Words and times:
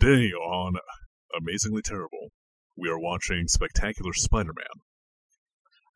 Today 0.00 0.30
on 0.30 0.74
Amazingly 1.36 1.82
Terrible, 1.82 2.28
we 2.76 2.88
are 2.88 3.00
watching 3.00 3.48
Spectacular 3.48 4.12
Spider-Man. 4.12 4.66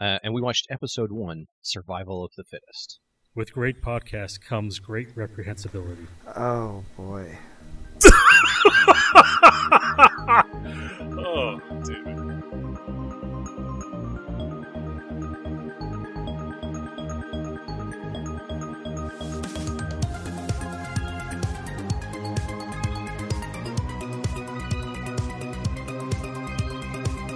Uh, 0.01 0.19
and 0.25 0.35
we 0.35 0.41
watched 0.41 0.67
episode 0.71 1.13
one, 1.13 1.47
Survival 1.61 2.25
of 2.25 2.33
the 2.37 2.43
Fittest. 2.43 2.99
With 3.37 3.53
great 3.53 3.81
podcast 3.81 4.41
comes 4.41 4.81
great 4.81 5.15
reprehensibility. 5.15 6.07
Oh 6.35 6.85
boy. 6.97 7.39
oh, 11.19 11.61
David. 11.85 13.02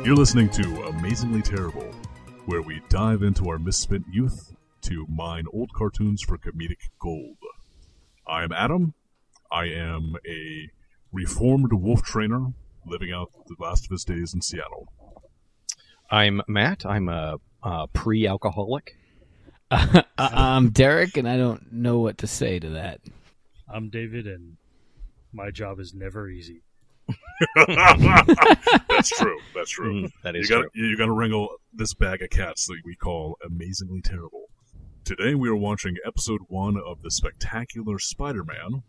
You're 0.07 0.15
listening 0.15 0.51
to 0.51 0.85
Amazingly 0.85 1.43
Terrible, 1.43 1.93
where 2.45 2.63
we 2.63 2.81
dive 2.89 3.25
into 3.25 3.49
our 3.49 3.59
misspent 3.59 4.05
youth 4.09 4.55
to 4.83 5.05
mine 5.09 5.47
old 5.53 5.73
cartoons 5.73 6.23
for 6.23 6.39
comedic 6.39 6.91
gold. 7.01 7.39
I 8.25 8.45
am 8.45 8.53
Adam. 8.53 8.95
I 9.51 9.65
am 9.65 10.15
a 10.25 10.71
reformed 11.11 11.73
wolf 11.73 12.03
trainer 12.03 12.53
living 12.87 13.11
out 13.11 13.33
the 13.49 13.57
last 13.59 13.87
of 13.87 13.91
his 13.91 14.05
days 14.05 14.33
in 14.33 14.43
Seattle. 14.43 14.87
I'm 16.09 16.41
Matt. 16.47 16.87
I'm 16.87 17.09
a, 17.09 17.39
a 17.65 17.89
pre 17.89 18.29
alcoholic. 18.29 18.97
Uh, 19.73 20.03
I'm 20.19 20.71
Derek, 20.71 21.17
and 21.17 21.29
I 21.29 21.37
don't 21.37 21.73
know 21.73 21.99
what 21.99 22.19
to 22.19 22.29
say 22.29 22.61
to 22.61 22.69
that. 22.71 23.01
I'm 23.69 23.89
David, 23.89 24.29
and 24.29 24.57
my 25.33 25.51
job 25.51 25.81
is 25.81 25.95
never 25.95 26.29
easy. 26.29 26.63
That's 28.89 29.11
true. 29.11 29.39
That's 29.55 29.71
true. 29.71 30.03
Mm, 30.05 30.13
that 30.23 30.35
you 30.35 30.41
is 30.41 30.49
got 30.49 30.61
true. 30.63 30.71
you 30.75 30.97
got 30.97 31.07
to 31.07 31.13
wrangle 31.13 31.49
this 31.73 31.95
bag 31.95 32.23
of 32.23 32.31
cats 32.31 32.67
that 32.67 32.81
we 32.85 32.95
call 32.97 33.37
amazingly 33.45 34.01
terrible. 34.01 34.47
Today 35.05 35.35
we 35.35 35.49
are 35.49 35.57
watching 35.57 35.97
episode 36.05 36.41
one 36.49 36.77
of 36.77 37.03
the 37.03 37.11
Spectacular 37.11 37.99
Spider-Man, 37.99 38.83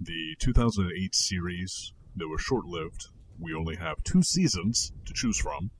the 0.00 0.34
2008 0.38 1.14
series 1.14 1.92
that 2.16 2.28
was 2.28 2.40
short-lived. 2.40 3.08
We 3.38 3.54
only 3.54 3.76
have 3.76 4.02
two 4.04 4.22
seasons 4.22 4.92
to 5.04 5.12
choose 5.12 5.38
from. 5.38 5.70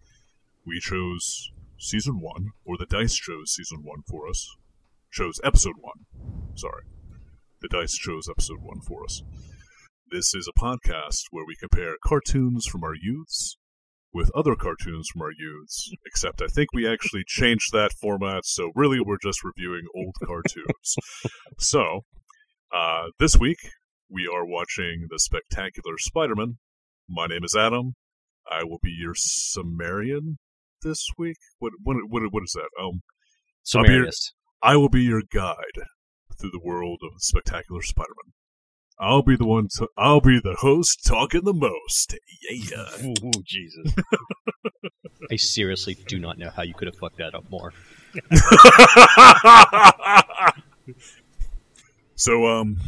We 0.67 0.79
chose 0.81 1.51
season 1.79 2.21
one, 2.21 2.51
or 2.65 2.77
the 2.77 2.87
dice 2.87 3.15
chose 3.15 3.55
season 3.55 3.83
one 3.83 4.03
for 4.07 4.29
us. 4.29 4.49
Chose 5.11 5.41
episode 5.45 5.77
one. 5.81 6.07
Sorry, 6.55 6.85
the 7.61 7.69
dice 7.69 7.95
chose 7.95 8.29
episode 8.29 8.61
one 8.63 8.81
for 8.81 9.05
us. 9.05 9.23
This 10.13 10.35
is 10.35 10.47
a 10.47 10.61
podcast 10.61 11.23
where 11.31 11.47
we 11.47 11.57
compare 11.57 11.97
cartoons 12.05 12.67
from 12.67 12.85
our 12.85 12.95
youths 12.95 13.57
with 14.13 14.31
other 14.35 14.55
cartoons 14.55 15.09
from 15.11 15.23
our 15.23 15.33
youths, 15.33 15.91
except 16.05 16.43
I 16.43 16.49
think 16.49 16.69
we 16.75 16.87
actually 16.87 17.25
changed 17.27 17.73
that 17.73 17.95
format, 17.95 18.45
so 18.45 18.71
really 18.75 19.01
we're 19.01 19.17
just 19.23 19.43
reviewing 19.43 19.87
old 19.97 20.15
cartoons. 20.23 20.97
so, 21.59 22.05
uh, 22.71 23.05
this 23.19 23.39
week 23.39 23.57
we 24.11 24.29
are 24.31 24.45
watching 24.45 25.07
The 25.09 25.19
Spectacular 25.19 25.97
Spider-Man. 25.97 26.59
My 27.09 27.27
name 27.27 27.43
is 27.43 27.57
Adam. 27.57 27.95
I 28.47 28.65
will 28.65 28.81
be 28.83 28.91
your 28.91 29.15
Sumerian 29.17 30.37
this 30.83 31.07
week. 31.17 31.39
What 31.59 31.73
what 31.83 31.97
what, 32.09 32.23
what 32.31 32.43
is 32.43 32.53
that? 32.53 32.69
Um, 32.79 33.01
I'll 33.79 33.85
be 33.85 33.93
your- 33.95 34.05
I 34.63 34.77
will 34.77 34.91
be 34.91 35.05
your 35.05 35.23
guide 35.33 35.57
through 36.39 36.51
the 36.51 36.61
world 36.63 37.01
of 37.03 37.23
Spectacular 37.23 37.81
Spider-Man. 37.81 38.35
I'll 39.03 39.23
be 39.23 39.35
the 39.35 39.45
one. 39.45 39.67
To, 39.79 39.89
I'll 39.99 40.21
be 40.21 40.39
the 40.39 40.55
host 40.55 41.05
talking 41.05 41.43
the 41.43 41.53
most. 41.53 42.17
Yeah. 42.49 42.87
Ooh, 43.05 43.33
Jesus. 43.45 43.93
I 45.31 45.37
seriously 45.37 45.97
do 46.07 46.21
not 46.21 46.39
know 46.39 46.51
how 46.51 46.63
you 46.63 46.73
could 46.73 46.87
have 46.87 46.97
fucked 46.97 47.19
that 47.19 47.35
up 47.35 47.51
more. 47.51 47.73
so, 52.15 52.47
um, 52.47 52.79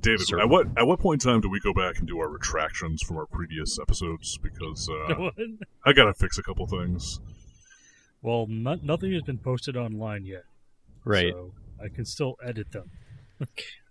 David, 0.00 0.26
Sir. 0.26 0.40
at 0.40 0.48
what 0.48 0.66
at 0.76 0.88
what 0.88 0.98
point 0.98 1.24
in 1.24 1.30
time 1.30 1.40
do 1.40 1.48
we 1.48 1.60
go 1.60 1.72
back 1.72 1.98
and 1.98 2.08
do 2.08 2.18
our 2.18 2.28
retractions 2.28 3.00
from 3.02 3.16
our 3.16 3.26
previous 3.26 3.78
episodes? 3.78 4.38
Because 4.38 4.88
uh, 4.88 5.30
I 5.86 5.92
gotta 5.92 6.14
fix 6.14 6.38
a 6.38 6.42
couple 6.42 6.66
things. 6.66 7.20
well, 8.22 8.46
no- 8.48 8.80
nothing 8.82 9.12
has 9.12 9.22
been 9.22 9.38
posted 9.38 9.76
online 9.76 10.24
yet. 10.24 10.42
Right. 11.04 11.32
So 11.32 11.52
I 11.82 11.88
can 11.94 12.04
still 12.04 12.36
edit 12.44 12.72
them. 12.72 12.90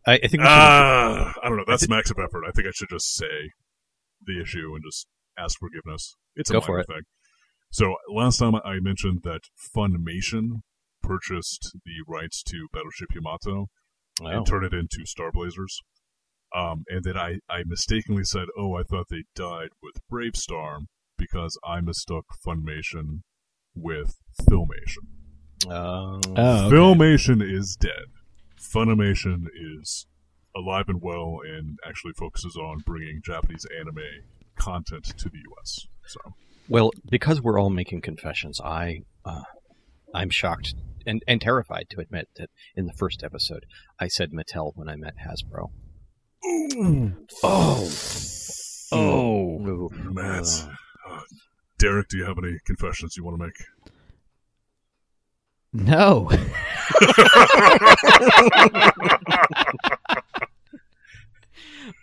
I, 0.07 0.13
I 0.13 0.17
think 0.19 0.31
we 0.31 0.39
should. 0.39 0.47
Ah, 0.47 1.33
I 1.43 1.49
don't 1.49 1.57
know. 1.57 1.65
That's 1.67 1.87
max 1.89 2.09
of 2.09 2.17
effort. 2.17 2.43
I 2.47 2.51
think 2.51 2.67
I 2.67 2.71
should 2.71 2.89
just 2.89 3.13
say 3.15 3.51
the 4.25 4.41
issue 4.41 4.73
and 4.73 4.83
just 4.83 5.07
ask 5.37 5.59
forgiveness. 5.59 6.15
It's 6.35 6.49
a 6.49 6.53
Go 6.53 6.59
minor 6.59 6.65
for 6.65 6.79
it. 6.79 6.87
thing. 6.87 7.01
So 7.71 7.95
last 8.09 8.37
time 8.37 8.55
I 8.55 8.79
mentioned 8.79 9.19
that 9.23 9.41
Funimation 9.75 10.61
purchased 11.03 11.75
the 11.85 12.03
rights 12.07 12.41
to 12.43 12.67
Battleship 12.73 13.09
Yamato 13.13 13.67
oh. 14.21 14.25
and 14.25 14.45
turned 14.45 14.65
it 14.65 14.73
into 14.73 15.05
Star 15.05 15.31
Blazers. 15.31 15.81
Um, 16.55 16.85
and 16.87 17.03
then 17.03 17.17
I, 17.17 17.39
I 17.49 17.63
mistakenly 17.65 18.23
said, 18.23 18.45
oh, 18.57 18.75
I 18.75 18.83
thought 18.83 19.07
they 19.09 19.25
died 19.35 19.69
with 19.83 19.95
BraveStarr 20.11 20.85
because 21.17 21.59
I 21.67 21.81
mistook 21.81 22.25
Funimation 22.45 23.21
with 23.75 24.15
Filmation. 24.41 25.07
Oh. 25.67 26.21
Oh, 26.35 26.67
okay. 26.67 26.75
Filmation 26.75 27.43
is 27.43 27.75
dead. 27.75 28.16
Funimation 28.59 29.45
is 29.79 30.05
alive 30.55 30.85
and 30.87 31.01
well 31.01 31.39
and 31.45 31.77
actually 31.85 32.13
focuses 32.13 32.55
on 32.55 32.79
bringing 32.85 33.21
Japanese 33.23 33.65
anime 33.79 34.03
content 34.57 35.05
to 35.05 35.29
the 35.29 35.37
U.S. 35.37 35.87
So 36.07 36.19
Well, 36.67 36.91
because 37.09 37.41
we're 37.41 37.59
all 37.59 37.69
making 37.69 38.01
confessions, 38.01 38.59
I, 38.59 39.01
uh, 39.25 39.43
I'm 40.13 40.29
shocked 40.29 40.73
and, 41.05 41.23
and 41.27 41.39
terrified 41.39 41.87
to 41.91 42.01
admit 42.01 42.27
that 42.37 42.49
in 42.75 42.85
the 42.85 42.93
first 42.93 43.23
episode, 43.23 43.65
I 43.99 44.07
said 44.07 44.31
Mattel 44.31 44.71
when 44.75 44.89
I 44.89 44.95
met 44.95 45.15
Hasbro. 45.25 45.69
Oh. 47.43 47.89
Oh. 48.91 49.59
Ooh. 49.67 49.89
Matt, 50.11 50.67
uh, 51.09 51.21
Derek, 51.77 52.07
do 52.09 52.17
you 52.17 52.25
have 52.25 52.37
any 52.37 52.57
confessions 52.65 53.15
you 53.17 53.23
want 53.23 53.39
to 53.39 53.45
make? 53.45 53.55
No. 55.73 56.29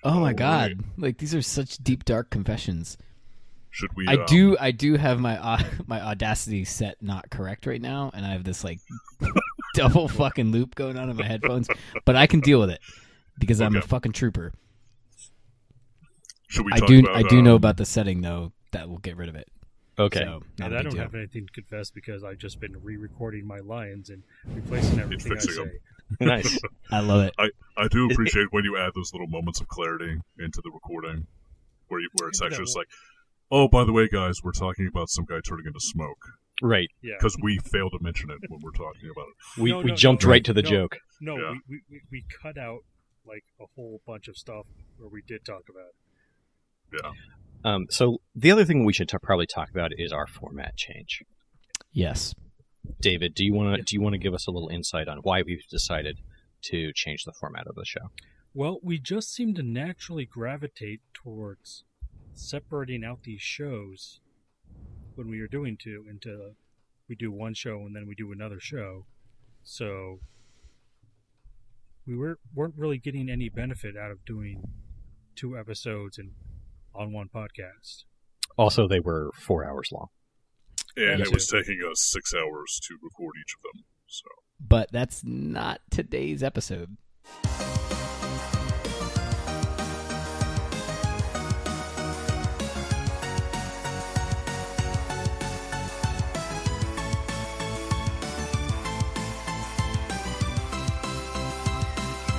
oh 0.04 0.20
my 0.20 0.32
god. 0.32 0.80
Like 0.96 1.18
these 1.18 1.34
are 1.34 1.42
such 1.42 1.78
deep 1.78 2.04
dark 2.04 2.30
confessions. 2.30 2.96
Should 3.70 3.90
we? 3.96 4.06
I 4.06 4.14
um, 4.14 4.26
do 4.26 4.56
I 4.60 4.70
do 4.70 4.94
have 4.96 5.18
my 5.18 5.36
uh, 5.38 5.62
my 5.86 6.00
audacity 6.00 6.64
set 6.64 7.02
not 7.02 7.30
correct 7.30 7.66
right 7.66 7.80
now 7.80 8.10
and 8.14 8.24
I 8.24 8.30
have 8.30 8.44
this 8.44 8.62
like 8.62 8.78
double 9.74 10.08
fucking 10.08 10.52
loop 10.52 10.74
going 10.74 10.98
on 10.98 11.10
in 11.10 11.16
my 11.16 11.26
headphones, 11.26 11.68
but 12.04 12.16
I 12.16 12.26
can 12.26 12.40
deal 12.40 12.60
with 12.60 12.70
it 12.70 12.80
because 13.38 13.60
I'm 13.60 13.74
a 13.76 13.82
fucking 13.82 14.12
trooper. 14.12 14.52
Should 16.48 16.66
we? 16.66 16.72
I 16.72 16.80
do 16.80 17.00
about, 17.00 17.16
I 17.16 17.22
do 17.22 17.42
know 17.42 17.52
um, 17.52 17.56
about 17.56 17.76
the 17.78 17.86
setting 17.86 18.20
though 18.20 18.52
that 18.72 18.88
will 18.88 18.98
get 18.98 19.16
rid 19.16 19.28
of 19.28 19.34
it. 19.34 19.48
Okay. 19.98 20.20
So, 20.24 20.42
And 20.60 20.74
a 20.74 20.76
I 20.76 20.78
big 20.80 20.84
don't 20.84 20.92
deal. 20.94 21.02
have 21.02 21.14
anything 21.14 21.46
to 21.46 21.52
confess 21.52 21.90
because 21.90 22.24
I've 22.24 22.38
just 22.38 22.58
been 22.60 22.74
re-recording 22.82 23.46
my 23.46 23.58
lines 23.58 24.10
and 24.10 24.22
replacing 24.46 24.98
everything 25.00 25.32
I 25.32 25.34
fixing 25.36 25.52
say. 25.54 25.60
'em. 25.62 26.26
nice. 26.26 26.58
I 26.90 27.00
love 27.00 27.22
it. 27.26 27.34
I 27.38 27.50
I 27.76 27.88
do 27.88 28.06
appreciate 28.10 28.48
when 28.50 28.64
you 28.64 28.76
add 28.76 28.92
those 28.94 29.12
little 29.12 29.28
moments 29.28 29.60
of 29.60 29.68
clarity 29.68 30.18
into 30.38 30.60
the 30.64 30.70
recording, 30.72 31.26
where 31.88 32.00
you, 32.00 32.08
where 32.18 32.28
it's 32.28 32.40
Yeah, 32.40 32.46
actually 32.48 32.64
just 32.64 32.76
like, 32.76 32.88
oh, 33.50 33.68
by 33.68 33.84
the 33.84 33.92
way, 33.92 34.08
guys, 34.08 34.42
we're 34.42 34.52
talking 34.52 34.86
about 34.86 35.08
some 35.10 35.24
guy 35.26 35.40
turning 35.46 35.66
into 35.66 35.80
smoke 35.80 36.18
Right. 36.62 36.88
Yeah. 37.02 37.14
because 37.18 37.36
we 37.42 37.58
failed 37.58 37.92
to 37.92 38.02
mention 38.02 38.30
it 38.30 38.38
when 38.48 38.60
we're 38.62 38.70
talking 38.72 39.10
about 39.10 39.26
it. 39.28 39.62
We, 39.62 39.70
No, 39.70 39.78
we 39.78 39.90
no, 39.90 39.94
jumped 39.96 40.24
no, 40.24 40.30
right 40.30 40.44
to 40.44 40.52
the 40.52 40.62
no. 40.62 40.70
joke. 40.70 40.96
No, 41.20 41.36
Yeah. 41.36 41.50
we, 41.50 41.60
we, 41.68 41.80
we, 41.90 42.00
we 42.10 42.24
cut 42.42 42.58
out 42.58 42.80
like 43.26 43.44
a 43.60 43.64
whole 43.74 44.00
bunch 44.06 44.28
of 44.28 44.36
stuff 44.36 44.66
where 44.98 45.08
we 45.08 45.22
did 45.26 45.44
talk 45.44 45.62
about 45.68 45.88
it. 45.88 47.00
Yeah. 47.02 47.10
Um, 47.64 47.86
so 47.90 48.20
the 48.34 48.50
other 48.50 48.64
thing 48.64 48.84
we 48.84 48.92
should 48.92 49.08
t- 49.08 49.16
probably 49.22 49.46
talk 49.46 49.70
about 49.70 49.92
is 49.96 50.12
our 50.12 50.26
format 50.26 50.76
change. 50.76 51.22
Yes. 51.92 52.34
David, 53.00 53.34
do 53.34 53.44
you 53.44 53.54
want 53.54 53.76
to 53.76 53.82
do 53.82 53.96
you 53.96 54.02
want 54.02 54.12
to 54.12 54.18
give 54.18 54.34
us 54.34 54.46
a 54.46 54.50
little 54.50 54.68
insight 54.68 55.08
on 55.08 55.18
why 55.18 55.42
we've 55.42 55.66
decided 55.70 56.18
to 56.64 56.92
change 56.92 57.24
the 57.24 57.32
format 57.32 57.66
of 57.66 57.74
the 57.74 57.84
show? 57.84 58.10
Well, 58.52 58.78
we 58.82 58.98
just 58.98 59.32
seem 59.32 59.54
to 59.54 59.62
naturally 59.62 60.26
gravitate 60.26 61.00
towards 61.14 61.84
separating 62.34 63.04
out 63.04 63.22
these 63.22 63.40
shows 63.40 64.20
when 65.14 65.28
we 65.28 65.40
are 65.40 65.48
doing 65.48 65.78
two 65.80 66.04
into 66.08 66.54
we 67.08 67.14
do 67.14 67.30
one 67.30 67.54
show 67.54 67.78
and 67.80 67.94
then 67.94 68.06
we 68.06 68.14
do 68.14 68.32
another 68.32 68.60
show. 68.60 69.06
So 69.62 70.20
we 72.06 72.16
were, 72.16 72.38
weren't 72.54 72.74
really 72.76 72.98
getting 72.98 73.28
any 73.28 73.48
benefit 73.48 73.96
out 73.96 74.10
of 74.10 74.24
doing 74.24 74.62
two 75.34 75.58
episodes 75.58 76.18
and 76.18 76.32
on 76.94 77.12
one 77.12 77.28
podcast. 77.34 78.04
Also, 78.56 78.86
they 78.86 79.00
were 79.00 79.30
four 79.34 79.64
hours 79.64 79.90
long. 79.92 80.08
And 80.96 81.20
it 81.20 81.32
was 81.32 81.48
taking 81.48 81.80
us 81.90 82.00
six 82.00 82.32
hours 82.32 82.80
to 82.88 82.96
record 83.02 83.34
each 83.40 83.54
of 83.56 83.62
them. 83.62 83.84
So, 84.06 84.28
but 84.60 84.92
that's 84.92 85.24
not 85.24 85.80
today's 85.90 86.42
episode. 86.42 86.96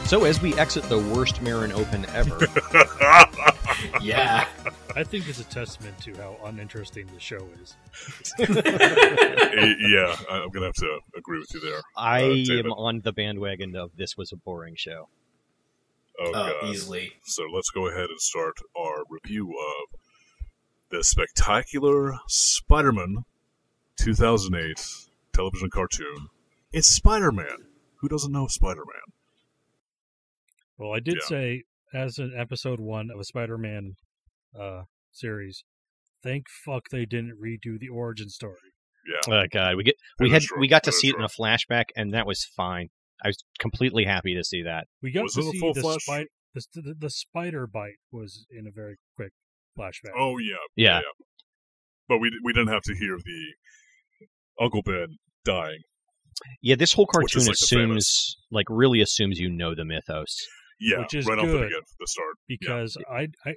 So 0.05 0.23
as 0.23 0.39
we 0.39 0.53
exit 0.53 0.83
the 0.83 0.99
worst 0.99 1.41
Marin 1.41 1.71
Open 1.71 2.05
ever, 2.13 2.37
yeah, 4.01 4.44
I 4.95 5.03
think 5.03 5.27
it's 5.27 5.39
a 5.39 5.43
testament 5.45 5.97
to 6.03 6.15
how 6.15 6.37
uninteresting 6.45 7.07
the 7.13 7.19
show 7.19 7.47
is. 7.61 7.75
Yeah, 9.57 10.15
I- 10.29 10.41
I'm 10.43 10.49
gonna 10.49 10.65
have 10.67 10.75
to 10.75 10.99
agree 11.17 11.39
with 11.39 11.53
you 11.53 11.59
there. 11.61 11.81
I 11.95 12.23
Uh, 12.23 12.59
am 12.59 12.71
on 12.73 13.01
the 13.01 13.13
bandwagon 13.13 13.75
of 13.75 13.95
this 13.95 14.17
was 14.17 14.31
a 14.31 14.35
boring 14.37 14.75
show. 14.75 15.09
Oh, 16.19 16.31
Uh, 16.33 16.61
God. 16.61 16.69
easily. 16.69 17.13
So 17.25 17.43
let's 17.53 17.69
go 17.69 17.87
ahead 17.87 18.09
and 18.09 18.19
start 18.19 18.57
our 18.77 19.03
review 19.09 19.51
of 19.57 19.99
the 20.89 21.03
spectacular 21.03 22.19
Spider-Man 22.27 23.25
2008 23.97 25.07
television 25.33 25.69
cartoon. 25.69 26.27
It's 26.71 26.87
Spider-Man. 26.87 27.67
Who 27.97 28.07
doesn't 28.09 28.31
know 28.31 28.47
Spider-Man? 28.47 29.13
Well, 30.77 30.93
I 30.93 30.99
did 30.99 31.15
Yeah. 31.21 31.27
say 31.27 31.63
as 31.93 32.17
an 32.17 32.33
episode 32.35 32.79
one 32.79 33.09
of 33.09 33.19
a 33.19 33.23
Spider-Man 33.23 33.95
uh, 34.59 34.83
series, 35.11 35.63
thank 36.23 36.45
fuck 36.65 36.89
they 36.91 37.05
didn't 37.05 37.37
redo 37.43 37.79
the 37.79 37.89
origin 37.89 38.29
story. 38.29 38.57
Yeah. 39.27 39.33
Oh 39.35 39.45
god, 39.51 39.75
we 39.77 39.83
get 39.83 39.95
we 40.19 40.29
had 40.31 40.41
true. 40.41 40.59
we 40.59 40.67
got 40.67 40.83
to 40.83 40.89
That 40.91 40.95
is 40.95 40.99
see 41.01 41.09
it 41.09 41.15
in 41.15 41.23
a 41.23 41.27
flashback, 41.27 41.85
and 41.95 42.13
that 42.13 42.25
was 42.25 42.43
fine. 42.43 42.89
I 43.23 43.29
was 43.29 43.43
completely 43.59 44.05
happy 44.05 44.35
to 44.35 44.43
see 44.43 44.63
that. 44.63 44.87
We 45.01 45.11
got 45.11 45.23
Was 45.23 45.33
to 45.35 45.41
it 45.41 45.47
a 45.47 45.51
see 45.51 45.59
full 45.59 45.73
the, 45.73 45.81
flash? 45.81 46.01
spi- 46.03 46.25
the, 46.53 46.61
the 46.81 46.95
the 47.01 47.09
spider 47.09 47.67
bite 47.67 47.99
was 48.11 48.45
in 48.49 48.65
a 48.67 48.71
very 48.71 48.95
quick 49.15 49.31
flashback. 49.77 50.11
Oh 50.17 50.37
yeah, 50.37 50.55
Yeah, 50.75 51.01
But 52.09 52.17
we 52.19 52.31
we 52.43 52.51
didn't 52.53 52.69
have 52.73 52.81
to 52.83 52.95
hear 52.95 53.17
the 53.17 53.53
Uncle 54.59 54.81
Ben 54.81 55.17
dying. 55.43 55.79
yeah. 56.61 56.75
This 56.75 56.93
whole 56.93 57.07
Which 57.13 57.35
is 57.35 57.43
cartoon 57.43 57.47
like 57.47 57.53
assumes, 57.55 58.37
like, 58.51 58.65
really 58.69 59.01
assumes 59.01 59.39
you 59.39 59.49
know 59.49 59.75
the 59.75 59.85
mythos. 59.85 60.37
Yeah, 60.79 60.99
Which 60.99 61.13
is 61.13 61.25
right 61.25 61.37
off 61.39 61.45
the, 61.45 61.51
good. 61.51 61.61
begin- 61.69 61.81
the 61.99 62.07
start. 62.07 62.35
Yeah. 62.47 62.57
because 62.59 62.97
I 63.09 63.27
I 63.45 63.53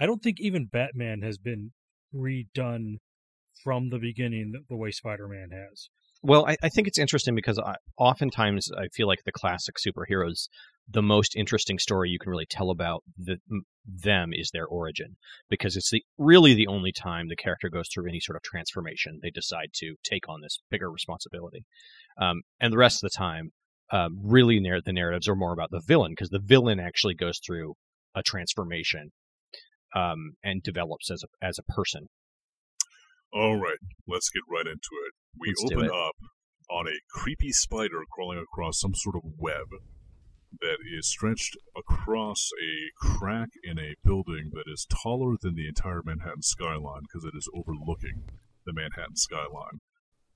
I 0.00 0.06
don't 0.06 0.22
think 0.22 0.38
even 0.40 0.66
Batman 0.66 1.22
has 1.22 1.38
been 1.38 1.72
redone 2.14 2.96
from 3.62 3.90
the 3.90 3.98
beginning 3.98 4.52
the, 4.68 4.76
way 4.76 4.90
Spider-Man 4.90 5.50
has. 5.52 5.88
Well, 6.22 6.46
I, 6.46 6.56
I 6.62 6.68
think 6.68 6.86
it's 6.86 6.98
interesting 6.98 7.34
because 7.34 7.58
I, 7.58 7.76
oftentimes 7.98 8.68
I 8.76 8.88
feel 8.88 9.06
like 9.06 9.24
the 9.24 9.32
classic 9.32 9.76
superheroes, 9.76 10.48
the 10.88 11.02
most 11.02 11.34
interesting 11.36 11.78
story 11.78 12.10
you 12.10 12.18
can 12.18 12.30
really 12.30 12.46
tell 12.48 12.70
about 12.70 13.02
the, 13.18 13.38
them 13.84 14.30
is 14.32 14.50
their 14.52 14.66
origin, 14.66 15.16
because 15.50 15.76
it's 15.76 15.90
the 15.90 16.04
really 16.18 16.54
the 16.54 16.68
only 16.68 16.92
time 16.92 17.28
the 17.28 17.36
character 17.36 17.68
goes 17.68 17.88
through 17.92 18.08
any 18.08 18.20
sort 18.20 18.36
of 18.36 18.42
transformation. 18.42 19.18
They 19.20 19.30
decide 19.30 19.70
to 19.76 19.96
take 20.04 20.28
on 20.28 20.40
this 20.42 20.60
bigger 20.70 20.90
responsibility, 20.90 21.64
um, 22.20 22.42
and 22.60 22.72
the 22.72 22.78
rest 22.78 23.02
of 23.02 23.10
the 23.10 23.16
time, 23.16 23.50
um, 23.90 24.18
really 24.22 24.60
the 24.60 24.92
narratives 24.92 25.28
are 25.28 25.36
more 25.36 25.52
about 25.52 25.70
the 25.70 25.82
villain 25.84 26.12
because 26.12 26.30
the 26.30 26.40
villain 26.42 26.78
actually 26.78 27.14
goes 27.14 27.40
through 27.44 27.74
a 28.14 28.22
transformation 28.22 29.10
um, 29.94 30.34
and 30.42 30.62
develops 30.62 31.10
as 31.10 31.22
a 31.22 31.46
as 31.46 31.58
a 31.58 31.72
person. 31.72 32.08
All 33.32 33.56
right, 33.56 33.78
let's 34.06 34.28
get 34.28 34.42
right 34.50 34.66
into 34.66 34.90
it. 35.06 35.14
We 35.38 35.48
Let's 35.48 35.72
open 35.72 35.86
it. 35.86 35.90
up 35.90 36.16
on 36.70 36.86
a 36.86 37.00
creepy 37.10 37.50
spider 37.50 38.02
crawling 38.12 38.38
across 38.38 38.78
some 38.78 38.94
sort 38.94 39.16
of 39.16 39.22
web 39.38 39.66
that 40.60 40.76
is 40.98 41.08
stretched 41.08 41.56
across 41.76 42.50
a 42.62 42.90
crack 43.06 43.48
in 43.64 43.78
a 43.78 43.94
building 44.04 44.50
that 44.52 44.64
is 44.70 44.86
taller 45.02 45.36
than 45.40 45.54
the 45.54 45.66
entire 45.66 46.02
Manhattan 46.04 46.42
skyline 46.42 47.02
because 47.02 47.24
it 47.24 47.36
is 47.36 47.48
overlooking 47.54 48.24
the 48.66 48.72
Manhattan 48.72 49.16
skyline. 49.16 49.80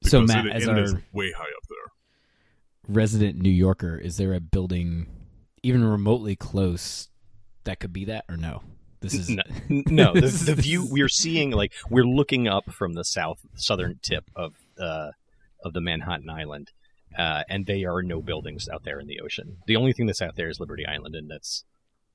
So, 0.03 0.23
Matt, 0.23 0.47
it, 0.47 0.53
as 0.53 0.67
and 0.67 0.79
it 0.79 0.81
our 0.81 0.85
is 0.85 0.95
way 1.13 1.33
high 1.37 1.43
up 1.43 1.65
there. 1.69 2.95
resident 2.95 3.39
New 3.39 3.51
Yorker, 3.51 3.99
is 3.99 4.17
there 4.17 4.33
a 4.33 4.41
building 4.41 5.07
even 5.63 5.85
remotely 5.85 6.37
close 6.37 7.09
that 7.65 7.81
could 7.81 7.93
be 7.93 8.05
that 8.07 8.25
or 8.29 8.37
no? 8.37 8.63
This 9.13 9.29
is 9.29 9.29
no, 9.31 9.43
no 9.69 10.13
the, 10.15 10.21
This 10.21 10.41
the 10.43 10.55
view 10.55 10.87
we're 10.91 11.09
seeing 11.09 11.51
like 11.51 11.73
we're 11.89 12.05
looking 12.05 12.49
up 12.49 12.73
from 12.73 12.95
the 12.95 13.05
south 13.05 13.39
southern 13.55 13.99
tip 14.03 14.25
of 14.35 14.55
uh, 14.81 15.11
of 15.65 15.73
the 15.73 15.81
Manhattan 15.81 16.31
Island, 16.31 16.73
uh, 17.17 17.43
and 17.49 17.67
there 17.67 17.95
are 17.95 18.03
no 18.03 18.21
buildings 18.21 18.69
out 18.73 18.85
there 18.85 19.01
in 19.01 19.07
the 19.07 19.21
ocean. 19.21 19.59
The 19.67 19.77
only 19.77 19.93
thing 19.93 20.07
that's 20.07 20.23
out 20.23 20.37
there 20.37 20.49
is 20.49 20.61
Liberty 20.61 20.87
Island, 20.87 21.15
and 21.15 21.31
that's 21.31 21.65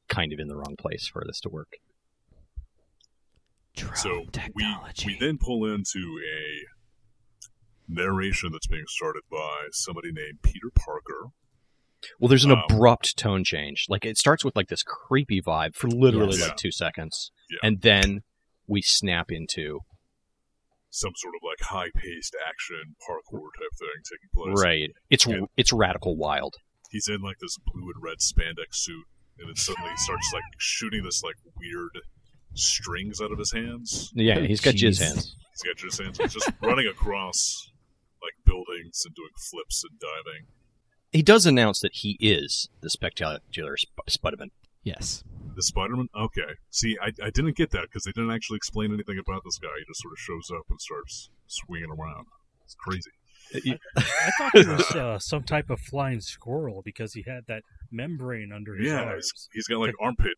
kind 0.07 0.33
of 0.33 0.39
in 0.39 0.47
the 0.47 0.55
wrong 0.55 0.75
place 0.77 1.07
for 1.07 1.23
this 1.25 1.39
to 1.41 1.49
work. 1.49 1.77
drone 3.75 3.95
So 3.95 4.25
we, 4.55 4.65
we 5.05 5.17
then 5.19 5.37
pull 5.37 5.65
into 5.65 5.99
a 5.99 6.67
narration 7.87 8.51
that's 8.51 8.67
being 8.67 8.85
started 8.87 9.23
by 9.31 9.67
somebody 9.71 10.11
named 10.11 10.41
Peter 10.41 10.69
Parker. 10.75 11.29
Well, 12.19 12.29
there's 12.29 12.45
an 12.45 12.51
Um, 12.51 12.63
abrupt 12.69 13.17
tone 13.17 13.43
change. 13.43 13.85
Like 13.89 14.05
it 14.05 14.17
starts 14.17 14.43
with 14.43 14.55
like 14.55 14.67
this 14.69 14.83
creepy 14.83 15.41
vibe 15.41 15.75
for 15.75 15.87
literally 15.87 16.37
Yes. 16.37 16.49
like 16.49 16.57
two 16.57 16.71
seconds, 16.71 17.31
Yeah. 17.49 17.59
and 17.63 17.81
then 17.81 18.21
we 18.67 18.81
snap 18.81 19.31
into 19.31 19.79
Some 20.89 21.13
sort 21.15 21.35
of 21.35 21.41
like 21.43 21.61
high 21.69 21.89
paced 21.95 22.35
action 22.47 22.95
parkour 23.07 23.47
type 23.57 23.71
thing 23.79 24.01
taking 24.03 24.29
place. 24.33 24.61
right. 24.63 24.89
It's 25.09 25.25
Yeah. 25.27 25.45
it's 25.57 25.71
radical 25.71 26.17
wild. 26.17 26.55
he's 26.89 27.07
in 27.07 27.21
like 27.21 27.37
this 27.39 27.57
blue 27.65 27.89
and 27.93 28.03
red 28.03 28.17
spandex 28.19 28.75
suit, 28.75 29.05
and 29.39 29.47
then 29.47 29.55
suddenly 29.55 29.89
he 29.91 29.97
starts 29.97 30.29
like 30.33 30.43
shooting 30.57 31.03
this 31.03 31.23
like 31.23 31.35
weird 31.55 32.01
strings 32.53 33.21
out 33.21 33.31
of 33.31 33.39
his 33.39 33.53
hands. 33.53 34.11
Yeah, 34.13 34.39
Oh, 34.39 34.45
he's 34.45 34.59
got 34.59 34.73
jizz 34.75 34.99
hands. 34.99 35.35
He's 35.53 35.61
got 35.63 35.79
his 35.79 35.97
hands. 35.97 36.17
He's 36.17 36.33
just 36.33 36.49
running 36.61 36.87
across 36.87 37.69
like 38.21 38.33
buildings 38.45 39.03
and 39.05 39.15
doing 39.15 39.31
flips 39.49 39.83
and 39.89 39.97
diving. 39.99 40.47
He 41.11 41.21
does 41.21 41.45
announce 41.45 41.79
that 41.81 41.95
he 41.95 42.17
is 42.19 42.69
the 42.81 42.89
spectacular 42.89 43.75
Sp- 43.77 44.07
Spider-Man. 44.07 44.51
yes. 44.83 45.23
The 45.55 45.63
Spider-Man. 45.63 46.07
Okay. 46.15 46.53
See, 46.69 46.97
I, 47.01 47.07
I 47.21 47.29
didn't 47.29 47.57
get 47.57 47.71
that 47.71 47.83
because 47.83 48.03
they 48.05 48.11
didn't 48.13 48.31
actually 48.31 48.55
explain 48.57 48.93
anything 48.93 49.19
about 49.19 49.41
this 49.43 49.57
guy. 49.57 49.67
He 49.79 49.85
just 49.85 50.01
sort 50.01 50.13
of 50.13 50.19
shows 50.19 50.49
up 50.57 50.65
and 50.69 50.79
starts 50.79 51.29
swinging 51.47 51.89
around. 51.91 52.25
It's 52.63 52.75
crazy. 52.75 53.11
I 53.97 54.31
thought 54.37 54.51
he 54.53 54.65
was 54.65 54.91
uh, 54.95 55.19
some 55.19 55.43
type 55.43 55.69
of 55.69 55.81
flying 55.81 56.21
squirrel 56.21 56.81
because 56.85 57.13
he 57.13 57.23
had 57.27 57.41
that 57.49 57.63
membrane 57.91 58.53
under 58.55 58.75
his 58.75 58.87
Yeah, 58.89 59.03
eyes. 59.03 59.29
he's, 59.33 59.49
he's 59.53 59.67
got 59.67 59.79
like 59.79 59.93
armpit 59.99 60.35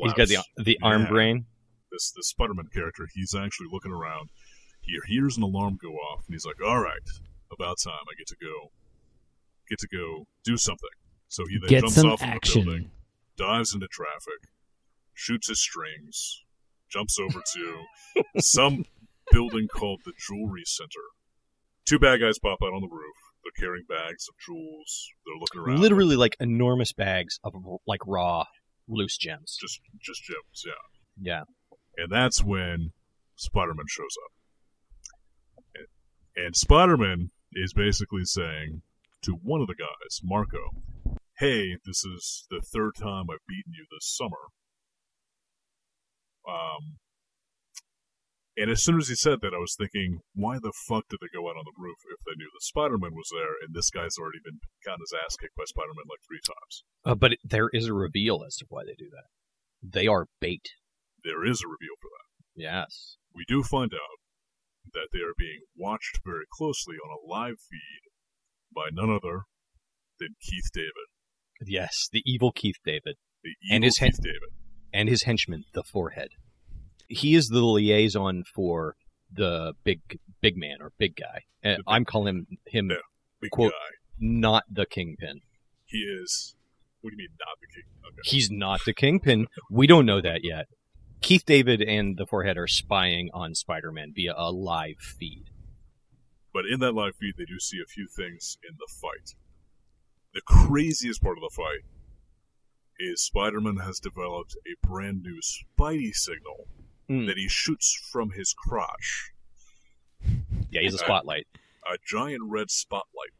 He's 0.00 0.12
got 0.12 0.28
the 0.28 0.38
the 0.62 0.78
arm 0.80 1.02
Yeah. 1.02 1.08
brain. 1.08 1.46
this 1.90 2.12
this 2.14 2.28
Spider-Man 2.28 2.68
character, 2.72 3.08
he's 3.14 3.34
actually 3.34 3.66
looking 3.72 3.90
around. 3.90 4.28
He 4.82 4.96
hears 5.12 5.36
an 5.36 5.42
alarm 5.42 5.76
go 5.82 5.90
off, 5.94 6.22
and 6.28 6.34
he's 6.34 6.44
like, 6.46 6.62
"All 6.64 6.78
right, 6.80 7.02
about 7.52 7.78
time. 7.82 8.04
I 8.08 8.14
get 8.16 8.28
to 8.28 8.36
go, 8.40 8.70
get 9.68 9.78
to 9.80 9.88
go 9.88 10.26
do 10.44 10.56
something." 10.56 10.90
So 11.28 11.44
he 11.46 11.58
then 11.58 11.68
Get 11.68 11.80
jumps 11.80 12.04
off 12.04 12.20
from 12.20 12.28
the 12.28 12.34
action. 12.34 12.64
building, 12.64 12.90
dives 13.36 13.74
into 13.74 13.88
traffic, 13.88 14.50
shoots 15.14 15.48
his 15.48 15.60
strings, 15.60 16.42
jumps 16.90 17.18
over 17.18 17.40
to 17.54 17.84
some 18.38 18.84
building 19.30 19.68
called 19.68 20.00
the 20.04 20.12
Jewelry 20.18 20.64
Center. 20.66 21.00
Two 21.86 21.98
bad 21.98 22.20
guys 22.20 22.38
pop 22.38 22.58
out 22.62 22.74
on 22.74 22.82
the 22.82 22.88
roof. 22.88 23.16
They're 23.42 23.66
carrying 23.66 23.84
bags 23.88 24.28
of 24.28 24.34
jewels. 24.46 25.08
They're 25.26 25.40
looking 25.40 25.60
around. 25.60 25.80
Literally 25.80 26.16
like 26.16 26.36
enormous 26.38 26.92
bags 26.92 27.40
of 27.42 27.54
like 27.86 28.00
raw 28.06 28.44
loose 28.88 29.16
gems. 29.16 29.56
just 29.60 29.80
just 30.00 30.22
gems, 30.22 30.64
yeah. 30.66 30.72
Yeah. 31.20 31.42
And 31.96 32.10
that's 32.10 32.42
when 32.42 32.92
Spider 33.36 33.74
Man 33.74 33.86
shows 33.88 34.16
up. 34.24 34.32
And, 35.74 36.46
and 36.46 36.56
Spider 36.56 36.96
Man 36.96 37.30
is 37.52 37.72
basically 37.72 38.24
saying 38.24 38.82
to 39.22 39.32
one 39.32 39.60
of 39.60 39.66
the 39.66 39.74
guys, 39.74 40.20
Marco, 40.22 40.70
hey, 41.38 41.76
this 41.84 42.04
is 42.04 42.46
the 42.50 42.60
third 42.60 42.92
time 42.98 43.26
I've 43.30 43.46
beaten 43.48 43.72
you 43.72 43.86
this 43.90 44.06
summer. 44.06 44.50
Um, 46.46 46.98
and 48.56 48.70
as 48.70 48.82
soon 48.82 48.98
as 48.98 49.08
he 49.08 49.14
said 49.14 49.40
that, 49.40 49.54
I 49.54 49.62
was 49.62 49.74
thinking, 49.78 50.20
why 50.34 50.58
the 50.58 50.72
fuck 50.86 51.08
did 51.08 51.20
they 51.22 51.32
go 51.32 51.48
out 51.48 51.56
on 51.56 51.64
the 51.64 51.78
roof 51.78 51.96
if 52.12 52.20
they 52.26 52.36
knew 52.36 52.50
that 52.52 52.66
Spider 52.66 52.98
Man 52.98 53.14
was 53.14 53.30
there 53.32 53.56
and 53.64 53.72
this 53.72 53.88
guy's 53.88 54.18
already 54.18 54.44
been 54.44 54.60
gotten 54.84 55.00
his 55.00 55.14
ass 55.16 55.36
kicked 55.36 55.56
by 55.56 55.64
Spider 55.64 55.94
Man 55.96 56.10
like 56.10 56.20
three 56.26 56.42
times? 56.44 56.84
Uh, 57.04 57.14
but 57.14 57.32
it, 57.32 57.40
there 57.44 57.70
is 57.72 57.86
a 57.86 57.94
reveal 57.94 58.44
as 58.46 58.56
to 58.56 58.66
why 58.68 58.84
they 58.84 58.94
do 58.98 59.08
that. 59.08 59.32
They 59.80 60.06
are 60.06 60.28
bait. 60.40 60.68
There 61.24 61.46
is 61.46 61.62
a 61.64 61.70
reveal 61.70 61.96
for 62.00 62.10
that. 62.10 62.28
Yes. 62.54 63.16
we 63.34 63.44
do 63.48 63.62
find 63.62 63.94
out 63.94 64.20
that 64.92 65.08
they 65.12 65.20
are 65.20 65.32
being 65.38 65.64
watched 65.74 66.20
very 66.24 66.44
closely 66.52 66.96
on 66.96 67.08
a 67.08 67.24
live 67.24 67.56
feed 67.56 68.11
by 68.74 68.88
none 68.92 69.10
other 69.10 69.42
than 70.18 70.28
Keith 70.40 70.70
David, 70.72 70.90
Yes, 71.66 72.08
the 72.12 72.22
evil 72.26 72.50
Keith 72.52 72.76
David 72.84 73.16
the 73.44 73.50
And 73.70 73.84
evil 73.84 73.86
his 73.86 73.98
hen- 73.98 74.10
Keith 74.10 74.20
David. 74.22 74.48
and 74.92 75.08
his 75.08 75.22
henchman, 75.24 75.64
the 75.74 75.82
Forehead. 75.84 76.28
He 77.08 77.34
is 77.34 77.48
the 77.48 77.60
liaison 77.62 78.44
for 78.54 78.96
the 79.32 79.74
big 79.84 80.00
big 80.40 80.56
man 80.56 80.78
or 80.80 80.92
big 80.98 81.16
guy. 81.16 81.42
Uh, 81.64 81.76
big- 81.76 81.84
I'm 81.86 82.04
calling 82.04 82.46
him. 82.66 82.90
Big 83.40 83.50
Quote- 83.50 83.72
guy. 83.72 83.96
not 84.18 84.64
the 84.70 84.86
kingpin. 84.86 85.40
He 85.84 85.98
is. 85.98 86.54
What 87.00 87.10
do 87.10 87.14
you 87.14 87.18
mean, 87.28 87.36
not 87.40 87.56
the 87.60 87.66
king? 87.74 87.82
Okay. 88.06 88.20
He's 88.24 88.50
not 88.50 88.80
the 88.86 88.94
kingpin. 88.94 89.46
We 89.70 89.86
don't 89.88 90.06
know 90.06 90.20
that 90.20 90.40
yet. 90.44 90.66
Keith 91.20 91.44
David 91.44 91.82
and 91.82 92.16
the 92.16 92.26
Forehead 92.26 92.56
are 92.56 92.66
spying 92.68 93.30
on 93.34 93.54
Spider-Man 93.54 94.12
via 94.14 94.34
a 94.36 94.50
live 94.52 94.98
feed. 94.98 95.44
But 96.52 96.66
in 96.66 96.80
that 96.80 96.92
live 96.92 97.16
feed, 97.16 97.34
they 97.36 97.44
do 97.44 97.58
see 97.58 97.80
a 97.82 97.86
few 97.86 98.06
things 98.08 98.58
in 98.68 98.76
the 98.78 98.88
fight. 99.00 99.34
The 100.34 100.42
craziest 100.42 101.22
part 101.22 101.38
of 101.38 101.42
the 101.42 101.54
fight 101.54 101.84
is 102.98 103.22
Spider-Man 103.22 103.78
has 103.78 103.98
developed 103.98 104.56
a 104.66 104.86
brand 104.86 105.22
new 105.22 105.40
Spidey 105.40 106.14
signal 106.14 106.68
Mm. 107.08 107.26
that 107.26 107.36
he 107.36 107.48
shoots 107.48 107.98
from 108.12 108.30
his 108.30 108.54
crotch. 108.54 109.32
Yeah, 110.70 110.82
he's 110.82 110.94
a 110.94 110.98
spotlight. 110.98 111.46
A 111.84 111.98
giant 112.06 112.44
red 112.44 112.70
spotlight 112.70 113.34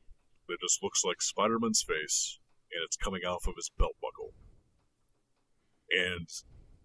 that 0.49 0.61
just 0.61 0.83
looks 0.83 1.04
like 1.04 1.23
Spider-Man's 1.23 1.83
face, 1.83 2.38
and 2.73 2.83
it's 2.85 2.97
coming 2.97 3.25
off 3.25 3.47
of 3.47 3.54
his 3.57 3.71
belt 3.78 3.97
buckle. 4.02 4.35
And 5.90 6.28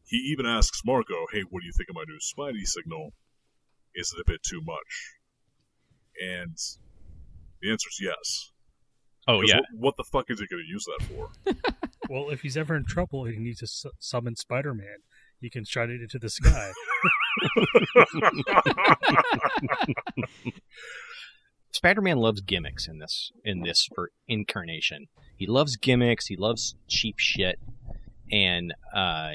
he 0.05 0.17
even 0.17 0.45
asks 0.45 0.85
Marco, 0.85 1.25
"Hey, 1.31 1.41
what 1.41 1.61
do 1.61 1.65
you 1.65 1.73
think 1.75 1.89
of 1.89 1.95
my 1.95 2.03
new 2.03 2.19
Spidey 2.19 2.65
signal? 2.65 3.15
Is 3.95 4.13
it 4.13 4.21
a 4.21 4.25
bit 4.25 4.43
too 4.43 4.61
much?" 4.61 5.16
And 6.21 6.57
the 7.61 7.71
answer 7.71 7.89
is 7.89 7.99
yes. 8.01 8.51
Oh 9.27 9.41
yeah, 9.41 9.57
What, 9.57 9.65
what 9.79 9.97
the 9.97 10.05
fuck 10.11 10.25
is 10.29 10.39
he 10.39 10.47
going 10.47 10.63
to 10.63 10.69
use 10.71 10.85
that 10.85 11.05
for? 11.07 11.53
Well, 12.09 12.29
if 12.29 12.39
he's 12.39 12.55
ever 12.55 12.73
in 12.73 12.85
trouble, 12.85 13.25
he 13.25 13.37
needs 13.37 13.59
to 13.59 13.67
su- 13.67 13.91
summon 13.99 14.37
Spider-Man. 14.37 14.99
He 15.41 15.49
can 15.49 15.65
shout 15.65 15.89
it 15.89 15.99
into 15.99 16.17
the 16.17 16.29
sky. 16.29 16.71
Spider-Man 21.71 22.17
loves 22.17 22.41
gimmicks 22.41 22.87
in 22.87 22.99
this 22.99 23.31
in 23.43 23.61
this 23.61 23.87
for 23.93 24.11
incarnation. 24.27 25.07
He 25.35 25.45
loves 25.45 25.75
gimmicks. 25.75 26.27
He 26.27 26.35
loves 26.37 26.75
cheap 26.87 27.15
shit, 27.19 27.59
and 28.31 28.73
uh, 28.95 29.33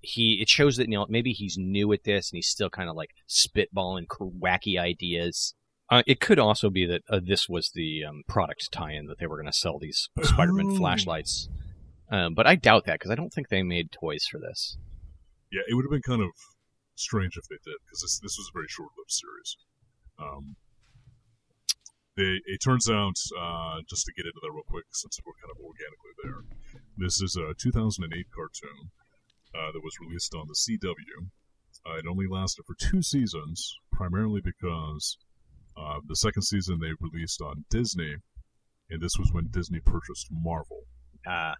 he 0.00 0.38
it 0.40 0.48
shows 0.48 0.76
that 0.78 0.88
you 0.88 0.96
know 0.96 1.06
maybe 1.08 1.32
he's 1.32 1.56
new 1.58 1.92
at 1.92 2.04
this 2.04 2.30
and 2.30 2.38
he's 2.38 2.48
still 2.48 2.70
kind 2.70 2.88
of 2.88 2.96
like 2.96 3.10
spitballing 3.28 4.08
cr- 4.08 4.24
wacky 4.24 4.78
ideas. 4.80 5.54
Uh, 5.90 6.02
it 6.06 6.20
could 6.20 6.38
also 6.38 6.68
be 6.68 6.84
that 6.86 7.02
uh, 7.08 7.20
this 7.22 7.48
was 7.48 7.70
the 7.74 8.04
um, 8.04 8.22
product 8.28 8.68
tie-in 8.70 9.06
that 9.06 9.18
they 9.18 9.26
were 9.26 9.36
going 9.36 9.46
to 9.50 9.52
sell 9.56 9.78
these 9.78 10.10
Spider-Man 10.22 10.72
Oh. 10.72 10.76
flashlights, 10.76 11.48
um, 12.10 12.34
but 12.34 12.46
I 12.46 12.56
doubt 12.56 12.84
that 12.84 12.94
because 12.98 13.10
I 13.10 13.14
don't 13.14 13.32
think 13.32 13.48
they 13.48 13.62
made 13.62 13.90
toys 13.90 14.24
for 14.30 14.38
this. 14.38 14.76
Yeah, 15.50 15.62
it 15.66 15.74
would 15.74 15.84
have 15.86 15.90
been 15.90 16.02
kind 16.02 16.20
of 16.22 16.30
strange 16.94 17.36
if 17.38 17.48
they 17.48 17.56
did, 17.64 17.76
because 17.86 18.02
this 18.02 18.20
this 18.20 18.36
was 18.36 18.50
a 18.52 18.56
very 18.56 18.68
short-lived 18.68 19.10
series. 19.10 19.56
Um, 20.18 20.56
they 22.16 22.36
it 22.44 22.58
turns 22.62 22.90
out, 22.90 23.16
uh, 23.38 23.80
just 23.88 24.04
to 24.06 24.12
get 24.12 24.26
into 24.26 24.40
that 24.42 24.52
real 24.52 24.66
quick, 24.68 24.84
since 24.92 25.18
we're 25.24 25.38
kind 25.40 25.52
of 25.56 25.64
organically 25.64 26.14
there, 26.22 26.44
this 26.98 27.22
is 27.22 27.36
a 27.36 27.54
2008 27.56 28.26
cartoon 28.34 28.90
uh, 29.54 29.72
that 29.72 29.80
was 29.82 29.96
released 30.04 30.34
on 30.34 30.48
the 30.48 30.54
CW. 30.58 31.30
Uh, 31.86 31.96
it 31.96 32.04
only 32.10 32.26
lasted 32.28 32.64
for 32.66 32.74
two 32.78 33.00
seasons, 33.00 33.72
primarily 33.92 34.42
because 34.44 35.16
uh, 35.78 36.00
the 36.06 36.16
second 36.16 36.42
season 36.42 36.78
they 36.80 36.92
released 37.00 37.40
on 37.40 37.64
Disney, 37.70 38.16
and 38.90 39.00
this 39.00 39.16
was 39.18 39.30
when 39.32 39.48
Disney 39.50 39.80
purchased 39.80 40.28
Marvel 40.30 40.82
Uh, 41.26 41.54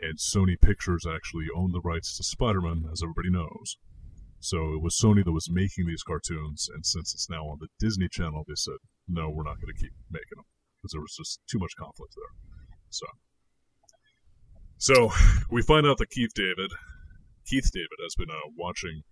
and 0.00 0.18
Sony 0.18 0.60
Pictures 0.60 1.06
actually 1.06 1.46
owned 1.56 1.72
the 1.74 1.80
rights 1.80 2.16
to 2.16 2.22
Spider-Man, 2.22 2.84
as 2.92 3.02
everybody 3.02 3.30
knows. 3.30 3.78
So 4.40 4.74
it 4.74 4.82
was 4.82 4.98
Sony 5.02 5.24
that 5.24 5.32
was 5.32 5.48
making 5.50 5.86
these 5.86 6.02
cartoons, 6.02 6.68
and 6.72 6.84
since 6.84 7.14
it's 7.14 7.30
now 7.30 7.46
on 7.46 7.58
the 7.60 7.68
Disney 7.80 8.08
Channel, 8.08 8.44
they 8.46 8.54
said, 8.56 8.76
no, 9.08 9.30
we're 9.30 9.44
not 9.44 9.60
going 9.60 9.72
to 9.74 9.80
keep 9.80 9.92
making 10.10 10.36
them 10.36 10.44
because 10.76 10.92
there 10.92 11.00
was 11.00 11.16
just 11.16 11.40
too 11.50 11.58
much 11.58 11.72
conflict 11.78 12.14
there. 12.14 12.34
So, 12.90 13.06
so 14.76 15.10
we 15.50 15.62
find 15.62 15.86
out 15.86 15.96
that 15.98 16.10
Keith 16.10 16.34
David, 16.34 16.70
Keith 17.46 17.70
David, 17.72 17.98
has 18.02 18.14
been 18.14 18.30
uh, 18.30 18.52
watching, 18.54 19.02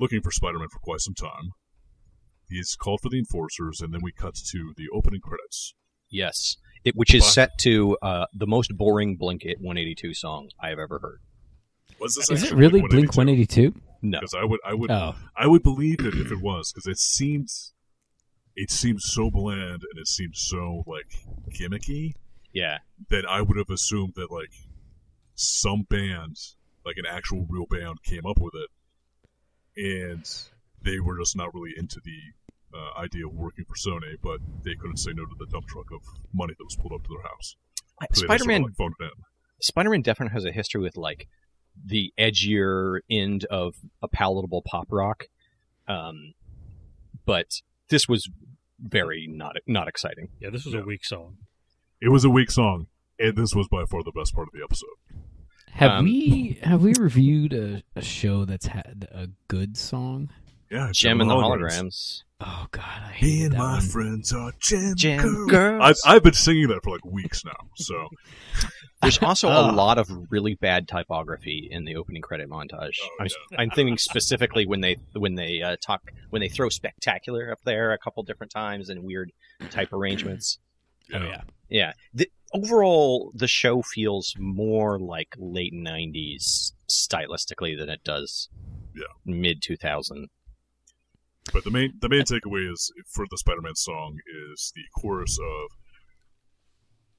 looking 0.00 0.20
for 0.20 0.32
Spider-Man 0.32 0.68
for 0.72 0.80
quite 0.80 1.00
some 1.00 1.14
time. 1.14 1.54
He's 2.48 2.74
called 2.76 3.00
for 3.02 3.08
the 3.08 3.18
Enforcers, 3.18 3.80
and 3.80 3.92
then 3.92 4.00
we 4.02 4.12
cut 4.12 4.34
to 4.34 4.72
the 4.76 4.88
opening 4.92 5.20
credits. 5.20 5.74
yes, 6.10 6.56
it, 6.84 6.94
which 6.96 7.12
is 7.14 7.24
Fuck. 7.24 7.32
set 7.32 7.58
to 7.62 7.96
uh, 8.02 8.26
the 8.32 8.46
most 8.46 8.76
boring 8.76 9.16
Blink 9.16 9.42
182 9.44 10.14
song 10.14 10.48
I 10.60 10.68
have 10.68 10.78
ever 10.78 10.98
heard. 11.00 11.20
Was 12.00 12.14
this 12.14 12.30
Is 12.30 12.44
it 12.44 12.52
really 12.52 12.80
Blink 12.80 13.16
182? 13.16 13.74
No, 14.00 14.20
Because 14.20 14.34
I 14.34 14.44
would, 14.44 14.60
I 14.64 14.74
would, 14.74 14.90
Oh, 14.90 15.16
I 15.36 15.48
would 15.48 15.64
believe 15.64 16.00
it 16.00 16.14
if 16.14 16.30
it 16.30 16.40
was 16.40 16.72
because 16.72 16.86
it 16.86 16.98
seemed 16.98 17.48
it 18.54 18.70
seemed 18.70 19.00
so 19.02 19.28
bland 19.30 19.82
and 19.90 19.98
it 20.00 20.06
seemed 20.06 20.36
so 20.36 20.84
like 20.86 21.26
gimmicky 21.50 22.12
yeah, 22.52 22.78
that 23.10 23.24
I 23.28 23.42
would 23.42 23.56
have 23.56 23.70
assumed 23.70 24.14
that 24.16 24.30
like 24.30 24.52
some 25.34 25.82
band, 25.88 26.36
like 26.84 26.96
an 26.96 27.04
actual 27.08 27.46
real 27.48 27.66
band, 27.68 28.02
came 28.02 28.24
up 28.24 28.38
with 28.40 28.54
it, 28.54 28.70
and 30.10 30.26
they 30.88 31.00
were 31.00 31.18
just 31.18 31.36
not 31.36 31.52
really 31.54 31.72
into 31.76 32.00
the 32.04 32.18
uh, 32.78 33.00
idea 33.00 33.26
of 33.26 33.34
working 33.34 33.64
for 33.64 33.74
Sony, 33.74 34.14
but 34.22 34.38
they 34.64 34.74
couldn't 34.74 34.98
say 34.98 35.10
no 35.14 35.24
to 35.24 35.36
the 35.38 35.46
dump 35.46 35.66
truck 35.66 35.86
of 35.92 36.00
money 36.32 36.54
that 36.58 36.64
was 36.64 36.76
pulled 36.76 36.92
up 36.92 37.02
to 37.04 37.08
their 37.14 37.22
house. 37.30 37.56
So 37.80 37.94
they 38.00 38.06
just 38.06 38.20
sort 38.20 38.30
of, 38.30 38.38
Spider-Man 38.40 38.62
like, 38.62 38.74
phoned 38.76 38.94
it 39.00 39.04
in. 39.04 39.10
Spider-Man 39.60 40.02
definitely 40.02 40.34
has 40.34 40.44
a 40.44 40.52
history 40.52 40.80
with 40.80 40.96
like 40.96 41.28
the 41.84 42.12
edgier 42.18 43.00
end 43.10 43.44
of 43.46 43.74
a 44.02 44.08
palatable 44.08 44.62
pop 44.62 44.88
rock, 44.90 45.24
um, 45.86 46.34
but 47.24 47.62
this 47.88 48.08
was 48.08 48.28
very 48.80 49.26
not 49.28 49.56
not 49.66 49.88
exciting. 49.88 50.28
Yeah, 50.40 50.50
this 50.50 50.64
was 50.64 50.74
Yeah. 50.74 50.80
a 50.80 50.84
weak 50.84 51.04
song. 51.04 51.38
It 52.00 52.10
was 52.10 52.24
a 52.24 52.30
weak 52.30 52.50
song, 52.50 52.86
and 53.18 53.36
this 53.36 53.54
was 53.54 53.66
by 53.68 53.84
far 53.90 54.02
the 54.04 54.12
best 54.12 54.34
part 54.34 54.48
of 54.48 54.52
the 54.52 54.62
episode. 54.62 54.88
have 55.72 55.90
Um, 55.90 56.04
we 56.04 56.58
have 56.62 56.82
we 56.82 56.94
reviewed 56.94 57.52
a, 57.52 57.82
a 57.96 58.02
show 58.02 58.44
that's 58.44 58.66
had 58.66 59.08
a 59.10 59.28
good 59.48 59.76
song? 59.76 60.30
Yeah, 60.70 60.90
Jem 60.92 61.20
and 61.20 61.30
the 61.30 61.34
holograms, 61.34 62.22
Oh 62.40 62.66
God, 62.70 62.84
I 62.84 63.10
hate 63.12 63.26
Me 63.38 63.42
and 63.44 63.52
that 63.54 63.58
my 63.58 63.72
one. 63.74 63.80
friends 63.82 64.32
are 64.32 64.52
gem, 64.60 64.94
Gem 64.96 65.22
girls. 65.22 65.50
girls. 65.50 65.82
I've, 65.82 66.16
I've 66.16 66.22
been 66.22 66.34
singing 66.34 66.68
that 66.68 66.84
for 66.84 66.90
like 66.90 67.04
weeks 67.04 67.44
now. 67.44 67.56
So 67.76 68.08
There's 69.02 69.18
also 69.22 69.48
a 69.48 69.70
lot 69.72 69.96
of 69.98 70.08
really 70.30 70.54
bad 70.54 70.88
typography 70.88 71.68
in 71.70 71.84
the 71.84 71.94
opening 71.96 72.20
credit 72.22 72.48
montage. 72.50 72.96
Oh, 73.02 73.08
I'm, 73.20 73.28
I'm 73.58 73.70
thinking 73.70 73.96
specifically 73.96 74.66
when 74.66 74.80
they 74.80 74.96
when 75.14 75.36
they 75.36 75.62
uh, 75.62 75.76
talk 75.80 76.02
when 76.30 76.40
they 76.40 76.48
throw 76.48 76.68
spectacular 76.68 77.50
up 77.52 77.60
there 77.64 77.92
a 77.92 77.98
couple 77.98 78.22
different 78.24 78.52
times 78.52 78.88
and 78.88 79.02
weird 79.04 79.30
type 79.70 79.92
arrangements. 79.92 80.58
Oh 81.14 81.22
yeah, 81.24 81.40
Yeah. 81.70 81.92
The, 82.12 82.30
overall, 82.52 83.32
the 83.34 83.48
show 83.48 83.80
feels 83.80 84.34
more 84.38 84.98
like 84.98 85.34
late 85.38 85.72
'90s 85.72 86.72
stylistically 86.86 87.78
than 87.78 87.88
it 87.88 88.04
does 88.04 88.50
Yeah. 88.94 89.04
mid 89.24 89.62
2000. 89.62 90.28
But 91.52 91.64
the 91.64 91.70
main 91.70 91.94
the 92.00 92.08
main 92.08 92.22
takeaway 92.22 92.70
is 92.72 92.92
for 93.12 93.26
the 93.30 93.38
Spider-Man 93.38 93.74
song 93.74 94.18
is 94.52 94.72
the 94.74 94.82
chorus 95.00 95.38
of 95.38 95.70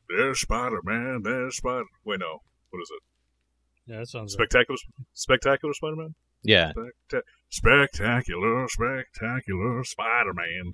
"There's 0.10 0.40
Spider-Man, 0.42 1.22
there's 1.24 1.58
Spider." 1.58 1.86
Wait, 2.06 2.20
no, 2.20 2.40
what 2.70 2.80
is 2.82 2.90
it? 2.92 3.92
Yeah, 3.92 4.00
that 4.00 4.08
sounds 4.08 4.36
right. 4.38 4.44
Spectacular, 4.48 4.78
spectacular 5.14 5.74
Spider-Man. 5.74 6.16
Yeah. 6.44 6.72
Specta- 6.74 7.22
spectacular, 7.50 8.68
spectacular 8.70 9.84
Spider-Man. 9.84 10.74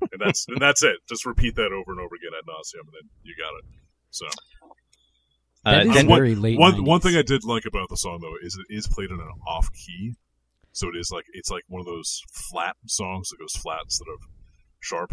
And 0.00 0.20
that's 0.20 0.46
and 0.48 0.58
that's 0.60 0.82
it. 0.82 0.96
Just 1.08 1.24
repeat 1.26 1.56
that 1.56 1.72
over 1.72 1.92
and 1.92 2.00
over 2.00 2.14
again 2.16 2.32
ad 2.36 2.44
nauseum, 2.48 2.80
and 2.80 2.92
then 2.92 3.10
you 3.22 3.34
got 3.38 3.54
it. 3.58 3.64
So 4.10 4.26
that 5.64 5.86
Uh, 5.86 5.88
is 5.88 5.94
then 5.94 6.06
one- 6.08 6.18
very 6.18 6.34
late. 6.34 6.58
one 6.58 6.84
one 6.84 7.00
thing 7.00 7.16
I 7.16 7.22
did 7.22 7.44
like 7.44 7.64
about 7.66 7.88
the 7.88 7.96
song 7.96 8.20
though 8.20 8.36
is 8.42 8.58
it 8.58 8.74
is 8.74 8.86
played 8.86 9.10
in 9.10 9.20
an 9.20 9.30
off 9.46 9.68
key, 9.72 10.14
so 10.76 10.88
it 10.88 10.96
is 10.98 11.10
like 11.12 11.24
it's 11.32 11.50
like 11.50 11.64
one 11.68 11.80
of 11.80 11.86
those 11.86 12.22
flat 12.50 12.76
songs 12.86 13.28
that 13.30 13.38
goes 13.38 13.54
flat 13.56 13.80
instead 13.84 14.06
of 14.12 14.20
sharp. 14.80 15.12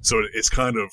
So 0.00 0.18
it, 0.18 0.26
it's 0.34 0.48
kind 0.48 0.76
of 0.76 0.90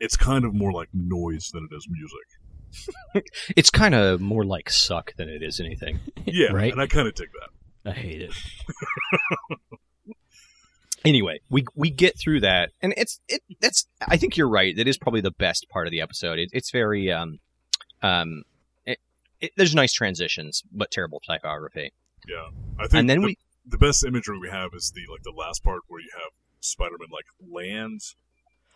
it's 0.00 0.16
kind 0.16 0.44
of 0.44 0.54
more 0.54 0.72
like 0.72 0.88
noise 0.92 1.50
than 1.52 1.68
it 1.70 1.74
is 1.74 1.86
music. 1.90 3.24
it's 3.56 3.70
kind 3.70 3.94
of 3.94 4.20
more 4.20 4.44
like 4.44 4.68
suck 4.70 5.14
than 5.16 5.28
it 5.28 5.42
is 5.42 5.60
anything. 5.60 6.00
Yeah, 6.28 6.48
Right. 6.52 6.72
and 6.72 6.80
I 6.80 6.88
kind 6.88 7.06
of 7.06 7.14
dig 7.14 7.28
that. 7.84 7.90
I 7.90 7.94
hate 7.94 8.22
it. 8.22 8.32
Anyway, 11.04 11.38
we 11.50 11.64
we 11.76 11.88
get 11.88 12.18
through 12.18 12.40
that, 12.40 12.70
and 12.82 12.92
it's 12.96 13.20
it. 13.28 13.40
That's 13.60 13.86
I 14.08 14.16
think 14.16 14.36
you're 14.36 14.48
right. 14.48 14.74
That 14.76 14.88
is 14.88 14.98
probably 14.98 15.20
the 15.20 15.30
best 15.30 15.66
part 15.70 15.86
of 15.86 15.92
the 15.92 16.00
episode. 16.00 16.40
It, 16.40 16.48
it's 16.52 16.72
very 16.72 17.12
um 17.12 17.38
um. 18.02 18.42
It, 19.40 19.46
it, 19.46 19.52
there's 19.56 19.74
nice 19.74 19.92
transitions, 19.92 20.62
but 20.72 20.90
terrible 20.90 21.20
typography. 21.20 21.92
Yeah, 22.28 22.48
I 22.78 22.82
think 22.88 22.94
And 22.94 23.10
then 23.10 23.20
the, 23.20 23.26
we 23.26 23.38
the 23.66 23.78
best 23.78 24.04
imagery 24.04 24.38
we 24.38 24.48
have 24.50 24.70
is 24.74 24.92
the 24.94 25.02
like 25.10 25.22
the 25.22 25.32
last 25.36 25.62
part 25.64 25.82
where 25.88 26.00
you 26.00 26.10
have 26.14 26.32
Spider-Man 26.60 27.08
like 27.12 27.24
land 27.40 28.00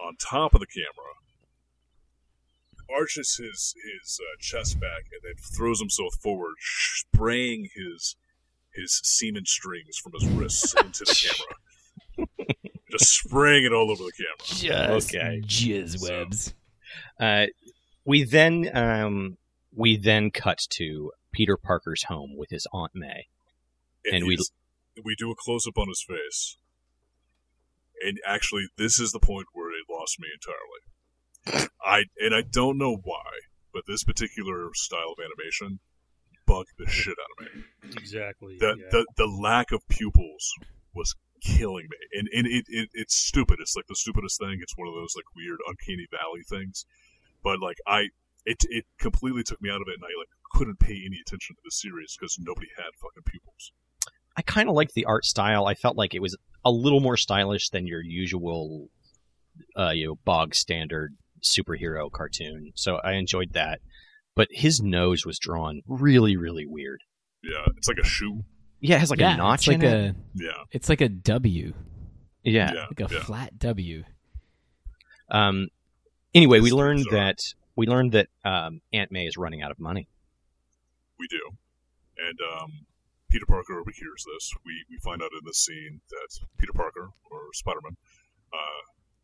on 0.00 0.16
top 0.16 0.54
of 0.54 0.60
the 0.60 0.66
camera, 0.66 1.12
arches 2.94 3.36
his 3.36 3.74
his 3.84 4.20
uh, 4.20 4.36
chest 4.40 4.80
back, 4.80 5.04
and 5.12 5.20
then 5.22 5.34
throws 5.56 5.80
himself 5.80 6.14
forward, 6.22 6.54
spraying 6.60 7.68
his 7.74 8.16
his 8.74 9.00
semen 9.04 9.44
strings 9.46 9.96
from 9.98 10.12
his 10.12 10.26
wrists 10.28 10.74
into 10.74 11.04
the 11.04 11.14
camera, 12.46 12.66
just 12.90 13.10
spraying 13.12 13.64
it 13.64 13.72
all 13.72 13.90
over 13.90 14.02
the 14.04 14.12
camera. 14.12 14.90
Just 15.00 15.14
Okay. 15.14 15.40
jizz 15.44 15.98
So- 15.98 16.08
webs. 16.08 16.54
Uh, 17.18 17.46
we 18.04 18.24
then 18.24 18.68
um, 18.76 19.36
we 19.74 19.96
then 19.96 20.30
cut 20.30 20.58
to 20.70 21.12
Peter 21.32 21.56
Parker's 21.56 22.04
home 22.04 22.36
with 22.36 22.50
his 22.50 22.66
Aunt 22.72 22.92
May. 22.94 23.28
And 24.04 24.26
we- 24.26 24.38
we 25.02 25.14
do 25.14 25.30
a 25.30 25.34
close 25.36 25.66
up 25.66 25.78
on 25.78 25.88
his 25.88 26.04
face, 26.06 26.56
and 28.02 28.18
actually, 28.26 28.68
this 28.76 28.98
is 28.98 29.12
the 29.12 29.20
point 29.20 29.46
where 29.52 29.70
it 29.70 29.84
lost 29.88 30.18
me 30.18 30.28
entirely. 30.32 31.70
I 31.82 32.04
and 32.18 32.34
I 32.34 32.42
don't 32.42 32.76
know 32.76 32.96
why, 32.96 33.30
but 33.72 33.84
this 33.86 34.04
particular 34.04 34.70
style 34.74 35.14
of 35.16 35.24
animation 35.24 35.80
bugged 36.46 36.72
the 36.78 36.90
shit 36.90 37.16
out 37.18 37.46
of 37.46 37.54
me. 37.54 37.64
Exactly. 37.96 38.58
The 38.58 38.76
yeah. 38.78 38.88
the, 38.90 39.06
the 39.16 39.26
lack 39.26 39.72
of 39.72 39.86
pupils 39.88 40.52
was 40.94 41.14
killing 41.42 41.86
me, 41.88 41.96
and 42.18 42.28
and 42.32 42.46
it, 42.46 42.64
it 42.68 42.90
it's 42.92 43.16
stupid. 43.16 43.58
It's 43.60 43.76
like 43.76 43.86
the 43.86 43.96
stupidest 43.96 44.38
thing. 44.38 44.58
It's 44.60 44.76
one 44.76 44.88
of 44.88 44.94
those 44.94 45.14
like 45.16 45.24
weird 45.34 45.60
uncanny 45.66 46.06
valley 46.10 46.42
things, 46.48 46.84
but 47.42 47.60
like 47.60 47.76
I. 47.86 48.08
It, 48.46 48.58
it 48.70 48.84
completely 48.98 49.42
took 49.42 49.60
me 49.60 49.70
out 49.70 49.80
of 49.82 49.88
it, 49.88 49.94
and 49.94 50.04
I 50.04 50.12
like 50.18 50.28
couldn't 50.52 50.80
pay 50.80 50.94
any 51.06 51.18
attention 51.20 51.56
to 51.56 51.62
the 51.64 51.70
series 51.70 52.16
because 52.18 52.38
nobody 52.40 52.68
had 52.76 52.86
fucking 53.00 53.22
pupils. 53.26 53.72
I 54.36 54.42
kind 54.42 54.68
of 54.68 54.74
liked 54.74 54.94
the 54.94 55.04
art 55.04 55.24
style. 55.24 55.66
I 55.66 55.74
felt 55.74 55.96
like 55.96 56.14
it 56.14 56.22
was 56.22 56.36
a 56.64 56.70
little 56.70 57.00
more 57.00 57.16
stylish 57.16 57.68
than 57.70 57.86
your 57.86 58.02
usual, 58.02 58.88
uh, 59.76 59.90
you 59.90 60.06
know, 60.06 60.14
bog 60.24 60.54
standard 60.54 61.16
superhero 61.42 62.10
cartoon. 62.10 62.72
So 62.74 62.96
I 62.96 63.12
enjoyed 63.12 63.52
that. 63.52 63.80
But 64.36 64.48
his 64.52 64.80
nose 64.80 65.26
was 65.26 65.38
drawn 65.38 65.82
really, 65.86 66.36
really 66.36 66.64
weird. 66.64 67.00
Yeah, 67.42 67.66
it's 67.76 67.88
like 67.88 67.98
a 67.98 68.04
shoe. 68.04 68.44
Yeah, 68.80 68.96
it 68.96 69.00
has 69.00 69.10
like 69.10 69.20
yeah, 69.20 69.34
a 69.34 69.36
notch 69.36 69.62
it's 69.62 69.68
like 69.68 69.82
in 69.82 69.84
a 69.84 70.06
it. 70.08 70.16
Yeah, 70.34 70.64
it's 70.70 70.88
like 70.88 71.00
a 71.00 71.08
W, 71.08 71.74
Yeah. 72.44 72.72
yeah, 72.72 72.86
like 72.86 73.10
a 73.10 73.14
yeah. 73.14 73.22
flat 73.22 73.58
W. 73.58 74.04
Um. 75.30 75.68
Anyway, 76.32 76.60
we 76.60 76.70
learned 76.70 77.06
that 77.10 77.38
we 77.80 77.86
learned 77.86 78.12
that 78.12 78.28
um, 78.44 78.82
Aunt 78.92 79.10
May 79.10 79.24
is 79.26 79.38
running 79.38 79.62
out 79.62 79.70
of 79.70 79.80
money. 79.80 80.06
We 81.18 81.26
do. 81.28 81.40
And 82.28 82.38
um, 82.54 82.70
Peter 83.30 83.46
Parker 83.48 83.72
overhears 83.80 84.22
this. 84.34 84.52
We, 84.66 84.84
we 84.90 84.98
find 85.02 85.22
out 85.22 85.30
in 85.32 85.40
this 85.46 85.64
scene 85.64 86.02
that 86.10 86.28
Peter 86.58 86.74
Parker, 86.74 87.08
or 87.30 87.38
Spider 87.54 87.78
Man, 87.82 87.96
uh, 88.52 88.82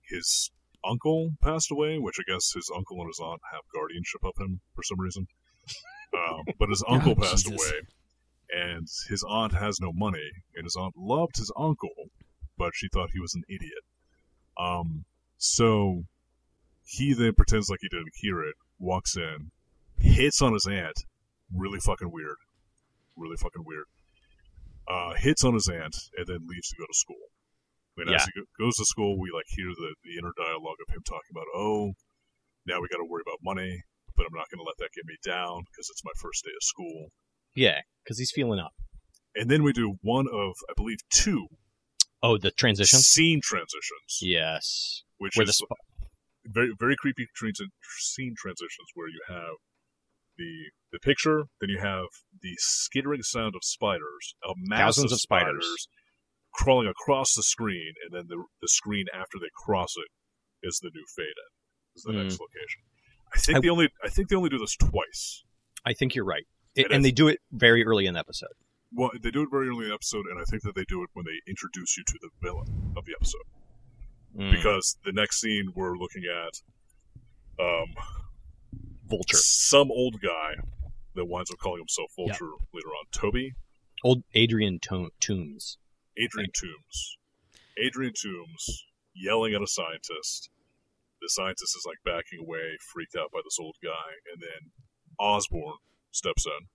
his 0.09 0.51
uncle 0.89 1.33
passed 1.43 1.71
away, 1.71 1.99
which 1.99 2.17
I 2.19 2.33
guess 2.33 2.53
his 2.55 2.71
uncle 2.75 2.97
and 3.01 3.09
his 3.09 3.21
aunt 3.23 3.43
have 3.53 3.61
guardianship 3.75 4.23
of 4.25 4.33
him 4.41 4.61
for 4.75 4.83
some 4.83 5.01
reason. 5.01 5.27
Um, 6.15 6.45
but 6.59 6.71
his 6.71 6.83
uncle 6.89 7.13
Oh, 7.13 7.21
passed 7.21 7.45
Jesus. 7.45 7.61
away, 7.61 7.81
and 8.53 8.89
his 9.11 9.23
aunt 9.29 9.53
has 9.53 9.81
no 9.83 9.93
money, 9.93 10.31
and 10.55 10.65
his 10.65 10.77
aunt 10.77 10.95
loved 10.97 11.37
his 11.37 11.53
uncle, 11.59 12.09
but 12.57 12.71
she 12.75 12.89
thought 12.91 13.11
he 13.13 13.21
was 13.21 13.35
an 13.35 13.43
idiot. 13.51 13.85
Um, 14.59 15.05
so 15.37 16.05
he 16.87 17.13
then 17.13 17.35
pretends 17.35 17.69
like 17.69 17.81
he 17.83 17.89
didn't 17.89 18.13
hear 18.15 18.43
it, 18.43 18.55
walks 18.79 19.17
in, 19.17 19.51
hits 19.99 20.41
on 20.41 20.53
his 20.55 20.67
aunt, 20.71 20.97
really 21.53 21.81
fucking 21.81 22.11
weird, 22.13 22.37
really 23.17 23.37
fucking 23.37 23.65
weird. 23.67 23.87
Uh, 24.89 25.15
hits 25.19 25.43
on 25.45 25.55
his 25.55 25.69
aunt 25.69 25.97
and 26.17 26.27
then 26.29 26.47
leaves 26.47 26.69
to 26.69 26.77
go 26.79 26.85
to 26.87 26.95
school. 26.95 27.27
And 27.99 28.15
as 28.15 28.25
he 28.27 28.31
goes 28.63 28.77
to 28.77 28.85
school, 28.85 29.19
we 29.19 29.31
like 29.35 29.47
hear 29.49 29.67
the, 29.75 29.95
the 30.05 30.19
inner 30.19 30.33
dialogue 30.37 30.77
of 30.87 30.95
him 30.95 31.03
talking 31.05 31.33
about, 31.33 31.47
oh, 31.57 31.95
now 32.67 32.81
we 32.81 32.89
got 32.89 32.99
to 32.99 33.09
worry 33.09 33.23
about 33.27 33.39
money, 33.43 33.83
but 34.15 34.27
I'm 34.27 34.37
not 34.37 34.47
going 34.51 34.59
to 34.59 34.65
let 34.65 34.77
that 34.79 34.91
get 34.95 35.07
me 35.07 35.17
down 35.25 35.63
because 35.73 35.89
it's 35.91 36.05
my 36.05 36.13
first 36.21 36.45
day 36.45 36.51
of 36.55 36.63
school. 36.63 37.09
Yeah, 37.55 37.81
because 38.05 38.19
he's 38.19 38.31
feeling 38.33 38.61
up. 38.61 38.75
And 39.35 39.51
then 39.51 39.63
we 39.63 39.73
do 39.73 39.97
one 40.03 40.27
of, 40.29 40.55
I 40.69 40.75
believe, 40.77 40.99
two. 41.11 41.47
Oh, 42.23 42.37
the 42.39 42.51
transition. 42.51 42.99
scene 43.01 43.41
transitions, 43.43 44.21
Yes. 44.21 45.03
which 45.19 45.37
Where 45.37 45.47
the 45.47 45.53
sp- 45.57 45.73
very 46.49 46.73
very 46.79 46.97
creepy 46.97 47.27
scene 47.99 48.35
transitions 48.37 48.89
where 48.95 49.09
you 49.09 49.21
have 49.29 49.55
the 50.39 50.71
the 50.93 50.99
picture, 50.99 51.45
then 51.61 51.71
you 51.71 51.79
have 51.81 52.07
the 52.43 52.55
skittering 52.59 53.23
sound 53.23 53.55
of 53.55 53.63
spiders, 53.65 54.35
a 54.45 54.53
mass 54.57 54.97
Thousands 54.97 55.13
of 55.13 55.17
of 55.17 55.21
spiders. 55.21 55.89
crawling 56.55 56.89
across 56.89 57.35
the 57.35 57.43
screen, 57.43 57.93
and 58.05 58.13
then 58.17 58.27
the 58.29 58.43
the 58.63 58.69
screen 58.69 59.07
after 59.15 59.39
they 59.39 59.51
cross 59.65 59.95
it 59.97 60.09
is 60.67 60.79
the 60.83 60.91
new 60.95 61.05
fade 61.17 61.27
in, 61.27 61.51
is 61.97 62.03
the 62.03 62.13
Hmm. 62.13 62.19
next 62.23 62.41
location. 62.41 62.83
I 63.35 63.39
think 63.39 63.57
I- 63.59 63.61
they 63.61 63.69
only 63.69 63.89
I 64.03 64.09
think 64.09 64.29
they 64.29 64.37
only 64.37 64.51
do 64.51 64.59
this 64.59 64.77
twice. 64.77 65.45
I 65.85 65.93
think 65.93 66.15
you're 66.15 66.25
right. 66.25 66.47
It, 66.75 66.87
It 66.87 66.93
and 66.93 67.05
they 67.05 67.13
do 67.13 67.29
it 67.29 67.41
very 67.53 67.85
early 67.85 68.07
in 68.07 68.15
the 68.15 68.21
episode. 68.21 68.53
Well, 68.93 69.11
they 69.21 69.31
do 69.31 69.43
it 69.43 69.49
very 69.51 69.69
early 69.69 69.85
in 69.85 69.89
the 69.91 69.95
episode, 69.95 70.27
and 70.27 70.39
I 70.39 70.45
think 70.45 70.63
that 70.63 70.75
they 70.75 70.85
do 70.85 71.03
it 71.03 71.11
when 71.15 71.25
they 71.27 71.41
introduce 71.51 71.97
you 71.97 72.05
to 72.07 72.19
the 72.21 72.31
villain 72.43 72.93
of 72.97 73.05
the 73.05 73.15
episode. 73.15 73.43
Mm. 74.35 74.51
Because 74.51 74.97
the 75.05 75.13
next 75.13 75.41
scene 75.41 75.73
we're 75.75 75.97
looking 75.97 76.23
at, 76.25 76.61
um, 77.63 77.95
Vulture. 79.09 79.37
some 79.37 79.91
old 79.91 80.21
guy 80.21 80.55
that 81.15 81.25
winds 81.27 81.51
up 81.51 81.59
calling 81.59 81.81
himself 81.81 82.11
Vulture 82.17 82.51
later 82.75 82.89
on. 82.89 83.05
Toby, 83.13 83.55
Old 84.05 84.23
Adrian 84.35 84.79
to- 84.83 85.11
Toomes. 85.21 85.77
Adrian 86.19 86.51
Toomes, 86.51 87.17
Adrian 87.79 88.13
Toomes 88.13 88.83
yelling 89.15 89.55
at 89.55 89.63
a 89.63 89.67
scientist. 89.67 90.51
The 91.23 91.29
scientist 91.31 91.75
is 91.77 91.85
like 91.87 91.97
backing 92.05 92.41
away, 92.41 92.77
freaked 92.93 93.17
out 93.17 93.31
by 93.33 93.41
this 93.45 93.59
old 93.61 93.77
guy, 93.83 94.13
and 94.33 94.43
then 94.43 94.71
Osborn 95.19 95.77
steps 96.11 96.45
in. 96.47 96.67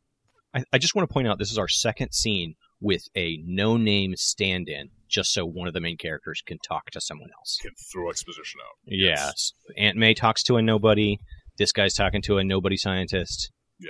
I, 0.62 0.64
I 0.74 0.78
just 0.80 0.96
want 0.96 1.08
to 1.08 1.14
point 1.14 1.28
out 1.28 1.38
this 1.38 1.52
is 1.52 1.58
our 1.60 1.68
second 1.68 2.12
scene 2.14 2.56
with 2.82 3.04
a 3.16 3.40
no-name 3.46 4.16
stand-in, 4.16 4.90
just 5.08 5.32
so 5.32 5.46
one 5.46 5.68
of 5.68 5.74
the 5.74 5.80
main 5.80 5.98
characters 5.98 6.42
can 6.46 6.58
talk 6.68 6.90
to 6.92 7.00
someone 7.00 7.30
else. 7.40 7.58
Can 7.62 7.72
throw 7.94 8.10
exposition 8.10 8.60
out. 8.62 8.76
Yes. 8.86 9.54
Aunt 9.78 9.98
May 9.98 10.14
talks 10.14 10.44
to 10.44 10.58
a 10.58 10.62
nobody. 10.62 11.18
This 11.58 11.72
guy's 11.72 11.94
talking 11.94 12.22
to 12.24 12.38
a 12.38 12.44
nobody 12.44 12.78
scientist. 12.78 13.52
Yeah. 13.80 13.90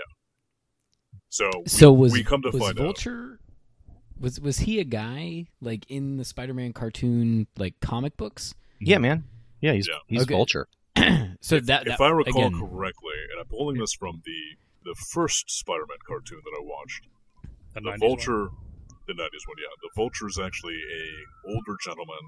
So, 1.30 1.50
we, 1.56 1.70
So 1.70 1.94
was 1.94 2.12
we 2.12 2.24
come 2.24 2.42
to 2.42 2.50
was 2.52 2.62
find 2.62 2.80
out. 2.80 3.06
Was 4.20 4.40
was 4.40 4.60
he 4.60 4.80
a 4.80 4.84
guy 4.84 5.46
like 5.62 5.86
in 5.90 6.18
the 6.18 6.26
Spider-Man 6.26 6.74
cartoon 6.74 7.48
like 7.58 7.80
comic 7.80 8.18
books? 8.18 8.54
Yeah, 8.80 9.00
man. 9.00 9.24
Yeah, 9.62 9.74
he's 9.74 9.88
Yeah. 9.88 9.98
he's 10.08 10.24
Okay. 10.24 10.34
Vulture. 10.34 10.68
so 11.42 11.56
if, 11.56 11.66
that, 11.68 11.88
if 11.88 12.02
I 12.02 12.10
recall 12.10 12.48
again, 12.48 12.60
correctly, 12.60 13.16
and 13.32 13.40
I'm 13.40 13.48
pulling 13.48 13.78
this 13.78 13.94
from 13.94 14.22
the 14.26 14.58
the 14.84 14.96
first 15.12 15.50
Spider-Man 15.50 15.98
cartoon 16.08 16.40
that 16.44 16.58
I 16.60 16.64
watched, 16.64 17.08
The 17.74 17.82
the 17.82 17.90
90s 17.92 18.00
Vulture, 18.00 18.50
the 19.08 19.14
'90s 19.14 19.48
one, 19.48 19.58
yeah, 19.58 19.74
the 19.82 19.90
Vulture 19.96 20.28
is 20.28 20.40
actually 20.40 20.76
a 20.76 21.50
older 21.50 21.78
gentleman 21.84 22.24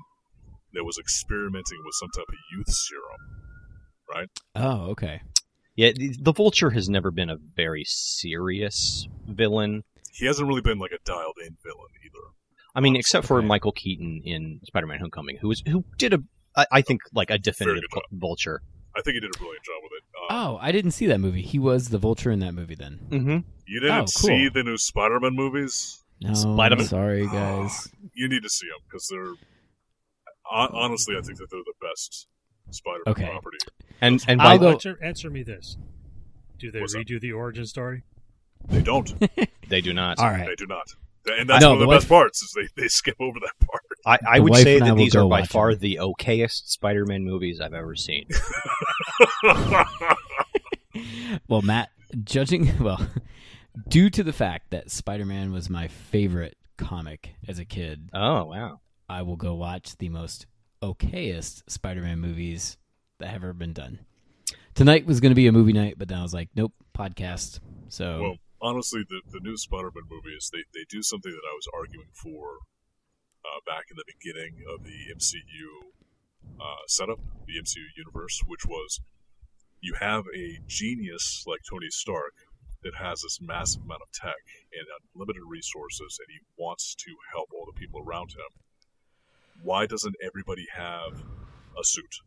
that 0.74 0.84
was 0.84 0.98
experimenting 0.98 1.80
with 1.86 1.94
some 1.94 2.10
type 2.16 2.26
of 2.30 2.36
youth 2.52 2.70
serum. 2.70 3.22
Right? 4.14 4.30
Oh 4.56 4.92
okay. 4.92 5.22
Yeah, 5.76 5.92
the, 5.96 6.16
the 6.20 6.34
Vulture 6.34 6.70
has 6.70 6.88
never 6.88 7.10
been 7.10 7.30
a 7.30 7.38
very 7.56 7.84
serious 7.86 9.08
villain. 9.28 9.84
He 10.12 10.28
hasn't 10.28 10.48
really 10.48 10.62
been 10.62 10.78
like 10.78 10.92
a 10.92 11.00
dialed-in 11.04 11.58
villain 11.64 11.90
either. 12.06 12.28
I 12.76 12.80
mean, 12.80 12.96
except 12.96 13.26
for 13.26 13.40
okay. 13.40 13.48
Michael 13.48 13.72
Keaton 13.72 14.22
in 14.24 14.60
Spider-Man: 14.66 15.00
Homecoming, 15.00 15.38
who 15.42 15.48
was 15.48 15.64
who 15.68 15.84
did 15.98 16.14
a 16.14 16.20
I, 16.56 16.66
I 16.72 16.82
think 16.82 17.02
like 17.14 17.30
a 17.30 17.38
definitive 17.38 17.84
good 17.92 18.02
job. 18.12 18.20
Vulture. 18.20 18.62
I 18.96 19.02
think 19.02 19.16
he 19.16 19.20
did 19.22 19.36
a 19.36 19.38
brilliant 19.40 19.64
job 19.64 19.76
with 19.82 19.92
it. 19.98 20.04
Um, 20.18 20.28
Oh, 20.30 20.60
I 20.62 20.72
didn't 20.72 20.92
see 20.92 21.08
that 21.08 21.20
movie. 21.20 21.42
He 21.42 21.58
was 21.58 21.90
the 21.90 21.98
Vulture 21.98 22.30
in 22.30 22.40
that 22.40 22.54
movie 22.54 22.76
then. 22.76 23.00
Mm-hmm. 23.10 23.38
you 23.66 23.80
didn't 23.80 23.96
oh, 23.96 24.00
cool. 24.02 24.06
see 24.06 24.50
the 24.50 24.64
new 24.64 24.78
Spider-Man 24.78 25.36
movies? 25.36 26.03
No, 26.24 26.34
Spider-Man. 26.34 26.86
sorry 26.88 27.28
guys. 27.32 27.90
You 28.14 28.28
need 28.30 28.44
to 28.44 28.50
see 28.50 28.68
them 28.68 28.80
because 28.90 29.08
they're 29.10 29.34
honestly, 30.52 31.16
I 31.18 31.22
think 31.22 31.38
that 31.40 31.48
they're 31.50 31.60
the 31.66 31.74
best 31.82 32.28
Spider-Man 32.72 33.04
Okay. 33.12 33.26
property. 33.30 33.58
And 34.02 34.24
and 34.28 34.38
by, 34.40 34.58
go- 34.58 34.72
Answer, 34.72 34.98
answer 35.02 35.30
me 35.30 35.44
this: 35.44 35.78
Do 36.60 36.72
they 36.72 36.82
What's 36.82 36.96
up? 36.96 37.02
redo 37.02 37.20
the 37.22 37.32
origin 37.32 37.66
story? 37.66 38.04
They 38.68 38.82
don't. 38.82 39.14
they 39.70 39.82
do 39.82 39.94
not. 39.94 40.20
All 40.20 40.30
right. 40.30 40.48
They 40.48 40.56
do 40.56 40.66
not. 40.68 40.88
And 41.26 41.50
that's 41.50 41.62
No, 41.62 41.70
one 41.70 41.78
of 41.78 41.80
the 41.82 41.86
the 41.86 41.92
best 41.96 42.10
wife- 42.10 42.20
parts 42.20 42.42
is 42.44 42.52
they, 42.54 42.82
they 42.82 42.88
skip 42.90 43.16
over 43.20 43.40
that 43.40 43.66
part. 43.68 43.82
I, 44.06 44.36
I 44.36 44.40
would 44.40 44.56
say 44.56 44.76
and 44.76 44.84
I 44.84 44.90
that 44.90 44.96
these 44.98 45.16
are 45.16 45.26
by 45.28 45.44
far 45.44 45.72
them. 45.72 45.80
the 45.80 46.00
okayest 46.02 46.68
Spider-Man 46.68 47.24
movies 47.24 47.62
I've 47.62 47.74
ever 47.74 47.96
seen. 47.96 48.28
Well, 51.48 51.62
Matt, 51.64 51.90
judging 52.24 52.78
well, 52.80 53.00
due 53.88 54.10
to 54.10 54.24
the 54.24 54.34
fact 54.34 54.72
that 54.72 54.92
Spider-Man 54.92 55.52
was 55.52 55.70
my 55.70 55.88
favorite 55.88 56.58
comic 56.78 57.36
as 57.48 57.60
a 57.60 57.66
kid, 57.66 58.10
Oh 58.14 58.46
wow! 58.46 58.82
I 59.10 59.22
will 59.22 59.36
go 59.36 59.54
watch 59.54 59.98
the 59.98 60.10
most 60.10 60.46
okayest 60.82 61.64
Spider-Man 61.68 62.20
movies 62.20 62.78
that 63.20 63.28
have 63.28 63.44
ever 63.44 63.54
been 63.54 63.74
done. 63.74 64.00
Tonight 64.76 65.06
was 65.06 65.20
going 65.20 65.32
to 65.32 65.36
be 65.36 65.48
a 65.48 65.52
movie 65.52 65.74
night, 65.74 65.96
but 65.98 66.08
then 66.08 66.18
I 66.18 66.24
was 66.24 66.34
like, 66.34 66.50
nope, 66.56 66.74
podcast. 66.98 67.60
So 67.90 68.22
well, 68.22 68.36
honestly, 68.62 69.04
the, 69.08 69.22
the 69.32 69.40
new 69.40 69.56
Spider-Man 69.56 70.04
movies, 70.10 70.50
they, 70.52 70.64
they 70.74 70.86
do 70.90 71.04
something 71.04 71.32
that 71.32 71.48
I 71.48 71.54
was 71.54 71.68
arguing 71.78 72.10
for 72.14 72.58
uh, 73.46 73.60
back 73.66 73.86
in 73.92 73.98
the 73.98 74.06
beginning 74.08 74.64
of 74.74 74.84
the 74.84 75.14
MCU 75.16 75.94
uh, 76.60 76.84
setup, 76.88 77.20
the 77.46 77.54
MCU 77.62 77.86
universe, 77.96 78.42
which 78.48 78.66
was 78.66 79.00
you 79.82 79.96
have 80.00 80.24
a 80.36 80.60
genius 80.66 81.44
like 81.46 81.60
Tony 81.70 81.90
Stark 81.90 82.34
that 82.84 82.96
has 83.00 83.22
this 83.22 83.40
massive 83.42 83.84
amount 83.84 84.04
of 84.04 84.12
tech 84.12 84.44
and 84.76 84.86
unlimited 85.16 85.44
resources, 85.48 86.20
and 86.20 86.28
he 86.30 86.40
wants 86.58 86.96
to 86.96 87.12
help 87.32 87.50
all 87.54 87.66
the 87.66 87.80
people 87.80 88.04
around 88.04 88.32
him. 88.32 88.52
Why 89.64 89.86
doesn't 89.88 90.16
everybody 90.20 90.68
have 90.76 91.24
a 91.80 91.84
suit? 91.84 92.20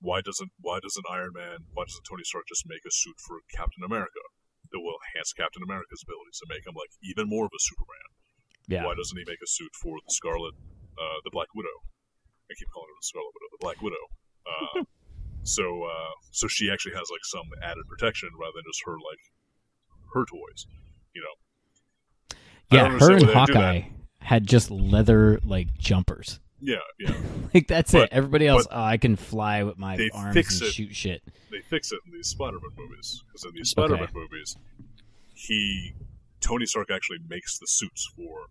Why 0.00 0.20
doesn't 0.20 0.52
Why 0.60 0.78
doesn't 0.80 1.06
Iron 1.10 1.32
Man? 1.34 1.66
Why 1.72 1.84
doesn't 1.84 2.04
Tony 2.04 2.22
Stark 2.24 2.46
just 2.46 2.68
make 2.68 2.84
a 2.86 2.92
suit 2.92 3.18
for 3.18 3.40
Captain 3.50 3.82
America 3.82 4.22
that 4.70 4.80
will 4.80 5.00
enhance 5.10 5.32
Captain 5.32 5.62
America's 5.62 6.04
abilities 6.04 6.38
and 6.44 6.48
make 6.52 6.66
him 6.66 6.76
like 6.76 6.92
even 7.02 7.26
more 7.28 7.46
of 7.46 7.54
a 7.54 7.62
Superman? 7.62 8.08
yeah, 8.68 8.84
Why 8.84 8.94
doesn't 8.94 9.16
he 9.16 9.24
make 9.26 9.42
a 9.42 9.50
suit 9.50 9.72
for 9.76 9.96
the 10.00 10.12
Scarlet, 10.12 10.54
uh, 10.96 11.18
the 11.24 11.30
Black 11.32 11.48
Widow? 11.54 11.84
I 12.50 12.54
keep 12.56 12.68
calling 12.72 12.88
her 12.88 12.98
the 13.00 13.08
Scarlet 13.08 13.32
Widow, 13.34 13.50
the 13.52 13.64
Black 13.64 13.78
Widow. 13.82 14.04
Uh, 14.44 14.84
So 15.44 15.84
uh, 15.84 16.10
so 16.30 16.48
she 16.48 16.70
actually 16.70 16.94
has 16.94 17.08
like 17.10 17.24
some 17.24 17.46
added 17.62 17.84
protection 17.88 18.30
rather 18.40 18.52
than 18.56 18.64
just 18.66 18.82
her 18.86 18.92
like 18.92 19.20
her 20.14 20.24
toys. 20.24 20.66
You 21.14 21.22
know. 21.22 22.36
Yeah, 22.72 22.88
her 22.88 22.90
and 22.90 23.00
why 23.00 23.08
they 23.08 23.18
do 23.18 23.26
that. 23.26 23.34
Hawkeye 23.34 23.82
had 24.20 24.46
just 24.46 24.70
leather 24.70 25.38
like 25.44 25.68
jumpers. 25.78 26.40
Yeah, 26.60 26.76
yeah. 26.98 27.14
Like 27.54 27.68
that's 27.68 27.92
But- 27.92 28.04
it. 28.04 28.08
Everybody 28.12 28.48
else, 28.48 28.66
oh, 28.68 28.82
I 28.82 28.96
can 28.96 29.14
fly 29.14 29.62
with 29.62 29.78
my 29.78 29.96
arms 30.12 30.34
and 30.36 30.62
it. 30.68 30.72
shoot 30.72 30.92
shit. 30.96 31.22
they 31.52 31.60
fix 31.60 31.92
it 31.92 32.00
in 32.04 32.12
these 32.12 32.26
Spider-Man 32.26 32.70
movies 32.76 33.22
because 33.28 33.44
in 33.44 33.52
these 33.54 33.68
Spider-Man 33.68 34.08
movies, 34.12 34.56
he 35.34 35.94
Tony 36.40 36.66
Stark 36.66 36.90
actually 36.90 37.18
makes 37.28 37.58
the 37.58 37.66
suits 37.68 38.10
for 38.16 38.46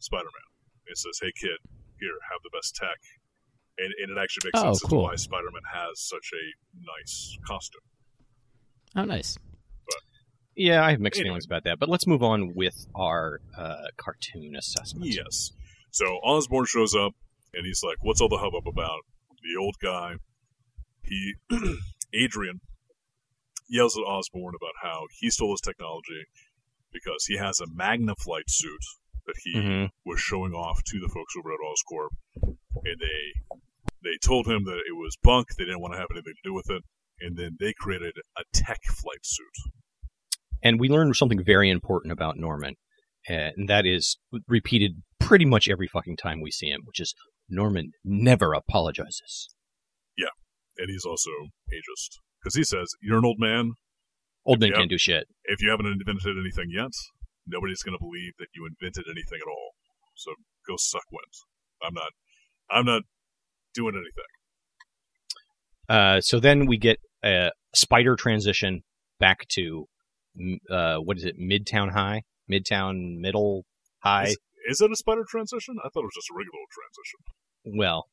Spider-Man. 0.00 0.48
It 0.86 0.98
says, 0.98 1.20
"Hey 1.22 1.30
kid, 1.38 1.58
here, 2.00 2.16
have 2.32 2.40
the 2.42 2.50
best 2.52 2.74
tech," 2.74 2.98
and, 3.78 3.92
and 4.02 4.16
it 4.16 4.20
actually 4.20 4.48
makes 4.48 4.60
Oh, 4.60 4.66
sense 4.72 4.84
as 4.84 4.88
cool. 4.90 5.02
why 5.04 5.16
Spider-Man 5.16 5.62
has 5.72 6.00
such 6.00 6.30
a 6.32 6.44
nice 7.00 7.36
costume. 7.46 7.80
Oh, 8.96 9.04
nice. 9.04 9.36
Yeah, 10.56 10.84
I 10.84 10.92
have 10.92 11.00
mixed 11.00 11.18
Anyway. 11.20 11.30
feelings 11.30 11.46
about 11.46 11.64
that. 11.64 11.80
But 11.80 11.88
let's 11.88 12.06
move 12.06 12.22
on 12.22 12.54
with 12.54 12.86
our 12.94 13.40
uh, 13.58 13.86
cartoon 13.96 14.54
assessment. 14.56 15.12
Yes. 15.12 15.50
So 15.90 16.04
Osborn 16.22 16.66
shows 16.66 16.94
up 16.94 17.12
and 17.52 17.66
he's 17.66 17.82
like, 17.82 17.96
"What's 18.02 18.20
all 18.20 18.28
the 18.28 18.38
hubbub 18.38 18.66
about?" 18.68 19.00
The 19.42 19.60
old 19.60 19.74
guy, 19.82 20.14
he, 21.02 21.34
Adrian, 22.14 22.60
yells 23.68 23.96
at 23.98 24.02
Osborn 24.02 24.54
about 24.54 24.74
how 24.82 25.06
he 25.18 25.28
stole 25.30 25.50
his 25.52 25.60
technology 25.60 26.24
because 26.92 27.24
he 27.26 27.36
has 27.36 27.58
a 27.58 27.66
Magna 27.74 28.14
flight 28.14 28.48
suit 28.48 28.80
that 29.26 29.34
he 29.42 29.54
Mhm. 29.56 29.88
was 30.04 30.20
showing 30.20 30.52
off 30.52 30.82
to 30.84 31.00
the 31.00 31.08
folks 31.08 31.34
over 31.36 31.52
at 31.52 31.58
Oscorp, 31.66 32.10
and 32.84 33.00
they 33.00 33.56
they 34.02 34.18
told 34.24 34.46
him 34.46 34.64
that 34.64 34.82
it 34.88 34.94
was 34.94 35.16
bunk. 35.22 35.48
They 35.56 35.64
didn't 35.64 35.80
want 35.80 35.94
to 35.94 35.98
have 35.98 36.08
anything 36.10 36.34
to 36.34 36.48
do 36.48 36.54
with 36.54 36.70
it, 36.70 36.82
and 37.20 37.36
then 37.36 37.56
they 37.58 37.72
created 37.72 38.14
a 38.36 38.42
tech 38.52 38.80
flight 38.84 39.24
suit. 39.24 39.72
And 40.62 40.80
we 40.80 40.88
learned 40.88 41.16
something 41.16 41.42
very 41.44 41.70
important 41.70 42.12
about 42.12 42.36
Norman, 42.36 42.74
uh, 43.28 43.50
and 43.56 43.68
that 43.68 43.86
is 43.86 44.18
repeated 44.48 45.02
pretty 45.20 45.44
much 45.44 45.68
every 45.68 45.88
fucking 45.88 46.16
time 46.16 46.40
we 46.40 46.50
see 46.50 46.68
him, 46.68 46.82
which 46.84 47.00
is 47.00 47.14
Norman 47.48 47.92
never 48.04 48.52
apologizes. 48.52 49.54
Yeah, 50.16 50.32
and 50.78 50.88
he's 50.90 51.04
also 51.04 51.30
ageist 51.72 52.18
because 52.40 52.54
he 52.54 52.64
says, 52.64 52.88
"You're 53.02 53.18
an 53.18 53.24
old 53.24 53.38
man. 53.38 53.72
Old 54.46 54.60
men 54.60 54.72
can't 54.72 54.90
do 54.90 54.98
shit. 54.98 55.26
if 55.44 55.62
you 55.62 55.70
haven't 55.70 55.86
invented 55.86 56.36
anything 56.38 56.70
yet, 56.70 56.92
nobody's 57.46 57.82
going 57.82 57.96
to 57.96 58.02
believe 58.02 58.32
that 58.38 58.48
you 58.54 58.66
invented 58.66 59.06
anything 59.08 59.40
at 59.40 59.48
all. 59.48 59.72
So 60.14 60.34
go 60.68 60.74
suck 60.76 61.04
wind. 61.10 61.32
I'm 61.82 61.94
not. 61.94 62.12
I'm 62.70 62.84
not 62.84 63.02
doing 63.74 63.94
anything. 63.94 64.24
Uh, 65.88 66.20
so 66.20 66.40
then 66.40 66.66
we 66.66 66.78
get 66.78 66.98
a 67.24 67.50
spider 67.74 68.16
transition 68.16 68.82
back 69.20 69.46
to 69.48 69.86
uh, 70.70 70.96
what 70.96 71.16
is 71.18 71.24
it? 71.24 71.36
Midtown 71.38 71.92
High, 71.92 72.22
Midtown 72.50 73.18
Middle 73.18 73.64
High. 74.02 74.24
Is, 74.28 74.38
is 74.70 74.80
it 74.80 74.90
a 74.90 74.96
spider 74.96 75.24
transition? 75.28 75.76
I 75.84 75.88
thought 75.92 76.00
it 76.00 76.10
was 76.10 76.14
just 76.16 76.30
a 76.30 76.34
regular 76.34 76.58
old 76.58 76.68
transition. 76.72 77.78
Well, 77.78 78.06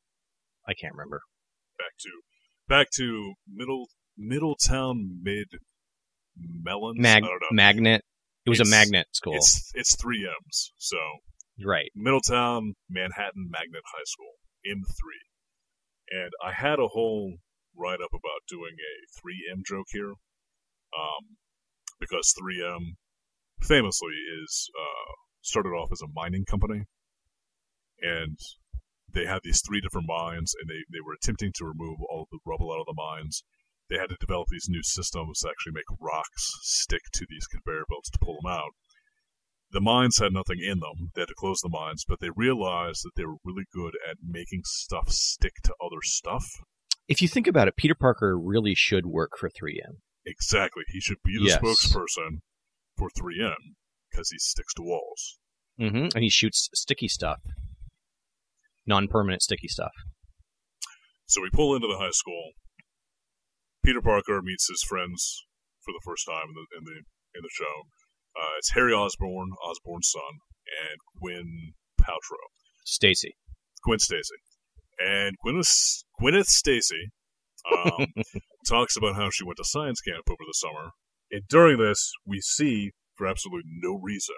I 0.67 0.73
can't 0.79 0.93
remember. 0.93 1.21
Back 1.77 1.93
to 2.01 2.09
back 2.67 2.87
to 2.97 3.33
middle 3.51 3.85
Middletown 4.17 5.19
mid 5.23 5.47
melons. 6.37 6.99
Mag 6.99 7.23
I 7.23 7.27
don't 7.27 7.39
know. 7.41 7.47
magnet. 7.51 8.03
It 8.45 8.49
was 8.49 8.59
It's- 8.59 8.67
a 8.67 8.71
magnet 8.71 9.07
school, 9.13 9.35
It's 9.35 9.71
it's 9.75 9.95
three 9.95 10.27
M's. 10.45 10.73
So 10.77 10.97
right? 11.65 11.89
Middletown 11.95 12.73
Manhattan 12.89 13.49
Magnet 13.49 13.83
High 13.93 14.03
School 14.05 14.33
M 14.65 14.81
three, 14.99 15.21
and 16.11 16.31
I 16.43 16.51
had 16.51 16.79
a 16.79 16.87
whole 16.87 17.37
write 17.75 18.01
up 18.03 18.11
about 18.11 18.47
doing 18.47 18.75
a 18.75 18.93
three 19.19 19.47
M 19.51 19.63
joke 19.65 19.87
here, 19.91 20.11
um, 20.91 21.37
because 21.99 22.33
three 22.37 22.63
M 22.63 22.97
famously 23.61 24.15
is 24.43 24.69
uh, 24.77 25.13
started 25.41 25.69
off 25.69 25.91
as 25.91 26.01
a 26.01 26.11
mining 26.13 26.45
company, 26.45 26.83
and 28.01 28.37
they 29.13 29.25
had 29.25 29.41
these 29.43 29.61
three 29.61 29.81
different 29.81 30.07
mines, 30.07 30.53
and 30.59 30.69
they, 30.69 30.83
they 30.91 31.01
were 31.05 31.13
attempting 31.13 31.51
to 31.55 31.65
remove 31.65 31.99
all 32.09 32.27
the 32.31 32.39
rubble 32.45 32.71
out 32.71 32.79
of 32.79 32.85
the 32.85 32.95
mines. 32.95 33.43
They 33.89 33.97
had 33.97 34.09
to 34.09 34.15
develop 34.19 34.47
these 34.49 34.69
new 34.69 34.83
systems 34.83 35.39
to 35.39 35.49
actually 35.49 35.73
make 35.73 35.99
rocks 35.99 36.49
stick 36.61 37.01
to 37.13 37.25
these 37.29 37.45
conveyor 37.47 37.83
belts 37.89 38.09
to 38.11 38.19
pull 38.19 38.39
them 38.41 38.51
out. 38.51 38.71
The 39.71 39.81
mines 39.81 40.19
had 40.19 40.33
nothing 40.33 40.57
in 40.59 40.79
them. 40.79 41.11
They 41.15 41.21
had 41.21 41.29
to 41.29 41.35
close 41.37 41.59
the 41.61 41.69
mines, 41.69 42.03
but 42.07 42.19
they 42.19 42.29
realized 42.35 43.03
that 43.03 43.11
they 43.15 43.25
were 43.25 43.37
really 43.45 43.65
good 43.73 43.93
at 44.09 44.17
making 44.21 44.61
stuff 44.65 45.09
stick 45.09 45.53
to 45.63 45.73
other 45.81 46.01
stuff. 46.01 46.45
If 47.07 47.21
you 47.21 47.27
think 47.27 47.47
about 47.47 47.67
it, 47.67 47.77
Peter 47.77 47.95
Parker 47.95 48.37
really 48.37 48.75
should 48.75 49.05
work 49.05 49.31
for 49.37 49.49
3M. 49.49 50.01
Exactly. 50.25 50.83
He 50.89 50.99
should 50.99 51.17
be 51.23 51.37
the 51.37 51.45
Yes. 51.45 51.59
spokesperson 51.59 52.39
for 52.97 53.09
3M 53.17 53.75
because 54.09 54.29
he 54.29 54.37
sticks 54.39 54.73
to 54.75 54.81
walls. 54.81 55.39
Mm-hmm. 55.79 56.09
And 56.13 56.23
he 56.23 56.29
shoots 56.29 56.69
sticky 56.73 57.07
stuff, 57.07 57.39
non-permanent 58.85 59.41
sticky 59.41 59.67
stuff. 59.67 59.93
So 61.25 61.41
we 61.41 61.49
pull 61.49 61.73
into 61.75 61.87
the 61.87 61.97
high 61.97 62.11
school. 62.11 62.51
Peter 63.83 64.01
Parker 64.01 64.41
meets 64.43 64.67
his 64.67 64.83
friends 64.83 65.45
for 65.83 65.91
the 65.91 66.01
first 66.05 66.27
time 66.27 66.49
in 66.49 66.53
the 66.53 66.77
in 66.77 66.83
the 66.83 66.97
in 67.33 67.41
the 67.41 67.49
show. 67.51 67.87
Uh, 68.35 68.57
it's 68.57 68.71
Harry 68.71 68.93
Osborn, 68.93 69.51
Osborn's 69.63 70.09
son, 70.09 70.39
and 70.89 70.99
Gwen 71.19 71.73
Paltrow, 71.99 72.47
Stacy. 72.85 73.35
Gwen 73.83 73.99
Stacy, 73.99 74.35
and 74.99 75.35
Gwyneth 75.43 76.03
Gwyneth 76.21 76.45
Stacy 76.47 77.11
um, 77.71 78.07
talks 78.67 78.95
about 78.95 79.15
how 79.15 79.29
she 79.29 79.43
went 79.43 79.57
to 79.57 79.63
science 79.63 80.01
camp 80.01 80.25
over 80.29 80.43
the 80.45 80.53
summer. 80.53 80.91
And 81.31 81.41
during 81.47 81.77
this, 81.77 82.11
we 82.25 82.41
see, 82.41 82.91
for 83.15 83.27
absolutely 83.27 83.69
no 83.81 83.99
reason, 83.99 84.35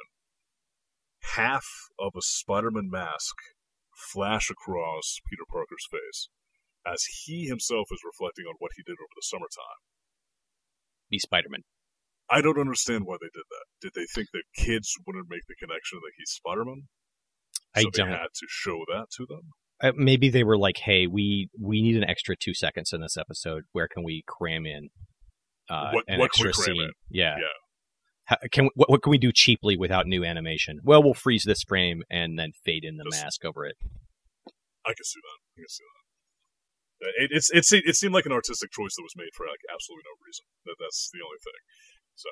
half 1.36 1.66
of 2.00 2.14
a 2.16 2.22
Spider-Man 2.22 2.90
mask 2.90 3.36
flash 4.12 4.50
across 4.50 5.20
Peter 5.30 5.44
Parker's 5.50 5.88
face 5.90 6.30
as 6.86 7.04
he 7.26 7.46
himself 7.46 7.88
is 7.92 8.02
reflecting 8.06 8.46
on 8.46 8.56
what 8.60 8.72
he 8.76 8.84
did 8.84 8.94
over 8.94 9.14
the 9.16 9.24
summertime. 9.24 9.82
Be 11.10 11.20
Spider-Man. 11.20 11.64
I 12.38 12.42
don't 12.42 12.60
understand 12.60 13.06
why 13.06 13.16
they 13.22 13.28
did 13.34 13.44
that. 13.50 13.66
Did 13.82 13.92
they 13.96 14.06
think 14.14 14.30
that 14.34 14.44
kids 14.56 14.94
wouldn't 15.06 15.28
make 15.30 15.42
the 15.48 15.56
connection 15.60 16.00
that 16.02 16.12
he's 16.18 16.32
Spider-Man? 16.32 16.84
I 17.76 17.82
So 17.84 17.90
don't. 17.92 18.10
they 18.10 18.14
had 18.16 18.34
to 18.34 18.46
show 18.50 18.80
that 18.94 19.06
to 19.18 19.26
them. 19.28 19.42
Uh, 19.82 19.92
maybe 19.96 20.30
they 20.30 20.44
were 20.44 20.58
like, 20.58 20.78
"Hey, 20.78 21.08
we 21.08 21.50
we 21.60 21.82
need 21.82 21.96
an 21.98 22.04
extra 22.04 22.36
two 22.40 22.54
seconds 22.54 22.94
in 22.94 23.02
this 23.02 23.18
episode. 23.18 23.64
Where 23.72 23.88
can 23.88 24.04
we 24.04 24.24
cram 24.28 24.66
in 24.66 24.90
uh, 25.70 25.92
What- 25.92 26.06
an 26.08 26.20
what 26.20 26.32
can 26.32 26.44
we 26.46 26.50
extra 26.50 26.64
scene?" 26.74 26.92
Yeah. 27.10 27.36
Yeah. 27.38 27.58
How, 28.26 28.38
can 28.52 28.70
what, 28.76 28.90
what 28.90 29.02
can 29.04 29.12
we 29.12 29.18
do 29.18 29.32
cheaply 29.34 29.76
without 29.76 30.08
new 30.08 30.24
animation? 30.24 30.80
Well, 30.84 31.04
we'll 31.04 31.14
freeze 31.14 31.44
this 31.46 31.64
frame 31.64 32.04
and 32.10 32.40
then 32.40 32.52
fade 32.64 32.86
in 32.86 32.96
the 32.98 33.04
Just- 33.12 33.24
mask 33.24 33.44
over 33.46 33.66
it. 33.66 33.76
I 34.86 34.94
can 34.94 35.04
see 35.04 35.20
that. 35.20 35.40
I 35.58 35.60
can 35.62 35.70
see 35.70 35.84
that. 35.84 37.08
Uh, 37.08 37.12
It, 37.24 37.30
it's 37.34 37.50
it, 37.74 37.84
it 37.86 37.96
seemed 37.96 38.14
like 38.14 38.26
an 38.26 38.32
artistic 38.32 38.72
choice 38.72 38.96
that 38.96 39.04
was 39.04 39.16
made 39.18 39.34
for 39.36 39.46
like 39.46 39.60
absolutely 39.74 40.04
no 40.08 40.16
reason. 40.24 40.46
That 40.66 40.76
that's 40.80 41.10
the 41.12 41.20
only 41.20 41.40
thing. 41.44 41.60
So 42.16 42.30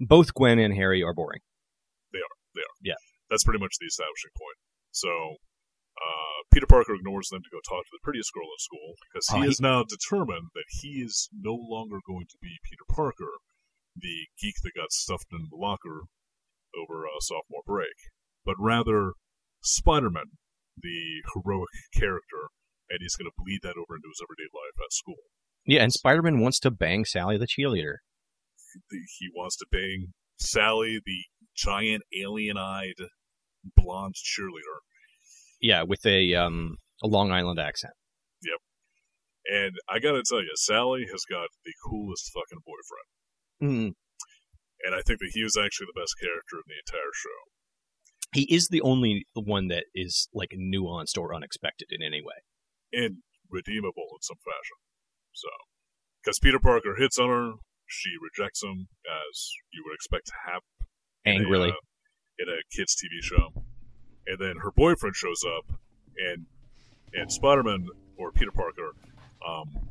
Both 0.00 0.34
Gwen 0.34 0.58
and 0.58 0.74
Harry 0.74 1.02
are 1.02 1.14
boring. 1.14 1.40
They 2.12 2.18
are. 2.20 2.36
They 2.54 2.60
are. 2.62 2.76
Yeah. 2.82 3.00
That's 3.30 3.44
pretty 3.44 3.60
much 3.60 3.74
the 3.80 3.86
establishing 3.86 4.34
point. 4.36 4.58
So 4.92 5.08
uh, 5.96 6.38
Peter 6.52 6.66
Parker 6.66 6.94
ignores 6.94 7.28
them 7.28 7.40
to 7.42 7.50
go 7.52 7.60
talk 7.64 7.84
to 7.84 7.92
the 7.92 8.02
prettiest 8.04 8.32
girl 8.32 8.48
in 8.48 8.60
school 8.60 8.88
because 9.08 9.24
he 9.28 9.38
Oh, 9.38 9.42
he- 9.42 9.48
is 9.48 9.60
now 9.60 9.84
determined 9.84 10.52
that 10.54 10.68
he 10.80 11.00
is 11.04 11.28
no 11.32 11.54
longer 11.54 11.98
going 12.06 12.26
to 12.28 12.38
be 12.40 12.58
Peter 12.68 12.84
Parker, 12.88 13.40
the 13.96 14.28
geek 14.40 14.56
that 14.64 14.72
got 14.76 14.92
stuffed 14.92 15.32
in 15.32 15.48
the 15.50 15.56
locker 15.56 16.08
over 16.76 17.04
uh, 17.06 17.20
sophomore 17.20 17.62
break, 17.66 17.96
but 18.44 18.56
rather 18.58 19.12
Spider-Man, 19.62 20.36
the 20.80 21.22
heroic 21.34 21.68
character, 21.94 22.48
and 22.88 22.98
he's 23.00 23.16
going 23.16 23.28
to 23.28 23.36
bleed 23.38 23.60
that 23.62 23.76
over 23.78 23.96
into 23.96 24.08
his 24.08 24.20
everyday 24.24 24.48
life 24.52 24.76
at 24.84 24.92
school. 24.92 25.28
Yeah, 25.64 25.82
and 25.82 25.92
Spider-Man 25.92 26.40
wants 26.40 26.58
to 26.60 26.70
bang 26.70 27.04
Sally 27.04 27.36
the 27.38 27.46
cheerleader. 27.46 27.96
He 28.90 29.28
wants 29.34 29.56
to 29.56 29.66
bang 29.70 30.12
Sally, 30.38 31.00
the 31.04 31.24
giant 31.56 32.02
alien-eyed 32.16 33.08
blonde 33.76 34.14
cheerleader. 34.14 34.80
Yeah, 35.60 35.82
with 35.82 36.04
a 36.04 36.34
um 36.34 36.78
a 37.02 37.06
Long 37.06 37.30
Island 37.30 37.58
accent. 37.60 37.94
Yep. 38.42 38.60
And 39.46 39.74
I 39.88 39.98
gotta 39.98 40.22
tell 40.28 40.40
you, 40.40 40.50
Sally 40.54 41.06
has 41.10 41.24
got 41.28 41.48
the 41.64 41.72
coolest 41.88 42.30
fucking 42.32 42.62
boyfriend. 42.66 43.10
Mm. 43.62 43.94
And 44.84 44.94
I 44.94 45.02
think 45.02 45.20
that 45.20 45.30
he 45.32 45.44
was 45.44 45.56
actually 45.56 45.86
the 45.94 46.00
best 46.00 46.14
character 46.20 46.56
in 46.56 46.66
the 46.66 46.80
entire 46.84 47.12
show. 47.14 47.40
He 48.34 48.52
is 48.52 48.68
the 48.68 48.80
only 48.80 49.26
one 49.34 49.68
that 49.68 49.84
is 49.94 50.28
like 50.32 50.50
nuanced 50.56 51.18
or 51.18 51.34
unexpected 51.34 51.88
in 51.90 52.02
any 52.02 52.20
way. 52.20 52.42
And 52.92 53.18
redeemable 53.50 54.08
in 54.12 54.22
some 54.22 54.38
fashion. 54.38 54.78
So, 55.32 55.48
because 56.22 56.38
Peter 56.40 56.58
Parker 56.58 56.96
hits 56.98 57.18
on 57.18 57.28
her, 57.28 57.52
she 57.92 58.10
rejects 58.20 58.62
him, 58.62 58.88
as 59.06 59.50
you 59.72 59.82
would 59.86 59.94
expect 59.94 60.26
to 60.26 60.32
happen 60.46 60.62
in 61.24 61.32
a, 61.32 61.36
Angrily. 61.36 61.70
uh, 61.70 61.74
in 62.38 62.48
a 62.48 62.58
kids' 62.74 62.96
TV 62.96 63.22
show. 63.22 63.52
And 64.26 64.38
then 64.38 64.56
her 64.62 64.70
boyfriend 64.70 65.14
shows 65.16 65.42
up, 65.44 65.78
and 66.18 66.46
and 67.14 67.30
Spider-Man 67.30 67.88
or 68.16 68.32
Peter 68.32 68.50
Parker 68.52 68.92
um, 69.46 69.88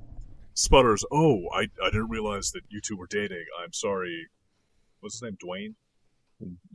sputters, 0.53 1.03
"Oh, 1.11 1.47
I 1.53 1.67
I 1.83 1.89
didn't 1.91 2.09
realize 2.09 2.51
that 2.51 2.61
you 2.69 2.79
two 2.81 2.95
were 2.97 3.07
dating. 3.07 3.45
I'm 3.61 3.73
sorry." 3.73 4.27
What's 5.01 5.15
his 5.15 5.23
name? 5.23 5.37
Dwayne? 5.43 5.75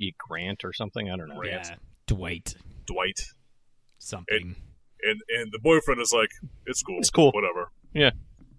E. 0.01 0.13
Grant 0.19 0.65
or 0.65 0.73
something. 0.73 1.09
I 1.11 1.17
don't 1.17 1.29
know. 1.29 1.37
Grant. 1.41 1.69
Yeah, 1.69 1.77
Dwight 2.07 2.55
Dwight. 2.87 3.21
something. 3.99 4.55
And 5.03 5.21
and 5.29 5.53
the 5.53 5.59
boyfriend 5.63 6.01
is 6.01 6.13
like, 6.13 6.31
"It's 6.67 6.83
cool. 6.83 6.99
It's 6.99 7.11
cool." 7.11 7.31
Whatever." 7.33 7.71
Yeah. 7.95 8.11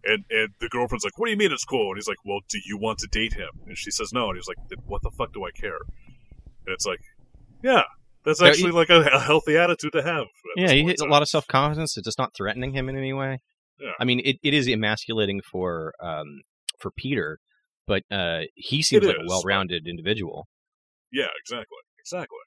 And 0.10 0.24
and 0.30 0.50
the 0.60 0.70
girlfriend's 0.70 1.04
like, 1.04 1.18
"What 1.18 1.28
do 1.28 1.32
you 1.32 1.38
mean 1.38 1.52
it's 1.52 1.66
cool?" 1.66 1.90
And 1.90 1.98
he's 1.98 2.08
like, 2.08 2.24
"Well, 2.26 2.40
do 2.50 2.60
you 2.66 2.78
want 2.78 3.00
to 3.00 3.08
date 3.12 3.34
him?" 3.34 3.50
And 3.66 3.78
she 3.78 3.92
says, 3.92 4.12
"No." 4.14 4.30
And 4.30 4.38
he's 4.38 4.48
like, 4.48 4.58
"Then 4.70 4.80
"What 4.86 5.02
the 5.04 5.12
fuck 5.18 5.34
do 5.34 5.44
I 5.44 5.52
care?" 5.52 5.78
And 6.66 6.74
it's 6.74 6.86
like, 6.86 7.00
"Yeah, 7.64 7.84
that's 8.26 8.42
Yeah, 8.42 8.48
actually 8.48 8.72
like 8.72 8.90
a, 8.90 9.02
a 9.02 9.20
healthy 9.20 9.58
attitude 9.58 9.92
to 9.94 10.04
have." 10.04 10.22
at 10.24 10.28
Yeah, 10.56 10.72
he 10.72 10.84
point 10.84 11.00
has 11.00 11.02
a 11.02 11.12
lot 11.12 11.22
of 11.22 11.28
self 11.28 11.46
confidence. 11.48 11.98
It's 11.98 12.06
just 12.06 12.18
not 12.20 12.32
threatening 12.38 12.74
him 12.74 12.88
in 12.90 12.98
any 12.98 13.14
way. 13.14 13.40
Yeah. 13.80 13.92
I 14.00 14.06
mean, 14.06 14.22
it, 14.24 14.38
it 14.44 14.54
is 14.54 14.68
emasculating 14.68 15.42
for 15.52 15.94
um 16.02 16.42
for 16.80 16.92
Peter, 16.96 17.40
but 17.86 18.04
uh 18.12 18.42
he 18.56 18.82
seems 18.82 19.04
It 19.04 19.08
like 19.08 19.18
is, 19.18 19.24
a 19.24 19.28
well 19.28 19.42
rounded 19.46 19.88
individual, 19.88 20.48
Yeah, 21.12 21.28
exactly, 21.40 21.78
exactly. 22.00 22.38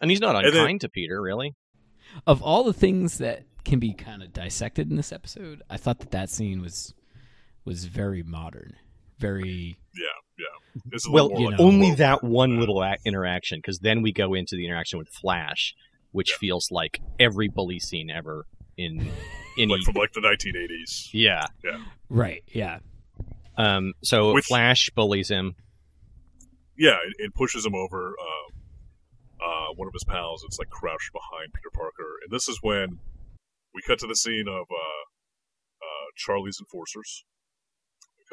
and 0.00 0.10
he's 0.10 0.20
not 0.20 0.34
unkind 0.36 0.54
then- 0.54 0.78
to 0.80 0.88
Peter, 0.88 1.20
really. 1.22 1.52
Of 2.26 2.42
all 2.42 2.64
the 2.64 2.72
things 2.74 3.18
that 3.18 3.44
can 3.64 3.78
be 3.80 3.94
kind 3.94 4.22
of 4.22 4.32
dissected 4.32 4.90
in 4.90 4.96
this 4.96 5.10
episode, 5.10 5.62
I 5.70 5.78
thought 5.78 5.98
that 6.00 6.10
that 6.10 6.28
scene 6.28 6.60
was 6.60 6.92
was 7.64 7.84
very 7.86 8.22
modern, 8.22 8.72
very 9.18 9.76
Yeah, 9.94 10.04
yeah. 10.38 10.82
It's 10.92 11.06
a 11.06 11.10
Well, 11.10 11.30
you 11.38 11.50
know. 11.50 11.56
only 11.58 11.90
Whoa. 11.90 11.96
that 11.96 12.24
one 12.24 12.58
little 12.58 12.82
a- 12.82 12.96
interaction, 13.04 13.58
because 13.58 13.78
then 13.78 14.02
we 14.02 14.12
go 14.12 14.34
into 14.34 14.56
the 14.56 14.64
interaction 14.66 14.98
with 14.98 15.08
Flash, 15.08 15.74
which 16.12 16.30
Yeah. 16.32 16.36
feels 16.38 16.70
like 16.70 17.00
every 17.20 17.48
bully 17.48 17.78
scene 17.78 18.10
ever 18.10 18.46
in 18.76 18.98
any. 19.58 19.72
like 19.72 19.82
from 19.82 19.94
like 19.94 20.12
the 20.12 20.20
1980s. 20.20 21.08
yeah. 21.12 21.46
yeah, 21.64 21.78
right. 22.08 22.42
Yeah, 22.52 22.80
Um. 23.56 23.92
So 24.02 24.32
Which- 24.34 24.46
Flash 24.46 24.90
bullies 24.94 25.28
him. 25.30 25.54
Yeah, 26.76 26.96
it, 27.06 27.26
it 27.26 27.34
pushes 27.34 27.64
him 27.64 27.74
over. 27.74 28.08
Um, 28.20 28.60
uh, 29.40 29.72
one 29.76 29.86
of 29.86 29.92
his 29.94 30.02
pals 30.04 30.42
it's 30.46 30.58
like 30.58 30.70
crouched 30.70 31.12
behind 31.12 31.52
Peter 31.52 31.70
Parker, 31.72 32.16
and 32.24 32.32
this 32.32 32.48
is 32.48 32.58
when 32.62 32.98
we 33.74 33.82
cut 33.86 33.98
to 34.00 34.06
the 34.08 34.16
scene 34.16 34.46
of 34.48 34.66
uh, 34.70 35.02
uh, 35.84 36.06
Charlie's 36.16 36.58
enforcers 36.60 37.24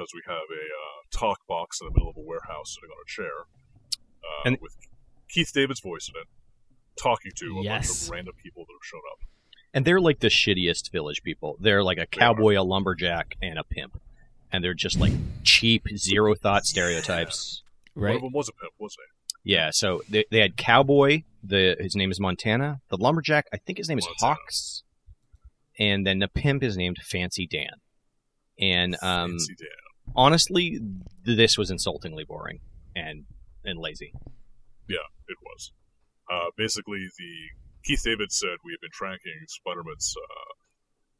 because 0.01 0.11
we 0.13 0.21
have 0.25 0.49
a 0.49 0.65
uh, 0.65 1.01
talk 1.11 1.45
box 1.47 1.79
in 1.81 1.87
the 1.87 1.93
middle 1.93 2.09
of 2.09 2.17
a 2.17 2.21
warehouse 2.21 2.75
sitting 2.75 2.89
on 2.89 2.97
a 3.01 3.07
chair 3.07 3.45
uh, 4.23 4.41
And- 4.45 4.57
with 4.61 4.75
Keith 5.29 5.51
David's 5.53 5.79
voice 5.79 6.09
in 6.13 6.19
it, 6.19 6.27
talking 7.01 7.31
to 7.37 7.59
a 7.59 7.63
bunch 7.63 7.89
of 7.89 8.09
random 8.09 8.33
people 8.43 8.65
that 8.65 8.73
have 8.73 8.83
shown 8.83 9.01
up. 9.11 9.19
And 9.73 9.85
they're 9.85 10.01
like 10.01 10.19
the 10.19 10.27
shittiest 10.27 10.91
village 10.91 11.23
people. 11.23 11.55
They're 11.61 11.83
like 11.83 11.97
a 11.97 12.01
They 12.11 12.17
are. 12.17 12.33
cowboy, 12.33 12.59
a 12.59 12.63
lumberjack, 12.63 13.35
and 13.41 13.57
a 13.57 13.63
pimp. 13.63 14.01
And 14.51 14.61
they're 14.61 14.73
just 14.73 14.99
like 14.99 15.13
cheap, 15.43 15.83
zero 15.95 16.35
thought 16.35 16.65
stereotypes. 16.65 17.63
One 17.93 18.05
right. 18.05 18.15
of 18.15 18.21
them 18.21 18.33
was 18.33 18.49
a 18.49 18.51
pimp, 18.51 18.73
wasn't 18.77 19.05
Yeah, 19.45 19.69
so 19.71 20.01
they, 20.09 20.25
they 20.29 20.39
had 20.39 20.57
cowboy, 20.57 21.23
the 21.41 21.77
his 21.79 21.95
name 21.95 22.11
is 22.11 22.19
Montana. 22.19 22.81
The 22.89 22.97
lumberjack, 22.97 23.47
I 23.53 23.57
think 23.57 23.77
his 23.77 23.87
name 23.87 23.97
is 23.99 24.05
Montana. 24.05 24.33
Hawks. 24.33 24.83
And 25.79 26.05
then 26.05 26.19
the 26.19 26.27
pimp 26.27 26.63
is 26.63 26.75
named 26.75 26.97
Fancy 27.01 27.47
Dan. 27.47 27.79
And 28.59 28.95
um, 29.01 29.31
Fancy 29.31 29.55
Dan. 29.57 29.69
Honestly, 30.15 30.79
this 31.23 31.57
was 31.57 31.71
insultingly 31.71 32.23
boring 32.23 32.59
and 32.95 33.25
and 33.63 33.79
lazy. 33.79 34.13
Yeah, 34.87 35.07
it 35.27 35.37
was. 35.43 35.71
Uh, 36.31 36.49
basically, 36.57 37.07
the 37.17 37.33
Keith 37.83 38.01
David 38.03 38.31
said 38.31 38.57
we 38.63 38.73
have 38.73 38.81
been 38.81 38.93
tracking 38.93 39.39
Spider-Man's 39.47 40.15
uh, 40.17 40.51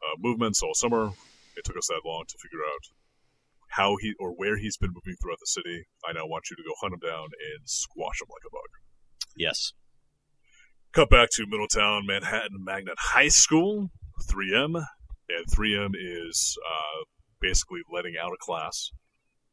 uh, 0.06 0.15
movements 0.19 0.62
all 0.62 0.73
summer. 0.73 1.12
It 1.58 1.63
took 1.65 1.77
us 1.77 1.88
that 1.88 2.01
long 2.06 2.23
to 2.27 2.38
figure 2.41 2.63
out 2.65 2.84
how 3.69 3.95
he 3.99 4.13
or 4.19 4.32
where 4.32 4.58
he's 4.58 4.77
been 4.77 4.91
moving 4.93 5.15
throughout 5.21 5.39
the 5.39 5.47
city. 5.47 5.86
I 6.08 6.13
now 6.13 6.27
want 6.27 6.49
you 6.49 6.56
to 6.56 6.63
go 6.63 6.73
hunt 6.82 6.93
him 6.93 6.99
down 6.99 7.25
and 7.25 7.67
squash 7.67 8.21
him 8.21 8.27
like 8.30 8.43
a 8.45 8.51
bug. 8.51 8.71
Yes. 9.36 9.73
Cut 10.93 11.10
back 11.10 11.30
to 11.34 11.47
Middletown, 11.47 12.06
Manhattan 12.06 12.65
Magnet 12.65 12.97
High 12.99 13.30
School, 13.30 13.89
3M, 14.30 14.75
and 14.75 15.45
3M 15.49 15.91
is 15.95 16.58
uh, 16.67 17.06
basically 17.41 17.82
letting 17.91 18.13
out 18.21 18.32
a 18.32 18.38
class, 18.39 18.91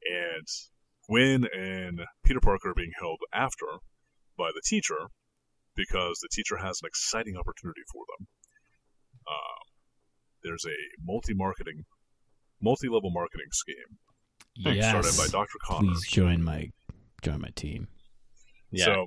and 0.05 0.47
Gwen 1.09 1.47
and 1.53 2.01
Peter 2.25 2.41
Parker 2.41 2.71
are 2.71 2.75
being 2.75 2.93
held 2.99 3.19
after 3.33 3.67
by 4.37 4.51
the 4.55 4.63
teacher 4.65 5.09
because 5.75 6.19
the 6.21 6.29
teacher 6.33 6.59
has 6.59 6.81
an 6.83 6.87
exciting 6.87 7.37
opportunity 7.37 7.83
for 7.93 8.05
them. 8.09 8.27
Uh, 9.27 9.59
there's 10.43 10.65
a 10.67 10.77
multi-marketing, 11.03 11.85
multi-level 12.61 13.11
marketing 13.11 13.49
scheme 13.53 13.99
started 14.83 15.17
by 15.17 15.27
Dr. 15.31 15.59
Connors. 15.65 16.01
Please 16.01 16.09
join 16.11 16.43
my 16.43 16.71
join 17.23 17.41
my 17.41 17.51
team. 17.55 17.89
Yeah. 18.71 18.85
So 18.85 19.07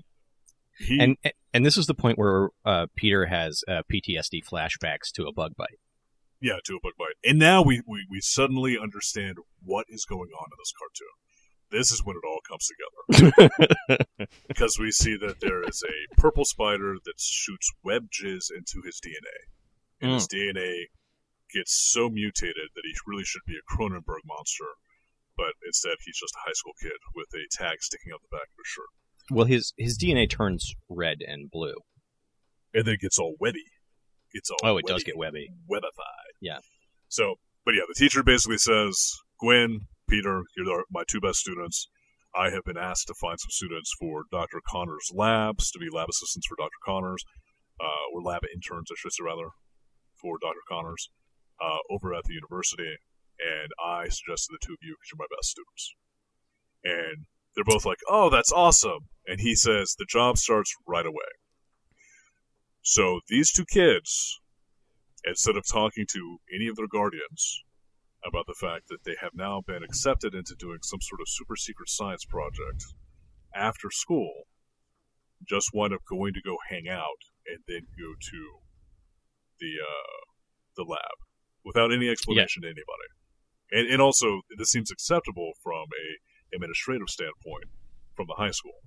he 0.78 1.00
and 1.00 1.18
and 1.54 1.66
this 1.66 1.78
is 1.78 1.86
the 1.86 1.94
point 1.94 2.18
where 2.18 2.50
uh, 2.66 2.88
Peter 2.96 3.26
has 3.26 3.62
uh, 3.68 3.82
PTSD 3.92 4.42
flashbacks 4.52 5.12
to 5.16 5.26
a 5.26 5.34
bug 5.34 5.54
bite. 5.58 5.80
Yeah, 6.42 6.58
to 6.66 6.76
a 6.76 6.80
bug 6.82 6.94
bite. 6.98 7.16
And 7.24 7.38
now 7.38 7.62
we, 7.62 7.82
we, 7.88 8.06
we 8.10 8.20
suddenly 8.20 8.78
understand 8.78 9.38
what 9.64 9.86
is 9.90 10.06
going 10.06 10.32
on 10.32 10.48
in 10.52 10.58
this 10.58 10.74
cartoon. 10.78 11.16
This 11.72 11.92
is 11.92 12.04
when 12.04 12.18
it 12.18 12.28
all 12.28 12.42
comes 12.50 12.68
together. 12.68 14.28
because 14.48 14.78
we 14.78 14.92
see 14.92 15.16
that 15.18 15.40
there 15.40 15.62
is 15.64 15.84
a 15.88 16.20
purple 16.20 16.44
spider 16.44 16.96
that 17.06 17.14
shoots 17.18 17.72
web 17.84 18.08
jizz 18.12 18.52
into 18.52 18.82
his 18.84 19.00
DNA. 19.00 19.52
And 20.02 20.14
his 20.14 20.28
hmm. 20.30 20.38
DNA 20.38 20.86
gets 21.54 21.74
so 21.74 22.10
mutated 22.10 22.70
that 22.76 22.84
he 22.84 22.94
really 23.06 23.24
should 23.24 23.44
be 23.46 23.56
a 23.56 23.76
Cronenberg 23.76 24.26
monster. 24.26 24.66
But 25.38 25.54
instead, 25.66 25.96
he's 26.04 26.20
just 26.20 26.36
a 26.36 26.44
high 26.48 26.54
school 26.54 26.74
kid 26.82 26.98
with 27.16 27.28
a 27.34 27.48
tag 27.52 27.82
sticking 27.82 28.12
out 28.14 28.22
the 28.22 28.36
back 28.36 28.48
of 28.48 28.58
his 28.58 28.68
shirt. 28.68 28.92
Well, 29.32 29.46
his 29.46 29.74
his 29.78 29.98
DNA 29.98 30.30
turns 30.30 30.74
red 30.90 31.20
and 31.26 31.50
blue. 31.50 31.76
And 32.74 32.86
then 32.86 32.96
it 32.96 33.00
gets 33.00 33.18
all 33.18 33.36
webby. 33.40 33.64
It's 34.34 34.50
all 34.50 34.58
Oh, 34.64 34.78
it 34.78 34.86
does 34.86 35.04
get 35.04 35.18
webby. 35.18 35.50
webified. 35.70 36.21
Yeah. 36.42 36.60
So, 37.08 37.36
but 37.66 37.76
yeah, 37.76 37.84
the 37.88 37.96
teacher 37.96 38.24
basically 38.24 38.58
says, 38.58 39.14
Gwen, 39.40 39.82
Peter, 40.10 40.44
you're 40.58 40.84
my 40.92 41.04
two 41.08 41.22
best 41.22 41.40
students. 41.40 41.88
I 42.36 42.50
have 42.50 42.64
been 42.64 42.78
asked 42.78 43.08
to 43.08 43.14
find 43.14 43.40
some 43.40 43.50
students 43.50 43.94
for 44.00 44.24
Dr. 44.32 44.62
Connors' 44.68 45.12
labs, 45.14 45.70
to 45.72 45.80
be 45.80 45.90
lab 45.92 46.10
assistants 46.10 46.48
for 46.48 46.56
Dr. 46.56 46.80
Connors, 46.86 47.24
uh, 47.80 48.14
or 48.14 48.22
lab 48.22 48.44
interns, 48.54 48.90
I 48.92 48.96
should 48.98 49.12
say, 49.12 49.24
rather, 49.24 49.50
for 50.20 50.38
Dr. 50.42 50.62
Connors, 50.68 51.10
uh, 51.62 51.80
over 51.90 52.14
at 52.14 52.24
the 52.26 52.34
university. 52.34 52.98
And 53.40 53.72
I 53.84 54.08
suggested 54.08 54.54
the 54.54 54.66
two 54.66 54.74
of 54.74 54.80
you 54.82 54.96
because 54.96 55.12
you're 55.12 55.20
my 55.20 55.36
best 55.36 55.50
students. 55.50 55.96
And 56.84 57.26
they're 57.56 57.66
both 57.66 57.86
like, 57.86 58.00
oh, 58.10 58.30
that's 58.30 58.52
awesome. 58.52 59.10
And 59.28 59.42
he 59.42 59.56
says, 59.56 59.96
the 59.98 60.06
job 60.08 60.38
starts 60.38 60.74
right 60.88 61.06
away. 61.06 61.32
So 62.82 63.20
these 63.28 63.52
two 63.52 63.66
kids 63.66 64.40
instead 65.26 65.56
of 65.56 65.64
talking 65.68 66.06
to 66.12 66.38
any 66.54 66.68
of 66.68 66.76
their 66.76 66.88
guardians 66.88 67.64
about 68.26 68.46
the 68.48 68.56
fact 68.60 68.88
that 68.90 69.04
they 69.04 69.16
have 69.20 69.32
now 69.34 69.62
been 69.66 69.84
accepted 69.84 70.36
into 70.36 70.56
doing 70.56 70.80
some 70.84 71.02
sort 71.02 71.22
of 71.22 71.28
super 71.28 71.56
secret 71.56 71.90
science 71.90 72.26
project 72.26 72.84
after 73.56 73.90
school, 73.92 74.44
just 75.48 75.72
wind 75.74 75.94
up 75.94 76.02
going 76.10 76.34
to 76.34 76.42
go 76.42 76.58
hang 76.70 76.88
out 76.88 77.22
and 77.48 77.60
then 77.68 77.82
go 77.98 78.14
to 78.20 78.60
the 79.60 79.74
uh, 79.82 80.22
the 80.78 80.84
lab 80.84 81.18
without 81.66 81.92
any 81.92 82.10
explanation 82.10 82.62
to 82.62 82.68
anybody. 82.68 83.10
And, 83.72 83.88
and 83.94 84.02
also, 84.02 84.42
this 84.58 84.70
seems 84.70 84.92
acceptable 84.92 85.52
from 85.64 85.86
a 85.86 86.56
administrative 86.56 87.10
standpoint 87.10 87.66
from 88.16 88.28
the 88.28 88.36
high 88.38 88.52
school. 88.52 88.80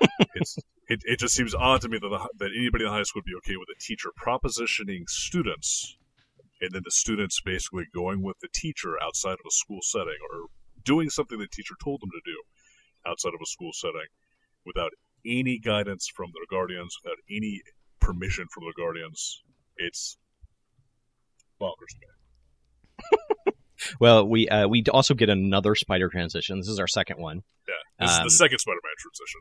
it's 0.34 0.56
it, 0.88 1.00
it 1.04 1.18
just 1.18 1.34
seems 1.34 1.54
odd 1.54 1.80
to 1.82 1.88
me 1.88 1.98
that, 1.98 2.08
the, 2.08 2.28
that 2.38 2.50
anybody 2.56 2.84
in 2.84 2.90
high 2.90 3.02
school 3.02 3.20
would 3.20 3.30
be 3.30 3.36
okay 3.36 3.56
with 3.56 3.68
a 3.74 3.80
teacher 3.80 4.10
propositioning 4.18 5.08
students 5.08 5.96
and 6.60 6.72
then 6.72 6.82
the 6.84 6.90
students 6.90 7.40
basically 7.40 7.84
going 7.94 8.22
with 8.22 8.38
the 8.40 8.48
teacher 8.52 8.94
outside 9.02 9.34
of 9.34 9.46
a 9.46 9.50
school 9.50 9.80
setting 9.82 10.18
or 10.32 10.46
doing 10.84 11.10
something 11.10 11.38
the 11.38 11.46
teacher 11.46 11.74
told 11.82 12.00
them 12.00 12.10
to 12.10 12.20
do 12.24 12.42
outside 13.06 13.34
of 13.34 13.40
a 13.42 13.46
school 13.46 13.72
setting 13.72 14.06
without 14.64 14.92
any 15.26 15.58
guidance 15.58 16.08
from 16.14 16.30
their 16.34 16.46
guardians, 16.58 16.96
without 17.02 17.18
any 17.30 17.60
permission 18.00 18.46
from 18.52 18.64
their 18.64 18.84
guardians. 18.84 19.42
It's 19.76 20.16
bonkers 21.60 21.92
to 21.92 21.98
me. 22.00 23.18
Well, 24.00 24.26
we 24.26 24.48
uh, 24.48 24.68
we 24.68 24.84
also 24.90 25.14
get 25.14 25.28
another 25.28 25.74
spider 25.74 26.08
transition. 26.08 26.58
This 26.58 26.68
is 26.68 26.78
our 26.78 26.86
second 26.86 27.18
one. 27.18 27.42
Yeah, 27.68 27.74
this 28.06 28.18
Um, 28.18 28.26
is 28.26 28.32
the 28.32 28.44
second 28.44 28.58
Spider-Man 28.60 28.92
transition. 28.98 29.40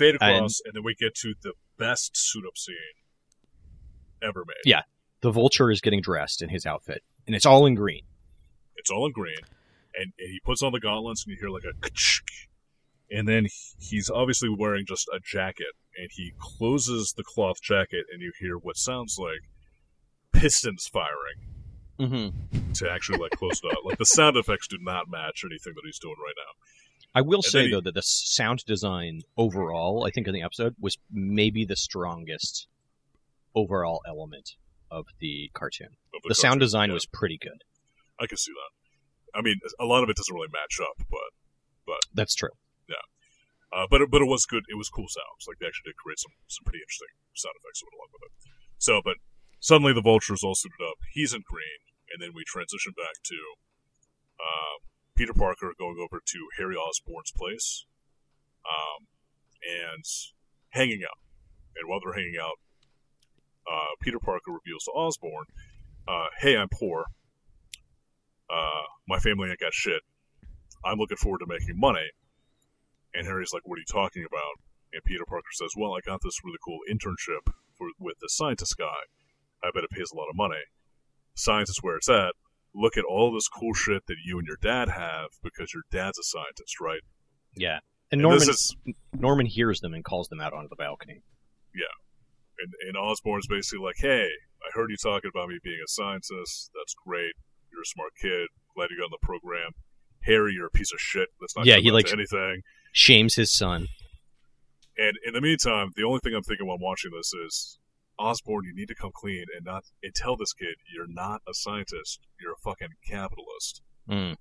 Fade 0.00 0.14
across, 0.16 0.60
and 0.64 0.74
then 0.74 0.82
we 0.82 0.94
get 0.94 1.14
to 1.16 1.34
the 1.42 1.52
best 1.78 2.16
suit-up 2.16 2.56
scene 2.56 2.74
ever 4.22 4.44
made. 4.46 4.54
Yeah. 4.64 4.82
The 5.20 5.30
vulture 5.30 5.70
is 5.70 5.80
getting 5.80 6.00
dressed 6.00 6.40
in 6.42 6.48
his 6.48 6.64
outfit, 6.64 7.02
and 7.26 7.36
it's 7.36 7.44
all 7.46 7.66
in 7.66 7.74
green. 7.74 8.02
It's 8.76 8.90
all 8.90 9.06
in 9.06 9.12
green, 9.12 9.36
and, 9.94 10.12
and 10.18 10.30
he 10.30 10.40
puts 10.42 10.62
on 10.62 10.72
the 10.72 10.80
gauntlets, 10.80 11.24
and 11.24 11.32
you 11.32 11.38
hear 11.38 11.50
like 11.50 11.64
a 11.64 11.72
and 13.12 13.28
then 13.28 13.46
he's 13.78 14.08
obviously 14.08 14.48
wearing 14.48 14.86
just 14.86 15.08
a 15.08 15.20
jacket, 15.22 15.74
and 15.98 16.08
he 16.12 16.32
closes 16.38 17.12
the 17.16 17.24
cloth 17.24 17.60
jacket, 17.60 18.06
and 18.12 18.22
you 18.22 18.32
hear 18.40 18.56
what 18.56 18.76
sounds 18.76 19.18
like 19.18 19.40
pistons 20.32 20.88
firing 20.90 21.50
Mm-hmm. 22.00 22.72
to 22.72 22.90
actually 22.90 23.18
like 23.18 23.32
close 23.32 23.60
it 23.62 23.70
up. 23.70 23.84
Like 23.84 23.98
the 23.98 24.06
sound 24.06 24.38
effects 24.38 24.66
do 24.66 24.78
not 24.80 25.10
match 25.10 25.42
anything 25.44 25.74
that 25.74 25.82
he's 25.84 25.98
doing 25.98 26.16
right 26.18 26.34
now. 26.34 26.52
I 27.14 27.22
will 27.22 27.42
say 27.42 27.64
he- 27.66 27.70
though 27.72 27.80
that 27.80 27.94
the 27.94 28.02
sound 28.02 28.64
design 28.66 29.22
overall, 29.36 30.04
I 30.06 30.10
think 30.10 30.26
in 30.28 30.34
the 30.34 30.42
episode 30.42 30.76
was 30.78 30.96
maybe 31.10 31.64
the 31.64 31.76
strongest 31.76 32.66
overall 33.54 34.00
element 34.06 34.50
of 34.90 35.06
the 35.18 35.50
cartoon. 35.54 35.96
of 36.14 36.22
The 36.26 36.34
sound 36.34 36.52
cartoon. 36.52 36.58
design 36.60 36.88
Yeah, 36.90 36.94
was 36.94 37.06
pretty 37.06 37.38
good. 37.40 37.62
I 38.18 38.26
can 38.26 38.36
see 38.36 38.52
that. 38.52 39.38
I 39.38 39.42
mean, 39.42 39.56
a 39.78 39.84
lot 39.86 40.02
of 40.02 40.10
it 40.10 40.16
doesn't 40.16 40.34
really 40.34 40.50
match 40.52 40.78
up, 40.82 41.06
but 41.10 41.98
That's 42.14 42.34
true. 42.34 42.54
Yeah, 42.88 43.02
uh, 43.74 43.86
but 43.90 44.00
it, 44.02 44.10
but 44.10 44.22
it 44.22 44.26
was 44.30 44.46
good. 44.46 44.62
It 44.68 44.78
was 44.78 44.88
cool 44.88 45.06
sounds. 45.10 45.46
Like 45.48 45.58
they 45.58 45.66
actually 45.66 45.90
did 45.90 45.96
create 45.98 46.18
some 46.22 46.30
some 46.46 46.62
pretty 46.64 46.78
interesting 46.82 47.10
sound 47.34 47.54
effects 47.58 47.80
that 47.82 47.86
went 47.90 47.98
along 47.98 48.10
with 48.14 48.22
it. 48.30 48.32
So, 48.78 49.00
but 49.02 49.16
suddenly 49.58 49.92
the 49.92 50.02
vulture's 50.02 50.42
all 50.46 50.54
suited 50.54 50.78
up. 50.86 50.98
He's 51.12 51.34
in 51.34 51.42
green, 51.42 51.82
and 52.14 52.22
then 52.22 52.30
we 52.34 52.42
transition 52.46 52.94
back 52.94 53.18
to 53.26 53.38
uh, 54.38 54.76
Peter 55.20 55.34
Parker 55.34 55.74
going 55.78 55.98
over 56.00 56.22
to 56.24 56.48
Harry 56.56 56.76
Osborn's 56.76 57.30
place, 57.30 57.84
um, 58.64 59.06
and 59.62 60.02
hanging 60.70 61.02
out. 61.04 61.18
And 61.76 61.86
while 61.86 62.00
they're 62.00 62.14
hanging 62.14 62.38
out, 62.40 62.56
uh, 63.70 63.96
Peter 64.00 64.18
Parker 64.18 64.50
reveals 64.50 64.84
to 64.84 64.92
Osborn, 64.92 65.44
uh, 66.08 66.28
"Hey, 66.38 66.56
I'm 66.56 66.70
poor. 66.70 67.04
Uh, 68.48 68.84
my 69.06 69.18
family 69.18 69.50
ain't 69.50 69.60
got 69.60 69.74
shit. 69.74 70.00
I'm 70.86 70.96
looking 70.96 71.18
forward 71.18 71.40
to 71.40 71.46
making 71.46 71.78
money." 71.78 72.12
And 73.12 73.26
Harry's 73.26 73.52
like, 73.52 73.68
"What 73.68 73.76
are 73.76 73.80
you 73.80 73.92
talking 73.92 74.24
about?" 74.24 74.54
And 74.94 75.04
Peter 75.04 75.26
Parker 75.26 75.52
says, 75.52 75.74
"Well, 75.76 75.94
I 75.94 76.00
got 76.00 76.22
this 76.22 76.42
really 76.42 76.56
cool 76.64 76.80
internship 76.90 77.52
for 77.76 77.90
with 77.98 78.16
the 78.20 78.30
scientist 78.30 78.78
guy. 78.78 79.02
I 79.62 79.70
bet 79.70 79.84
it 79.84 79.90
pays 79.90 80.12
a 80.12 80.16
lot 80.16 80.30
of 80.30 80.34
money. 80.34 80.64
Science 81.34 81.68
is 81.68 81.82
where 81.82 81.96
it's 81.96 82.08
at. 82.08 82.34
Look 82.74 82.96
at 82.96 83.04
all 83.04 83.32
this 83.32 83.48
cool 83.48 83.74
shit 83.74 84.02
that 84.06 84.16
you 84.24 84.38
and 84.38 84.46
your 84.46 84.58
dad 84.62 84.88
have 84.88 85.28
because 85.42 85.74
your 85.74 85.82
dad's 85.90 86.18
a 86.18 86.22
scientist, 86.22 86.80
right?" 86.80 87.00
Yeah. 87.56 87.80
And 88.12 88.20
And 88.20 88.22
Norman 88.22 88.48
is 88.48 88.76
Norman 89.12 89.46
hears 89.46 89.80
them 89.80 89.94
and 89.94 90.04
calls 90.04 90.28
them 90.28 90.40
out 90.40 90.52
onto 90.52 90.68
the 90.68 90.76
balcony. 90.76 91.22
Yeah. 91.74 91.94
And, 92.58 92.72
and 92.88 92.96
Osborn's 92.96 93.46
basically 93.46 93.84
like, 93.84 93.96
"Hey, 93.98 94.28
I 94.62 94.68
heard 94.74 94.90
you 94.90 94.96
talking 94.96 95.30
about 95.32 95.48
me 95.48 95.58
being 95.62 95.80
a 95.84 95.88
scientist. 95.88 96.70
That's 96.74 96.94
great. 97.06 97.32
You're 97.72 97.82
a 97.82 97.86
smart 97.86 98.12
kid. 98.20 98.48
Glad 98.76 98.88
you 98.90 98.98
got 98.98 99.04
on 99.06 99.10
the 99.10 99.18
program. 99.26 99.72
Harry, 100.24 100.52
you're 100.54 100.66
a 100.66 100.70
piece 100.70 100.92
of 100.92 101.00
shit. 101.00 101.28
That's 101.40 101.56
not 101.56 101.66
Yeah, 101.66 101.78
he 101.78 101.90
likes- 101.90 102.12
anything." 102.12 102.62
Shames 102.92 103.36
his 103.36 103.56
son. 103.56 103.86
And 104.98 105.16
in 105.24 105.32
the 105.32 105.40
meantime, 105.40 105.90
the 105.96 106.02
only 106.04 106.20
thing 106.22 106.34
I'm 106.34 106.42
thinking 106.42 106.66
while 106.66 106.78
watching 106.78 107.10
this 107.16 107.32
is, 107.32 107.78
Osborn, 108.20 108.64
you 108.66 108.74
need 108.74 108.88
to 108.88 108.94
come 108.94 109.10
clean 109.14 109.44
and 109.56 109.64
not 109.64 109.84
and 110.02 110.14
tell 110.14 110.36
this 110.36 110.52
kid 110.52 110.74
you're 110.94 111.06
not 111.08 111.40
a 111.48 111.54
scientist. 111.54 112.20
You're 112.40 112.52
a 112.52 112.62
fucking 112.62 112.88
capitalist. 113.08 113.82
Mm. 114.08 114.36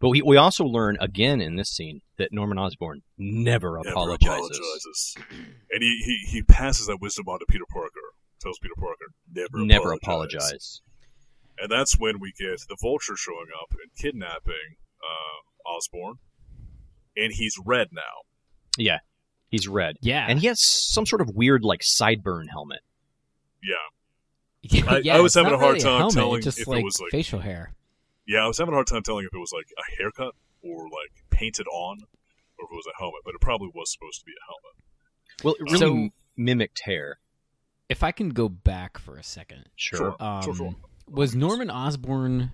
But 0.00 0.10
we, 0.10 0.22
we 0.22 0.36
also 0.36 0.64
learn 0.64 0.96
again 1.00 1.40
in 1.40 1.56
this 1.56 1.70
scene 1.70 2.00
that 2.18 2.28
Norman 2.32 2.58
Osborn 2.58 3.02
never 3.18 3.78
Never 3.82 3.90
apologizes. 3.90 4.58
apologizes. 4.58 5.14
And 5.70 5.82
he, 5.82 6.02
he, 6.04 6.18
he 6.30 6.42
passes 6.42 6.86
that 6.86 6.98
wisdom 7.00 7.26
on 7.28 7.38
to 7.40 7.46
Peter 7.48 7.64
Parker. 7.72 7.90
Tells 8.40 8.58
Peter 8.60 8.74
Parker, 8.78 9.06
never 9.32 9.64
Never 9.64 9.92
apologize. 9.92 10.42
apologize. 10.42 10.80
And 11.58 11.70
that's 11.70 11.98
when 11.98 12.20
we 12.20 12.32
get 12.38 12.60
the 12.68 12.76
Vulture 12.80 13.16
showing 13.16 13.46
up 13.62 13.70
and 13.72 13.90
kidnapping 13.98 14.76
uh, 15.02 15.68
Osborn. 15.70 16.16
And 17.16 17.32
he's 17.32 17.54
red 17.64 17.88
now. 17.92 18.02
Yeah. 18.76 18.98
He's 19.48 19.66
red. 19.66 19.96
Yeah. 20.02 20.26
And 20.28 20.38
he 20.38 20.48
has 20.48 20.60
some 20.62 21.06
sort 21.06 21.22
of 21.22 21.30
weird 21.34 21.64
like 21.64 21.80
sideburn 21.80 22.48
helmet. 22.50 22.80
Yeah. 23.66 24.90
I- 24.90 24.98
yeah, 24.98 25.16
I 25.16 25.20
was 25.20 25.34
having 25.34 25.52
a 25.52 25.58
hard 25.58 25.74
really 25.74 25.80
time 25.84 25.98
helmet, 25.98 26.14
telling 26.14 26.42
just 26.42 26.58
if 26.60 26.68
it 26.68 26.82
was, 26.82 27.00
like- 27.00 27.10
facial 27.10 27.40
hair. 27.40 27.72
Yeah, 28.26 28.40
I 28.44 28.46
was 28.48 28.58
having 28.58 28.72
a 28.72 28.76
hard 28.76 28.86
time 28.88 29.02
telling 29.02 29.24
if 29.24 29.32
it 29.34 29.38
was 29.38 29.52
like 29.52 29.66
a 29.78 29.96
haircut 29.96 30.34
or 30.62 30.84
like 30.84 31.12
painted 31.30 31.66
on 31.68 31.98
or 32.58 32.64
if 32.64 32.70
it 32.72 32.74
was 32.74 32.86
a 32.92 32.98
helmet, 32.98 33.20
but 33.24 33.34
it 33.34 33.40
probably 33.40 33.70
was 33.74 33.92
supposed 33.92 34.20
to 34.20 34.24
be 34.24 34.32
a 34.32 34.44
helmet. 34.46 35.44
Well, 35.44 35.54
it 35.54 35.60
really 35.72 35.78
So- 35.78 35.94
m- 36.04 36.12
mimicked 36.36 36.80
hair. 36.80 37.18
If 37.88 38.02
I 38.02 38.10
can 38.10 38.30
go 38.30 38.48
back 38.48 38.98
for 38.98 39.16
a 39.16 39.22
second, 39.22 39.68
Sure. 39.76 39.98
Sure. 39.98 40.16
um, 40.18 40.42
sure, 40.42 40.54
sure. 40.56 40.74
was 41.08 41.36
Norman 41.36 41.70
Osborn 41.70 42.50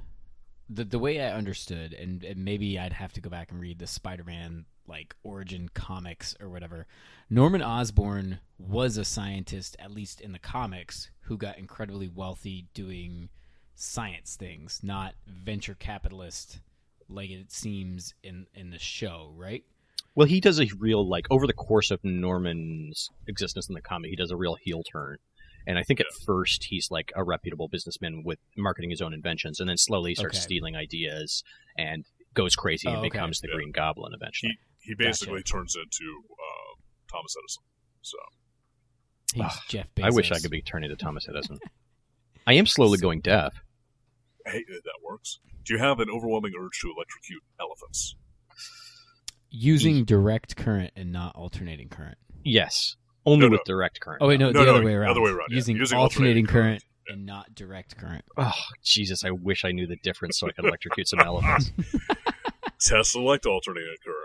the 0.68 0.84
the 0.84 0.98
way 0.98 1.20
I 1.20 1.32
understood, 1.32 1.94
and, 1.94 2.22
and 2.22 2.44
maybe 2.44 2.78
I'd 2.78 2.92
have 2.92 3.12
to 3.14 3.20
go 3.22 3.30
back 3.30 3.50
and 3.50 3.58
read 3.60 3.78
the 3.78 3.86
Spider-Man 3.86 4.66
like 4.86 5.14
origin 5.22 5.68
comics 5.74 6.34
or 6.40 6.48
whatever. 6.48 6.86
Norman 7.30 7.62
Osborn 7.62 8.40
was 8.58 8.96
a 8.96 9.04
scientist, 9.04 9.76
at 9.78 9.90
least 9.92 10.20
in 10.20 10.32
the 10.32 10.38
comics, 10.38 11.10
who 11.22 11.36
got 11.36 11.58
incredibly 11.58 12.08
wealthy 12.08 12.66
doing 12.74 13.28
science 13.74 14.36
things, 14.36 14.80
not 14.82 15.14
venture 15.26 15.74
capitalist 15.74 16.60
like 17.08 17.30
it 17.30 17.50
seems 17.52 18.14
in 18.22 18.46
in 18.54 18.70
the 18.70 18.78
show, 18.78 19.32
right? 19.36 19.64
Well, 20.14 20.26
he 20.26 20.40
does 20.40 20.60
a 20.60 20.66
real 20.78 21.08
like 21.08 21.26
over 21.30 21.46
the 21.46 21.52
course 21.54 21.90
of 21.90 22.02
Norman's 22.04 23.08
existence 23.28 23.68
in 23.68 23.74
the 23.74 23.80
comic, 23.80 24.10
he 24.10 24.16
does 24.16 24.30
a 24.30 24.36
real 24.36 24.56
heel 24.56 24.82
turn. 24.82 25.18
And 25.66 25.78
I 25.78 25.84
think 25.84 26.00
at 26.00 26.06
first 26.26 26.64
he's 26.64 26.90
like 26.90 27.12
a 27.14 27.22
reputable 27.22 27.68
businessman 27.68 28.24
with 28.24 28.38
marketing 28.56 28.90
his 28.90 29.00
own 29.00 29.14
inventions, 29.14 29.60
and 29.60 29.68
then 29.68 29.76
slowly 29.76 30.14
starts 30.14 30.36
Okay. 30.38 30.42
stealing 30.44 30.74
ideas 30.76 31.44
and 31.78 32.04
goes 32.34 32.56
crazy 32.56 32.88
and 32.88 32.96
Oh, 32.96 33.00
okay. 33.00 33.10
becomes 33.10 33.40
the 33.40 33.48
Yeah. 33.48 33.54
Green 33.54 33.70
Goblin 33.72 34.12
eventually. 34.14 34.58
He 34.82 34.94
basically 34.94 35.42
turns 35.42 35.76
into 35.76 36.22
uh, 36.30 36.80
Thomas 37.10 37.34
Edison. 37.42 37.62
So 38.02 38.18
He's 39.34 39.42
Ah, 39.44 39.62
Jeff 39.68 39.86
Bezos. 39.96 40.04
I 40.04 40.10
wish 40.10 40.30
I 40.32 40.38
could 40.40 40.50
be 40.50 40.60
turning 40.62 40.90
to 40.90 40.96
Thomas 40.96 41.26
Edison. 41.28 41.58
I 42.46 42.54
am 42.54 42.66
slowly 42.66 42.98
going 42.98 43.20
deaf. 43.20 43.54
hey, 44.46 44.64
that 44.68 44.98
works. 45.08 45.38
Do 45.64 45.74
you 45.74 45.78
have 45.78 46.00
an 46.00 46.08
overwhelming 46.10 46.52
urge 46.60 46.80
to 46.80 46.92
electrocute 46.96 47.42
elephants? 47.60 48.16
using 49.54 50.02
direct 50.04 50.56
current 50.56 50.90
and 50.96 51.12
not 51.12 51.36
alternating 51.36 51.88
current. 51.88 52.16
Yes, 52.42 52.96
only 53.26 53.46
No, 53.46 53.50
with 53.50 53.60
no. 53.68 53.74
direct 53.74 54.00
current. 54.00 54.22
Oh 54.22 54.28
wait, 54.28 54.40
no, 54.40 54.50
No, 54.50 54.60
the 54.60 54.64
no, 54.66 54.74
other 54.76 54.84
way 54.84 54.94
around. 54.94 55.10
other 55.10 55.20
way 55.20 55.30
around, 55.30 55.48
yeah. 55.50 55.56
Using, 55.56 55.76
Using 55.76 55.98
alternating, 55.98 56.44
alternating 56.44 56.46
current, 56.46 56.84
current, 57.06 57.18
and 57.18 57.26
not 57.26 57.54
direct 57.54 57.96
current. 57.98 58.24
Oh, 58.38 58.50
Jesus! 58.82 59.24
I 59.24 59.30
wish 59.30 59.64
I 59.66 59.72
knew 59.72 59.86
the 59.86 59.96
difference 60.02 60.38
so 60.38 60.48
I 60.48 60.52
could 60.52 60.64
electrocute 60.64 61.06
some 61.06 61.20
elephants. 61.24 61.70
Tesla 62.80 63.20
liked 63.20 63.44
alternating 63.46 63.94
current, 64.04 64.18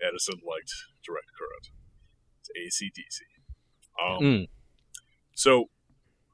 and 0.00 0.08
Edison 0.08 0.40
liked 0.46 0.72
direct 1.04 1.28
current. 1.38 1.70
It's 2.40 2.80
ACDC. 2.80 3.20
Um, 4.00 4.22
Mm. 4.22 4.48
So, 5.34 5.66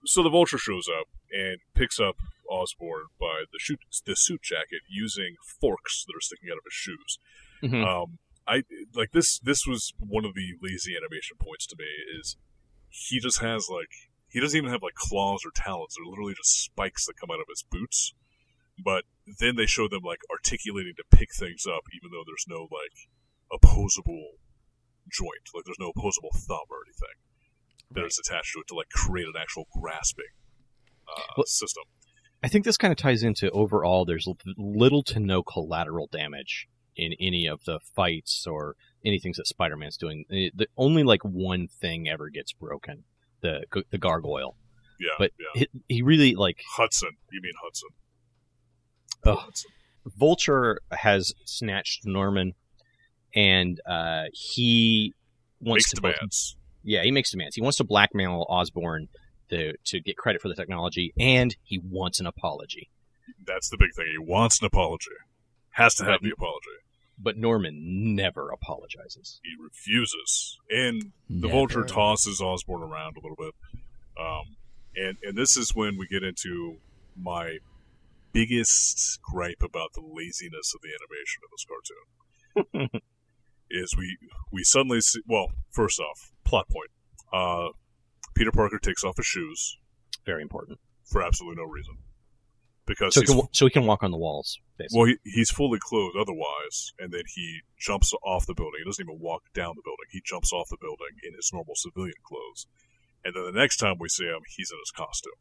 so 0.06 0.22
the 0.22 0.30
Vulture 0.30 0.58
shows 0.58 0.86
up 0.88 1.06
and 1.32 1.58
picks 1.74 1.98
up 2.00 2.16
Osborn 2.50 3.04
by 3.18 3.44
the 3.52 3.58
shoot, 3.58 3.80
the 4.06 4.14
suit 4.14 4.42
jacket 4.42 4.80
using 4.88 5.36
forks 5.60 6.04
that 6.06 6.14
are 6.16 6.20
sticking 6.20 6.48
out 6.50 6.58
of 6.58 6.64
his 6.64 6.72
shoes. 6.74 7.18
Mhm. 7.62 7.84
Um, 7.86 8.18
I 8.46 8.64
like 8.94 9.12
this. 9.12 9.38
This 9.38 9.66
was 9.66 9.92
one 9.98 10.24
of 10.24 10.34
the 10.34 10.54
lazy 10.60 10.96
animation 10.96 11.36
points 11.38 11.66
to 11.68 11.76
me. 11.78 11.84
Is 12.18 12.36
he 12.88 13.20
just 13.20 13.40
has 13.40 13.68
like 13.70 13.92
he 14.28 14.40
doesn't 14.40 14.56
even 14.56 14.70
have 14.70 14.82
like 14.82 14.94
claws 14.94 15.44
or 15.44 15.50
talons. 15.54 15.94
They're 15.96 16.08
literally 16.10 16.34
just 16.34 16.62
spikes 16.64 17.06
that 17.06 17.14
come 17.20 17.30
out 17.30 17.40
of 17.40 17.46
his 17.48 17.62
boots. 17.62 18.14
But 18.84 19.04
then 19.38 19.56
they 19.56 19.66
show 19.66 19.88
them 19.88 20.02
like 20.02 20.20
articulating 20.30 20.94
to 20.96 21.16
pick 21.16 21.34
things 21.34 21.66
up, 21.66 21.82
even 21.94 22.10
though 22.12 22.24
there's 22.26 22.46
no 22.48 22.68
like 22.70 22.96
opposable 23.52 24.32
joint. 25.10 25.48
Like 25.54 25.64
there's 25.64 25.78
no 25.80 25.92
opposable 25.96 26.30
thumb 26.34 26.66
or 26.70 26.78
anything 26.86 27.16
that 27.92 28.04
is 28.06 28.18
attached 28.24 28.52
to 28.54 28.60
it 28.60 28.68
to 28.68 28.74
like 28.74 28.88
create 28.90 29.26
an 29.26 29.34
actual 29.40 29.66
grasping 29.80 30.32
uh, 31.08 31.22
Well- 31.36 31.46
system. 31.46 31.84
I 32.42 32.48
think 32.48 32.64
this 32.64 32.78
kind 32.78 32.90
of 32.90 32.96
ties 32.96 33.22
into 33.22 33.50
overall. 33.50 34.06
There's 34.06 34.26
little 34.56 35.02
to 35.04 35.20
no 35.20 35.42
collateral 35.42 36.08
damage 36.10 36.68
in 36.96 37.12
any 37.20 37.46
of 37.46 37.64
the 37.66 37.80
fights 37.94 38.46
or 38.46 38.76
anything 39.04 39.34
that 39.36 39.46
Spider-Man's 39.46 39.98
doing. 39.98 40.24
Eh, 40.32 40.48
The, 40.54 40.66
only 40.78 41.02
like 41.02 41.20
one 41.22 41.68
thing 41.68 42.08
ever 42.08 42.30
gets 42.30 42.54
broken, 42.54 43.04
the 43.42 43.64
the 43.90 43.98
gargoyle. 43.98 44.56
Yeah, 44.98 45.08
But 45.18 45.32
yeah. 45.38 45.64
he, 45.88 45.96
he 45.96 46.02
really 46.02 46.34
like 46.34 46.62
Hudson. 46.76 47.10
You 47.30 47.42
mean 47.42 47.52
Hudson? 47.62 47.90
Ugh. 49.24 49.38
Hudson. 49.38 49.70
Vulture 50.18 50.80
has 50.92 51.32
snatched 51.44 52.06
Norman, 52.06 52.54
and 53.34 53.80
uh, 53.86 54.24
he 54.32 55.14
wants 55.60 55.84
Makes 55.84 55.90
to 55.92 56.00
both- 56.00 56.14
demands. 56.16 56.56
yeah, 56.82 57.02
he 57.02 57.10
makes 57.10 57.30
demands. 57.30 57.54
He 57.54 57.62
wants 57.62 57.76
to 57.78 57.84
blackmail 57.84 58.46
Osborn 58.48 59.08
to 59.50 59.74
to 59.84 60.00
get 60.00 60.16
credit 60.16 60.40
for 60.40 60.48
the 60.48 60.54
technology, 60.54 61.12
and 61.18 61.54
he 61.62 61.78
wants 61.78 62.18
an 62.20 62.26
apology. 62.26 62.88
That's 63.46 63.68
the 63.68 63.76
big 63.78 63.94
thing. 63.94 64.06
He 64.10 64.18
wants 64.18 64.60
an 64.60 64.66
apology. 64.66 65.10
Has 65.70 65.94
to 65.96 66.04
have 66.04 66.12
Right. 66.12 66.22
the 66.22 66.30
apology. 66.30 66.66
But 67.22 67.36
Norman 67.36 68.14
never 68.14 68.50
apologizes. 68.50 69.40
He 69.44 69.50
refuses, 69.62 70.58
and 70.70 71.12
the 71.28 71.46
Never. 71.48 71.52
vulture 71.52 71.84
tosses 71.84 72.40
Osborn 72.40 72.82
around 72.82 73.16
a 73.18 73.20
little 73.20 73.36
bit. 73.36 73.54
Um, 74.18 74.56
and 74.96 75.18
and 75.22 75.36
this 75.36 75.56
is 75.58 75.74
when 75.74 75.98
we 75.98 76.06
get 76.06 76.22
into 76.24 76.78
my 77.16 77.58
biggest 78.32 79.18
gripe 79.22 79.62
about 79.62 79.92
the 79.94 80.02
laziness 80.02 80.74
of 80.74 80.80
the 80.82 80.90
animation 80.90 81.40
of 81.44 81.50
this 81.50 81.66
cartoon. 81.66 83.00
is 83.70 83.94
we 83.96 84.18
we 84.52 84.64
suddenly 84.64 85.00
see 85.00 85.20
well 85.28 85.52
first 85.70 86.00
off 86.00 86.32
plot 86.44 86.66
point 86.68 86.90
uh, 87.32 87.68
Peter 88.34 88.50
Parker 88.50 88.78
takes 88.78 89.04
off 89.04 89.16
his 89.16 89.26
shoes 89.26 89.78
Very 90.26 90.42
important. 90.42 90.78
for 91.04 91.22
absolutely 91.22 91.62
no 91.62 91.68
reason. 91.70 91.94
Because 92.86 93.14
So 93.14 93.20
he 93.20 93.26
can 93.26 93.40
so 93.52 93.66
he 93.66 93.70
can 93.70 93.86
walk 93.86 94.02
on 94.02 94.10
the 94.10 94.16
walls. 94.16 94.58
Basically. 94.76 94.98
well, 94.98 95.06
he, 95.06 95.30
he's 95.30 95.50
fully 95.50 95.78
clothed 95.80 96.16
otherwise, 96.18 96.92
and 96.98 97.12
then 97.12 97.22
he 97.34 97.60
jumps 97.78 98.12
off 98.24 98.46
the 98.46 98.54
building. 98.54 98.80
He 98.82 98.88
doesn't 98.88 99.04
even 99.04 99.20
walk 99.20 99.42
down 99.54 99.74
the 99.76 99.82
building. 99.84 100.06
He 100.10 100.22
jumps 100.24 100.52
off 100.52 100.70
the 100.70 100.78
building 100.80 101.14
in 101.22 101.34
his 101.34 101.50
normal 101.52 101.74
civilian 101.76 102.16
clothes. 102.24 102.66
And 103.24 103.34
then 103.36 103.44
the 103.44 103.52
next 103.60 103.76
time 103.76 103.96
we 104.00 104.08
see 104.08 104.24
him, 104.24 104.40
he's 104.48 104.72
in 104.72 104.78
his 104.80 104.90
costume. 104.90 105.34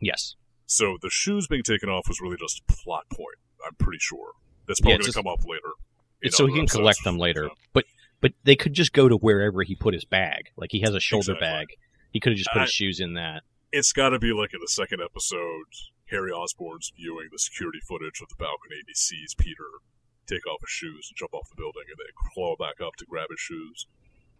yes. 0.00 0.34
So 0.70 0.96
the 1.00 1.08
shoes 1.10 1.46
being 1.48 1.62
taken 1.62 1.88
off 1.88 2.06
was 2.08 2.20
really 2.20 2.36
just 2.36 2.60
a 2.68 2.72
plot 2.72 3.06
point. 3.10 3.38
I'm 3.66 3.74
pretty 3.74 3.98
sure 4.00 4.32
that's 4.68 4.80
Yeah, 4.80 4.84
probably 4.92 5.06
it's 5.06 5.14
going 5.16 5.24
to 5.24 5.28
come 5.30 5.32
up 5.32 5.44
later. 5.48 5.72
It's 6.20 6.36
so 6.36 6.46
he 6.46 6.52
can 6.52 6.62
episodes. 6.62 6.78
collect 6.80 7.04
them 7.04 7.18
later. 7.18 7.48
But 7.72 7.84
but 8.20 8.32
they 8.44 8.54
could 8.56 8.74
just 8.74 8.92
go 8.92 9.08
to 9.08 9.16
wherever 9.16 9.62
he 9.62 9.74
put 9.74 9.94
his 9.94 10.04
bag. 10.04 10.50
Like 10.56 10.70
he 10.72 10.80
has 10.80 10.94
a 10.94 11.00
shoulder 11.00 11.32
Exactly. 11.32 11.46
bag. 11.46 11.66
He 12.12 12.20
could 12.20 12.32
have 12.32 12.38
just 12.38 12.50
put 12.52 12.62
his 12.62 12.70
shoes 12.70 13.00
in 13.00 13.14
that. 13.14 13.42
it's 13.72 13.92
got 13.92 14.10
to 14.10 14.18
be 14.18 14.32
like 14.32 14.52
in 14.54 14.60
the 14.60 14.68
second 14.68 15.00
episode, 15.02 15.66
Harry 16.10 16.30
Osborn's 16.32 16.92
viewing 16.96 17.28
the 17.32 17.38
security 17.38 17.80
footage 17.86 18.20
of 18.22 18.28
the 18.28 18.34
balcony, 18.38 18.76
and 18.80 18.84
he 18.88 18.94
sees 18.94 19.34
Peter 19.34 19.80
take 20.26 20.46
off 20.46 20.60
his 20.60 20.70
shoes 20.70 21.08
and 21.10 21.16
jump 21.16 21.32
off 21.34 21.48
the 21.50 21.56
building, 21.56 21.84
and 21.88 21.96
then 21.98 22.06
claw 22.34 22.56
back 22.56 22.80
up 22.84 22.96
to 22.96 23.06
grab 23.06 23.28
his 23.30 23.40
shoes. 23.40 23.86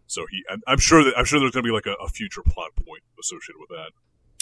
So 0.07 0.25
he, 0.29 0.43
I'm, 0.49 0.61
I'm 0.67 0.79
sure 0.79 1.03
that 1.03 1.13
I'm 1.17 1.25
sure 1.25 1.39
there's 1.39 1.51
going 1.51 1.63
to 1.63 1.67
be 1.69 1.73
like 1.73 1.85
a, 1.87 1.93
a 2.03 2.09
future 2.09 2.41
plot 2.43 2.71
point 2.75 3.03
associated 3.19 3.59
with 3.59 3.69
that, 3.69 3.91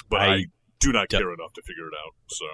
but 0.10 0.22
I, 0.22 0.34
I 0.34 0.46
do 0.80 0.92
not 0.92 1.10
care 1.10 1.34
enough 1.34 1.54
to 1.54 1.62
figure 1.62 1.88
it 1.88 1.94
out. 1.94 2.14
So 2.30 2.46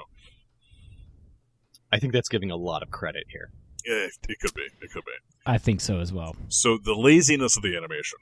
I 1.91 1.99
think 1.99 2.13
that's 2.13 2.29
giving 2.29 2.51
a 2.51 2.55
lot 2.55 2.81
of 2.83 2.89
credit 2.91 3.25
here. 3.29 3.51
yeah, 3.85 4.07
it 4.29 4.39
could 4.39 4.53
be, 4.53 4.63
it 4.81 4.91
could 4.91 5.05
be. 5.05 5.11
I 5.45 5.57
think 5.57 5.81
so 5.81 5.99
as 5.99 6.11
well. 6.13 6.35
So 6.47 6.77
the 6.83 6.95
laziness 6.95 7.57
of 7.57 7.63
the 7.63 7.75
animation. 7.75 8.19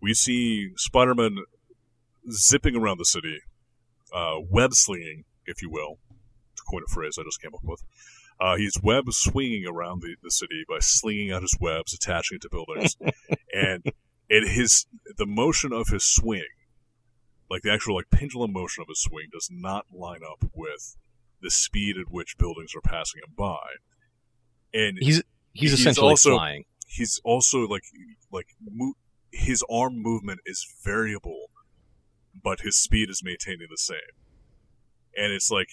We 0.00 0.12
see 0.12 0.70
Spider-Man 0.76 1.38
zipping 2.30 2.76
around 2.76 2.98
the 2.98 3.04
city, 3.06 3.38
uh, 4.14 4.36
web 4.48 4.74
slinging, 4.74 5.24
if 5.46 5.62
you 5.62 5.70
will, 5.70 5.98
to 6.56 6.62
coin 6.70 6.82
a 6.86 6.92
phrase 6.92 7.16
I 7.18 7.22
just 7.22 7.40
came 7.40 7.54
up 7.54 7.64
with. 7.64 7.82
Uh, 8.38 8.56
he's 8.56 8.74
web 8.82 9.04
swinging 9.10 9.64
around 9.66 10.02
the, 10.02 10.16
the 10.22 10.30
city 10.30 10.64
by 10.68 10.78
slinging 10.80 11.32
out 11.32 11.40
his 11.40 11.56
webs, 11.58 11.94
attaching 11.94 12.36
it 12.36 12.42
to 12.42 12.50
buildings, 12.50 12.96
and 13.54 13.82
and 14.28 14.48
his 14.48 14.86
the 15.16 15.24
motion 15.26 15.72
of 15.72 15.88
his 15.88 16.04
swing, 16.04 16.44
like 17.50 17.62
the 17.62 17.72
actual 17.72 17.94
like 17.96 18.10
pendulum 18.10 18.52
motion 18.52 18.82
of 18.82 18.88
his 18.88 19.00
swing, 19.02 19.26
does 19.32 19.48
not 19.50 19.86
line 19.92 20.20
up 20.28 20.44
with 20.54 20.96
the 21.42 21.50
speed 21.50 21.96
at 21.98 22.10
which 22.10 22.36
buildings 22.38 22.72
are 22.74 22.80
passing 22.80 23.20
him 23.26 23.34
by. 23.36 23.58
And 24.74 24.98
He's 25.00 25.16
he's, 25.16 25.22
He's 25.52 25.72
essentially 25.74 26.10
also- 26.10 26.34
flying. 26.36 26.64
he's 26.86 27.20
also 27.24 27.66
like 27.66 27.84
like 28.30 28.48
mo- 28.62 28.94
his 29.30 29.62
arm 29.70 30.02
movement 30.02 30.40
is 30.46 30.66
variable, 30.84 31.50
but 32.42 32.60
his 32.60 32.76
speed 32.76 33.10
is 33.10 33.22
maintaining 33.22 33.68
the 33.70 33.76
same. 33.76 34.14
And 35.16 35.32
it's 35.32 35.50
like 35.50 35.68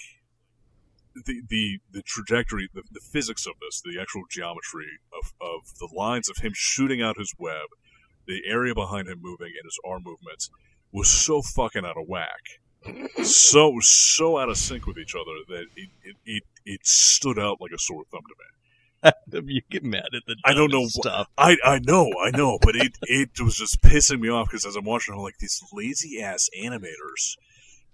the 1.16 1.42
the 1.50 1.80
the 1.92 2.02
trajectory, 2.02 2.70
the, 2.74 2.84
the 2.92 3.00
physics 3.02 3.46
of 3.46 3.54
this, 3.62 3.82
the 3.84 4.00
actual 4.02 4.24
geometry 4.30 5.00
of 5.12 5.34
of 5.42 5.62
the 5.80 5.90
lines 5.94 6.30
of 6.30 6.38
him 6.38 6.52
shooting 6.56 7.02
out 7.02 7.18
his 7.18 7.34
web, 7.38 7.68
the 8.28 8.42
area 8.48 8.74
behind 8.74 9.08
him 9.08 9.20
moving, 9.22 9.48
and 9.58 9.66
his 9.66 9.80
arm 9.86 10.04
movements 10.06 10.50
was 10.94 11.10
so 11.10 11.42
fucking 11.42 11.86
out 11.86 11.98
of 11.98 12.08
whack. 12.08 12.62
So 13.24 13.80
so 13.82 14.38
out 14.38 14.50
of 14.50 14.58
sync 14.58 14.86
with 14.86 14.98
each 14.98 15.16
other 15.16 15.32
that 15.50 15.66
it, 15.76 15.90
it, 16.04 16.16
it, 16.26 16.44
it 16.66 16.86
stood 16.86 17.40
out 17.40 17.60
like 17.60 17.72
a 17.72 17.80
sore 17.80 18.04
thumb 18.12 18.22
to 18.22 18.36
me. 18.38 18.54
you 19.54 19.62
get 19.70 19.84
mad 19.84 20.06
at 20.14 20.24
the 20.28 20.36
I 20.46 20.54
don't 20.54 20.72
know 20.72 20.88
stuff. 20.88 21.28
I 21.38 21.58
I 21.64 21.80
know, 21.80 22.12
I 22.24 22.32
know, 22.32 22.58
but 22.62 22.76
it 22.76 22.98
it 23.04 23.30
was 23.40 23.56
just 23.56 23.82
pissing 23.82 24.20
me 24.20 24.30
off 24.30 24.48
because 24.50 24.66
as 24.66 24.76
I'm 24.76 24.86
watching, 24.86 25.14
I'm 25.14 25.22
like 25.22 25.38
these 25.40 25.62
lazy 25.74 26.22
ass 26.22 26.50
animators, 26.62 27.38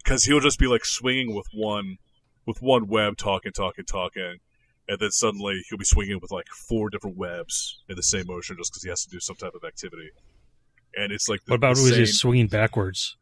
because 0.03 0.25
he'll 0.25 0.39
just 0.39 0.59
be 0.59 0.67
like 0.67 0.85
swinging 0.85 1.35
with 1.35 1.47
one 1.53 1.97
with 2.45 2.61
one 2.61 2.87
web, 2.87 3.17
talking, 3.17 3.51
talking, 3.51 3.85
talking, 3.85 4.37
and 4.87 4.99
then 4.99 5.11
suddenly 5.11 5.61
he'll 5.69 5.77
be 5.77 5.85
swinging 5.85 6.19
with 6.19 6.31
like 6.31 6.47
four 6.47 6.89
different 6.89 7.17
webs 7.17 7.81
in 7.87 7.95
the 7.95 8.03
same 8.03 8.25
motion 8.27 8.57
just 8.57 8.71
because 8.71 8.83
he 8.83 8.89
has 8.89 9.03
to 9.03 9.09
do 9.09 9.19
some 9.19 9.35
type 9.35 9.53
of 9.53 9.63
activity, 9.63 10.09
and 10.95 11.11
it's 11.11 11.27
like 11.29 11.41
the, 11.45 11.51
What 11.51 11.57
about 11.57 11.75
the 11.75 11.83
was 11.83 11.91
same, 11.91 11.99
he 11.99 12.05
swinging 12.05 12.47
backwards? 12.47 13.17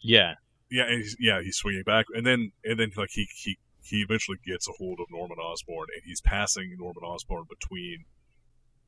Yeah, 0.00 0.34
yeah, 0.70 0.84
and 0.84 0.98
he's, 1.02 1.16
yeah, 1.18 1.40
he's 1.42 1.56
swinging 1.56 1.82
back, 1.84 2.06
and 2.14 2.26
then 2.26 2.52
and 2.64 2.78
then 2.78 2.90
like 2.96 3.10
he 3.12 3.26
he 3.42 3.58
he 3.82 4.02
eventually 4.02 4.38
gets 4.46 4.68
a 4.68 4.72
hold 4.78 5.00
of 5.00 5.06
Norman 5.10 5.38
Osborn, 5.38 5.88
and 5.94 6.02
he's 6.04 6.20
passing 6.20 6.76
Norman 6.78 7.02
Osborn 7.02 7.44
between 7.48 8.04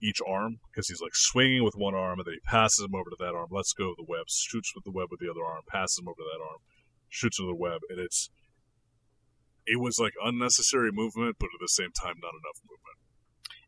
each 0.03 0.21
arm 0.27 0.61
because 0.71 0.89
he's 0.89 1.01
like 1.01 1.15
swinging 1.15 1.65
with 1.65 1.75
one 1.77 1.95
arm, 1.95 2.19
and 2.19 2.27
then 2.27 2.35
he 2.35 2.41
passes 2.41 2.85
him 2.85 2.95
over 2.95 3.11
to 3.11 3.17
that 3.19 3.35
arm, 3.35 3.49
Let's 3.51 3.73
go 3.73 3.91
of 3.91 3.97
the 3.97 4.05
web, 4.07 4.29
shoots 4.29 4.73
with 4.75 4.85
the 4.85 4.91
web 4.91 5.09
with 5.11 5.21
the 5.21 5.31
other 5.31 5.45
arm, 5.45 5.63
passes 5.69 5.99
him 5.99 6.09
over 6.09 6.17
to 6.17 6.29
that 6.33 6.43
arm, 6.43 6.59
shoots 7.09 7.41
with 7.41 7.49
the 7.49 7.55
web, 7.55 7.81
and 7.91 7.99
it's 7.99 8.31
it 9.67 9.81
was 9.81 9.99
like 9.99 10.15
unnecessary 10.25 10.91
movement, 10.93 11.37
but 11.39 11.47
at 11.47 11.61
the 11.61 11.69
same 11.69 11.93
time 11.93 12.15
not 12.23 12.33
enough 12.33 12.61
movement. 12.65 12.99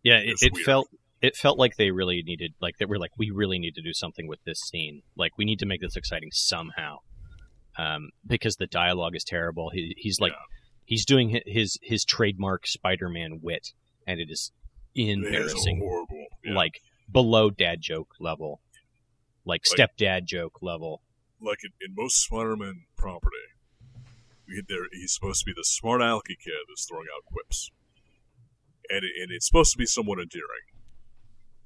yeah. 0.03 0.19
It, 0.19 0.31
It's 0.31 0.43
it 0.43 0.57
felt 0.65 0.89
it 1.23 1.37
felt 1.37 1.59
like 1.59 1.77
they 1.77 1.91
really 1.93 2.23
needed 2.27 2.53
like 2.61 2.75
they 2.79 2.85
were 2.85 2.99
like 2.99 3.13
we 3.17 3.31
really 3.31 3.59
need 3.59 3.75
to 3.77 3.83
do 3.83 3.93
something 3.95 4.27
with 4.27 4.41
this 4.45 4.61
scene. 4.61 5.03
Like 5.17 5.39
we 5.39 5.45
need 5.45 5.61
to 5.61 5.67
make 5.67 5.81
this 5.81 5.97
exciting 5.97 6.31
somehow. 6.33 6.99
Um, 7.79 8.11
because 8.27 8.57
the 8.57 8.67
dialogue 8.67 9.17
is 9.17 9.25
terrible. 9.25 9.71
He, 9.73 9.95
he's 9.97 10.21
like 10.21 10.33
Yeah. 10.33 10.39
he's 10.85 11.05
doing 11.07 11.41
his 11.47 11.79
his 11.81 12.05
trademark 12.05 12.67
Spider-Man 12.67 13.39
wit, 13.43 13.69
and 14.07 14.21
it 14.21 14.29
is 14.31 14.53
It 14.95 15.03
is 15.03 15.09
embarrassing. 15.17 15.79
horrible. 15.79 16.27
Yeah. 16.45 16.55
Like 16.55 16.81
below 17.11 17.49
dad 17.51 17.79
joke 17.81 18.09
level, 18.21 18.61
like, 19.45 19.63
Like- 19.71 19.91
stepdad 19.91 20.25
joke 20.27 20.59
level. 20.61 21.03
like 21.41 21.59
in, 21.65 21.71
in 21.81 21.95
most 21.97 22.17
Spider-Man 22.25 22.85
property, 22.97 23.37
there, 24.69 24.85
he's 24.93 25.15
supposed 25.15 25.41
to 25.41 25.47
be 25.47 25.53
the 25.57 25.65
smart 25.65 26.01
alecky 26.03 26.37
kid 26.43 26.55
that's 26.69 26.85
throwing 26.87 27.07
out 27.15 27.25
quips, 27.25 27.71
and 28.91 29.03
it, 29.05 29.13
and 29.23 29.31
it's 29.33 29.47
supposed 29.47 29.73
to 29.73 29.79
be 29.79 29.87
somewhat 29.87 30.19
endearing. 30.19 30.67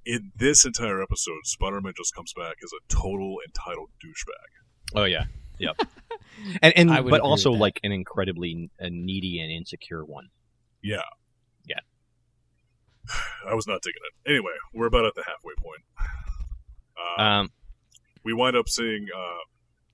In 0.07 0.30
this 0.36 0.64
entire 0.64 1.02
episode, 1.02 1.40
Spider-Man 1.44 1.92
just 1.96 2.14
comes 2.14 2.32
back 2.32 2.54
as 2.62 2.70
a 2.72 2.80
total 2.94 3.38
entitled 3.46 3.90
douchebag. 4.00 4.94
Oh 4.94 5.02
yeah, 5.04 5.24
yep. 5.59 5.76
and 6.62 6.72
and 6.76 6.90
I 6.92 7.02
but 7.02 7.20
also 7.22 7.50
like 7.50 7.80
an 7.82 7.90
incredibly 7.90 8.70
uh, 8.80 8.86
needy 8.88 9.40
and 9.40 9.50
insecure 9.50 10.04
one. 10.04 10.28
Yeah. 10.80 11.00
Yeah. 11.66 11.80
I 13.50 13.54
was 13.54 13.66
not 13.66 13.82
digging 13.82 14.00
it. 14.24 14.30
Anyway, 14.30 14.52
we're 14.72 14.86
about 14.86 15.07
at 15.07 15.14
the 15.16 15.24
halfway 15.26 15.54
point. 15.61 15.82
Uh, 17.18 17.22
Um, 17.22 17.50
we 18.24 18.32
wind 18.32 18.57
up 18.57 18.68
seeing 18.68 19.09
uh, 19.12 19.42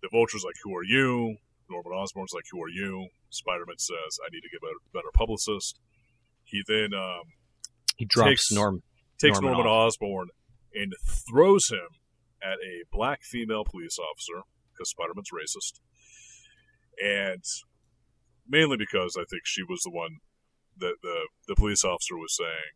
the 0.02 0.08
Vulture's 0.12 0.44
like, 0.44 0.56
"Who 0.62 0.76
are 0.76 0.84
you?" 0.84 1.36
Norman 1.70 1.92
Osborn's 1.92 2.32
like, 2.34 2.44
"Who 2.50 2.62
are 2.62 2.68
you?" 2.68 3.08
Spider-Man 3.30 3.78
says, 3.78 4.18
"I 4.22 4.28
need 4.30 4.42
to 4.42 4.48
get 4.50 4.58
a 4.58 4.66
better, 4.66 4.78
better 4.92 5.10
publicist." 5.14 5.80
He 6.44 6.62
then 6.66 6.92
um, 6.94 7.22
he 7.96 8.04
drops 8.04 8.28
takes- 8.28 8.52
Norm. 8.52 8.82
Takes 9.22 9.40
Norman 9.40 9.64
Norman, 9.64 9.72
Osborn 9.72 10.28
and 10.74 10.92
throws 11.28 11.68
him 11.70 11.88
at 12.42 12.58
a 12.58 12.84
black 12.90 13.22
female 13.22 13.64
police 13.64 13.98
officer 13.98 14.42
because 14.72 14.90
Spider-Man's 14.90 15.30
racist, 15.32 15.80
and 17.02 17.44
mainly 18.48 18.76
because 18.76 19.16
I 19.16 19.24
think 19.30 19.42
she 19.44 19.62
was 19.62 19.80
the 19.82 19.90
one 19.90 20.18
that 20.78 20.96
the 21.02 21.28
the 21.48 21.54
police 21.54 21.84
officer 21.84 22.16
was 22.16 22.36
saying 22.36 22.72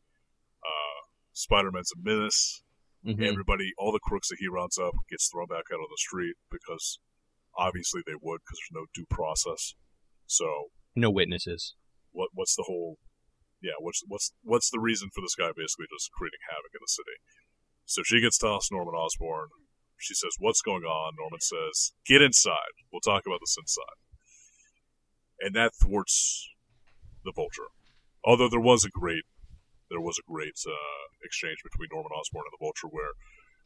uh, 0.63 1.01
Spider-Man's 1.33 1.93
a 1.97 2.01
menace. 2.03 2.63
Mhm. 3.05 3.23
Everybody, 3.25 3.71
all 3.79 3.93
the 3.93 4.01
crooks 4.03 4.29
that 4.31 4.39
he 4.41 4.49
rounds 4.49 4.79
up, 4.79 4.93
gets 5.09 5.29
thrown 5.31 5.47
back 5.47 5.67
out 5.73 5.79
on 5.79 5.87
the 5.91 5.97
street 5.99 6.35
because 6.51 6.99
obviously 7.57 8.03
they 8.05 8.15
would 8.21 8.41
because 8.41 8.59
there's 8.59 8.83
no 8.83 8.87
due 8.93 9.07
process. 9.09 9.75
So 10.27 10.71
No 10.97 11.11
witnesses. 11.11 11.75
what 12.11 12.31
what's 12.35 12.57
the 12.57 12.65
whole 12.67 12.99
yeah 13.63 13.79
what's 13.81 14.03
what's 14.07 14.33
what's 14.43 14.71
the 14.71 14.81
reason 14.81 15.11
for 15.15 15.21
this 15.21 15.35
guy 15.35 15.51
basically 15.57 15.87
just 15.93 16.13
creating 16.13 16.41
havoc 16.51 16.73
in 16.75 16.83
the 16.83 16.91
city? 16.91 17.17
So 17.85 18.03
she 18.03 18.21
gets 18.21 18.39
tossed 18.39 18.73
norman 18.73 18.95
osborn. 18.95 19.49
She 19.99 20.15
says 20.15 20.37
what's 20.39 20.63
going 20.63 20.85
on? 20.85 21.15
Norman 21.19 21.41
says 21.41 21.93
get 22.07 22.23
inside. 22.23 22.75
We'll 22.93 23.01
talk 23.01 23.25
about 23.27 23.41
this 23.41 23.57
inside. 23.59 23.99
And 25.41 25.55
that 25.55 25.73
thwarts 25.75 26.49
the 27.25 27.33
vulture. 27.33 27.71
Although 28.25 28.49
there 28.49 28.61
was 28.61 28.85
a 28.85 28.91
great 28.91 29.25
there 29.89 30.01
was 30.01 30.19
a 30.19 30.31
great 30.31 30.59
uh, 30.67 31.05
exchange 31.23 31.59
between 31.63 31.89
norman 31.93 32.13
osborn 32.13 32.45
and 32.47 32.55
the 32.59 32.65
vulture 32.65 32.89
where 32.91 33.15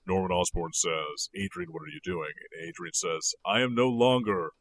norman 0.07 0.31
osborn 0.31 0.73
says 0.73 1.29
adrian 1.35 1.73
what 1.73 1.83
are 1.83 1.93
you 1.93 2.01
doing? 2.05 2.33
And 2.37 2.69
adrian 2.69 2.95
says 2.95 3.35
i 3.45 3.61
am 3.61 3.75
no 3.75 3.89
longer 3.89 4.53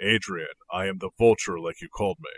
adrian. 0.00 0.54
I 0.72 0.86
am 0.86 0.98
the 0.98 1.10
vulture 1.18 1.58
like 1.58 1.80
you 1.80 1.88
called 1.88 2.18
me 2.20 2.30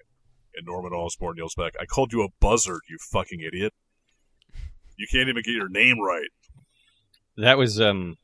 and 0.56 0.66
Norman 0.66 0.92
Osborn 0.92 1.36
yells 1.36 1.54
back, 1.54 1.74
I 1.80 1.86
called 1.86 2.12
you 2.12 2.22
a 2.22 2.28
buzzard, 2.40 2.80
you 2.88 2.96
fucking 3.12 3.40
idiot. 3.40 3.72
You 4.96 5.06
can't 5.10 5.28
even 5.28 5.42
get 5.42 5.54
your 5.54 5.68
name 5.68 6.00
right. 6.00 6.28
That 7.36 7.58
was 7.58 7.80
um, 7.80 8.16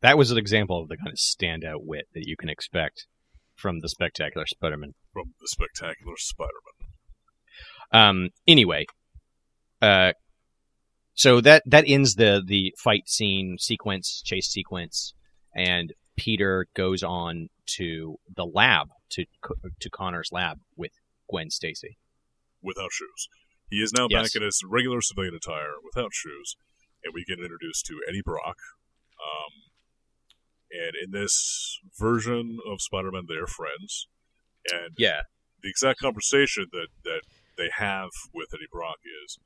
that 0.00 0.16
was 0.16 0.30
an 0.30 0.38
example 0.38 0.82
of 0.82 0.88
the 0.88 0.96
kind 0.96 1.08
of 1.08 1.16
standout 1.16 1.84
wit 1.84 2.06
that 2.14 2.26
you 2.26 2.36
can 2.36 2.48
expect 2.48 3.06
from 3.54 3.80
the 3.80 3.88
spectacular 3.88 4.46
Spider-Man. 4.46 4.94
From 5.12 5.34
the 5.40 5.48
spectacular 5.48 6.14
Spider 6.16 6.50
Man. 7.92 8.02
Um, 8.02 8.28
anyway, 8.46 8.86
uh, 9.82 10.12
so 11.14 11.40
that 11.42 11.62
that 11.66 11.84
ends 11.86 12.16
the 12.16 12.42
the 12.44 12.74
fight 12.78 13.08
scene 13.08 13.56
sequence, 13.58 14.22
chase 14.24 14.48
sequence, 14.48 15.14
and 15.54 15.92
Peter 16.16 16.66
goes 16.74 17.02
on 17.02 17.48
to 17.76 18.16
the 18.34 18.44
lab 18.44 18.88
to 19.10 19.24
to 19.80 19.90
Connor's 19.90 20.30
lab 20.32 20.58
with 20.76 20.92
Gwen 21.28 21.50
Stacy. 21.50 21.98
without 22.62 22.90
shoes. 22.92 23.28
He 23.68 23.76
is 23.82 23.92
now 23.92 24.06
Yes. 24.08 24.22
back 24.32 24.36
in 24.40 24.42
his 24.42 24.62
regular 24.64 25.02
civilian 25.02 25.34
attire 25.34 25.74
without 25.84 26.14
shoes, 26.14 26.56
and 27.02 27.12
we 27.12 27.22
get 27.24 27.38
introduced 27.38 27.84
to 27.86 28.00
Eddie 28.08 28.22
Brock. 28.24 28.56
Um, 29.22 29.70
and 30.70 30.92
in 30.96 31.10
this 31.10 31.78
version 31.98 32.58
of 32.66 32.80
Spider-Man, 32.80 33.26
they're 33.28 33.46
friends, 33.46 34.08
and 34.72 34.94
Yeah, 34.96 35.24
the 35.62 35.68
exact 35.68 36.00
conversation 36.00 36.68
that 36.72 36.88
that 37.02 37.22
they 37.58 37.68
have 37.68 38.10
with 38.32 38.48
Eddie 38.54 38.66
Brock 38.72 38.96
is, 39.24 39.38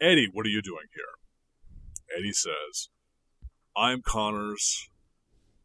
Eddie, 0.00 0.28
what 0.32 0.46
are 0.46 0.50
you 0.50 0.62
doing 0.62 0.86
here? 0.94 2.16
Eddie 2.16 2.32
says, 2.32 2.88
I'm 3.76 4.00
Connor's 4.02 4.88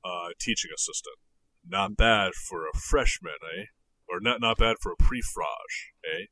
uh, 0.04 0.30
teaching 0.40 0.72
assistant. 0.76 1.18
Not 1.66 1.96
bad 1.98 2.34
for 2.36 2.68
a 2.68 2.74
freshman, 2.78 3.34
eh? 3.58 3.66
Or 4.12 4.20
not 4.20 4.42
not 4.42 4.58
bad 4.58 4.78
for 4.82 4.92
a 4.92 4.96
pre-frage, 4.96 5.94
eh? 6.06 6.26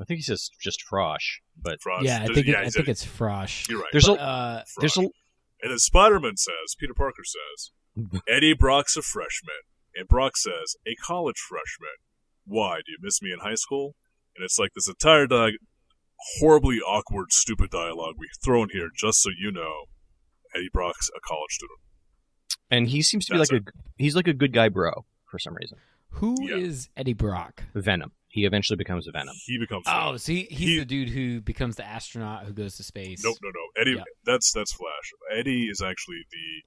I 0.00 0.04
think 0.04 0.18
he 0.18 0.22
says 0.22 0.50
just 0.60 0.82
Frosh, 0.90 1.38
but 1.60 1.78
Frage. 1.80 2.02
yeah, 2.02 2.22
I 2.22 2.26
Does- 2.26 2.34
think 2.36 2.48
it, 2.48 2.50
he 2.50 2.56
I 2.56 2.68
think 2.68 2.88
it. 2.88 2.90
it's 2.90 3.06
Frosh. 3.06 3.68
You're 3.68 3.80
right. 3.80 3.88
there's 3.92 4.06
but 4.06 4.18
a 4.18 4.22
Uh, 4.22 4.62
there's 4.78 4.96
a 4.98 5.00
And 5.00 5.10
then 5.70 5.78
Spider-Man 5.78 6.36
says, 6.36 6.74
Peter 6.78 6.92
Parker 6.94 7.22
says, 7.24 8.20
Eddie 8.28 8.52
Brock's 8.54 8.96
a 8.96 9.02
freshman. 9.02 9.62
And 9.94 10.06
Brock 10.06 10.36
says, 10.36 10.76
a 10.86 10.94
college 10.96 11.38
freshman. 11.38 11.96
Why? 12.44 12.76
Do 12.84 12.92
you 12.92 12.98
miss 13.00 13.22
me 13.22 13.32
in 13.32 13.38
high 13.40 13.54
school? 13.54 13.96
And 14.36 14.44
it's 14.44 14.58
like 14.58 14.72
this 14.74 14.86
entire 14.86 15.26
di- 15.26 15.56
horribly 16.38 16.76
awkward, 16.80 17.32
stupid 17.32 17.70
dialogue 17.70 18.14
we 18.18 18.28
throw 18.44 18.62
in 18.62 18.68
here 18.70 18.88
just 18.94 19.22
so 19.22 19.30
you 19.38 19.50
know 19.50 19.84
Eddie 20.54 20.68
Brock's 20.72 21.08
a 21.16 21.20
college 21.26 21.52
student. 21.52 21.78
and 22.70 22.88
he 22.88 23.00
seems 23.02 23.24
to 23.26 23.32
be 23.32 23.38
That's 23.38 23.50
like 23.52 23.62
a 23.62 23.72
he's 23.96 24.14
like 24.16 24.28
a 24.28 24.32
good 24.34 24.52
guy 24.52 24.68
bro 24.68 25.06
for 25.30 25.38
some 25.38 25.54
reason. 25.54 25.78
Who 26.16 26.34
is 26.48 26.88
Yeah. 26.96 27.00
Eddie 27.00 27.12
Brock? 27.14 27.64
Venom. 27.74 28.12
He 28.28 28.44
eventually 28.44 28.76
becomes 28.76 29.08
a 29.08 29.12
Venom. 29.12 29.34
He 29.46 29.56
becomes 29.58 29.84
Oh, 29.88 30.16
so 30.18 30.32
he, 30.32 30.44
he's 30.50 30.58
He- 30.58 30.78
the 30.78 30.84
dude 30.84 31.08
who 31.10 31.40
becomes 31.40 31.76
the 31.76 31.86
astronaut 31.86 32.44
who 32.44 32.52
goes 32.52 32.76
to 32.76 32.82
space. 32.84 33.22
Nope, 33.24 33.36
no, 33.42 33.48
no. 33.48 33.80
Eddie, 33.80 33.92
Yeah. 33.96 34.04
that's 34.24 34.52
that's 34.52 34.72
Flash. 34.74 35.08
Eddie 35.32 35.68
is 35.68 35.80
actually 35.80 36.20
the 36.30 36.62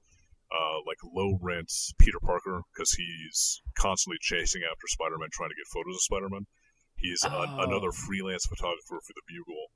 uh, 0.52 0.82
like 0.88 0.98
low 1.14 1.38
rent 1.44 1.70
Peter 2.00 2.18
Parker 2.20 2.62
because 2.74 2.92
he's 2.94 3.62
constantly 3.78 4.18
chasing 4.20 4.64
after 4.64 4.88
Spider-Man, 4.88 5.30
trying 5.32 5.50
to 5.50 5.56
get 5.56 5.68
photos 5.72 5.94
of 5.94 6.02
Spider-Man. 6.02 6.48
He's 6.98 7.22
a- 7.24 7.30
Oh. 7.32 7.62
another 7.70 7.92
freelance 7.92 8.46
photographer 8.48 8.98
for 9.06 9.14
the 9.14 9.22
Bugle 9.30 9.68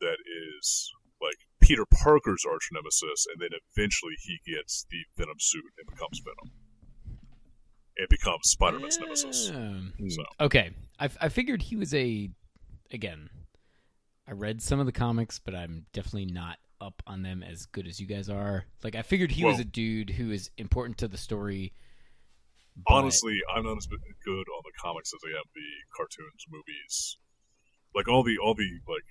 that 0.00 0.16
is 0.24 0.90
like 1.20 1.36
Peter 1.60 1.84
Parker's 1.84 2.44
arch 2.48 2.68
nemesis, 2.72 3.26
and 3.30 3.40
then 3.40 3.50
eventually 3.76 4.14
he 4.24 4.40
gets 4.48 4.86
the 4.90 5.04
Venom 5.16 5.36
suit 5.40 5.72
and 5.76 5.86
becomes 5.92 6.20
Venom. 6.24 6.56
It 7.96 8.10
becomes 8.10 8.50
Spider-Man's 8.50 8.98
nemesis. 8.98 9.50
Um, 9.50 9.92
So 10.08 10.22
Okay, 10.40 10.70
I, 10.98 11.08
I 11.20 11.28
figured 11.28 11.62
he 11.62 11.76
was 11.76 11.94
a. 11.94 12.30
Again, 12.92 13.30
I 14.28 14.32
read 14.32 14.62
some 14.62 14.80
of 14.80 14.86
the 14.86 14.92
comics, 14.92 15.38
but 15.38 15.54
I'm 15.54 15.86
definitely 15.92 16.26
not 16.26 16.58
up 16.80 17.02
on 17.06 17.22
them 17.22 17.42
as 17.42 17.66
good 17.66 17.86
as 17.86 17.98
you 18.00 18.06
guys 18.06 18.28
are. 18.28 18.64
Like 18.82 18.94
I 18.94 19.02
figured 19.02 19.30
he 19.30 19.44
was 19.44 19.58
a 19.60 19.64
dude 19.64 20.10
who 20.10 20.30
is 20.32 20.50
important 20.58 20.98
to 20.98 21.08
the 21.08 21.16
story. 21.16 21.72
but- 22.76 22.94
honestly, 22.94 23.38
I'm 23.54 23.64
not 23.64 23.78
as 23.78 23.86
good 23.86 24.46
on 24.48 24.62
the 24.64 24.72
comics 24.80 25.12
as 25.14 25.20
I 25.24 25.30
am 25.38 25.44
the 25.54 25.96
cartoons, 25.96 26.44
movies, 26.50 27.16
like 27.94 28.08
all 28.08 28.22
the 28.24 28.36
all 28.38 28.54
the 28.54 28.68
like 28.88 29.04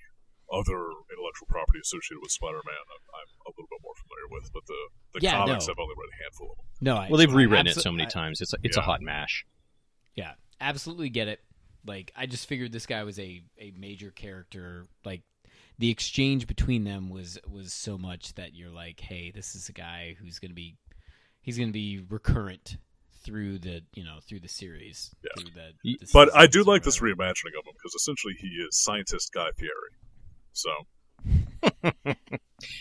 other 0.54 0.78
intellectual 1.10 1.48
property 1.48 1.80
associated 1.82 2.20
with 2.22 2.30
Spider-Man. 2.30 2.84
I'm, 2.94 3.02
I'm 3.18 3.28
a 3.46 3.50
little 3.50 3.68
bit 3.70 3.82
more 3.82 3.94
familiar 3.98 4.26
with, 4.30 4.52
but 4.52 4.64
the 4.66 4.80
the 5.14 5.20
Yeah, 5.22 5.32
comics 5.44 5.66
no. 5.66 5.72
I've 5.74 5.78
only 5.82 5.94
read 5.98 6.10
a 6.14 6.22
handful 6.22 6.50
of 6.52 6.56
them. 6.56 6.66
no, 6.80 6.96
I, 6.96 7.08
Well, 7.08 7.18
they've 7.18 7.30
I 7.30 7.34
rewritten 7.34 7.66
it 7.68 7.74
so 7.76 7.90
many 7.92 8.06
I- 8.06 8.10
times. 8.10 8.40
It's 8.40 8.52
a, 8.54 8.58
it's 8.62 8.76
a 8.76 8.82
hot 8.82 9.02
mash. 9.02 9.44
Yeah, 10.14 10.32
absolutely 10.60 11.08
get 11.10 11.28
it. 11.28 11.40
Like 11.86 12.12
I 12.16 12.26
just 12.26 12.46
figured 12.46 12.72
this 12.72 12.86
guy 12.86 13.02
was 13.04 13.18
a, 13.18 13.42
a 13.58 13.72
major 13.76 14.10
character. 14.10 14.86
Like 15.04 15.22
the 15.78 15.90
exchange 15.90 16.46
between 16.46 16.84
them 16.84 17.10
was 17.10 17.38
was 17.50 17.72
so 17.72 17.98
much 17.98 18.34
that 18.34 18.54
you're 18.54 18.70
like, 18.70 19.00
hey, 19.00 19.30
this 19.34 19.54
is 19.54 19.68
a 19.68 19.72
guy 19.72 20.14
who's 20.18 20.38
gonna 20.38 20.54
be 20.54 20.76
he's 21.42 21.58
gonna 21.58 21.72
be 21.72 22.00
recurrent 22.08 22.78
through 23.22 23.58
the 23.58 23.82
you 23.94 24.04
know 24.04 24.18
through 24.26 24.40
the 24.40 24.48
series. 24.48 25.14
Yeah. 25.22 25.30
Through 25.42 25.50
the, 25.54 25.72
the 25.98 26.06
But 26.12 26.34
I 26.34 26.46
do 26.46 26.62
like 26.62 26.84
this 26.84 27.00
reimagining 27.00 27.52
of 27.58 27.66
him 27.66 27.74
because 27.76 27.94
essentially 27.94 28.34
he 28.38 28.46
is 28.48 28.76
scientist 28.78 29.32
Guy 29.34 29.48
Fieri. 29.58 29.72
So 30.54 30.70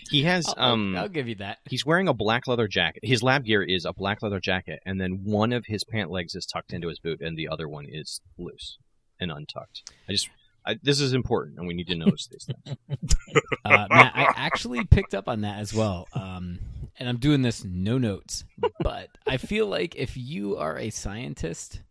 He 0.09 0.23
has 0.23 0.47
I'll, 0.47 0.55
I'll- 0.57 0.71
um 0.73 0.95
I'll 0.95 1.09
give 1.09 1.27
you 1.27 1.35
that. 1.35 1.57
he's 1.69 1.85
wearing 1.85 2.07
a 2.07 2.13
black 2.13 2.47
leather 2.47 2.67
jacket. 2.67 3.03
His 3.05 3.21
lab 3.23 3.43
gear 3.45 3.61
is 3.63 3.85
a 3.85 3.93
black 3.93 4.21
leather 4.21 4.39
jacket, 4.39 4.79
and 4.85 4.99
then 4.99 5.23
one 5.23 5.51
of 5.51 5.65
his 5.65 5.83
pant 5.83 6.09
legs 6.11 6.35
is 6.35 6.45
tucked 6.45 6.73
into 6.73 6.87
his 6.87 6.99
boot, 6.99 7.21
and 7.21 7.37
the 7.37 7.47
other 7.49 7.67
one 7.67 7.85
is 7.89 8.21
loose 8.37 8.77
and 9.19 9.31
untucked. 9.31 9.91
I 10.07 10.11
just 10.13 10.29
I, 10.65 10.79
this 10.81 11.01
is 11.01 11.13
important, 11.13 11.57
and 11.57 11.67
we 11.67 11.73
need 11.73 11.87
to 11.87 11.95
notice 11.95 12.27
these 12.27 12.45
things. 12.45 12.77
Uh, 13.65 13.87
Matt, 13.89 14.11
I 14.15 14.27
actually 14.35 14.83
picked 14.85 15.13
up 15.15 15.27
on 15.29 15.41
that 15.41 15.57
as 15.59 15.73
well. 15.73 16.07
Um, 16.13 16.59
and 16.99 17.07
I'm 17.07 17.17
doing 17.17 17.41
this 17.41 17.63
no 17.63 17.97
notes, 17.97 18.43
but 18.81 19.07
I 19.25 19.37
feel 19.37 19.67
like 19.67 19.95
if 19.95 20.15
you 20.17 20.57
are 20.57 20.77
a 20.77 20.89
scientist, 20.89 21.81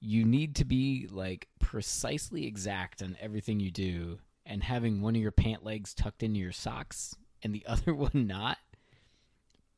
you 0.00 0.24
need 0.24 0.54
to 0.56 0.64
be 0.64 1.08
like 1.10 1.48
precisely 1.58 2.46
exact 2.46 3.02
on 3.02 3.16
everything 3.20 3.58
you 3.60 3.70
do, 3.72 4.18
and 4.46 4.62
having 4.62 5.00
one 5.02 5.14
of 5.16 5.22
your 5.22 5.30
pant 5.32 5.64
legs 5.64 5.94
tucked 5.94 6.22
into 6.22 6.38
your 6.40 6.52
socks 6.52 7.14
and 7.42 7.54
the 7.54 7.64
other 7.68 7.94
one 7.94 8.26
not 8.26 8.58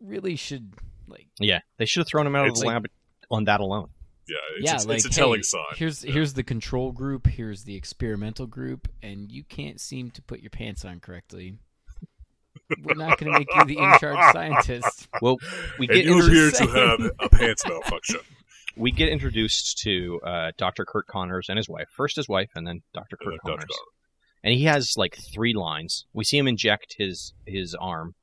really 0.01 0.37
should 0.37 0.75
like 1.07 1.29
Yeah, 1.41 1.61
they 1.79 1.87
should 1.87 2.01
have 2.01 2.09
thrown 2.09 2.27
him 2.27 2.37
out 2.37 2.49
of 2.49 2.55
the 2.55 2.61
like- 2.61 2.69
lab 2.75 2.87
on 3.31 3.45
that 3.45 3.61
alone. 3.61 3.89
yeah, 4.29 4.37
it's, 4.57 4.65
yeah, 4.67 4.75
it's, 4.75 4.87
like 4.87 4.97
it's 4.97 5.07
a 5.07 5.09
hey, 5.09 5.15
telling 5.15 5.43
sign. 5.43 5.61
Here's 5.77 6.05
Yeah. 6.05 6.13
here's 6.13 6.35
the 6.35 6.43
control 6.43 6.93
group, 6.93 7.27
here's 7.27 7.65
the 7.65 7.77
experimental 7.77 8.47
group, 8.47 8.89
and 9.03 9.31
you 9.33 9.43
can't 9.45 9.81
seem 9.81 10.11
to 10.13 10.23
put 10.23 10.41
your 10.41 10.51
pants 10.51 10.85
on 10.85 11.01
correctly. 11.01 11.59
We're 12.83 12.95
not 12.95 13.19
going 13.19 13.33
to 13.33 13.39
make 13.39 13.49
you 13.55 13.65
the 13.65 13.79
in 13.79 13.99
charge 13.99 14.33
scientist. 14.33 15.09
Well, 15.23 15.37
we 15.79 15.87
and 15.89 15.95
get 15.95 16.05
you're 16.05 16.31
here 16.31 16.51
to 16.51 16.67
have 16.67 17.11
a 17.21 17.29
pants 17.29 17.63
malfunction. 17.67 18.21
we 18.77 18.91
get 18.91 19.09
introduced 19.11 19.79
to 19.85 20.21
uh, 20.25 20.53
Dr. 20.57 20.85
Curt 20.87 21.07
Connors 21.07 21.49
and 21.51 21.59
his 21.59 21.69
wife. 21.69 21.89
First 21.95 22.17
his 22.17 22.29
wife, 22.29 22.51
and 22.55 22.67
then 22.67 22.83
Dr. 22.95 23.17
Curt 23.17 23.33
then 23.33 23.39
Connors. 23.45 23.65
Connor. 23.65 23.89
And 24.45 24.55
he 24.55 24.65
has 24.65 24.95
like 24.97 25.17
three 25.33 25.55
lines. 25.55 26.07
We 26.13 26.25
see 26.25 26.39
him 26.39 26.49
inject 26.49 26.97
his 26.99 27.33
his 27.47 27.75
arm. 27.75 28.15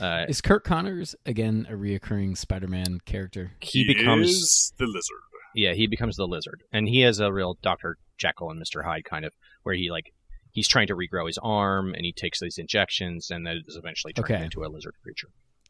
Uh, 0.00 0.24
Is 0.28 0.40
Curt 0.40 0.64
Connors 0.64 1.14
again 1.26 1.66
a 1.68 1.74
reoccurring 1.74 2.36
Spider-Man 2.36 3.00
character? 3.04 3.52
he 3.60 3.86
becomes 3.86 4.28
is 4.30 4.72
the 4.78 4.86
lizard. 4.86 5.20
yeah 5.54 5.74
he 5.74 5.86
becomes 5.86 6.16
the 6.16 6.26
lizard, 6.26 6.62
and 6.72 6.88
he 6.88 7.00
has 7.02 7.20
a 7.20 7.32
real 7.32 7.58
Dr. 7.62 7.98
Jekyll 8.18 8.50
and 8.50 8.60
Mr. 8.60 8.84
Hyde 8.84 9.04
kind 9.04 9.24
of 9.24 9.32
where 9.62 9.74
he 9.74 9.90
like 9.90 10.12
he's 10.50 10.66
trying 10.66 10.86
to 10.88 10.94
regrow 10.96 11.26
his 11.26 11.38
arm, 11.42 11.94
and 11.94 12.04
he 12.04 12.12
takes 12.12 12.40
these 12.40 12.58
injections, 12.58 13.30
and 13.30 13.46
then 13.46 13.62
is 13.66 13.76
eventually 13.76 14.12
turned 14.14 14.30
Okay. 14.30 14.44
into 14.44 14.64
a 14.64 14.68
lizard 14.68 14.94
creature. 15.02 15.28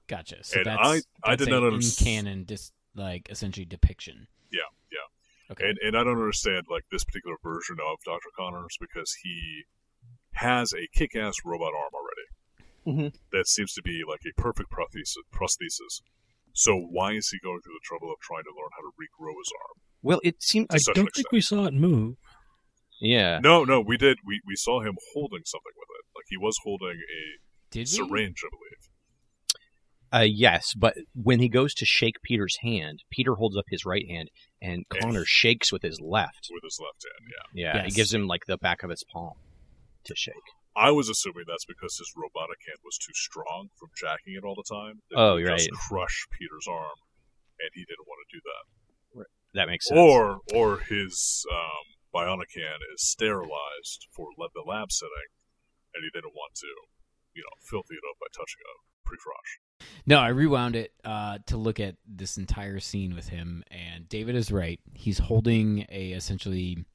Gotcha. 0.09 0.43
So 0.43 0.59
And 0.59 0.67
that's, 0.67 1.07
I- 1.25 1.31
I 1.33 1.37
did 1.37 1.49
a 1.49 1.51
not 1.51 1.63
in 1.65 1.75
underst- 1.75 2.03
canon, 2.03 2.45
dis, 2.45 2.73
like 2.95 3.29
essentially 3.31 3.65
depiction. 3.67 4.27
Yeah, 4.53 4.61
yeah. 4.93 5.53
Okay. 5.53 5.69
And 5.69 5.79
and 5.85 5.97
I 5.97 6.05
don't 6.05 6.17
understand 6.19 6.67
like 6.71 6.85
this 6.93 7.03
particular 7.05 7.37
version 7.43 7.77
of 7.81 7.99
Doctor 8.05 8.29
Connors 8.39 8.77
because 8.81 9.13
he 9.23 9.65
has 10.35 10.73
a 10.73 10.87
kick-ass 10.97 11.37
robot 11.45 11.73
arm 11.75 11.93
already. 11.95 12.29
Mhm. 13.13 13.15
That 13.33 13.47
seems 13.47 13.73
to 13.75 13.83
be 13.83 14.03
like 14.09 14.21
a 14.27 14.41
perfect 14.41 14.71
prosthesis. 14.71 15.23
prosthesis. 15.33 16.03
So 16.55 16.77
why 16.77 17.13
is 17.13 17.29
he 17.31 17.39
going 17.43 17.61
through 17.63 17.75
the 17.75 17.81
trouble 17.85 18.11
of 18.13 18.19
trying 18.21 18.45
to 18.45 18.51
learn 18.51 18.71
how 18.73 18.83
to 18.83 18.93
regrow 19.01 19.33
his 19.39 19.53
arm? 19.61 19.81
Well, 20.03 20.21
it 20.25 20.43
seems 20.43 20.67
I 20.71 20.79
don't 20.93 21.09
think 21.15 21.31
we 21.33 21.41
saw 21.41 21.67
it 21.67 21.75
move. 21.75 22.17
yeah. 23.01 23.39
No, 23.43 23.65
no, 23.65 23.81
we 23.81 23.97
did. 23.97 24.19
We 24.27 24.41
we 24.47 24.57
saw 24.57 24.81
him 24.81 24.97
holding 25.15 25.43
something 25.45 25.73
with 25.77 25.89
it. 25.99 26.05
Like 26.17 26.27
he 26.29 26.37
was 26.37 26.59
holding 26.65 26.99
a 27.01 27.39
Did 27.71 27.81
we? 27.81 27.87
syringe, 27.87 28.43
I 28.45 28.49
believe. 28.51 28.89
Uh, 30.15 30.27
yes, 30.31 30.75
but 30.75 30.95
when 31.15 31.39
he 31.41 31.49
goes 31.49 31.73
to 31.73 31.87
shake 31.87 32.21
Peter's 32.23 32.59
hand, 32.61 33.03
Peter 33.11 33.37
holds 33.37 33.57
up 33.57 33.65
his 33.69 33.87
right 33.87 34.07
hand, 34.11 34.31
and 34.61 34.85
And 34.91 35.01
Connor 35.01 35.21
he- 35.21 35.27
shakes 35.27 35.73
with 35.73 35.81
his 35.83 36.01
left. 36.03 36.49
with 36.53 36.63
his 36.63 36.79
left 36.79 37.03
hand. 37.05 37.33
Yeah, 37.55 37.65
Yeah, 37.77 37.77
Yes. 37.85 37.87
he 37.87 37.97
gives 37.97 38.13
him 38.13 38.27
like 38.27 38.45
the 38.47 38.59
back 38.59 38.83
of 38.83 38.91
his 38.91 39.05
palm 39.05 39.39
to 40.05 40.15
shake. 40.17 40.49
I 40.75 40.91
was 40.91 41.09
assuming 41.09 41.45
that's 41.47 41.69
because 41.69 41.99
his 41.99 42.09
robotic 42.17 42.57
hand 42.67 42.81
was 42.85 42.97
too 42.97 43.13
strong 43.13 43.69
from 43.77 43.91
jacking 43.97 44.35
it 44.35 44.45
all 44.45 44.57
the 44.57 44.65
time. 44.65 45.05
that 45.11 45.19
Oh, 45.21 45.37
it 45.37 45.45
would 45.45 45.59
just 45.59 45.71
right. 45.71 45.81
Crush 45.89 46.27
Peter's 46.33 46.67
arm, 46.67 46.97
and 47.61 47.71
he 47.75 47.85
didn't 47.85 48.09
want 48.09 48.21
to 48.25 48.37
do 48.37 48.41
that. 48.41 48.65
That 49.55 49.69
makes 49.69 49.87
sense. 49.87 50.01
Or 50.01 50.41
or 50.55 50.79
his 50.79 51.45
um, 51.53 51.85
bionic 52.15 52.57
hand 52.57 52.81
is 52.95 53.05
sterilized 53.07 54.09
for 54.17 54.29
the 54.39 54.63
lab 54.67 54.91
setting, 54.91 55.29
and 55.95 56.03
he 56.03 56.11
didn't 56.13 56.33
want 56.35 56.55
to, 56.57 56.67
you 57.35 57.43
know, 57.43 57.57
filthy 57.71 57.95
it 57.95 58.05
up 58.11 58.17
by 58.19 58.27
touching 58.33 58.63
a 58.65 58.75
pre-frosh. 59.05 59.93
No, 60.07 60.19
I 60.19 60.29
rewound 60.29 60.77
it 60.77 60.93
uh, 61.05 61.39
to 61.49 61.57
look 61.57 61.81
at 61.81 61.97
this 62.07 62.39
entire 62.39 62.81
scene 62.81 63.15
with 63.15 63.29
him, 63.29 63.63
and 63.71 64.09
David 64.09 64.37
is 64.37 64.51
right. 64.51 64.81
He's 64.95 65.19
holding 65.19 65.85
a 65.91 66.13
essentially 66.13 66.87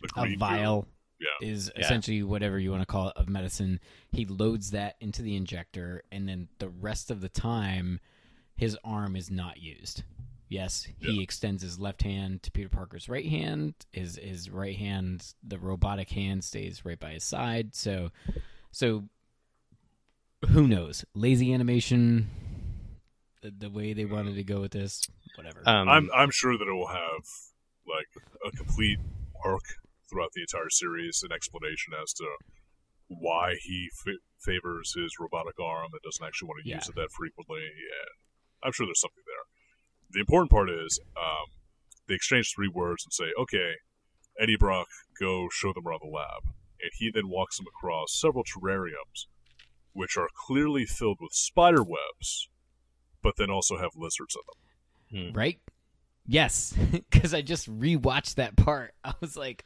The 0.00 0.08
a 0.16 0.22
green 0.22 0.38
goo. 0.38 0.86
Vial 1.20 1.28
Yeah. 1.40 1.48
is 1.48 1.70
Yeah. 1.76 1.84
essentially 1.84 2.22
whatever 2.22 2.58
you 2.58 2.70
want 2.70 2.82
to 2.82 2.86
call 2.86 3.08
it 3.08 3.16
of 3.16 3.28
medicine. 3.28 3.80
He 4.10 4.24
loads 4.24 4.70
that 4.72 4.96
into 5.00 5.22
the 5.22 5.36
injector, 5.36 6.02
and 6.12 6.28
then 6.28 6.48
the 6.58 6.68
rest 6.68 7.10
of 7.10 7.20
the 7.20 7.28
time, 7.28 8.00
his 8.56 8.76
arm 8.84 9.16
is 9.16 9.30
not 9.30 9.58
used. 9.58 10.02
Yes, 10.50 10.84
he 10.98 11.12
Yeah. 11.16 11.22
extends 11.22 11.62
his 11.62 11.78
left 11.78 12.02
hand 12.02 12.42
to 12.44 12.50
Peter 12.50 12.70
Parker's 12.70 13.08
right 13.08 13.26
hand. 13.26 13.74
His 13.92 14.16
his 14.16 14.48
right 14.48 14.76
hand, 14.76 15.34
the 15.42 15.58
robotic 15.58 16.08
hand, 16.10 16.42
stays 16.42 16.84
right 16.84 16.98
by 16.98 17.12
his 17.12 17.24
side. 17.24 17.74
So, 17.74 18.10
so 18.70 19.08
who 20.48 20.66
knows? 20.66 21.04
Lazy 21.14 21.52
animation. 21.52 22.30
The, 23.42 23.50
the 23.50 23.70
way 23.70 23.92
they 23.92 24.04
wanted 24.06 24.34
to 24.36 24.42
go 24.42 24.60
with 24.62 24.72
this, 24.72 25.06
whatever. 25.36 25.62
Um, 25.66 25.88
I'm 25.88 26.10
I'm 26.14 26.30
sure 26.30 26.56
that 26.58 26.66
it 26.66 26.72
will 26.72 26.88
have 26.88 27.24
like 27.86 28.08
a 28.44 28.50
complete 28.56 28.98
arc 29.44 29.62
throughout 30.08 30.30
the 30.34 30.42
entire 30.42 30.70
series, 30.70 31.22
an 31.22 31.32
explanation 31.32 31.92
as 32.00 32.12
to 32.14 32.26
why 33.08 33.54
he 33.60 33.88
f- 34.06 34.14
favors 34.38 34.94
his 34.94 35.14
robotic 35.18 35.58
arm 35.60 35.88
and 35.92 36.00
doesn't 36.02 36.24
actually 36.26 36.48
want 36.48 36.60
to 36.64 36.68
use 36.76 36.88
it 36.88 36.94
that 36.96 37.10
frequently. 37.10 37.62
And 37.62 38.10
I'm 38.62 38.72
sure 38.72 38.86
there's 38.86 39.00
something 39.00 39.24
there. 39.26 39.44
The 40.10 40.20
important 40.20 40.50
part 40.50 40.70
is 40.70 40.98
um, 41.16 41.46
they 42.06 42.14
exchange 42.14 42.52
three 42.54 42.68
words 42.68 43.04
and 43.04 43.12
say, 43.12 43.32
"Okay, 43.38 43.72
Eddie 44.40 44.56
Brock, 44.56 44.88
go 45.18 45.48
show 45.50 45.72
them 45.72 45.86
around 45.86 46.00
the 46.02 46.08
lab." 46.10 46.42
And 46.80 46.90
he 46.98 47.10
then 47.12 47.28
walks 47.28 47.56
them 47.56 47.66
across 47.66 48.18
several 48.18 48.44
terrariums, 48.44 49.26
which 49.92 50.16
are 50.16 50.28
clearly 50.46 50.86
filled 50.86 51.18
with 51.20 51.32
spider 51.32 51.82
webs, 51.82 52.48
but 53.22 53.34
then 53.36 53.50
also 53.50 53.78
have 53.78 53.90
lizards 53.96 54.36
in 55.10 55.24
them. 55.26 55.32
right? 55.34 55.58
Yes, 56.26 56.72
because 56.90 57.34
I 57.34 57.42
just 57.42 57.68
rewatched 57.68 58.36
that 58.36 58.56
part. 58.56 58.94
I 59.04 59.14
was 59.20 59.36
like, 59.36 59.64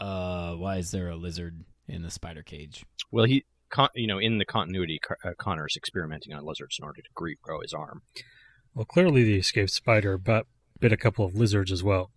uh, 0.00 0.54
why 0.54 0.76
is 0.78 0.90
there 0.90 1.08
a 1.08 1.16
lizard 1.16 1.64
in 1.88 2.02
the 2.02 2.10
spider 2.10 2.42
cage? 2.42 2.84
well, 3.10 3.24
he, 3.24 3.44
con- 3.70 3.88
you 3.94 4.06
know, 4.06 4.18
in 4.18 4.38
the 4.38 4.44
continuity, 4.44 4.98
Car- 4.98 5.18
uh, 5.24 5.30
Connor's 5.38 5.76
experimenting 5.76 6.32
on 6.32 6.44
lizards 6.44 6.76
in 6.78 6.84
order 6.84 7.00
to 7.02 7.08
regrow 7.20 7.62
his 7.62 7.72
arm. 7.72 8.02
Well, 8.74 8.84
clearly 8.84 9.22
the 9.24 9.36
escaped 9.38 9.70
spider 9.70 10.18
but 10.18 10.46
bit 10.80 10.92
a 10.92 10.96
couple 10.96 11.24
of 11.24 11.34
lizards 11.34 11.70
as 11.70 11.82
well. 11.84 12.10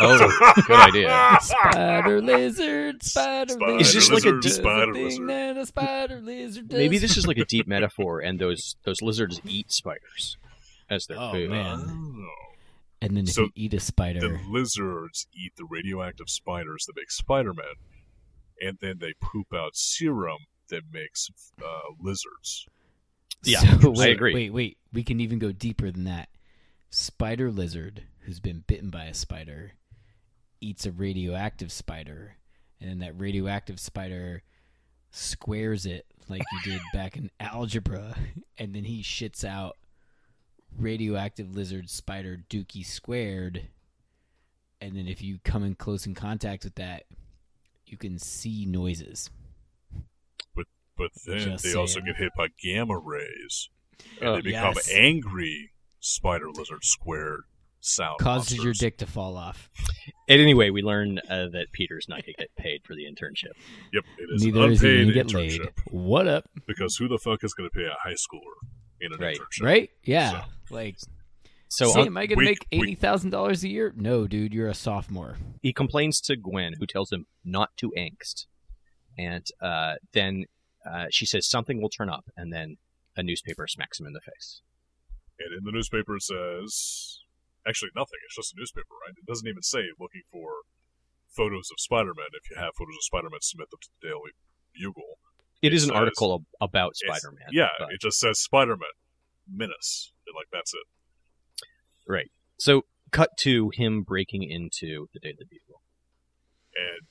Oh, 0.00 0.52
good 0.66 0.80
idea. 0.80 1.38
Spider 1.40 2.20
lizard, 2.20 3.02
spider 3.02 3.52
Spider 3.54 3.72
lizard. 3.74 3.80
Is 3.80 3.92
this 3.94 4.10
like 4.10 4.24
a 4.24 4.40
does 4.40 4.56
spider 4.56 4.92
lizard? 4.92 5.56
a 5.56 5.66
spider 5.66 6.20
lizard 6.20 6.68
does. 6.68 6.78
Maybe 6.78 6.98
this 6.98 7.16
is 7.16 7.26
like 7.26 7.38
a 7.38 7.44
deep 7.44 7.66
metaphor, 7.68 8.20
and 8.20 8.38
those 8.40 8.76
those 8.84 9.02
lizards 9.02 9.40
eat 9.44 9.70
spiders 9.72 10.36
as 10.90 11.06
their 11.06 11.16
Oh, 11.18 11.32
food. 11.32 11.50
man. 11.50 11.78
Oh. 11.88 12.28
And 13.02 13.16
then 13.16 13.24
if 13.24 13.34
So 13.34 13.42
you 13.42 13.50
eat 13.56 13.74
a 13.74 13.80
spider, 13.80 14.20
The 14.20 14.40
lizards 14.48 15.26
eat 15.34 15.52
the 15.56 15.66
radioactive 15.68 16.30
spiders 16.30 16.86
that 16.86 16.94
make 16.96 17.10
Spider-Man, 17.10 17.74
and 18.60 18.78
then 18.80 18.98
they 19.00 19.12
poop 19.20 19.52
out 19.52 19.74
serum 19.74 20.38
that 20.70 20.82
makes 20.92 21.28
uh, 21.60 21.94
lizards. 22.00 22.66
Yeah, 23.42 23.78
So, 23.80 24.00
I 24.00 24.06
agree. 24.06 24.32
Wait, 24.32 24.52
wait. 24.52 24.78
We 24.92 25.02
can 25.02 25.18
even 25.20 25.40
go 25.40 25.50
deeper 25.50 25.90
than 25.90 26.04
that. 26.04 26.28
Spider 26.90 27.50
lizard 27.50 28.04
who's 28.20 28.38
been 28.38 28.62
bitten 28.66 28.88
by 28.88 29.06
a 29.06 29.14
spider 29.14 29.72
eats 30.60 30.86
a 30.86 30.92
radioactive 30.92 31.72
spider, 31.72 32.36
and 32.80 32.88
then 32.88 32.98
that 33.00 33.18
radioactive 33.20 33.80
spider 33.80 34.44
squares 35.10 35.86
it 35.86 36.06
like 36.28 36.42
you 36.52 36.72
did 36.72 36.80
back 36.94 37.16
in 37.16 37.30
algebra, 37.40 38.14
and 38.58 38.74
then 38.74 38.84
he 38.84 39.02
shits 39.02 39.44
out 39.44 39.76
radioactive 40.78 41.54
lizard 41.54 41.88
spider 41.90 42.38
dookie 42.50 42.84
squared. 42.84 43.68
And 44.80 44.96
then 44.96 45.06
if 45.06 45.22
you 45.22 45.38
come 45.44 45.62
in 45.64 45.74
close 45.76 46.06
in 46.06 46.14
contact 46.14 46.64
with 46.64 46.74
that, 46.76 47.04
you 47.86 47.96
can 47.96 48.18
see 48.18 48.66
noises. 48.66 49.30
But 50.56 50.66
but 50.96 51.10
then 51.26 51.38
Just 51.38 51.64
they 51.64 51.74
also 51.74 51.94
saying. 52.00 52.06
get 52.06 52.16
hit 52.16 52.32
by 52.36 52.48
gamma 52.62 52.98
rays, 52.98 53.68
and 54.20 54.28
Oh, 54.30 54.34
they 54.36 54.40
become 54.42 54.74
yes. 54.76 54.90
angry 54.92 55.70
spider 56.00 56.50
lizard 56.50 56.82
squared 56.84 57.42
sound 57.80 58.18
Causes 58.18 58.62
your 58.62 58.72
dick 58.72 58.98
to 58.98 59.06
fall 59.06 59.36
off. 59.36 59.70
And 60.28 60.40
anyway, 60.40 60.70
we 60.70 60.82
learn 60.82 61.18
uh, 61.28 61.48
that 61.52 61.66
Peter's 61.72 62.08
not 62.08 62.24
going 62.24 62.34
to 62.36 62.42
get 62.42 62.54
paid 62.56 62.82
for 62.84 62.94
the 62.94 63.04
internship. 63.04 63.52
Yep, 63.92 64.04
it 64.18 64.28
is 64.34 64.44
Neither 64.44 64.64
an 64.64 64.72
is 64.72 64.80
he 64.80 64.88
unpaid 64.88 65.02
gonna 65.02 65.12
get 65.12 65.34
laid. 65.34 65.60
internship 65.60 65.92
What 65.92 66.26
up? 66.28 66.44
because 66.66 66.96
who 66.96 67.06
the 67.08 67.18
fuck 67.18 67.44
is 67.44 67.54
going 67.54 67.68
to 67.68 67.74
pay 67.76 67.84
a 67.84 67.96
high 68.02 68.14
schooler 68.14 68.68
in 69.00 69.12
an 69.12 69.18
Right. 69.20 69.36
internship? 69.36 69.64
Right? 69.64 69.90
Yeah. 70.04 70.44
Like, 70.72 70.96
So 71.68 71.86
say, 71.92 72.00
uh, 72.02 72.06
am 72.06 72.16
I 72.16 72.26
going 72.26 72.38
to 72.38 72.44
make 72.44 72.66
eighty 72.72 72.94
thousand 72.94 73.30
dollars 73.30 73.62
a 73.64 73.68
year? 73.68 73.92
No, 73.96 74.26
dude, 74.26 74.52
you're 74.54 74.68
a 74.68 74.74
sophomore. 74.74 75.36
he 75.60 75.72
complains 75.72 76.20
to 76.22 76.36
Gwen, 76.36 76.74
who 76.78 76.86
tells 76.86 77.12
him 77.12 77.26
not 77.44 77.70
to 77.78 77.92
angst, 77.96 78.46
and 79.18 79.46
uh, 79.60 79.94
then 80.12 80.44
uh, 80.90 81.06
she 81.10 81.26
says 81.26 81.48
something 81.48 81.80
will 81.80 81.88
turn 81.90 82.08
up, 82.08 82.24
and 82.36 82.52
then 82.52 82.76
a 83.16 83.22
newspaper 83.22 83.66
smacks 83.66 84.00
him 84.00 84.06
in 84.06 84.12
the 84.14 84.20
face. 84.20 84.62
And 85.38 85.58
in 85.58 85.64
the 85.64 85.72
newspaper 85.72 86.16
it 86.16 86.22
says, 86.22 87.18
actually 87.66 87.90
nothing. 87.94 88.18
It's 88.26 88.36
just 88.36 88.54
a 88.54 88.58
newspaper, 88.58 88.94
right? 89.06 89.14
It 89.16 89.26
doesn't 89.26 89.46
even 89.48 89.62
say 89.62 89.80
looking 90.00 90.22
for 90.30 90.62
photos 91.28 91.68
of 91.72 91.78
Spider-Man. 91.80 92.26
If 92.32 92.50
you 92.50 92.56
have 92.56 92.72
photos 92.78 92.94
of 92.96 93.02
Spider-Man, 93.04 93.40
submit 93.42 93.70
them 93.70 93.80
to 93.82 93.88
the 94.00 94.08
Daily 94.08 94.32
Bugle. 94.74 95.18
It 95.62 95.72
is 95.74 95.84
an 95.84 95.88
says- 95.90 95.96
article 95.98 96.34
ab- 96.34 96.46
about 96.70 96.96
Spider-Man. 96.96 97.48
Yeah, 97.52 97.68
but- 97.78 97.92
it 97.92 98.00
just 98.00 98.18
says 98.20 98.40
Spider-Man 98.40 98.94
menace. 99.48 100.12
And, 100.26 100.34
like 100.34 100.48
that's 100.52 100.72
it. 100.74 100.86
Right. 102.08 102.30
So 102.58 102.82
cut 103.10 103.30
to 103.40 103.70
him 103.74 104.02
breaking 104.02 104.42
into 104.42 105.06
the 105.12 105.20
Daily 105.20 105.46
Bugle. 105.48 105.82
and 106.74 107.08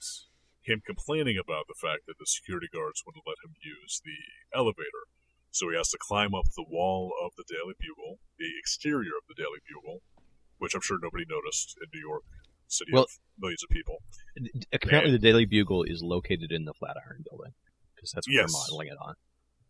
him 0.61 0.81
complaining 0.85 1.37
about 1.41 1.65
the 1.67 1.77
fact 1.79 2.05
that 2.05 2.17
the 2.19 2.25
security 2.29 2.67
guards 2.71 3.01
wouldn't 3.05 3.25
let 3.25 3.41
him 3.43 3.53
use 3.65 4.01
the 4.05 4.17
elevator. 4.57 5.09
So 5.49 5.69
he 5.69 5.75
has 5.75 5.89
to 5.89 5.97
climb 5.99 6.33
up 6.33 6.45
the 6.55 6.65
wall 6.69 7.11
of 7.25 7.33
the 7.35 7.43
Daily 7.49 7.73
Bugle, 7.81 8.19
the 8.37 8.49
exterior 8.61 9.17
of 9.17 9.25
the 9.27 9.33
Daily 9.35 9.59
Bugle, 9.67 10.01
which 10.59 10.73
I'm 10.75 10.81
sure 10.85 10.97
nobody 11.01 11.25
noticed 11.27 11.75
in 11.81 11.89
New 11.93 12.05
York 12.07 12.23
City 12.67 12.91
Well- 12.93 13.03
of 13.09 13.19
millions 13.37 13.63
of 13.63 13.69
people. 13.69 13.99
Apparently, 14.71 15.11
the 15.11 15.19
Daily 15.19 15.45
Bugle 15.45 15.83
is 15.83 16.01
located 16.01 16.51
in 16.53 16.65
the 16.65 16.73
Flatiron 16.77 17.25
Building 17.27 17.53
because 17.95 18.11
that's 18.13 18.27
what 18.29 18.33
Yes. 18.33 18.53
they're 18.53 18.61
modeling 18.61 18.87
it 18.89 18.97
on. 19.01 19.15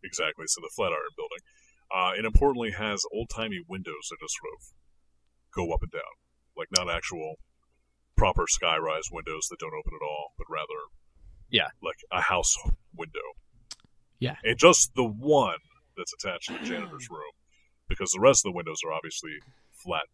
Exactly, 0.04 0.46
so 0.46 0.60
the 0.60 0.70
Flatiron 0.76 1.12
Building. 1.16 1.40
Uh, 1.94 2.12
it 2.18 2.24
importantly 2.24 2.70
has 2.72 3.02
old 3.12 3.28
timey 3.28 3.60
windows 3.68 4.08
that 4.10 4.16
just 4.20 4.34
sort 4.40 4.52
of 4.56 4.62
go 5.54 5.72
up 5.74 5.82
and 5.82 5.92
down, 5.92 6.14
like 6.56 6.68
not 6.76 6.88
actual 6.94 7.34
proper 8.16 8.44
skyrise 8.44 9.10
windows 9.12 9.46
that 9.50 9.58
don't 9.58 9.74
open 9.74 9.92
at 9.94 10.04
all, 10.04 10.32
but 10.38 10.46
rather, 10.48 10.88
Yeah. 11.50 11.68
like 11.82 11.98
a 12.10 12.20
house 12.22 12.54
window. 12.96 13.36
Yeah. 14.18 14.36
and 14.44 14.56
just 14.56 14.94
the 14.94 15.04
one 15.04 15.58
that's 15.96 16.12
attached 16.14 16.46
to 16.48 16.52
the 16.58 16.64
janitor's 16.64 17.10
room, 17.10 17.32
because 17.88 18.10
the 18.12 18.20
rest 18.20 18.46
of 18.46 18.52
the 18.52 18.56
windows 18.56 18.78
are 18.86 18.92
obviously 18.92 19.32
flat 19.72 20.06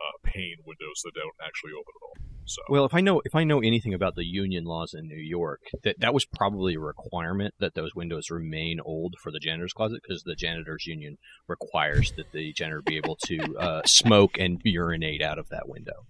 uh, 0.00 0.16
pane 0.24 0.56
windows 0.64 1.02
that 1.04 1.12
don't 1.14 1.36
actually 1.44 1.72
open 1.72 1.92
at 1.94 2.04
all. 2.06 2.16
So 2.48 2.62
Well, 2.68 2.84
if 2.84 2.94
I 2.94 3.00
know 3.00 3.20
if 3.24 3.34
I 3.34 3.44
know 3.44 3.60
anything 3.60 3.94
about 3.94 4.14
the 4.14 4.24
union 4.24 4.64
laws 4.64 4.94
in 4.94 5.06
New 5.06 5.20
York, 5.20 5.60
that 5.84 6.00
that 6.00 6.14
was 6.14 6.24
probably 6.24 6.74
a 6.74 6.80
requirement 6.80 7.54
that 7.60 7.74
those 7.74 7.94
windows 7.94 8.30
remain 8.30 8.80
old 8.80 9.14
for 9.22 9.30
the 9.30 9.38
janitor's 9.38 9.72
closet 9.72 10.00
because 10.02 10.22
the 10.22 10.34
janitors 10.34 10.86
union 10.86 11.18
requires 11.46 12.12
that 12.16 12.32
the 12.32 12.52
janitor 12.52 12.82
be 12.82 12.96
able 12.96 13.16
to 13.26 13.38
uh, 13.58 13.82
smoke 13.84 14.38
and 14.38 14.60
urinate 14.64 15.22
out 15.22 15.38
of 15.38 15.48
that 15.50 15.68
window. 15.68 16.06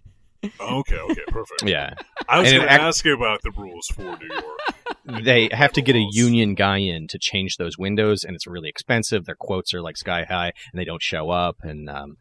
okay, 0.61 0.99
okay, 0.99 1.24
perfect. 1.28 1.64
Yeah, 1.64 1.95
I 2.28 2.39
was 2.39 2.53
going 2.53 2.62
to 2.62 2.72
ask 2.72 3.05
you 3.05 3.14
about 3.14 3.43
the 3.43 3.51
rules 3.51 3.89
for 3.89 4.16
New 4.16 4.28
York. 4.32 5.22
they 5.24 5.49
have 5.51 5.72
to 5.72 5.82
get 5.82 5.97
a 5.97 6.09
union 6.12 6.55
guy 6.55 6.78
in 6.78 7.09
to 7.09 7.18
change 7.18 7.57
those 7.57 7.76
windows, 7.76 8.22
and 8.22 8.36
it's 8.36 8.47
really 8.47 8.68
expensive. 8.68 9.24
Their 9.24 9.34
quotes 9.34 9.74
are 9.74 9.82
like 9.82 9.97
sky 9.97 10.24
high, 10.28 10.53
and 10.72 10.78
they 10.80 10.84
don't 10.84 11.03
show 11.03 11.30
up. 11.30 11.57
And 11.62 11.91
um, 11.91 12.18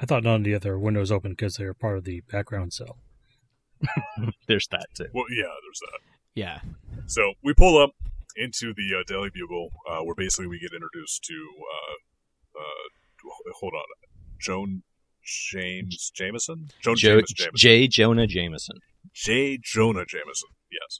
I 0.00 0.06
thought 0.06 0.24
none 0.24 0.36
of 0.36 0.44
the 0.44 0.54
other 0.54 0.78
windows 0.78 1.12
open 1.12 1.32
because 1.32 1.54
they 1.54 1.64
were 1.64 1.74
part 1.74 1.98
of 1.98 2.04
the 2.04 2.22
background 2.30 2.72
cell. 2.72 2.98
there's 4.48 4.66
that 4.70 4.86
too. 4.94 5.06
Well, 5.12 5.24
yeah, 5.30 5.44
there's 5.44 5.80
that. 5.80 6.00
Yeah. 6.34 6.60
So 7.06 7.32
we 7.42 7.54
pull 7.54 7.78
up 7.78 7.90
into 8.36 8.74
the 8.74 8.98
uh, 8.98 9.02
Daily 9.06 9.30
Bugle, 9.32 9.70
uh, 9.88 10.00
where 10.00 10.14
basically 10.14 10.46
we 10.46 10.58
get 10.58 10.72
introduced 10.72 11.22
to. 11.24 11.48
Uh, 11.60 12.60
uh, 12.60 13.52
hold 13.60 13.72
on, 13.74 13.84
Joan 14.40 14.82
James 15.24 16.10
Jameson. 16.14 16.68
Joan 16.82 16.96
Jo- 16.96 17.16
James 17.20 17.32
Jameson. 17.32 17.56
J. 17.56 17.88
Jonah 17.88 18.26
Jameson. 18.26 18.76
J. 19.12 19.58
Jonah 19.62 20.04
Jameson. 20.04 20.48
Yes, 20.70 20.98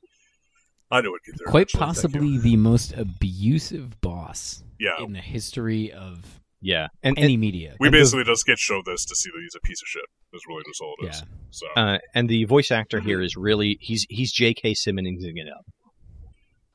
I 0.91 1.01
knew 1.01 1.11
it'd 1.11 1.25
get 1.27 1.39
there. 1.39 1.51
Quite 1.51 1.71
thank 1.71 1.83
possibly 1.83 2.39
the 2.39 2.57
most 2.57 2.93
abusive 2.97 4.01
boss 4.01 4.63
Yeah, 4.79 4.93
in 5.01 5.13
the 5.13 5.21
history 5.21 5.93
of 5.93 6.41
Yeah, 6.67 6.89
and, 7.03 7.19
and 7.19 7.25
any 7.25 7.37
media. 7.37 7.77
we 7.79 7.89
and 7.89 7.95
the- 7.95 7.99
basically 7.99 8.25
just 8.25 8.47
get 8.47 8.59
shown 8.59 8.83
this 8.87 9.05
to 9.05 9.15
see 9.15 9.29
that 9.29 9.39
he's 9.39 9.55
a 9.55 9.61
piece 9.61 9.83
of 9.83 9.87
shit. 9.87 10.05
Is 10.33 10.43
really 10.49 10.63
just 10.67 10.81
all 10.81 10.95
it 11.03 11.11
is. 11.11 11.21
Yeah. 11.21 11.27
So 11.51 11.67
uh, 11.77 11.99
and 12.15 12.27
the 12.29 12.45
voice 12.45 12.71
actor 12.71 13.01
here 13.01 13.21
is 13.21 13.37
really 13.37 13.77
he's 13.81 14.07
he's 14.09 14.33
J.K. 14.33 14.73
Simmonsing 14.73 15.37
it 15.37 15.47
up. 15.55 15.65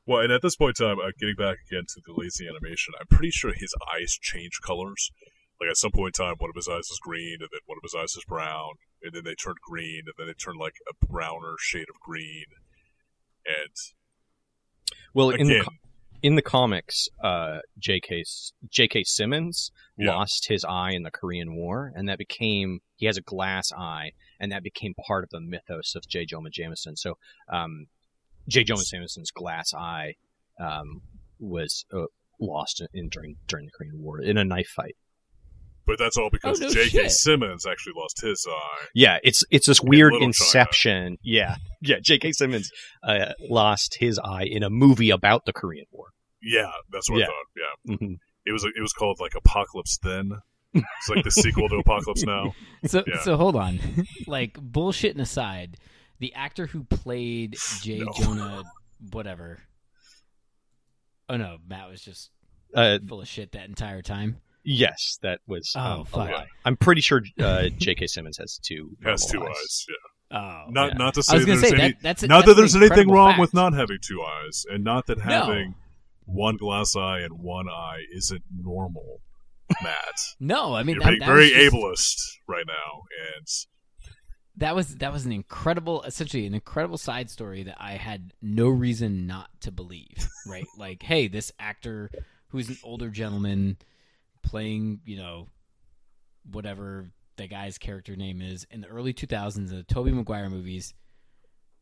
Well, 0.06 0.20
and 0.20 0.32
at 0.32 0.42
this 0.42 0.54
point 0.56 0.78
in 0.80 0.86
time, 0.86 0.98
uh, 0.98 1.10
getting 1.18 1.34
back 1.36 1.56
again 1.70 1.82
to 1.88 2.00
the 2.06 2.14
lazy 2.16 2.46
animation, 2.48 2.94
I'm 3.00 3.06
pretty 3.08 3.32
sure 3.32 3.52
his 3.52 3.74
eyes 3.92 4.16
change 4.22 4.60
colors. 4.64 5.10
Like 5.60 5.70
at 5.70 5.76
some 5.76 5.90
point 5.90 6.16
in 6.18 6.24
time, 6.24 6.36
one 6.38 6.50
of 6.50 6.56
his 6.56 6.68
eyes 6.68 6.88
is 6.88 6.98
green, 7.02 7.38
and 7.40 7.48
then 7.52 7.60
one 7.66 7.76
of 7.76 7.82
his 7.82 7.94
eyes 7.94 8.14
is 8.16 8.24
brown, 8.26 8.74
and 9.02 9.12
then 9.12 9.24
they 9.24 9.34
turn 9.34 9.54
green, 9.68 10.02
and 10.06 10.14
then 10.16 10.28
they 10.28 10.32
turn 10.34 10.54
like 10.56 10.74
a 10.88 11.06
browner 11.06 11.56
shade 11.58 11.90
of 11.90 12.00
green. 12.00 12.46
And 13.44 13.74
Well, 15.14 15.30
in 15.30 15.48
the 15.48 15.60
co- 15.64 15.70
in 16.22 16.34
the 16.34 16.42
comics, 16.42 17.08
uh, 17.22 17.58
J.K. 17.78 18.24
J.K. 18.68 19.04
Simmons 19.04 19.72
Yeah. 19.96 20.12
lost 20.12 20.48
his 20.48 20.64
eye 20.64 20.90
in 20.92 21.02
the 21.02 21.10
Korean 21.10 21.54
War, 21.56 21.92
and 21.94 22.08
that 22.08 22.18
became 22.18 22.80
he 22.96 23.06
has 23.06 23.16
a 23.16 23.22
glass 23.22 23.72
eye, 23.72 24.12
and 24.38 24.52
that 24.52 24.62
became 24.62 24.94
part 24.94 25.24
of 25.24 25.30
the 25.30 25.40
mythos 25.40 25.94
of 25.94 26.06
J. 26.06 26.26
Jonah 26.26 26.50
Jameson. 26.50 26.96
So, 26.96 27.16
um, 27.48 27.86
J. 28.48 28.64
Jonah 28.64 28.84
Jameson's 28.84 29.30
glass 29.30 29.72
eye 29.74 30.14
um, 30.58 31.02
was 31.38 31.84
uh, 31.92 32.04
lost 32.38 32.82
in 32.92 33.08
during 33.08 33.36
during 33.46 33.66
the 33.66 33.72
Korean 33.72 34.02
War 34.02 34.20
in 34.20 34.36
a 34.36 34.44
knife 34.44 34.68
fight. 34.68 34.96
But 35.90 35.98
that's 35.98 36.16
all 36.16 36.30
because 36.30 36.60
Oh, 36.60 36.66
no 36.66 36.70
J.K. 36.72 36.88
shit. 36.88 37.10
Simmons 37.10 37.66
actually 37.66 37.94
lost 37.96 38.20
his 38.20 38.46
eye. 38.48 38.84
Yeah, 38.94 39.18
it's 39.24 39.42
it's 39.50 39.66
this 39.66 39.80
weird 39.80 40.12
Little 40.12 40.18
China. 40.20 40.26
inception. 40.28 41.18
Yeah, 41.22 41.56
yeah. 41.82 41.96
J.K. 42.00 42.30
Simmons 42.32 42.70
uh, 43.02 43.32
lost 43.48 43.96
his 43.98 44.18
eye 44.22 44.44
in 44.44 44.62
a 44.62 44.70
movie 44.70 45.10
about 45.10 45.46
the 45.46 45.52
Korean 45.52 45.86
War. 45.90 46.06
Yeah, 46.40 46.70
that's 46.92 47.10
what 47.10 47.18
Yeah. 47.18 47.24
I 47.24 47.26
thought. 47.26 47.44
Yeah, 47.90 47.96
hmm 47.96 48.14
it 48.46 48.52
was 48.52 48.64
it 48.64 48.80
was 48.80 48.92
called 48.92 49.18
like 49.20 49.34
Apocalypse 49.34 49.98
Then. 50.02 50.32
It's 50.72 51.08
like 51.08 51.24
the 51.24 51.30
sequel 51.32 51.68
to 51.68 51.76
Apocalypse 51.76 52.22
Now. 52.22 52.54
So 52.86 53.02
Yeah. 53.06 53.20
so 53.22 53.36
hold 53.36 53.56
on. 53.56 53.80
like 54.28 54.54
bullshitting 54.54 55.20
aside, 55.20 55.76
the 56.20 56.32
actor 56.34 56.66
who 56.68 56.84
played 56.84 57.56
J. 57.82 57.98
No. 57.98 58.12
Jonah 58.16 58.62
whatever. 59.12 59.58
Oh 61.28 61.36
no, 61.36 61.58
Matt 61.68 61.90
was 61.90 62.00
just 62.00 62.30
Uh, 62.74 62.98
full 63.06 63.20
of 63.20 63.28
shit 63.28 63.52
that 63.52 63.68
entire 63.68 64.02
time. 64.02 64.38
Yes, 64.64 65.18
that 65.22 65.40
was 65.46 65.72
Oh, 65.76 65.80
um, 65.80 66.00
a 66.00 66.04
fuck. 66.04 66.30
lie. 66.30 66.46
I'm 66.64 66.76
pretty 66.76 67.00
sure 67.00 67.22
uh, 67.40 67.68
J.K. 67.78 68.06
Simmons 68.06 68.38
has 68.38 68.58
two. 68.62 68.96
Has 69.04 69.26
two 69.26 69.38
normal 69.38 69.56
eyes. 69.56 69.86
Yeah. 69.88 70.38
Oh. 70.38 70.64
Not 70.70 70.92
yeah. 70.92 70.98
not 70.98 71.14
to 71.14 71.22
say 71.24 71.38
there's 71.44 71.60
say 71.60 71.68
any 71.70 71.78
that 71.78 71.94
that's 72.02 72.22
not 72.22 72.28
that's 72.28 72.46
that 72.46 72.50
an 72.52 72.56
there's 72.58 72.76
anything 72.76 73.10
wrong 73.10 73.30
fact. 73.30 73.40
with 73.40 73.54
not 73.54 73.72
having 73.74 73.98
two 74.00 74.22
eyes, 74.22 74.64
and 74.70 74.84
not 74.84 75.06
that 75.06 75.18
No. 75.18 75.24
having 75.24 75.74
one 76.24 76.56
glass 76.56 76.94
eye 76.94 77.18
and 77.20 77.40
one 77.40 77.68
eye 77.68 78.02
isn't 78.16 78.42
normal, 78.56 79.20
Matt. 79.82 79.96
No, 80.38 80.74
I 80.74 80.84
mean 80.84 80.94
You're 80.96 81.02
that, 81.04 81.08
being 81.10 81.20
that 81.20 81.26
very 81.26 81.48
just- 81.50 81.74
ableist 81.74 82.16
right 82.46 82.64
now, 82.66 83.02
and 83.36 83.46
that 84.56 84.74
was 84.76 84.96
that 84.96 85.12
was 85.12 85.26
an 85.26 85.32
incredible 85.32 86.02
essentially 86.02 86.46
an 86.46 86.54
incredible 86.54 86.98
side 86.98 87.30
story 87.30 87.62
that 87.64 87.76
I 87.78 87.92
had 87.92 88.32
no 88.42 88.68
reason 88.68 89.26
not 89.26 89.48
to 89.62 89.72
believe, 89.72 90.28
right? 90.46 90.66
like, 90.78 91.02
hey, 91.02 91.28
this 91.28 91.50
actor 91.58 92.10
who's 92.48 92.68
an 92.68 92.78
older 92.84 93.08
gentleman 93.10 93.78
playing, 94.42 95.00
you 95.04 95.16
know, 95.16 95.48
whatever 96.50 97.10
the 97.36 97.46
guy's 97.46 97.78
character 97.78 98.16
name 98.16 98.40
is 98.42 98.66
in 98.70 98.80
the 98.80 98.88
early 98.88 99.12
2000s 99.14 99.56
in 99.56 99.66
the 99.66 99.82
Tobey 99.82 100.12
Maguire 100.12 100.50
movies, 100.50 100.94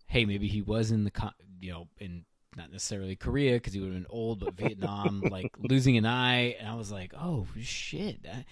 hey, 0.06 0.24
maybe 0.24 0.48
he 0.48 0.62
was 0.62 0.90
in 0.90 1.04
the 1.04 1.12
you 1.61 1.72
know, 1.72 1.88
in 1.98 2.24
not 2.56 2.70
necessarily 2.72 3.16
Korea 3.16 3.54
because 3.54 3.72
he 3.72 3.80
would 3.80 3.92
have 3.92 3.94
been 4.02 4.06
old, 4.11 4.40
but 4.40 4.54
Vietnam, 4.54 5.22
like 5.30 5.50
losing 5.59 5.96
an 5.96 6.06
eye, 6.06 6.56
and 6.59 6.68
I 6.68 6.74
was 6.74 6.90
like, 6.92 7.12
oh 7.18 7.46
shit, 7.61 8.24
I- 8.30 8.44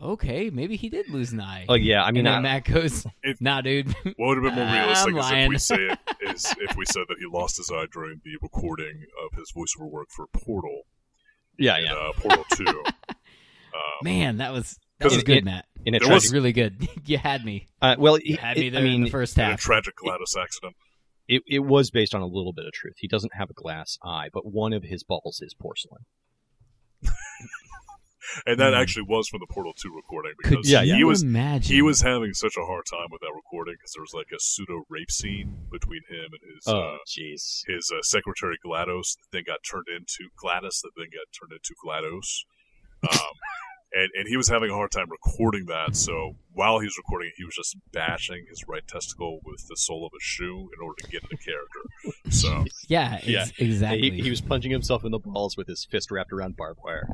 okay, 0.00 0.50
maybe 0.50 0.76
he 0.76 0.88
did 0.88 1.08
lose 1.08 1.32
an 1.32 1.40
eye. 1.40 1.66
Oh 1.68 1.74
yeah, 1.74 2.04
I 2.04 2.10
mean, 2.12 2.26
and 2.26 2.26
then 2.26 2.34
I, 2.34 2.40
Matt 2.40 2.64
goes, 2.64 3.06
If- 3.22 3.40
"Nah, 3.40 3.60
dude." 3.60 3.88
what 4.16 4.36
would 4.36 4.44
have 4.44 4.54
been 4.54 4.54
more 4.54 4.64
I'm 4.66 5.14
realistic 5.14 5.16
is 5.16 5.30
if 5.30 5.48
we 5.48 5.58
say 5.58 5.76
it 5.76 5.98
is 6.34 6.54
if 6.60 6.76
we 6.76 6.84
said 6.86 7.04
that 7.08 7.16
he 7.18 7.26
lost 7.26 7.56
his 7.56 7.70
eye 7.72 7.86
during 7.92 8.20
the 8.24 8.36
recording 8.42 9.04
of 9.24 9.38
his 9.38 9.52
voiceover 9.52 9.90
work 9.90 10.08
for 10.10 10.26
Portal, 10.28 10.82
yeah, 11.58 11.76
and, 11.76 11.86
yeah. 11.86 11.92
uh, 11.94 12.12
Portal 12.12 12.44
Two. 12.54 12.84
Um, 13.74 13.82
Man, 14.02 14.38
that 14.38 14.52
was 14.52 14.76
that 14.98 15.10
was 15.12 15.22
good, 15.22 15.38
it- 15.38 15.44
Matt. 15.44 15.66
In 15.84 15.94
a 15.94 15.98
there 16.00 16.08
was- 16.08 16.24
was 16.24 16.32
really 16.32 16.52
good. 16.52 16.88
you 17.06 17.18
had 17.18 17.44
me. 17.44 17.68
uh, 17.82 17.94
well, 17.98 18.18
You 18.18 18.34
it, 18.34 18.40
had 18.40 18.56
me 18.56 18.68
it- 18.68 18.70
there 18.70 18.80
I 18.80 18.84
mean, 18.84 18.94
in 18.94 19.02
the 19.04 19.10
first 19.10 19.36
in 19.36 19.44
a 19.44 19.46
half. 19.50 19.60
tragic 19.60 19.94
GLaDOS 19.96 20.40
accident. 20.40 20.74
it, 21.28 21.42
it 21.46 21.58
was 21.60 21.90
based 21.90 22.14
on 22.14 22.22
a 22.22 22.26
little 22.26 22.52
bit 22.52 22.64
of 22.66 22.72
truth. 22.72 22.94
He 22.98 23.06
doesn't 23.06 23.34
have 23.34 23.50
a 23.50 23.52
glass 23.52 23.98
eye, 24.02 24.30
but 24.32 24.46
one 24.46 24.72
of 24.72 24.82
his 24.82 25.04
balls 25.04 25.40
is 25.42 25.54
porcelain. 25.54 26.06
And 28.46 28.58
that 28.60 28.72
Hmm. 28.74 28.80
actually 28.80 29.04
was 29.08 29.28
from 29.28 29.40
the 29.40 29.46
Portal 29.52 29.72
2 29.74 29.94
recording 29.94 30.32
because 30.42 30.70
Yeah, 30.70 30.82
yeah. 30.82 30.94
he 30.94 30.98
you 31.00 31.06
was 31.06 31.22
imagine? 31.22 31.74
he 31.74 31.82
was 31.82 32.00
having 32.02 32.32
such 32.34 32.56
a 32.56 32.64
hard 32.64 32.84
time 32.90 33.08
with 33.10 33.20
that 33.22 33.32
recording 33.34 33.74
because 33.78 33.92
there 33.92 34.02
was 34.02 34.12
like 34.14 34.28
a 34.34 34.40
pseudo 34.40 34.84
rape 34.88 35.10
scene 35.10 35.66
between 35.70 36.02
him 36.08 36.26
and 36.32 36.54
his 36.54 36.66
uh, 36.66 36.76
Oh, 36.76 36.98
jeez. 37.06 37.62
his 37.66 37.90
uh, 37.94 38.02
secretary 38.02 38.56
Glados. 38.64 39.16
The 39.16 39.38
thing 39.38 39.44
got 39.46 39.60
turned 39.68 39.86
into 39.88 40.30
Gladys. 40.36 40.80
The 40.82 40.90
thing 40.96 41.10
got 41.12 41.26
turned 41.38 41.52
into 41.52 41.74
Glados. 41.84 42.44
Um, 43.10 43.34
and 43.92 44.10
and 44.18 44.28
he 44.28 44.36
was 44.36 44.48
having 44.48 44.70
a 44.70 44.74
hard 44.74 44.90
time 44.90 45.08
recording 45.10 45.64
that. 45.66 45.96
So 45.96 46.36
while 46.52 46.78
he 46.80 46.84
was 46.86 46.98
recording, 46.98 47.28
it, 47.28 47.34
he 47.38 47.44
was 47.44 47.54
just 47.54 47.76
bashing 47.92 48.44
his 48.50 48.64
right 48.68 48.86
testicle 48.86 49.40
with 49.44 49.66
the 49.68 49.76
sole 49.76 50.04
of 50.04 50.12
a 50.12 50.20
shoe 50.20 50.68
in 50.76 50.84
order 50.84 50.96
to 51.02 51.08
get 51.10 51.22
into 51.22 51.36
character. 51.38 51.80
So 52.30 52.64
yeah, 52.88 53.18
Yeah. 53.24 53.46
exactly. 53.58 54.10
He, 54.10 54.22
he 54.24 54.30
was 54.30 54.40
punching 54.42 54.70
himself 54.70 55.04
in 55.04 55.12
the 55.12 55.18
balls 55.18 55.56
with 55.56 55.68
his 55.68 55.86
fist 55.90 56.10
wrapped 56.10 56.32
around 56.32 56.56
barbed 56.56 56.80
wire. 56.84 57.08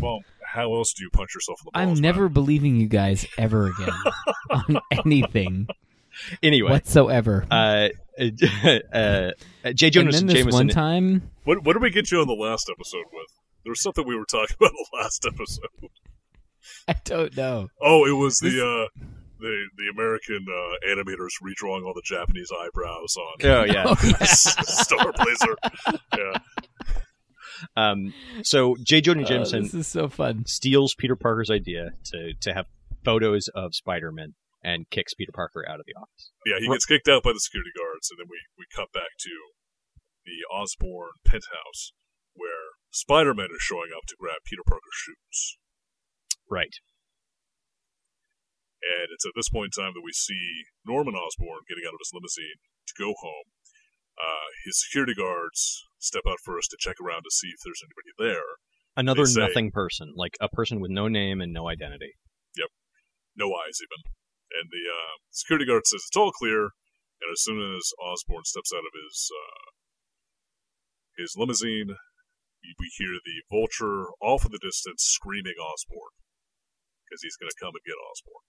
Well, 0.00 0.20
how 0.44 0.74
else 0.74 0.92
do 0.94 1.02
you 1.04 1.10
punch 1.10 1.34
yourself 1.34 1.60
in 1.62 1.70
the 1.72 1.78
I'm 1.78 2.00
never 2.00 2.24
Matt? 2.24 2.34
believing 2.34 2.76
you 2.76 2.88
guys 2.88 3.26
ever 3.38 3.66
again 3.68 3.92
on 4.50 4.78
anything 4.92 5.68
Anyway, 6.42 6.70
whatsoever. 6.70 7.46
uh, 7.50 7.88
uh, 8.18 9.30
J. 9.74 9.90
Jonas 9.90 10.20
and 10.20 10.28
then 10.28 10.34
this 10.34 10.44
Jameson. 10.44 10.52
one 10.52 10.68
time, 10.68 11.30
What 11.44 11.62
what 11.64 11.74
did 11.74 11.82
we 11.82 11.90
get 11.90 12.10
you 12.10 12.20
on 12.20 12.26
the 12.26 12.32
last 12.34 12.70
episode 12.70 13.04
with? 13.12 13.26
There 13.64 13.70
was 13.70 13.82
something 13.82 14.06
we 14.06 14.16
were 14.16 14.24
talking 14.24 14.56
about 14.60 14.72
the 14.72 14.86
last 14.94 15.26
episode. 15.26 15.90
I 16.88 16.94
don't 17.04 17.36
know. 17.36 17.68
Oh, 17.82 18.06
it 18.06 18.12
was 18.16 18.38
the 18.38 18.48
uh, 18.48 19.04
the 19.40 19.64
the 19.76 19.88
American 19.92 20.46
uh, 20.48 20.88
animators 20.88 21.32
redrawing 21.42 21.84
all 21.84 21.92
the 21.92 22.02
Japanese 22.04 22.50
eyebrows 22.50 23.14
on 23.18 23.50
Oh 23.50 23.64
yeah. 23.64 23.84
Oh, 23.86 23.96
yeah. 24.02 24.16
Star 24.24 25.12
Blazer. 25.12 25.56
Yeah, 26.16 26.38
Um, 27.76 28.12
so 28.42 28.76
J. 28.82 29.00
Jonah 29.00 29.22
Oh, 29.22 29.26
Jameson 29.26 29.62
this 29.62 29.74
is 29.74 29.86
so 29.86 30.08
fun. 30.08 30.44
steals 30.46 30.94
Peter 30.98 31.16
Parker's 31.16 31.50
idea 31.50 31.90
to 32.12 32.32
to 32.40 32.54
have 32.54 32.66
photos 33.04 33.48
of 33.54 33.74
Spider-Man 33.74 34.34
and 34.62 34.88
kicks 34.90 35.14
Peter 35.14 35.32
Parker 35.32 35.64
out 35.68 35.78
of 35.80 35.86
the 35.86 35.94
office. 35.94 36.32
yeah. 36.44 36.58
He 36.58 36.66
gets 36.68 36.86
kicked 36.86 37.08
out 37.08 37.22
by 37.22 37.32
the 37.32 37.40
security 37.40 37.70
guards, 37.76 38.10
and 38.10 38.18
then 38.18 38.26
we 38.30 38.38
we 38.58 38.64
cut 38.74 38.92
back 38.92 39.14
to 39.20 39.30
the 40.24 40.42
Osborn 40.52 41.12
penthouse 41.24 41.92
where 42.34 42.74
Spider-Man 42.90 43.48
is 43.54 43.62
showing 43.62 43.90
up 43.96 44.04
to 44.08 44.16
grab 44.18 44.42
Peter 44.44 44.62
Parker's 44.66 44.98
shoes. 44.98 45.56
Right. 46.50 46.74
And 48.82 49.08
it's 49.10 49.24
at 49.26 49.32
this 49.34 49.48
point 49.48 49.72
in 49.74 49.82
time 49.82 49.94
that 49.94 50.04
we 50.04 50.12
see 50.12 50.68
Norman 50.84 51.14
Osborn 51.14 51.64
getting 51.68 51.84
out 51.88 51.94
of 51.96 52.02
his 52.02 52.12
limousine 52.12 52.60
to 52.86 52.94
go 52.98 53.14
home. 53.18 53.48
Uh, 54.16 54.48
his 54.64 54.80
security 54.80 55.14
guards 55.14 55.84
step 56.06 56.22
out 56.28 56.38
first 56.44 56.70
to 56.70 56.76
check 56.78 56.96
around 57.02 57.22
to 57.22 57.32
see 57.34 57.48
if 57.48 57.60
there's 57.64 57.82
anybody 57.82 58.14
there. 58.16 58.46
Another 58.96 59.26
say- 59.26 59.40
nothing 59.40 59.70
person, 59.70 60.14
like 60.16 60.36
a 60.40 60.48
person 60.48 60.80
with 60.80 60.90
no 60.90 61.08
name 61.08 61.40
and 61.40 61.52
no 61.52 61.68
identity. 61.68 62.14
Yep, 62.56 62.70
no 63.36 63.52
eyes, 63.52 63.78
even. 63.82 64.00
And 64.56 64.70
the 64.70 64.86
uh, 64.88 65.14
security 65.30 65.66
guard 65.66 65.86
says 65.86 66.02
it's 66.06 66.16
all 66.16 66.32
clear. 66.32 66.70
And 67.20 67.32
as 67.32 67.42
soon 67.42 67.60
as 67.74 67.92
Osborn 68.00 68.44
steps 68.44 68.72
out 68.74 68.84
of 68.84 68.92
his 68.94 69.30
uh, 69.32 69.66
his 71.18 71.34
limousine, 71.36 71.96
we 72.62 72.74
we 72.78 72.90
hear 72.96 73.18
the 73.24 73.42
vulture 73.50 74.12
off 74.20 74.44
in 74.44 74.52
the 74.52 74.62
distance 74.62 75.02
screaming 75.02 75.56
Osborn 75.60 76.12
because 77.04 77.22
he's 77.22 77.36
going 77.36 77.50
to 77.50 77.56
come 77.60 77.74
and 77.74 77.84
get 77.84 77.96
Osborn. 77.96 78.44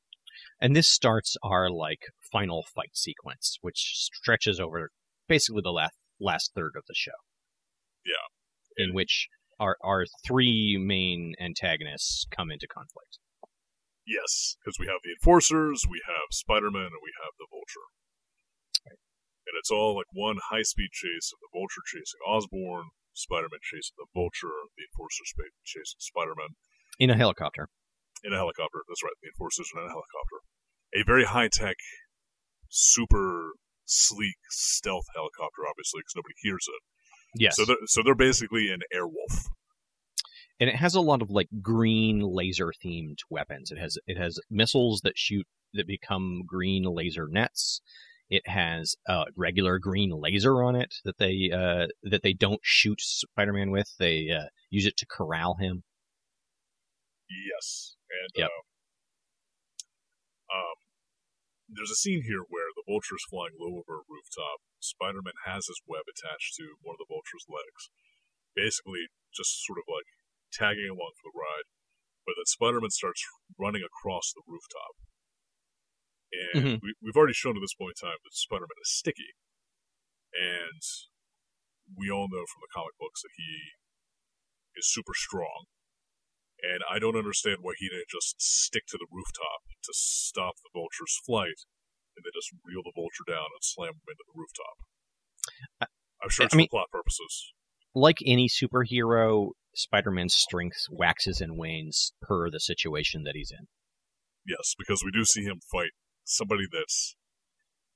And 0.59 0.75
this 0.75 0.87
starts 0.87 1.37
our 1.43 1.69
like 1.69 2.01
final 2.31 2.63
fight 2.63 2.95
sequence, 2.95 3.57
which 3.61 4.09
stretches 4.11 4.59
over 4.59 4.91
basically 5.27 5.61
the 5.63 5.71
last 5.71 5.95
last 6.19 6.51
third 6.55 6.73
of 6.75 6.83
the 6.87 6.95
show. 6.95 7.17
In 8.77 8.93
which 8.93 9.27
our 9.59 9.77
our 9.83 10.05
three 10.25 10.77
main 10.79 11.33
antagonists 11.41 12.25
come 12.29 12.51
into 12.51 12.67
conflict. 12.67 13.17
Yes, 14.05 14.55
because 14.61 14.77
we 14.79 14.87
have 14.87 15.03
the 15.03 15.11
Enforcers, 15.11 15.83
we 15.89 15.99
have 16.07 16.31
Spider-Man, 16.31 16.95
and 16.95 17.03
we 17.03 17.11
have 17.19 17.35
the 17.37 17.47
Vulture. 17.51 17.91
And 18.87 19.55
it's 19.59 19.71
all 19.71 19.95
like 19.95 20.07
one 20.11 20.39
high-speed 20.51 20.91
chase 20.91 21.31
of 21.35 21.39
the 21.43 21.51
Vulture 21.51 21.83
chasing 21.83 22.19
Osborn, 22.23 22.91
Spider-Man 23.11 23.59
chasing 23.63 23.95
the 23.99 24.07
Vulture, 24.15 24.71
the 24.79 24.87
Enforcers 24.87 25.31
chasing 25.63 25.99
Spider-Man 25.99 26.55
In 26.99 27.09
a 27.09 27.17
helicopter. 27.19 27.67
in 28.23 28.31
a 28.31 28.39
helicopter. 28.39 28.83
That's 28.87 29.03
right, 29.03 29.15
the 29.21 29.27
Enforcers 29.35 29.71
are 29.75 29.81
in 29.83 29.87
a 29.87 29.95
helicopter. 29.95 30.39
A 30.95 31.03
very 31.03 31.25
high-tech, 31.25 31.75
super 32.69 33.53
sleek 33.83 34.39
stealth 34.51 35.07
helicopter, 35.15 35.67
obviously, 35.67 35.99
because 35.99 36.15
nobody 36.15 36.35
hears 36.39 36.67
it. 36.67 36.81
Yes. 37.35 37.55
So 37.55 37.65
they're, 37.65 37.75
so 37.85 38.01
they're 38.03 38.15
basically 38.15 38.69
an 38.69 38.81
Airwolf. 38.95 39.45
and 40.59 40.69
it 40.69 40.75
has 40.75 40.95
a 40.95 41.01
lot 41.01 41.21
of 41.21 41.29
like 41.29 41.49
green 41.61 42.21
laser 42.21 42.73
themed 42.83 43.19
weapons. 43.29 43.71
It 43.71 43.77
has 43.77 43.97
it 44.07 44.17
has 44.17 44.39
missiles 44.49 45.01
that 45.03 45.17
shoot 45.17 45.45
that 45.73 45.87
become 45.87 46.41
green 46.47 46.83
laser 46.83 47.27
nets. 47.29 47.81
It 48.29 48.43
has 48.47 48.95
a 49.07 49.25
regular 49.37 49.79
green 49.79 50.11
laser 50.11 50.61
on 50.63 50.75
it 50.75 50.95
that 51.05 51.17
they 51.17 51.49
uh, 51.53 51.87
that 52.03 52.23
they 52.23 52.33
don't 52.33 52.59
shoot 52.63 52.99
Spider-Man 52.99 53.71
with. 53.71 53.93
They 53.99 54.29
uh, 54.31 54.47
use 54.69 54.85
it 54.85 54.97
to 54.97 55.05
corral 55.05 55.55
him. 55.59 55.83
Yes, 57.29 57.95
and 58.09 58.29
Yep. 58.35 58.49
uh, 60.49 60.55
um, 60.57 60.75
there's 61.69 61.91
a 61.91 61.95
scene 61.95 62.23
here 62.23 62.43
where 62.49 62.66
vulture's 62.87 63.27
flying 63.27 63.59
low 63.59 63.83
over 63.83 63.99
a 63.99 64.07
rooftop. 64.07 64.63
Spider 64.79 65.19
Man 65.21 65.35
has 65.43 65.67
his 65.67 65.83
web 65.83 66.07
attached 66.07 66.55
to 66.55 66.79
one 66.79 66.95
of 66.95 67.03
the 67.03 67.11
vulture's 67.11 67.45
legs, 67.51 67.91
basically 68.55 69.11
just 69.35 69.61
sort 69.67 69.77
of 69.77 69.85
like 69.91 70.07
tagging 70.55 70.87
along 70.87 71.13
for 71.19 71.27
the 71.27 71.35
ride. 71.35 71.67
But 72.23 72.39
then 72.39 72.47
Spider 72.47 72.79
Man 72.79 72.95
starts 72.95 73.21
running 73.59 73.83
across 73.83 74.31
the 74.31 74.47
rooftop. 74.47 74.95
And 76.31 76.63
Mhm. 76.63 76.79
we, 76.81 76.95
we've 77.03 77.15
already 77.15 77.35
shown 77.35 77.55
at 77.55 77.61
this 77.61 77.75
point 77.75 77.99
in 77.99 78.07
time 78.07 78.19
that 78.23 78.33
Spider 78.33 78.67
Man 78.67 78.81
is 78.81 78.91
sticky. 78.91 79.35
And 80.33 80.83
we 81.95 82.11
all 82.11 82.27
know 82.27 82.43
from 82.47 82.61
the 82.63 82.73
comic 82.73 82.97
books 82.99 83.21
that 83.23 83.35
he 83.35 83.75
is 84.75 84.91
super 84.91 85.13
strong. 85.15 85.67
And 86.61 86.81
I 86.89 86.99
don't 86.99 87.15
understand 87.15 87.59
why 87.61 87.73
he 87.77 87.87
didn't 87.87 88.09
just 88.09 88.41
stick 88.41 88.85
to 88.87 88.97
the 88.97 89.07
rooftop 89.11 89.61
to 89.83 89.93
stop 89.93 90.55
the 90.57 90.73
vulture's 90.73 91.15
flight 91.25 91.63
and 92.17 92.25
they 92.25 92.33
just 92.33 92.49
reel 92.65 92.81
the 92.83 92.91
vulture 92.97 93.23
down 93.27 93.53
and 93.53 93.61
slam 93.61 93.93
him 93.93 94.09
into 94.09 94.25
the 94.25 94.33
rooftop. 94.35 94.77
I'm 96.21 96.29
sure 96.33 96.43
I 96.43 96.47
it's 96.47 96.55
mean- 96.55 96.67
for 96.67 96.81
plot 96.81 96.91
purposes. 96.91 97.53
Like 97.95 98.17
any 98.25 98.47
superhero, 98.49 99.51
Spider-Man's 99.73 100.35
strength 100.35 100.85
waxes 100.91 101.41
and 101.41 101.57
wanes 101.57 102.13
per 102.21 102.49
the 102.51 102.59
situation 102.59 103.23
that 103.23 103.33
he's 103.33 103.49
in. 103.49 103.67
Yes, 104.45 104.75
because 104.77 105.01
we 105.03 105.09
do 105.11 105.25
see 105.25 105.43
him 105.43 105.59
fight 105.71 105.91
somebody 106.23 106.65
that's 106.71 107.15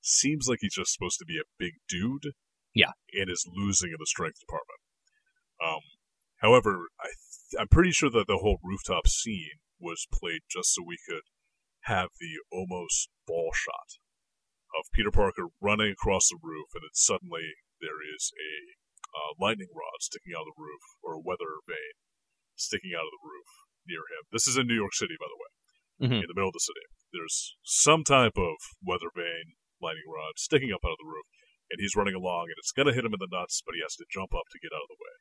seems 0.02 0.48
like 0.48 0.60
he's 0.62 0.74
just 0.74 0.94
supposed 0.94 1.20
to 1.20 1.26
be 1.26 1.38
a 1.38 1.46
big 1.60 1.74
dude. 1.88 2.34
Yeah. 2.74 2.92
And 3.14 3.30
is 3.30 3.46
losing 3.48 3.90
in 3.90 3.98
the 4.00 4.08
strength 4.08 4.40
department. 4.40 4.80
Um, 5.64 5.82
however, 6.42 6.88
I 7.00 7.08
th- 7.08 7.62
I'm 7.62 7.68
pretty 7.68 7.92
sure 7.92 8.10
that 8.10 8.26
the 8.28 8.38
whole 8.42 8.58
rooftop 8.64 9.08
scene 9.08 9.62
was 9.80 10.08
played 10.12 10.42
just 10.50 10.74
so 10.74 10.82
we 10.86 10.98
could 11.08 11.24
have 11.82 12.10
the 12.20 12.40
almost 12.52 13.10
ball 13.28 13.52
shot 13.54 14.01
of 14.78 14.88
Peter 14.94 15.12
Parker 15.12 15.48
running 15.60 15.92
across 15.92 16.30
the 16.30 16.40
roof, 16.42 16.70
and 16.74 16.84
then 16.84 16.94
suddenly 16.96 17.56
there 17.80 18.00
is 18.02 18.32
a 18.38 18.54
uh, 19.12 19.34
lightning 19.40 19.68
rod 19.76 20.00
sticking 20.00 20.32
out 20.36 20.48
of 20.48 20.56
the 20.56 20.62
roof, 20.64 20.84
or 21.04 21.14
a 21.16 21.20
weather 21.24 21.60
vane 21.68 22.00
sticking 22.56 22.96
out 22.96 23.04
of 23.08 23.12
the 23.12 23.26
roof 23.28 23.48
near 23.86 24.08
him. 24.08 24.24
This 24.32 24.48
is 24.48 24.56
in 24.56 24.68
New 24.68 24.78
York 24.78 24.94
City, 24.94 25.16
by 25.20 25.28
the 25.28 25.40
way 25.42 25.52
Mhm. 26.02 26.24
in 26.24 26.28
the 26.28 26.34
middle 26.34 26.50
of 26.50 26.58
the 26.58 26.64
city. 26.64 26.86
There's 27.12 27.58
some 27.64 28.04
type 28.04 28.38
of 28.38 28.56
weather 28.82 29.12
vane 29.14 29.58
lightning 29.82 30.08
rod 30.08 30.40
sticking 30.40 30.72
up 30.72 30.86
out 30.86 30.94
of 30.96 31.02
the 31.04 31.12
roof, 31.12 31.26
and 31.70 31.80
he's 31.82 31.96
running 31.96 32.16
along, 32.16 32.50
and 32.50 32.58
it's 32.58 32.72
gonna 32.72 32.94
hit 32.94 33.04
him 33.06 33.14
in 33.14 33.20
the 33.20 33.28
nuts, 33.32 33.62
but 33.66 33.76
he 33.76 33.82
has 33.82 33.96
to 33.98 34.06
jump 34.10 34.34
up 34.34 34.48
to 34.52 34.60
get 34.60 34.72
out 34.74 34.84
of 34.84 34.90
the 34.90 35.02
way, 35.02 35.16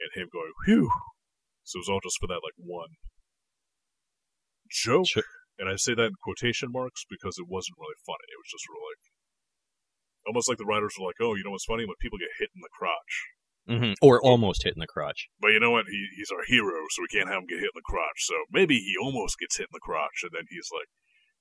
and 0.00 0.10
him 0.14 0.28
going, 0.32 0.52
"Whew!" 0.66 0.90
So 1.62 1.78
it 1.78 1.80
was 1.86 1.88
all 1.88 2.00
just 2.00 2.18
for 2.18 2.26
that 2.26 2.42
like 2.42 2.54
one 2.56 2.96
joke, 4.68 5.06
Sure. 5.06 5.24
And 5.60 5.68
I 5.68 5.76
say 5.76 5.92
that 5.94 6.10
in 6.10 6.16
quotation 6.24 6.72
marks 6.72 7.04
because 7.04 7.36
it 7.36 7.46
wasn't 7.46 7.76
really 7.78 8.00
funny. 8.08 8.26
It 8.32 8.40
was 8.40 8.50
just 8.50 8.64
real 8.66 8.80
like. 8.82 9.02
Almost 10.26 10.48
like 10.48 10.58
the 10.58 10.68
writers 10.68 10.96
were 10.98 11.06
like, 11.06 11.20
"Oh, 11.20 11.34
you 11.36 11.44
know 11.44 11.52
what's 11.52 11.64
funny? 11.68 11.84
When 11.84 11.96
people 12.00 12.18
get 12.18 12.32
hit 12.40 12.50
in 12.54 12.60
the 12.60 12.72
crotch, 12.76 13.14
hmm 13.68 13.92
Or 14.02 14.20
almost 14.20 14.64
hit 14.64 14.74
in 14.76 14.80
the 14.80 14.86
crotch. 14.86 15.28
but 15.40 15.48
you 15.52 15.60
know 15.60 15.70
what? 15.70 15.86
He, 15.88 16.08
he's 16.16 16.30
our 16.30 16.44
hero, 16.46 16.84
so 16.90 17.00
we 17.02 17.08
can't 17.08 17.28
have 17.28 17.40
him 17.44 17.48
get 17.48 17.60
hit 17.60 17.72
in 17.72 17.78
the 17.80 17.88
crotch. 17.88 18.24
So 18.28 18.34
maybe 18.50 18.76
he 18.76 18.94
almost 19.00 19.38
gets 19.38 19.56
hit 19.56 19.68
in 19.72 19.76
the 19.76 19.80
crotch, 19.84 20.20
and 20.24 20.32
then 20.34 20.44
he's 20.50 20.68
like 20.72 20.88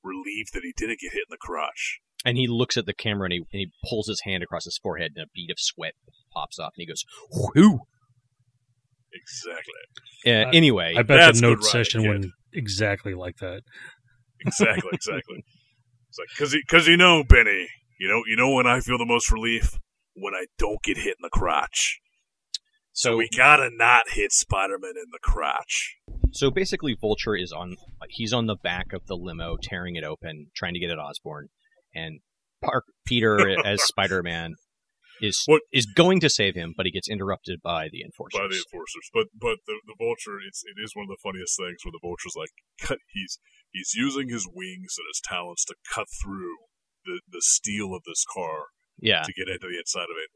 relieved 0.04 0.54
that 0.54 0.64
he 0.64 0.72
didn't 0.76 1.00
get 1.00 1.12
hit 1.12 1.28
in 1.28 1.32
the 1.32 1.42
crotch. 1.42 2.00
And 2.24 2.38
he 2.38 2.48
looks 2.48 2.78
at 2.78 2.86
the 2.86 2.94
camera 2.94 3.26
and 3.28 3.34
he, 3.34 3.40
and 3.40 3.60
he 3.64 3.72
pulls 3.90 4.08
his 4.08 4.22
hand 4.24 4.44
across 4.44 4.64
his 4.66 4.80
forehead, 4.82 5.12
and 5.16 5.24
a 5.24 5.30
bead 5.34 5.52
of 5.52 5.58
sweat 5.60 5.94
pops 6.34 6.58
off, 6.60 6.72
and 6.78 6.82
he 6.84 6.88
goes, 6.88 7.04
"Whew." 7.32 7.82
Exactly. 9.12 9.74
Uh, 10.26 10.48
I- 10.50 10.56
anyway, 10.56 10.94
I 10.98 11.02
bet 11.04 11.18
That's 11.20 11.42
the 11.42 11.48
note 11.48 11.64
session 11.64 12.08
went 12.08 12.26
exactly 12.54 13.14
like 13.14 13.38
that. 13.38 13.62
Exactly. 14.46 14.90
Exactly. 14.94 15.44
it's 16.10 16.18
like 16.20 16.28
because 16.36 16.54
because 16.54 16.88
you 16.88 16.98
know, 16.98 17.24
Benny, 17.24 17.68
you 18.00 18.08
know, 18.08 18.24
you 18.28 18.36
know 18.36 18.52
when 18.54 18.68
I 18.68 18.80
feel 18.80 18.98
the 18.98 19.06
most 19.06 19.32
relief 19.32 19.80
when 20.16 20.34
I 20.34 20.46
don't 20.58 20.82
get 20.84 20.98
hit 20.98 21.16
in 21.20 21.22
the 21.22 21.30
crotch. 21.30 22.00
so 22.94 23.18
We 23.18 23.30
gotta 23.36 23.70
not 23.72 24.10
hit 24.10 24.32
Spider-Man 24.32 24.94
in 24.96 25.12
the 25.12 25.20
crotch. 25.22 25.96
So 26.32 26.52
basically, 26.52 26.96
Vulture 27.00 27.36
is 27.36 27.52
on. 27.52 27.76
He's 28.10 28.34
on 28.34 28.46
the 28.48 28.56
back 28.56 28.94
of 28.94 29.06
the 29.08 29.16
limo, 29.16 29.58
tearing 29.62 29.96
it 29.96 30.04
open, 30.04 30.48
trying 30.56 30.74
to 30.74 30.80
get 30.80 30.90
at 30.92 31.00
Osborn, 31.00 31.48
and 31.96 32.20
Park 32.64 32.86
Peter 33.06 33.56
as 33.66 33.82
Spider-Man 33.84 34.56
is 35.22 35.42
What- 35.48 35.64
is 35.74 35.86
going 35.86 36.20
to 36.22 36.30
save 36.30 36.56
him, 36.56 36.74
but 36.78 36.86
he 36.86 36.92
gets 36.92 37.10
interrupted 37.10 37.60
by 37.64 37.88
the 37.92 38.04
enforcers. 38.04 38.40
by 38.40 38.48
the 38.48 38.56
enforcers. 38.58 39.10
But 39.14 39.28
but 39.40 39.58
the, 39.68 39.80
the 39.88 39.96
vulture, 39.98 40.38
it's 40.46 40.64
it 40.66 40.80
is 40.84 40.96
one 40.96 41.04
of 41.06 41.10
the 41.10 41.18
funniest 41.24 41.58
things 41.58 41.78
where 41.84 41.92
the 41.92 42.00
vulture's 42.02 42.36
like 42.38 42.52
cut. 42.82 43.00
He's 43.12 43.40
he's 43.72 43.94
using 43.96 44.30
his 44.30 44.48
wings 44.48 44.96
and 44.98 45.08
his 45.10 45.22
talons 45.24 45.64
to 45.66 45.76
cut 45.94 46.08
through 46.24 46.56
the 47.06 47.22
the 47.28 47.42
steel 47.42 47.94
of 47.96 48.04
this 48.06 48.26
car 48.34 48.68
yeah, 49.00 49.24
to 49.24 49.34
get 49.34 49.48
into 49.48 49.68
the 49.72 49.78
inside 49.78 50.04
of 50.04 50.18
it. 50.18 50.30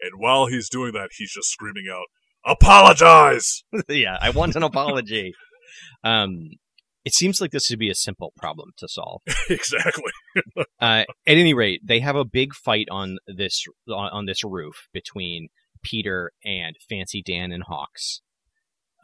And 0.00 0.20
while 0.20 0.46
he's 0.46 0.68
doing 0.68 0.92
that, 0.92 1.10
he's 1.16 1.32
just 1.32 1.48
screaming 1.48 1.86
out, 1.92 2.06
"Apologize!" 2.44 3.62
yeah. 3.88 4.18
I 4.20 4.30
want 4.30 4.56
an 4.56 4.62
apology. 4.62 5.32
Um, 6.04 6.50
it 7.04 7.14
seems 7.14 7.40
like 7.40 7.52
this 7.52 7.70
would 7.70 7.78
be 7.78 7.88
a 7.88 7.94
simple 7.94 8.32
problem 8.36 8.70
to 8.78 8.88
solve. 8.88 9.22
exactly. 9.50 10.12
Uh, 10.78 11.04
at 11.26 11.38
any 11.38 11.54
rate, 11.54 11.80
they 11.82 12.00
have 12.00 12.16
a 12.16 12.24
big 12.24 12.52
fight 12.52 12.86
on 12.90 13.16
this 13.26 13.64
on, 13.88 14.10
on 14.12 14.26
this 14.26 14.44
roof 14.44 14.88
between 14.92 15.48
Peter 15.82 16.32
and 16.44 16.76
Fancy 16.90 17.22
Dan 17.22 17.50
and 17.50 17.64
Ox. 17.70 18.20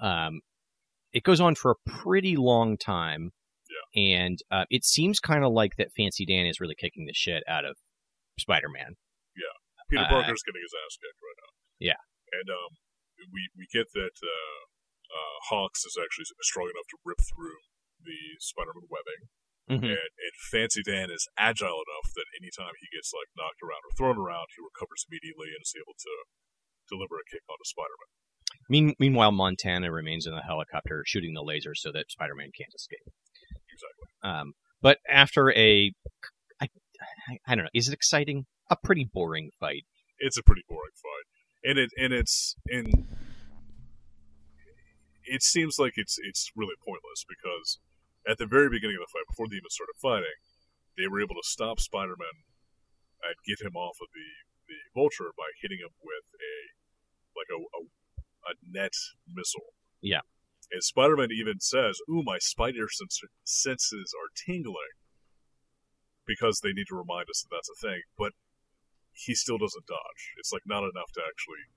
Um, 0.02 0.40
it 1.14 1.22
goes 1.22 1.40
on 1.40 1.54
for 1.54 1.70
a 1.70 1.90
pretty 1.90 2.36
long 2.36 2.76
time, 2.76 3.30
and 3.94 4.38
uh, 4.50 4.64
it 4.70 4.84
seems 4.84 5.20
kind 5.20 5.44
of 5.44 5.52
like 5.52 5.76
that 5.76 5.92
Fancy 5.96 6.24
Dan 6.24 6.46
is 6.46 6.60
really 6.60 6.76
kicking 6.78 7.06
the 7.06 7.14
shit 7.14 7.42
out 7.48 7.64
of 7.64 7.76
Spider-Man. 8.38 8.96
Yeah, 9.36 9.56
Peter 9.90 10.04
Uh, 10.04 10.08
Parker's 10.08 10.42
getting 10.44 10.64
his 10.64 10.72
ass 10.72 10.96
kicked 10.96 11.20
right 11.20 11.38
now. 11.44 11.52
Yeah. 11.78 12.00
And 12.32 12.48
um, 12.48 12.72
we 13.32 13.48
we 13.56 13.66
get 13.72 13.92
that 13.92 14.16
uh, 14.22 14.60
uh, 15.12 15.56
Ox 15.60 15.84
is 15.84 15.96
actually 16.00 16.24
strong 16.42 16.72
enough 16.72 16.88
to 16.90 16.98
rip 17.04 17.20
through 17.20 17.60
the 18.00 18.18
Spider-Man 18.40 18.88
webbing. 18.88 19.22
Mhm. 19.70 19.94
and, 19.94 20.10
and 20.18 20.34
Fancy 20.50 20.82
Dan 20.82 21.06
is 21.08 21.28
agile 21.38 21.78
enough 21.86 22.10
that 22.18 22.26
anytime 22.34 22.74
he 22.82 22.90
gets 22.90 23.14
like 23.14 23.30
knocked 23.38 23.62
around 23.62 23.78
or 23.86 23.94
thrown 23.94 24.18
around, 24.18 24.50
he 24.56 24.60
recovers 24.60 25.06
immediately 25.06 25.54
and 25.54 25.62
is 25.62 25.72
able 25.78 25.94
to 25.94 26.12
deliver 26.90 27.14
a 27.14 27.24
kick 27.30 27.46
onto 27.46 27.62
Spider-Man. 27.64 28.10
Mean, 28.68 28.94
meanwhile, 28.98 29.30
Montana 29.30 29.92
remains 29.92 30.26
in 30.26 30.34
the 30.34 30.42
helicopter 30.42 31.04
shooting 31.06 31.32
the 31.34 31.46
laser 31.46 31.74
so 31.76 31.92
that 31.92 32.10
Spider-Man 32.10 32.50
can't 32.58 32.74
escape. 32.74 33.06
Um, 34.22 34.54
but 34.80 34.98
after 35.08 35.50
a, 35.52 35.92
I, 36.60 36.68
I, 37.28 37.38
I 37.46 37.54
don't 37.54 37.64
know, 37.64 37.70
is 37.74 37.88
it 37.88 37.94
exciting? 37.94 38.46
A 38.70 38.76
pretty 38.76 39.08
boring 39.12 39.50
fight. 39.60 39.84
It's 40.18 40.38
a 40.38 40.42
pretty 40.42 40.62
boring 40.68 40.94
fight, 40.94 41.26
and 41.68 41.78
it 41.78 41.90
and 41.98 42.12
it's 42.12 42.56
and 42.68 43.06
it 45.24 45.42
seems 45.42 45.78
like 45.78 45.94
it's 45.96 46.16
it's 46.22 46.50
really 46.56 46.76
pointless 46.78 47.26
because 47.28 47.78
at 48.28 48.38
the 48.38 48.46
very 48.46 48.70
beginning 48.70 48.96
of 48.96 49.02
the 49.02 49.12
fight, 49.12 49.26
before 49.28 49.48
they 49.50 49.56
even 49.56 49.70
started 49.70 49.98
fighting, 50.00 50.38
they 50.96 51.08
were 51.08 51.20
able 51.20 51.34
to 51.34 51.44
stop 51.44 51.80
Spider-Man 51.80 52.46
and 53.22 53.34
get 53.46 53.64
him 53.64 53.76
off 53.76 53.98
of 54.00 54.08
the 54.14 54.28
the 54.68 54.78
Vulture 54.94 55.34
by 55.36 55.50
hitting 55.60 55.78
him 55.78 55.90
with 56.02 56.26
a 56.38 56.54
like 57.36 57.50
a 57.50 57.58
a, 57.58 57.80
a 58.46 58.52
net 58.62 58.94
missile. 59.26 59.74
Yeah. 60.00 60.22
And 60.72 60.82
Spider-Man 60.82 61.30
even 61.30 61.60
says, 61.60 62.00
"Ooh, 62.08 62.22
my 62.24 62.38
spider 62.38 62.88
sens- 62.88 63.20
senses 63.44 64.14
are 64.16 64.32
tingling," 64.34 64.96
because 66.24 66.60
they 66.60 66.72
need 66.72 66.88
to 66.88 66.96
remind 66.96 67.28
us 67.28 67.42
that 67.42 67.54
that's 67.54 67.68
a 67.68 67.76
thing. 67.76 68.02
But 68.16 68.32
he 69.12 69.34
still 69.34 69.58
doesn't 69.58 69.86
dodge. 69.86 70.32
It's 70.38 70.52
like 70.52 70.64
not 70.64 70.88
enough 70.88 71.12
to 71.12 71.20
actually 71.20 71.68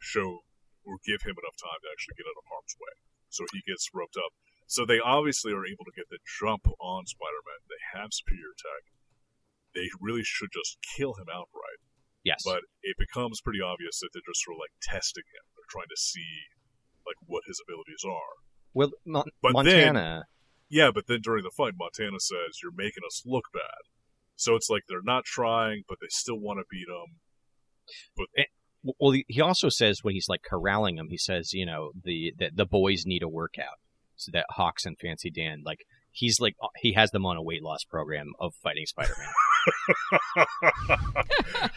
show 0.00 0.42
or 0.82 0.98
give 1.06 1.22
him 1.22 1.38
enough 1.38 1.54
time 1.54 1.78
to 1.78 1.90
actually 1.94 2.18
get 2.18 2.26
out 2.26 2.42
of 2.42 2.50
harm's 2.50 2.74
way. 2.74 2.94
So 3.30 3.46
he 3.54 3.62
gets 3.62 3.86
roped 3.94 4.18
up. 4.18 4.34
So 4.66 4.84
they 4.84 4.98
obviously 4.98 5.52
are 5.52 5.64
able 5.64 5.84
to 5.84 5.94
get 5.94 6.10
the 6.10 6.18
jump 6.26 6.66
on 6.80 7.06
Spider-Man. 7.06 7.62
They 7.70 7.78
have 7.94 8.10
superior 8.10 8.50
tech. 8.58 8.90
They 9.74 9.88
really 10.00 10.24
should 10.24 10.50
just 10.50 10.78
kill 10.82 11.14
him 11.14 11.30
outright. 11.30 11.78
Yes. 12.24 12.42
But 12.44 12.66
it 12.82 12.98
becomes 12.98 13.40
pretty 13.40 13.60
obvious 13.60 14.00
that 14.00 14.10
they're 14.12 14.26
just 14.26 14.42
sort 14.42 14.56
of 14.56 14.60
like 14.60 14.74
testing 14.82 15.26
him. 15.30 15.44
They're 15.54 15.70
trying 15.70 15.90
to 15.90 16.00
see 16.00 16.50
what 17.32 17.42
his 17.46 17.60
abilities 17.66 18.04
are. 18.06 18.34
well, 18.74 18.90
Mon- 19.04 19.24
But 19.42 19.52
then- 19.64 19.94
Montana. 19.94 20.24
Yeah, 20.68 20.90
but 20.94 21.06
then 21.06 21.20
during 21.22 21.42
the 21.44 21.50
fight, 21.50 21.74
Montana 21.76 22.18
says, 22.18 22.60
"You're 22.62 22.72
making 22.74 23.02
us 23.06 23.22
look 23.26 23.44
bad." 23.52 23.82
So 24.36 24.54
it's 24.54 24.70
like 24.70 24.84
they're 24.88 25.02
not 25.02 25.24
trying, 25.24 25.82
but 25.88 25.98
they 26.00 26.06
still 26.08 26.38
want 26.40 26.60
to 26.60 26.64
beat 26.70 26.88
him. 26.88 27.20
But 28.16 28.28
well, 28.98 29.10
he- 29.12 29.26
he 29.28 29.40
also 29.40 29.68
says 29.68 30.02
when 30.02 30.14
he's 30.14 30.28
like 30.28 30.42
corralling 30.42 30.96
them, 30.96 31.08
he 31.10 31.18
says, 31.18 31.52
you 31.52 31.66
know, 31.66 31.92
the 32.02 32.32
that 32.38 32.56
the 32.56 32.64
boys 32.66 33.04
need 33.04 33.22
a 33.22 33.28
workout, 33.28 33.78
so 34.16 34.30
that 34.32 34.46
Ox 34.56 34.86
and 34.86 34.98
Fancy 34.98 35.30
Dan, 35.30 35.62
like 35.64 35.84
he's 36.10 36.40
like 36.40 36.54
uh, 36.62 36.68
he 36.80 36.94
has 36.94 37.10
them 37.10 37.26
on 37.26 37.36
a 37.36 37.42
weight 37.42 37.62
loss 37.62 37.84
program 37.84 38.32
of 38.40 38.54
fighting 38.62 38.86
Spider-Man. 38.86 39.28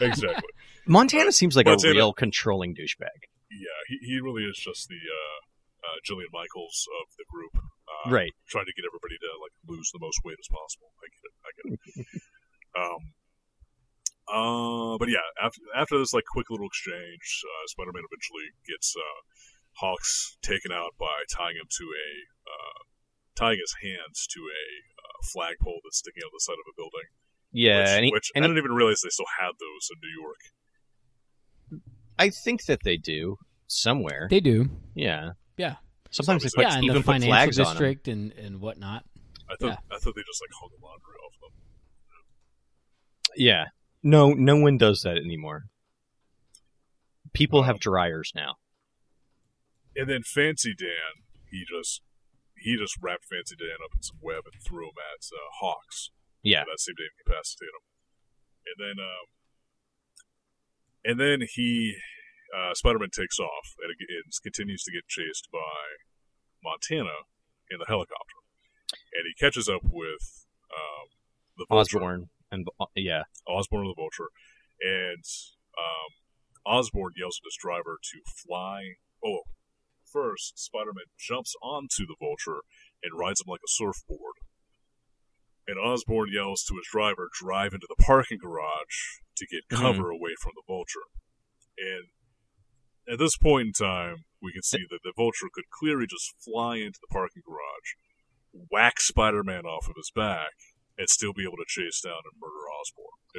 exactly. 0.00 0.50
Montana 0.86 1.32
seems 1.32 1.56
like 1.56 1.66
Montana- 1.66 1.92
a 1.92 1.96
real 1.96 2.12
controlling 2.12 2.74
douchebag. 2.74 3.28
Yeah, 3.50 3.68
he, 3.88 3.98
he 4.02 4.20
really 4.20 4.42
is 4.44 4.56
just 4.58 4.88
the 4.88 4.96
uh, 4.96 5.45
uh, 5.86 5.96
Jillian 6.02 6.32
Michaels 6.34 6.88
of 7.00 7.06
the 7.16 7.24
group, 7.30 7.54
uh, 7.62 8.10
Right. 8.10 8.34
Trying 8.50 8.66
to 8.66 8.74
get 8.74 8.82
everybody 8.82 9.16
to 9.22 9.30
like 9.38 9.54
lose 9.70 9.90
the 9.94 10.02
most 10.02 10.18
weight 10.24 10.38
as 10.42 10.50
possible. 10.50 10.90
I 10.98 11.06
get 11.14 11.22
it. 11.22 11.34
I 11.46 11.50
get 11.54 11.66
it. 11.70 11.80
um, 12.82 13.02
Uh, 14.26 14.98
but 14.98 15.08
yeah, 15.08 15.22
after 15.38 15.62
after 15.76 15.98
this 15.98 16.12
like 16.12 16.24
quick 16.26 16.50
little 16.50 16.66
exchange, 16.66 17.44
uh, 17.46 17.64
Spider-Man 17.68 18.02
eventually 18.02 18.50
gets 18.66 18.94
uh, 18.98 19.86
Ox 19.86 20.36
taken 20.42 20.72
out 20.72 20.98
by 20.98 21.22
tying 21.30 21.54
him 21.56 21.68
to 21.70 21.84
a 21.84 22.08
uh, 22.42 22.80
tying 23.36 23.58
his 23.62 23.74
hands 23.82 24.26
to 24.34 24.40
a 24.40 24.64
uh, 24.98 25.18
flagpole 25.32 25.80
that's 25.84 25.98
sticking 25.98 26.22
out 26.26 26.30
the 26.34 26.40
side 26.40 26.58
of 26.58 26.66
a 26.66 26.74
building. 26.76 27.06
Yeah, 27.52 27.80
which, 27.80 27.88
and, 27.90 28.04
he, 28.04 28.10
which 28.10 28.30
and 28.34 28.44
I 28.44 28.48
didn't 28.48 28.58
even 28.58 28.74
realize 28.74 29.00
they 29.00 29.10
still 29.10 29.30
had 29.38 29.52
those 29.60 29.90
in 29.94 29.98
New 30.02 30.14
York. 30.20 30.42
I 32.18 32.30
think 32.30 32.64
that 32.64 32.82
they 32.82 32.96
do 32.96 33.36
somewhere. 33.68 34.26
They 34.30 34.40
do. 34.40 34.70
yeah, 34.94 35.32
Yeah. 35.56 35.76
Sometimes 36.10 36.42
they 36.42 36.50
Yeah, 36.56 36.68
put, 36.68 36.72
yeah, 36.74 36.80
even 36.82 36.94
the 36.94 37.00
put 37.00 37.06
financial 37.06 37.28
flags 37.30 37.58
on 37.58 37.64
them. 37.64 37.72
district 37.74 38.08
and, 38.08 38.32
and 38.32 38.60
whatnot. 38.60 39.04
I 39.50 39.54
thought 39.60 39.82
I 39.90 39.98
thought 39.98 40.14
they 40.14 40.22
just 40.22 40.42
like 40.42 40.50
hung 40.60 40.70
laundry 40.82 41.14
off 41.24 41.34
them. 41.40 41.50
Yeah, 43.36 43.66
no, 44.02 44.32
no 44.32 44.56
one 44.56 44.78
does 44.78 45.02
that 45.02 45.16
anymore. 45.18 45.64
People 47.32 47.64
have 47.64 47.78
dryers 47.78 48.32
now. 48.34 48.54
And 49.94 50.08
then 50.08 50.22
Fancy 50.22 50.74
Dan, 50.76 51.24
he 51.50 51.64
just 51.68 52.02
he 52.58 52.76
just 52.76 52.96
wrapped 53.00 53.26
Fancy 53.26 53.54
Dan 53.56 53.76
up 53.84 53.94
in 53.94 54.02
some 54.02 54.18
web 54.22 54.42
and 54.50 54.60
threw 54.66 54.84
him 54.86 54.94
at 54.98 55.26
uh, 55.32 55.66
Ox. 55.66 56.10
Yeah, 56.42 56.64
that 56.64 56.80
seemed 56.80 56.96
to 56.98 57.04
incapacitate 57.04 57.68
him. 57.68 57.84
And 58.66 58.76
then, 58.78 59.04
um, 59.04 59.26
and 61.04 61.20
then 61.20 61.46
he, 61.54 61.96
uh, 62.56 62.72
Spider-Man 62.74 63.10
takes 63.12 63.38
off 63.38 63.74
and 63.82 63.90
it, 63.92 63.96
it 64.08 64.24
continues 64.42 64.82
to 64.84 64.92
get 64.92 65.06
chased 65.06 65.48
by 65.52 66.00
Montana 66.64 67.28
in 67.70 67.78
the 67.78 67.84
helicopter, 67.86 68.40
and 69.12 69.24
he 69.26 69.34
catches 69.38 69.68
up 69.68 69.82
with 69.84 70.46
um, 70.72 71.06
the 71.58 71.66
Vulture, 71.68 71.98
Osborn 71.98 72.30
and 72.50 72.66
yeah, 72.94 73.24
Osborn 73.46 73.86
the 73.86 73.94
Vulture, 73.94 74.30
and 74.80 75.24
um, 75.76 76.10
Osborn 76.64 77.12
yells 77.16 77.38
at 77.42 77.46
his 77.46 77.56
driver 77.60 77.98
to 78.02 78.18
fly. 78.26 78.96
Oh, 79.24 79.42
first 80.10 80.58
Spider-Man 80.58 81.06
jumps 81.18 81.54
onto 81.62 82.06
the 82.06 82.16
Vulture 82.18 82.62
and 83.02 83.18
rides 83.18 83.40
him 83.40 83.50
like 83.50 83.60
a 83.64 83.68
surfboard. 83.70 84.40
And 85.68 85.78
Osborn 85.78 86.30
yells 86.32 86.62
to 86.64 86.74
his 86.76 86.86
driver, 86.90 87.28
drive 87.32 87.74
into 87.74 87.88
the 87.88 88.00
parking 88.02 88.38
garage 88.38 89.18
to 89.36 89.46
get 89.46 89.66
Mhm. 89.68 89.80
cover 89.80 90.10
away 90.10 90.34
from 90.40 90.52
the 90.54 90.62
Vulture. 90.66 91.06
And 91.76 92.06
at 93.10 93.18
this 93.18 93.36
point 93.36 93.68
in 93.68 93.72
time, 93.72 94.24
we 94.42 94.52
can 94.52 94.62
see 94.62 94.84
that 94.90 95.00
the 95.02 95.12
Vulture 95.16 95.48
could 95.52 95.70
clearly 95.70 96.06
just 96.06 96.34
fly 96.42 96.76
into 96.76 96.98
the 97.00 97.12
parking 97.12 97.42
garage, 97.46 97.94
whack 98.70 99.00
Spider-Man 99.00 99.64
off 99.64 99.88
of 99.88 99.96
his 99.96 100.10
back, 100.14 100.52
and 100.98 101.08
still 101.08 101.32
be 101.32 101.44
able 101.44 101.58
to 101.58 101.64
chase 101.68 102.00
down 102.00 102.22
and 102.24 102.40
murder 102.40 102.66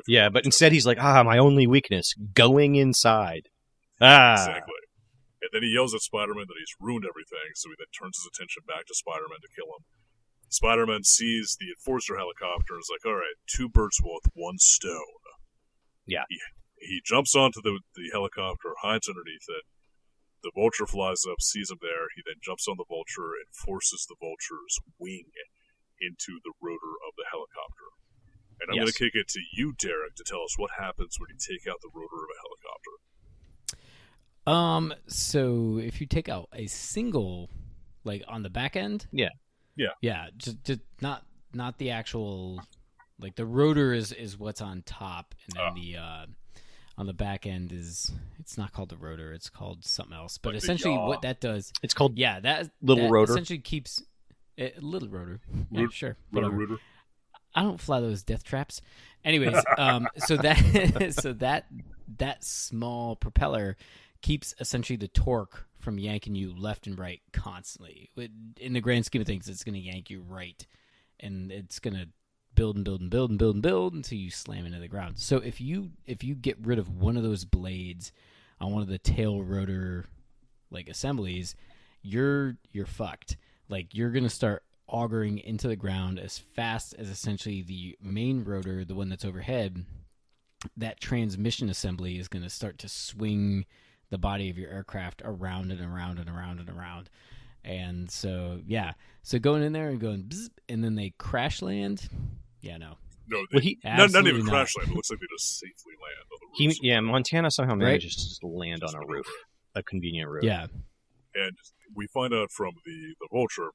he 0.05 0.13
yeah. 0.13 0.30
But 0.30 0.45
instead, 0.45 0.72
he's 0.72 0.86
like, 0.86 0.99
ah, 1.01 1.24
my 1.24 1.38
only 1.38 1.65
weakness, 1.65 2.13
going 2.34 2.76
inside. 2.76 3.49
Ah, 3.99 4.34
Exactly. 4.34 4.74
And 5.41 5.49
then 5.53 5.63
he 5.63 5.74
yells 5.74 5.93
at 5.93 6.01
Spider-Man 6.01 6.45
that 6.47 6.59
he's 6.59 6.76
ruined 6.80 7.05
everything, 7.05 7.53
so 7.55 7.70
he 7.70 7.76
then 7.78 7.88
turns 7.93 8.18
his 8.18 8.30
attention 8.34 8.63
back 8.68 8.86
to 8.88 8.95
Spider-Man 8.95 9.41
to 9.41 9.53
kill 9.55 9.70
him. 9.70 9.86
Spider-Man 10.49 11.03
sees 11.03 11.57
the 11.59 11.70
Enforcer 11.70 12.18
helicopter 12.18 12.74
and 12.74 12.82
is 12.82 12.91
like, 12.91 13.05
all 13.05 13.20
right, 13.20 13.38
two 13.45 13.70
birds 13.70 14.01
with 14.03 14.32
one 14.34 14.57
stone. 14.57 15.22
Yeah. 16.05 16.24
He, 16.30 16.39
he 16.80 17.02
jumps 17.06 17.36
onto 17.36 17.62
the, 17.62 17.80
the 17.96 18.10
helicopter, 18.12 18.74
hides 18.82 19.08
underneath 19.10 19.46
it. 19.50 19.64
The 20.44 20.52
vulture 20.54 20.86
flies 20.86 21.24
up, 21.30 21.42
sees 21.42 21.72
him 21.72 21.80
there. 21.82 22.08
He 22.16 22.22
then 22.26 22.36
jumps 22.44 22.68
on 22.68 22.78
the 22.78 22.86
vulture 22.88 23.34
and 23.36 23.50
forces 23.54 24.06
the 24.08 24.16
vulture's 24.22 24.78
wing 25.00 25.26
into 26.00 26.40
the 26.46 26.54
rotor 26.62 26.94
of 27.08 27.14
the 27.18 27.26
helicopter. 27.32 27.90
And 28.62 28.70
I'm 28.72 28.78
going 28.78 28.88
to 28.88 28.94
kick 28.94 29.14
it 29.16 29.28
to 29.30 29.40
you, 29.54 29.74
Derek, 29.78 30.16
to 30.16 30.24
tell 30.26 30.42
us 30.44 30.58
what 30.58 30.72
happens 30.78 31.18
when 31.20 31.30
you 31.30 31.38
take 31.38 31.68
out 31.68 31.78
the 31.82 31.90
rotor 31.94 32.22
of 32.24 32.30
a 32.30 32.40
helicopter. 32.46 32.94
Um, 34.46 34.94
so 35.08 35.80
if 35.80 36.00
you 36.00 36.08
take 36.08 36.30
out 36.30 36.50
a 36.54 36.68
single, 36.68 37.50
like 38.04 38.24
on 38.28 38.44
the 38.44 38.50
back 38.50 38.76
end, 38.76 39.08
Yeah. 39.12 39.30
Yeah. 39.76 39.90
yeah, 40.02 40.28
just, 40.38 40.64
just 40.64 40.80
not 41.02 41.24
not 41.54 41.78
the 41.78 41.92
actual, 41.92 42.60
like 43.20 43.36
the 43.36 43.46
rotor 43.46 43.94
is 43.94 44.12
is 44.12 44.38
what's 44.40 44.62
on 44.62 44.82
top, 44.84 45.36
and 45.46 45.56
then 45.56 45.64
Ah. 45.64 45.74
the 45.74 45.98
uh, 45.98 46.26
on 46.98 47.06
the 47.06 47.14
back 47.14 47.45
end 47.45 47.72
is 47.72 48.12
it's 48.39 48.58
not 48.58 48.74
called 48.74 48.89
the 48.89 48.98
rotor, 48.98 49.32
it's 49.34 49.50
called 49.50 49.86
something 49.86 50.16
else. 50.16 50.38
But 50.38 50.54
Like 50.54 50.64
essentially, 50.64 50.93
yaw. 50.95 51.08
what 51.08 51.22
that 51.22 51.39
does, 51.39 51.72
it's 51.84 51.93
called 51.93 52.18
yeah, 52.18 52.39
that 52.39 52.70
Little 52.82 53.06
that 53.06 53.12
rotor? 53.12 53.32
essentially 53.34 53.60
keeps 53.60 54.02
a 54.58 54.74
little 54.82 55.10
rotor. 55.10 55.39
Yeah, 55.72 55.82
Root- 55.82 55.93
sure, 55.93 56.18
Rotor, 56.32 56.48
whatever. 56.50 56.56
rotor. 56.74 56.82
I 57.56 57.62
don't 57.64 57.80
fly 57.80 58.00
those 58.02 58.24
death 58.24 58.43
traps. 58.43 58.82
Anyways, 59.24 59.56
um, 59.78 60.08
so 60.18 60.38
that 60.38 61.14
so 61.20 61.34
that 61.34 61.68
that 62.18 62.43
small 62.43 63.16
propeller 63.16 63.78
keeps 64.22 64.56
essentially 64.60 64.98
the 64.98 65.08
torque 65.08 65.66
from 65.80 66.00
yanking 66.00 66.34
you 66.36 66.54
left 66.58 66.88
and 66.88 66.98
right 66.98 67.22
constantly. 67.34 68.10
In 68.60 68.74
the 68.74 68.82
grand 68.82 69.06
scheme 69.06 69.22
of 69.22 69.28
things, 69.28 69.48
it's 69.48 69.64
going 69.64 69.76
to 69.76 69.80
yank 69.80 70.10
you 70.10 70.22
right, 70.28 70.66
and 71.20 71.52
it's 71.52 71.80
going 71.80 71.95
to 71.95 72.08
build 72.58 72.76
and 72.76 72.84
build 72.84 72.99
and 72.99 73.10
build 73.10 73.30
and 73.30 73.39
build 73.39 73.55
and 73.55 73.62
build 73.62 73.93
until 73.93 74.18
you 74.18 74.32
slam 74.32 74.66
into 74.66 74.80
the 74.80 74.88
ground. 74.88 75.20
So 75.20 75.38
if 75.38 75.62
you 75.62 75.91
if 76.05 76.24
you 76.24 76.36
get 76.36 76.58
rid 76.60 76.80
of 76.80 76.89
one 76.89 77.16
of 77.16 77.24
those 77.24 77.45
blades 77.45 78.12
on 78.60 78.74
one 78.74 78.82
of 78.82 78.89
the 78.89 78.97
tail 78.97 79.43
rotor 79.43 80.05
like 80.72 80.89
assemblies, 80.89 81.55
you're 82.01 82.58
you're 82.72 82.88
fucked. 82.88 83.38
Like 83.70 83.93
you're 83.93 84.10
gonna 84.10 84.28
start 84.28 84.64
augering 84.88 85.38
into 85.38 85.68
the 85.68 85.76
ground 85.76 86.20
as 86.20 86.39
fast 86.39 86.95
as 86.97 87.10
essentially 87.10 87.62
the 87.62 87.95
main 88.01 88.43
rotor, 88.43 88.84
the 88.84 88.95
one 88.95 89.10
that's 89.10 89.26
overhead, 89.26 89.86
that 90.76 90.99
transmission 90.99 91.70
assembly 91.70 92.18
is 92.18 92.28
gonna 92.28 92.49
start 92.49 92.80
to 92.80 92.89
swing 92.89 93.66
the 94.10 94.18
body 94.18 94.49
of 94.49 94.58
your 94.58 94.72
aircraft 94.72 95.22
around 95.24 95.72
and 95.72 95.82
around 95.82 96.18
and 96.18 96.30
around 96.30 96.60
and 96.60 96.70
around. 96.70 97.10
And 97.64 98.10
so 98.10 98.62
yeah, 98.66 98.93
so 99.22 99.38
going 99.38 99.62
in 99.62 99.74
there 99.74 99.89
and 99.89 99.99
going, 99.99 100.32
and 100.68 100.84
then 100.84 100.95
they 100.95 101.14
crash 101.20 101.62
land. 101.62 102.10
Yeah, 102.62 102.78
no, 102.78 102.97
No, 103.28 103.39
they, 103.51 103.55
Well, 103.55 103.62
he- 103.62 103.78
not, 103.84 103.93
not 103.97 104.03
Absolutely 104.05 104.32
even 104.32 104.45
not. 104.45 104.51
crash 104.51 104.76
land. 104.78 104.89
It 104.91 104.95
looks 104.95 105.10
like 105.12 105.20
they 105.20 105.28
just 105.38 105.60
safely 105.60 105.93
land 106.01 106.28
on 106.32 106.39
the 106.41 106.47
he 106.58 106.80
yeah. 106.88 106.99
Montana 107.01 107.51
somehow 107.51 107.74
Right. 107.74 107.80
manages 107.80 108.16
to 108.16 108.30
just 108.30 108.43
land 108.43 108.82
Just 108.82 108.95
on 108.95 109.03
a 109.03 109.05
maneuver. 109.05 109.18
roof, 109.18 109.28
a 109.76 109.84
convenient 109.84 110.30
roof. 110.30 110.43
yeah, 110.43 110.68
And 111.36 111.58
we 111.95 112.08
find 112.08 112.34
out 112.34 112.51
from 112.51 112.74
the, 112.86 113.16
the 113.20 113.28
vulture 113.32 113.72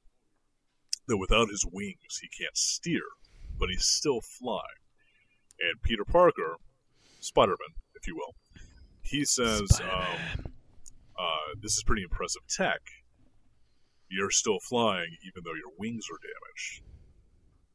that 1.07 1.17
without 1.17 1.49
his 1.49 1.65
wings, 1.71 2.19
he 2.21 2.27
can't 2.43 2.57
steer, 2.57 3.03
but 3.59 3.69
he 3.69 3.75
still 3.77 4.19
fly. 4.21 4.63
And 5.59 5.81
Peter 5.81 6.03
Parker, 6.05 6.57
Spider 7.19 7.51
Man, 7.51 7.75
if 7.95 8.07
you 8.07 8.15
will, 8.15 8.33
he 9.01 9.23
says, 9.25 9.79
um, 9.81 10.53
uh, 11.17 11.53
This 11.61 11.77
is 11.77 11.83
pretty 11.83 12.03
impressive 12.03 12.41
tech. 12.49 12.81
You're 14.09 14.31
still 14.31 14.59
flying, 14.59 15.15
even 15.25 15.43
though 15.45 15.53
your 15.53 15.71
wings 15.77 16.05
are 16.11 16.17
damaged. 16.21 16.83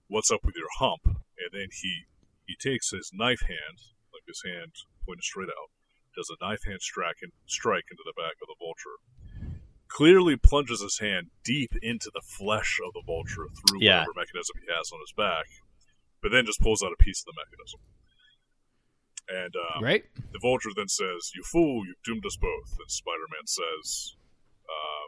What's 0.08 0.30
up 0.30 0.40
with 0.44 0.56
your 0.56 0.72
hump? 0.78 1.04
And 1.04 1.50
then 1.52 1.68
he 1.70 2.04
he 2.46 2.56
takes 2.56 2.90
his 2.90 3.10
knife 3.12 3.42
hand, 3.42 3.78
like 4.12 4.24
his 4.26 4.42
hand 4.44 4.72
pointed 5.04 5.22
straight 5.22 5.48
out, 5.52 5.70
does 6.16 6.30
a 6.32 6.42
knife 6.44 6.64
hand 6.66 6.80
strike, 6.80 7.20
and 7.22 7.32
strike 7.46 7.84
into 7.90 8.02
the 8.04 8.16
back 8.16 8.36
of 8.40 8.48
the 8.48 8.56
vulture. 8.58 8.96
Clearly 9.88 10.36
plunges 10.36 10.80
his 10.82 10.98
hand 10.98 11.28
deep 11.44 11.72
into 11.82 12.10
the 12.12 12.22
flesh 12.24 12.78
of 12.84 12.92
the 12.92 13.02
vulture 13.04 13.48
through 13.52 13.80
Yeah. 13.80 14.00
whatever 14.00 14.16
mechanism 14.16 14.56
he 14.60 14.68
has 14.72 14.90
on 14.92 15.00
his 15.00 15.12
back, 15.16 15.46
but 16.22 16.30
then 16.32 16.44
just 16.44 16.60
pulls 16.60 16.82
out 16.82 16.92
a 16.92 17.02
piece 17.02 17.20
of 17.22 17.26
the 17.32 17.36
mechanism. 17.40 17.80
And 19.28 19.54
um, 19.56 19.84
right. 19.84 20.04
the 20.32 20.38
vulture 20.40 20.70
then 20.74 20.88
says, 20.88 21.32
"You 21.34 21.42
fool! 21.44 21.84
You've 21.86 22.02
doomed 22.02 22.24
us 22.24 22.36
both." 22.36 22.76
And 22.80 22.90
Spider-Man 22.90 23.44
says, 23.46 24.16
uh, 24.64 25.06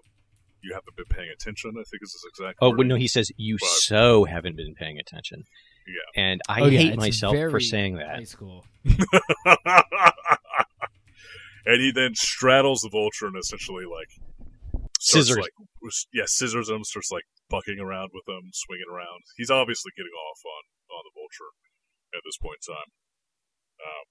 "You 0.62 0.74
haven't 0.74 0.96
been 0.96 1.06
paying 1.06 1.30
attention." 1.30 1.70
I 1.78 1.84
think 1.90 2.02
is 2.02 2.12
his 2.12 2.24
exact. 2.28 2.58
Oh 2.61 2.68
well, 2.68 2.78
wording. 2.78 2.88
no, 2.88 2.94
he 2.96 3.08
says 3.08 3.30
you 3.36 3.56
But- 3.61 3.68
so 3.68 4.24
haven't 4.24 4.56
been 4.56 4.74
paying 4.74 4.98
attention. 4.98 5.44
Yeah. 5.86 6.22
And 6.22 6.40
I 6.48 6.61
Oh, 6.61 6.66
yeah, 6.66 6.78
hate 6.80 6.88
it's 6.92 6.96
myself 6.98 7.36
for 7.36 7.58
saying 7.61 7.96
that. 7.96 8.16
High 8.16 8.24
school. 8.24 8.64
and 11.66 11.80
he 11.80 11.92
then 11.92 12.14
straddles 12.14 12.80
the 12.82 12.88
vulture 12.90 13.26
and 13.26 13.36
essentially 13.36 13.84
like 13.84 14.08
Scissors. 15.00 15.38
like 15.40 15.56
yeah, 16.12 16.24
scissors 16.26 16.68
him, 16.68 16.84
starts 16.84 17.11
like 17.11 17.24
bucking 17.48 17.80
around 17.80 18.11
with 18.12 18.28
him, 18.28 18.52
swinging 18.52 18.84
around. 18.92 19.24
He's 19.36 19.50
obviously 19.50 19.92
getting 19.96 20.12
off 20.12 20.40
on 20.44 20.62
on 20.92 21.02
the 21.08 21.14
vulture 21.16 21.50
at 22.12 22.20
this 22.24 22.36
point 22.36 22.61
in 22.61 22.74
time. 22.76 22.90
Um, 23.80 24.06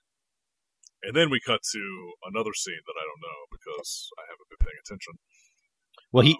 and 1.05 1.13
then 1.15 1.29
we 1.29 1.39
cut 1.39 1.61
to 1.61 1.83
another 2.25 2.57
scene 2.57 2.81
that 2.89 2.97
I 2.97 3.05
don't 3.05 3.21
know 3.21 3.39
because 3.53 4.09
I 4.17 4.25
haven't 4.33 4.49
been 4.49 4.65
paying 4.65 4.81
attention. 4.81 5.21
Well, 6.11 6.23
he 6.25 6.37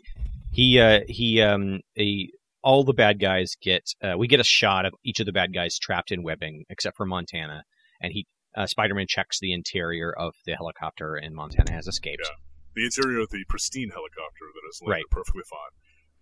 he 0.52 0.80
uh, 0.80 1.02
he 1.08 1.42
um 1.42 1.82
a 1.98 2.30
all 2.64 2.84
the 2.84 2.94
bad 2.94 3.20
guys 3.20 3.56
get 3.62 3.84
uh, 4.04 4.16
we 4.18 4.28
get 4.28 4.40
a 4.40 4.44
shot 4.44 4.86
of 4.86 4.94
each 5.04 5.20
of 5.20 5.26
the 5.26 5.32
bad 5.32 5.54
guys 5.54 5.78
trapped 5.80 6.12
in 6.12 6.24
webbing 6.24 6.66
except 6.70 6.98
for 6.98 7.06
Montana, 7.06 7.64
and 8.02 8.12
he 8.14 8.26
uh, 8.58 8.66
Spider-Man 8.66 9.06
checks 9.08 9.40
the 9.40 9.54
interior 9.54 10.12
of 10.12 10.34
the 10.46 10.54
helicopter, 10.56 11.16
and 11.16 11.36
Montana 11.36 11.72
has 11.72 11.88
escaped. 11.88 12.24
Yeah. 12.26 12.36
The 12.76 12.86
interior 12.86 13.20
of 13.22 13.30
the 13.30 13.44
pristine 13.48 13.90
helicopter 13.90 14.46
that 14.54 14.68
is 14.70 14.80
landed 14.82 14.92
Right. 14.96 15.04
perfectly 15.12 15.44
fine. 15.50 15.72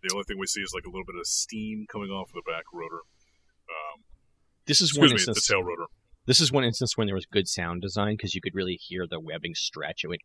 The 0.04 0.14
only 0.14 0.24
thing 0.26 0.38
we 0.40 0.48
see 0.48 0.62
is 0.62 0.72
like 0.74 0.86
a 0.86 0.90
little 0.90 1.06
bit 1.06 1.16
of 1.20 1.26
steam 1.26 1.86
coming 1.92 2.10
off 2.10 2.30
of 2.30 2.34
the 2.36 2.42
back 2.52 2.64
rotor. 2.74 3.02
Um, 3.70 4.04
This 4.66 4.82
is 4.82 4.94
one 4.98 5.06
excuse 5.12 5.28
me, 5.28 5.32
instance. 5.32 5.48
the 5.48 5.54
tail 5.54 5.64
rotor. 5.64 5.86
This 6.26 6.40
is 6.40 6.52
one 6.52 6.64
instance 6.66 6.98
when 6.98 7.08
there 7.08 7.16
was 7.16 7.26
good 7.26 7.48
sound 7.48 7.82
design 7.82 8.16
because 8.16 8.36
you 8.36 8.42
could 8.42 8.54
really 8.56 8.76
hear 8.76 9.08
the 9.08 9.20
webbing 9.20 9.56
stretch. 9.56 10.04
It 10.04 10.08
went 10.10 10.22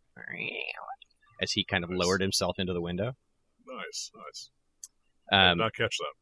as 1.42 1.52
he 1.52 1.64
kind 1.64 1.82
of 1.84 1.90
Nice. 1.90 1.98
lowered 1.98 2.22
himself 2.22 2.56
into 2.58 2.72
the 2.72 2.80
window. 2.80 3.12
Nice, 3.66 4.10
nice. 4.14 4.50
Um, 5.30 5.58
did 5.58 5.64
not 5.64 5.74
catch 5.74 5.96
that. 5.98 6.14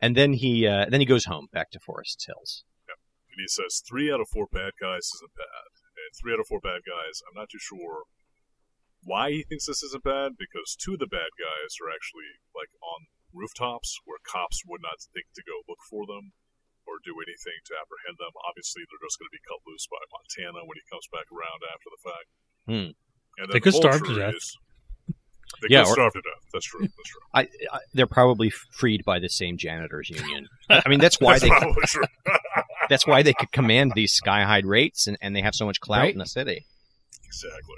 and 0.00 0.16
then 0.16 0.32
he 0.34 0.66
uh, 0.66 0.86
then 0.88 1.00
he 1.00 1.06
goes 1.06 1.24
home 1.24 1.46
back 1.52 1.70
to 1.72 1.80
Forest 1.80 2.22
Hills. 2.26 2.64
Yeah. 2.88 2.98
And 3.32 3.38
he 3.40 3.48
says 3.48 3.82
three 3.88 4.12
out 4.12 4.20
of 4.20 4.28
four 4.28 4.46
bad 4.50 4.72
guys 4.80 5.08
isn't 5.16 5.34
bad, 5.34 5.70
and 5.96 6.10
three 6.18 6.32
out 6.34 6.40
of 6.40 6.46
four 6.46 6.60
bad 6.60 6.82
guys. 6.86 7.22
I'm 7.26 7.34
not 7.38 7.48
too 7.50 7.62
sure 7.62 8.04
why 9.06 9.30
he 9.30 9.42
thinks 9.46 9.66
this 9.70 9.82
isn't 9.86 10.02
bad 10.04 10.34
because 10.36 10.74
two 10.74 10.98
of 10.98 11.00
the 11.00 11.06
bad 11.10 11.30
guys 11.38 11.78
are 11.80 11.88
actually 11.88 12.42
like 12.52 12.68
on 12.82 13.06
rooftops 13.32 13.94
where 14.04 14.18
cops 14.26 14.64
would 14.66 14.82
not 14.82 14.98
think 15.14 15.30
to 15.38 15.44
go 15.46 15.62
look 15.70 15.78
for 15.86 16.02
them 16.08 16.34
or 16.88 16.98
do 17.04 17.14
anything 17.22 17.60
to 17.68 17.76
apprehend 17.78 18.16
them. 18.18 18.32
Obviously, 18.48 18.82
they're 18.88 19.04
just 19.06 19.20
going 19.20 19.28
to 19.30 19.36
be 19.38 19.44
cut 19.46 19.60
loose 19.68 19.86
by 19.86 20.00
Montana 20.10 20.64
when 20.66 20.74
he 20.80 20.90
comes 20.90 21.06
back 21.12 21.28
around 21.30 21.60
after 21.68 21.88
the 21.92 22.02
fact. 22.02 22.28
Hmm. 22.66 22.90
And 23.40 23.52
They 23.52 23.60
could 23.60 23.74
starve 23.74 24.00
to 24.00 24.04
Vulture 24.06 24.20
death. 24.20 24.34
is- 24.34 24.56
They 25.62 25.68
Yeah, 25.70 25.82
could 25.84 25.90
or- 25.90 25.94
starve 25.94 26.12
to 26.14 26.20
death. 26.22 26.42
That's 26.52 26.66
true. 26.66 26.80
That's 26.80 27.08
true. 27.10 27.20
I, 27.34 27.42
I, 27.72 27.78
they're 27.94 28.06
probably 28.06 28.50
freed 28.50 29.04
by 29.04 29.18
the 29.18 29.28
same 29.28 29.56
janitors 29.58 30.10
union. 30.10 30.48
I 30.70 30.88
mean, 30.88 31.00
that's 31.00 31.20
why 31.20 31.32
That's 31.38 31.42
they 31.42 31.48
probably 31.50 31.82
true. 31.86 32.04
that's 32.88 33.06
why 33.06 33.22
they 33.22 33.32
could 33.34 33.52
command 33.52 33.92
these 33.94 34.12
sky 34.12 34.44
high 34.44 34.62
rates 34.64 35.06
and, 35.06 35.16
and 35.20 35.34
they 35.36 35.42
have 35.42 35.54
so 35.54 35.66
much 35.66 35.80
clout 35.80 36.02
Right. 36.02 36.12
in 36.12 36.18
the 36.18 36.26
city. 36.26 36.66
exactly. 37.24 37.76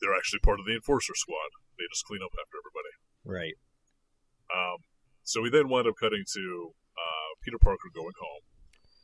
They're 0.00 0.14
actually 0.14 0.40
part 0.40 0.58
of 0.60 0.66
the 0.66 0.74
enforcer 0.74 1.14
squad. 1.14 1.50
They 1.78 1.84
just 1.92 2.04
clean 2.06 2.20
up 2.22 2.30
after 2.34 2.56
everybody. 2.58 2.92
Right. 3.24 3.54
Um, 4.52 4.78
so 5.22 5.40
we 5.40 5.50
then 5.50 5.68
wind 5.68 5.86
up 5.88 5.94
cutting 5.98 6.24
to 6.34 6.72
uh, 6.98 7.30
Peter 7.44 7.58
Parker 7.58 7.88
going 7.94 8.12
home. 8.20 8.42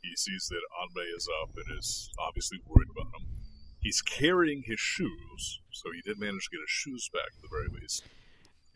He 0.03 0.15
sees 0.15 0.47
that 0.51 0.61
Aunt 0.79 0.91
May 0.95 1.07
is 1.15 1.27
up 1.41 1.49
and 1.55 1.77
is 1.79 2.09
obviously 2.19 2.59
worried 2.67 2.87
about 2.91 3.07
him. 3.15 3.27
He's 3.81 4.01
carrying 4.01 4.63
his 4.65 4.79
shoes, 4.79 5.61
so 5.71 5.91
he 5.91 6.01
did 6.01 6.19
manage 6.19 6.45
to 6.45 6.57
get 6.57 6.61
his 6.61 6.69
shoes 6.69 7.09
back 7.13 7.27
at 7.35 7.41
the 7.41 7.47
very 7.49 7.67
least. 7.81 8.03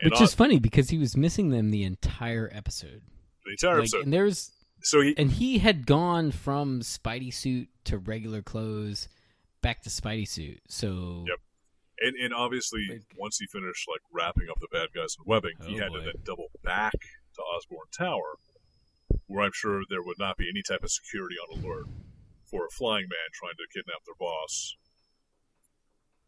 And 0.01 0.11
Which 0.11 0.19
on 0.19 0.23
is 0.23 0.33
funny 0.33 0.59
because 0.59 0.89
he 0.89 0.97
was 0.97 1.15
missing 1.17 1.49
them 1.49 1.71
the 1.71 1.83
entire 1.83 2.49
episode. 2.53 3.01
the 3.45 3.51
entire 3.51 3.73
Like, 3.75 3.81
episode. 3.83 4.03
and 4.05 4.13
there's 4.13 4.51
So 4.81 5.01
he, 5.01 5.13
and 5.17 5.29
he 5.31 5.59
had 5.59 5.85
gone 5.85 6.31
from 6.31 6.79
Spidey 6.81 7.33
suit 7.33 7.67
to 7.85 7.97
regular 7.97 8.41
clothes 8.41 9.07
back 9.61 9.81
to 9.83 9.89
Spidey 9.89 10.27
suit. 10.27 10.61
So 10.69 11.25
Yep. 11.27 11.39
and, 11.99 12.15
and 12.15 12.33
obviously, 12.33 12.85
Like- 12.89 13.01
once 13.17 13.37
he 13.39 13.45
finished 13.47 13.87
like 13.89 14.01
wrapping 14.11 14.47
up 14.49 14.59
the 14.61 14.67
bad 14.71 14.89
guys 14.95 15.15
in 15.19 15.25
webbing, 15.25 15.55
he 15.65 15.75
Oh, 15.75 15.83
had 15.83 15.91
to 15.93 15.99
then 16.01 16.13
double 16.23 16.47
back 16.63 16.93
to 17.35 17.41
Osborn 17.41 17.87
Tower, 17.97 18.35
where 19.27 19.43
I'm 19.43 19.51
sure 19.53 19.83
there 19.89 20.01
would 20.03 20.19
not 20.19 20.37
be 20.37 20.47
any 20.49 20.61
type 20.63 20.83
of 20.83 20.91
security 20.91 21.35
on 21.35 21.59
alert 21.59 21.87
for 22.49 22.65
a 22.65 22.69
flying 22.69 23.07
man 23.09 23.29
trying 23.33 23.55
to 23.57 23.67
kidnap 23.73 24.03
their 24.05 24.15
boss. 24.19 24.75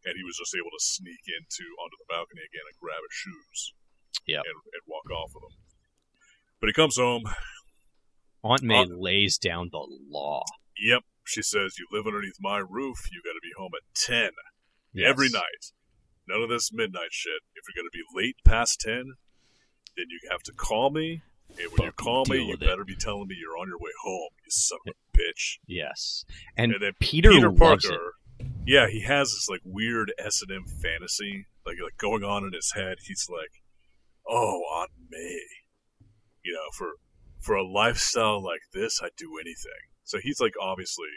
And 0.06 0.14
he 0.14 0.22
was 0.22 0.38
just 0.38 0.54
able 0.54 0.70
to 0.70 0.78
sneak 0.78 1.26
into 1.26 1.66
onto 1.82 1.98
the 1.98 2.06
balcony 2.08 2.46
again 2.46 2.62
and 2.70 2.78
grab 2.78 3.02
his 3.02 3.10
shoes, 3.14 3.58
Yep. 4.30 4.46
and, 4.46 4.58
and 4.72 4.82
walk 4.86 5.10
off 5.10 5.34
with 5.34 5.42
them. 5.50 5.56
But 6.62 6.70
he 6.70 6.74
comes 6.78 6.96
home. 6.96 7.26
Aunt 8.46 8.62
May 8.62 8.82
Uh, 8.82 8.86
lays 8.86 9.36
down 9.38 9.68
the 9.72 9.82
law. 10.08 10.44
Yep, 10.78 11.02
she 11.26 11.42
says, 11.42 11.76
"You 11.78 11.86
live 11.90 12.06
underneath 12.06 12.38
my 12.38 12.58
roof. 12.58 13.10
You 13.10 13.20
got 13.24 13.32
to 13.34 13.42
be 13.42 13.50
home 13.58 13.72
at 13.74 13.82
ten. 13.94 14.30
every 14.96 15.28
night. 15.28 15.72
None 16.28 16.40
of 16.42 16.48
this 16.48 16.72
midnight 16.72 17.10
shit. 17.12 17.42
If 17.54 17.64
you're 17.68 17.82
going 17.82 17.90
to 17.90 17.96
be 17.96 18.02
late 18.14 18.36
past 18.44 18.80
10, 18.80 19.14
then 19.96 20.06
you 20.08 20.18
have 20.30 20.42
to 20.44 20.52
call 20.52 20.90
me. 20.90 21.22
And 21.50 21.70
when 21.72 21.86
you 21.86 21.92
call 21.92 22.24
me, 22.28 22.38
you 22.38 22.46
with 22.48 22.62
it. 22.62 22.66
better 22.66 22.84
be 22.84 22.96
telling 22.96 23.28
me 23.28 23.36
you're 23.38 23.56
on 23.58 23.68
your 23.68 23.78
way 23.78 23.90
home, 24.02 24.30
you 24.44 24.50
son 24.50 24.78
of 24.88 24.94
a 24.94 25.18
bitch. 25.18 25.58
Yes. 25.66 26.24
And, 26.56 26.72
And 26.72 26.82
then 26.82 26.92
Peter, 26.98 27.30
Peter. 27.30 27.52
Parker, 27.52 28.14
yeah, 28.66 28.88
he 28.88 29.00
has 29.02 29.28
this 29.32 29.46
like 29.48 29.60
weird 29.64 30.12
S 30.18 30.42
and 30.42 30.50
M 30.56 30.64
fantasy, 30.66 31.46
like 31.64 31.76
like 31.82 31.96
going 31.98 32.24
on 32.24 32.44
in 32.44 32.52
his 32.52 32.72
head. 32.74 32.98
He's 33.06 33.26
like, 33.30 33.62
"Oh, 34.28 34.62
Aunt 34.76 34.90
May, 35.10 35.40
you 36.44 36.52
know, 36.52 36.68
for 36.76 36.94
for 37.40 37.54
a 37.54 37.66
lifestyle 37.66 38.42
like 38.42 38.62
this, 38.72 39.00
I'd 39.02 39.16
do 39.16 39.38
anything." 39.40 39.90
So 40.04 40.18
he's 40.22 40.40
like 40.40 40.54
obviously 40.60 41.08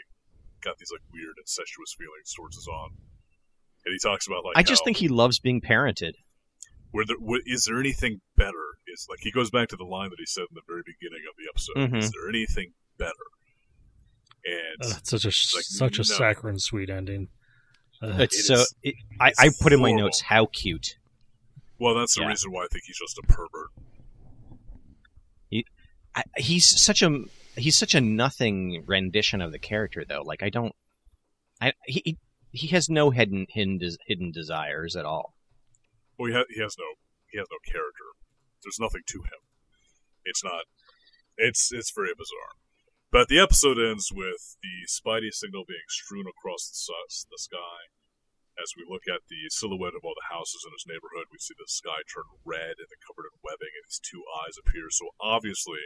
got 0.62 0.78
these 0.78 0.90
like 0.92 1.02
weird 1.12 1.34
incestuous 1.38 1.94
feelings 1.96 2.32
towards 2.36 2.56
his 2.56 2.68
aunt, 2.68 2.92
and 3.84 3.92
he 3.92 3.98
talks 3.98 4.26
about 4.26 4.44
like 4.44 4.56
I 4.56 4.62
just 4.62 4.82
how- 4.82 4.84
think 4.86 4.96
he 4.98 5.08
loves 5.08 5.38
being 5.38 5.60
parented. 5.60 6.12
where 6.92 7.04
there, 7.06 7.16
wh- 7.24 7.46
is 7.46 7.64
there 7.64 7.78
anything 7.80 8.20
better? 8.36 8.78
Is 8.88 9.06
like 9.08 9.20
he 9.22 9.30
goes 9.30 9.50
back 9.50 9.68
to 9.68 9.76
the 9.76 9.84
line 9.84 10.10
that 10.10 10.18
he 10.18 10.26
said 10.26 10.42
in 10.50 10.54
the 10.54 10.62
very 10.66 10.82
beginning 10.84 11.22
of 11.28 11.36
the 11.38 11.48
episode. 11.48 11.76
Mhm. 11.94 12.02
Is 12.02 12.10
there 12.10 12.28
anything 12.28 12.72
better? 12.98 13.12
And 14.44 14.82
Uh, 14.92 14.94
it's 14.98 15.10
such 15.10 15.24
a 15.24 15.28
like, 15.28 15.64
such 15.64 15.94
a 15.96 15.98
no. 16.00 16.02
saccharine 16.04 16.58
sweet 16.58 16.90
ending. 16.90 17.28
Uh, 18.02 18.16
It's 18.20 18.38
It 18.38 18.56
so. 18.56 18.64
It, 18.82 18.94
I, 19.20 19.28
it's 19.28 19.38
I 19.40 19.48
put 19.62 19.72
in 19.72 19.80
my 19.80 19.92
notes 19.92 20.20
how 20.22 20.46
cute. 20.46 20.96
well, 21.78 21.94
that's 21.94 22.14
the 22.14 22.22
Yeah. 22.22 22.28
reason 22.28 22.50
why 22.52 22.64
I 22.64 22.68
think 22.72 22.84
he's 22.86 22.98
just 22.98 23.18
a 23.18 23.22
pervert. 23.22 23.70
I, 26.12 26.24
he's 26.38 26.66
such 26.82 27.02
a 27.02 27.22
he's 27.56 27.76
such 27.76 27.94
a 27.94 28.00
nothing 28.00 28.82
rendition 28.86 29.40
of 29.40 29.52
the 29.52 29.60
character 29.60 30.04
though. 30.04 30.22
Like 30.22 30.42
I 30.42 30.50
don't. 30.50 30.74
I 31.60 31.72
he 31.86 32.02
he- 32.04 32.18
he 32.52 32.66
has 32.74 32.88
no 32.90 33.10
hidden 33.10 33.46
hidden 33.48 33.78
des, 33.78 33.92
hidden 34.08 34.32
desires 34.32 34.96
at 34.96 35.04
all. 35.04 35.36
Well, 36.18 36.26
he, 36.30 36.34
ha- 36.34 36.46
he 36.52 36.60
has 36.60 36.74
no 36.76 36.84
he 37.30 37.38
has 37.38 37.46
no 37.48 37.58
character. 37.64 38.02
There's 38.64 38.80
nothing 38.80 39.02
to 39.06 39.18
him. 39.18 39.40
It's 40.24 40.42
not. 40.42 40.64
It's 41.36 41.70
it's 41.72 41.92
very 41.94 42.10
bizarre. 42.18 42.54
But 43.10 43.26
the 43.26 43.42
episode 43.42 43.74
ends 43.82 44.14
with 44.14 44.54
the 44.62 44.86
Spidey 44.86 45.34
signal 45.34 45.66
being 45.66 45.86
strewn 45.90 46.30
across 46.30 46.70
the, 46.70 46.94
the 47.26 47.42
sky. 47.42 47.90
As 48.54 48.70
we 48.78 48.86
look 48.86 49.10
at 49.10 49.26
the 49.26 49.50
silhouette 49.50 49.98
of 49.98 50.06
all 50.06 50.14
the 50.14 50.30
houses 50.30 50.62
in 50.62 50.70
his 50.70 50.86
neighborhood, 50.86 51.26
we 51.32 51.42
see 51.42 51.54
the 51.58 51.66
sky 51.66 52.06
turn 52.06 52.28
red 52.46 52.78
and 52.78 52.86
then 52.86 53.02
covered 53.02 53.26
in 53.26 53.34
webbing, 53.42 53.72
and 53.74 53.86
his 53.88 53.98
two 53.98 54.22
eyes 54.46 54.54
appear. 54.62 54.86
So 54.94 55.10
obviously, 55.18 55.80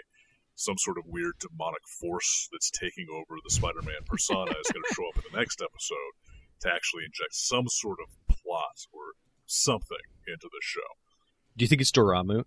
some 0.53 0.77
sort 0.77 0.99
of 1.01 1.09
weird 1.09 1.41
demonic 1.41 1.81
force 1.87 2.49
that's 2.53 2.69
taking 2.69 3.09
over 3.09 3.41
the 3.41 3.55
Spider-Man 3.57 4.05
persona 4.05 4.53
is 4.61 4.69
going 4.69 4.85
to 4.85 4.95
show 4.95 5.09
up 5.09 5.17
in 5.17 5.25
the 5.33 5.39
next 5.39 5.65
episode 5.65 6.13
to 6.61 6.69
actually 6.69 7.09
inject 7.09 7.33
some 7.33 7.73
sort 7.73 8.05
of 8.05 8.13
plot 8.29 8.85
or 8.93 9.17
something 9.47 10.05
into 10.29 10.49
the 10.51 10.61
show. 10.61 10.91
Do 11.57 11.65
you 11.65 11.69
think 11.73 11.81
it's 11.81 11.95
Dormammu? 11.95 12.45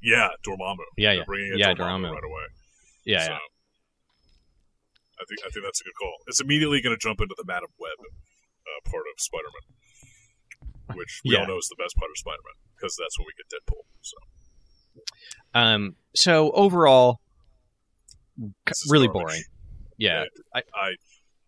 Yeah, 0.00 0.32
Dormammu. 0.46 0.88
Yeah, 0.96 1.10
They're 1.10 1.18
yeah. 1.20 1.24
bringing 1.28 1.52
in 1.52 1.58
Yeah, 1.58 1.74
Dormammu, 1.74 2.08
Dormammu. 2.08 2.16
right 2.16 2.24
away. 2.32 2.46
Yeah, 3.04 3.24
so, 3.26 3.32
yeah. 3.32 3.38
I 5.20 5.24
think 5.28 5.40
I 5.44 5.50
think 5.50 5.64
that's 5.64 5.80
a 5.80 5.84
good 5.84 5.98
call. 5.98 6.14
It's 6.26 6.40
immediately 6.40 6.80
going 6.80 6.94
to 6.96 7.00
jump 7.00 7.20
into 7.20 7.34
the 7.36 7.44
Madame 7.46 7.74
Web 7.78 7.98
uh, 8.00 8.80
part 8.90 9.04
of 9.10 9.18
Spider-Man, 9.18 10.96
which 10.96 11.20
we 11.24 11.36
all 11.36 11.46
know 11.46 11.58
is 11.58 11.68
the 11.68 11.76
best 11.82 11.96
part 11.96 12.10
of 12.10 12.18
Spider-Man 12.18 12.56
because 12.76 12.96
that's 12.98 13.18
when 13.18 13.26
we 13.26 13.34
get 13.36 13.50
Deadpool. 13.50 13.84
So 14.00 14.16
Um. 15.54 15.96
So 16.14 16.50
overall, 16.52 17.20
really 18.88 19.08
garbage. 19.08 19.22
boring. 19.22 19.42
Yeah. 19.98 20.24
I, 20.54 20.62
I 20.74 20.94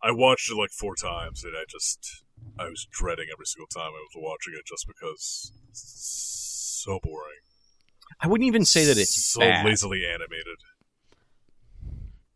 I 0.02 0.10
watched 0.12 0.50
it 0.50 0.56
like 0.56 0.70
four 0.70 0.94
times, 0.96 1.44
and 1.44 1.54
I 1.56 1.64
just 1.68 2.24
I 2.58 2.64
was 2.64 2.86
dreading 2.90 3.26
every 3.32 3.46
single 3.46 3.68
time 3.68 3.92
I 3.92 4.02
was 4.02 4.16
watching 4.16 4.54
it 4.58 4.66
just 4.66 4.86
because 4.86 5.52
it's 5.68 6.82
so 6.84 6.98
boring. 7.02 7.40
I 8.20 8.26
wouldn't 8.26 8.48
even 8.48 8.64
say 8.64 8.84
that 8.86 8.98
it's 8.98 9.14
so 9.32 9.40
bad. 9.40 9.64
lazily 9.64 10.04
animated. 10.06 10.58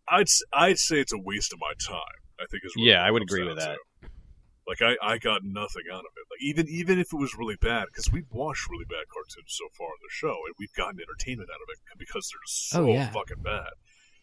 I'd 0.08 0.22
s- 0.28 0.42
I'd 0.52 0.78
say 0.78 1.00
it's 1.00 1.12
a 1.12 1.18
waste 1.18 1.52
of 1.52 1.58
my 1.60 1.72
time. 1.80 2.00
I 2.40 2.46
think 2.50 2.64
is 2.64 2.72
really 2.76 2.90
Yeah, 2.90 3.02
I 3.04 3.10
would 3.10 3.22
agree 3.22 3.44
with 3.44 3.58
that. 3.58 3.76
to. 4.02 4.08
Like 4.66 4.80
I, 4.82 4.96
I 5.02 5.18
got 5.18 5.42
nothing 5.44 5.82
out 5.92 6.00
of 6.00 6.12
it. 6.16 6.24
Like 6.30 6.42
even 6.42 6.68
even 6.68 6.98
if 6.98 7.12
it 7.12 7.16
was 7.16 7.34
really 7.38 7.56
bad, 7.60 7.86
because 7.86 8.10
we've 8.12 8.30
watched 8.30 8.68
really 8.70 8.86
bad 8.86 9.04
cartoons 9.12 9.48
so 9.48 9.64
far 9.76 9.88
on 9.88 10.00
the 10.02 10.10
show, 10.10 10.34
and 10.46 10.54
we've 10.58 10.72
gotten 10.74 10.98
entertainment 11.00 11.50
out 11.50 11.60
of 11.62 11.68
it 11.70 11.78
because 11.98 12.28
they're 12.30 12.40
just 12.46 12.68
so 12.70 12.84
Oh, 12.84 12.92
yeah. 12.92 13.10
fucking 13.10 13.42
bad. 13.42 13.70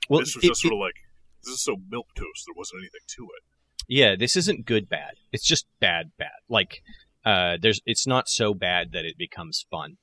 Well, 0.09 0.19
this 0.21 0.35
was 0.35 0.43
it- 0.43 0.47
just 0.47 0.61
sort 0.61 0.73
it- 0.73 0.75
of 0.77 0.79
like 0.81 0.95
this 1.43 1.53
is 1.53 1.63
so 1.63 1.77
milk 1.89 2.07
toast. 2.15 2.43
There 2.47 2.55
wasn't 2.55 2.81
anything 2.81 3.01
to 3.17 3.23
it. 3.37 3.43
yeah, 3.87 4.15
this 4.15 4.35
isn't 4.35 4.65
good 4.65 4.89
bad. 4.89 5.13
It's 5.31 5.45
just 5.45 5.65
bad 5.79 6.11
bad. 6.17 6.39
Like, 6.49 6.81
uh, 7.25 7.57
there's 7.61 7.81
it's 7.85 8.07
not 8.07 8.27
so 8.27 8.53
bad 8.53 8.91
that 8.93 9.05
it 9.05 9.17
becomes 9.17 9.65
fun, 9.69 9.97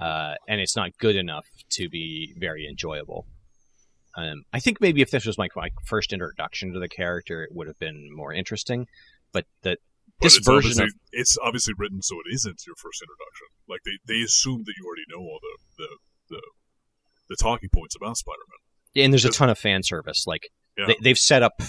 uh, 0.00 0.34
and 0.48 0.60
it's 0.60 0.74
not 0.76 0.96
good 0.98 1.16
enough 1.16 1.46
to 1.72 1.88
be 1.90 2.34
very 2.38 2.66
enjoyable. 2.66 3.26
Um, 4.16 4.44
I 4.52 4.60
think 4.60 4.80
maybe 4.80 5.02
if 5.02 5.10
this 5.10 5.26
was 5.26 5.36
my, 5.36 5.48
my 5.54 5.68
first 5.84 6.12
introduction 6.12 6.72
to 6.72 6.80
the 6.80 6.88
character, 6.88 7.44
it 7.44 7.50
would 7.52 7.66
have 7.66 7.78
been 7.78 8.08
more 8.14 8.32
interesting. 8.32 8.86
But 9.32 9.44
that 9.62 9.78
But 10.18 10.24
this 10.26 10.38
version 10.38 10.82
of 10.82 10.90
it's 11.12 11.36
obviously 11.42 11.74
written 11.76 12.00
so 12.02 12.16
it 12.24 12.34
isn't 12.34 12.62
your 12.66 12.76
first 12.76 13.02
introduction. 13.02 13.46
Like 13.68 13.80
they, 13.84 14.14
they 14.14 14.22
assume 14.22 14.62
that 14.64 14.72
you 14.78 14.86
already 14.86 15.04
know 15.08 15.18
all 15.20 15.38
the 15.42 15.84
the, 15.84 16.36
the, 16.36 16.42
the 17.28 17.36
talking 17.36 17.68
points 17.68 17.94
about 17.94 18.16
Spider-Man. 18.16 19.04
and 19.04 19.12
there's 19.12 19.26
a 19.26 19.30
ton 19.30 19.50
of 19.50 19.58
fan 19.58 19.82
service. 19.82 20.24
Like 20.26 20.48
Yeah. 20.78 20.86
they, 20.86 20.96
they've 21.02 21.18
set 21.18 21.42
up 21.42 21.60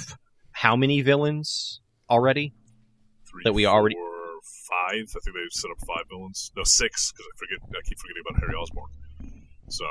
how 0.51 0.75
many 0.77 1.01
villains 1.01 1.81
already? 2.09 2.53
Three, 3.29 3.41
That 3.43 3.53
we 3.53 3.65
already- 3.65 3.95
four, 3.95 4.39
five. 4.69 5.03
I 5.15 5.19
think 5.19 5.35
they've 5.35 5.51
set 5.51 5.69
up 5.71 5.77
five 5.85 6.05
villains. 6.09 6.51
No, 6.55 6.63
six 6.63 7.11
because 7.11 7.25
I 7.25 7.37
forget. 7.37 7.77
I 7.77 7.81
keep 7.87 7.97
forgetting 7.99 8.23
about 8.29 8.39
Harry 8.39 8.55
Osborn. 8.55 8.89
So 9.69 9.85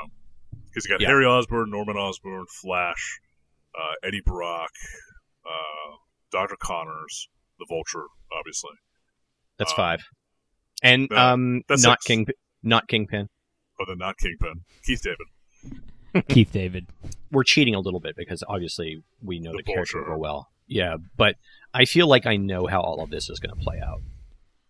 because 0.77 0.85
you 0.89 0.93
got 0.95 1.01
Yeah. 1.01 1.07
Harry 1.07 1.25
Osborn, 1.25 1.69
Norman 1.71 1.97
Osborn, 1.97 2.45
Flash, 2.61 3.19
uh, 3.77 3.93
Eddie 4.03 4.21
Brock, 4.25 4.71
uh, 5.45 5.95
Doctor 6.31 6.55
Connors, 6.59 7.29
the 7.59 7.65
Vulture, 7.67 8.05
obviously. 8.31 8.71
That's 9.57 9.71
Uh, 9.73 9.75
five. 9.75 10.03
And 10.83 11.07
no, 11.09 11.17
um, 11.17 11.61
that's 11.67 11.83
not 11.83 12.01
six. 12.03 12.05
King, 12.07 12.27
not 12.61 12.87
Kingpin. 12.87 13.29
Oh, 13.79 13.85
then 13.87 13.97
not 13.97 14.17
Kingpin. 14.17 14.63
Keith 14.85 15.01
David. 15.01 16.27
Keith 16.29 16.51
David. 16.51 16.85
We're 17.31 17.43
cheating 17.43 17.75
a 17.75 17.79
little 17.79 17.99
bit 17.99 18.15
because 18.15 18.43
obviously 18.47 19.03
we 19.21 19.39
know 19.39 19.51
The 19.51 19.57
the, 19.57 19.63
character 19.63 19.97
Vulture. 19.99 20.11
real 20.11 20.19
well. 20.19 20.47
Yeah, 20.67 20.97
but 21.15 21.35
I 21.73 21.85
feel 21.85 22.07
like 22.07 22.25
I 22.25 22.37
know 22.37 22.67
how 22.67 22.81
all 22.81 23.01
of 23.03 23.09
this 23.09 23.29
is 23.29 23.39
going 23.39 23.55
to 23.57 23.63
play 23.63 23.79
out, 23.79 24.01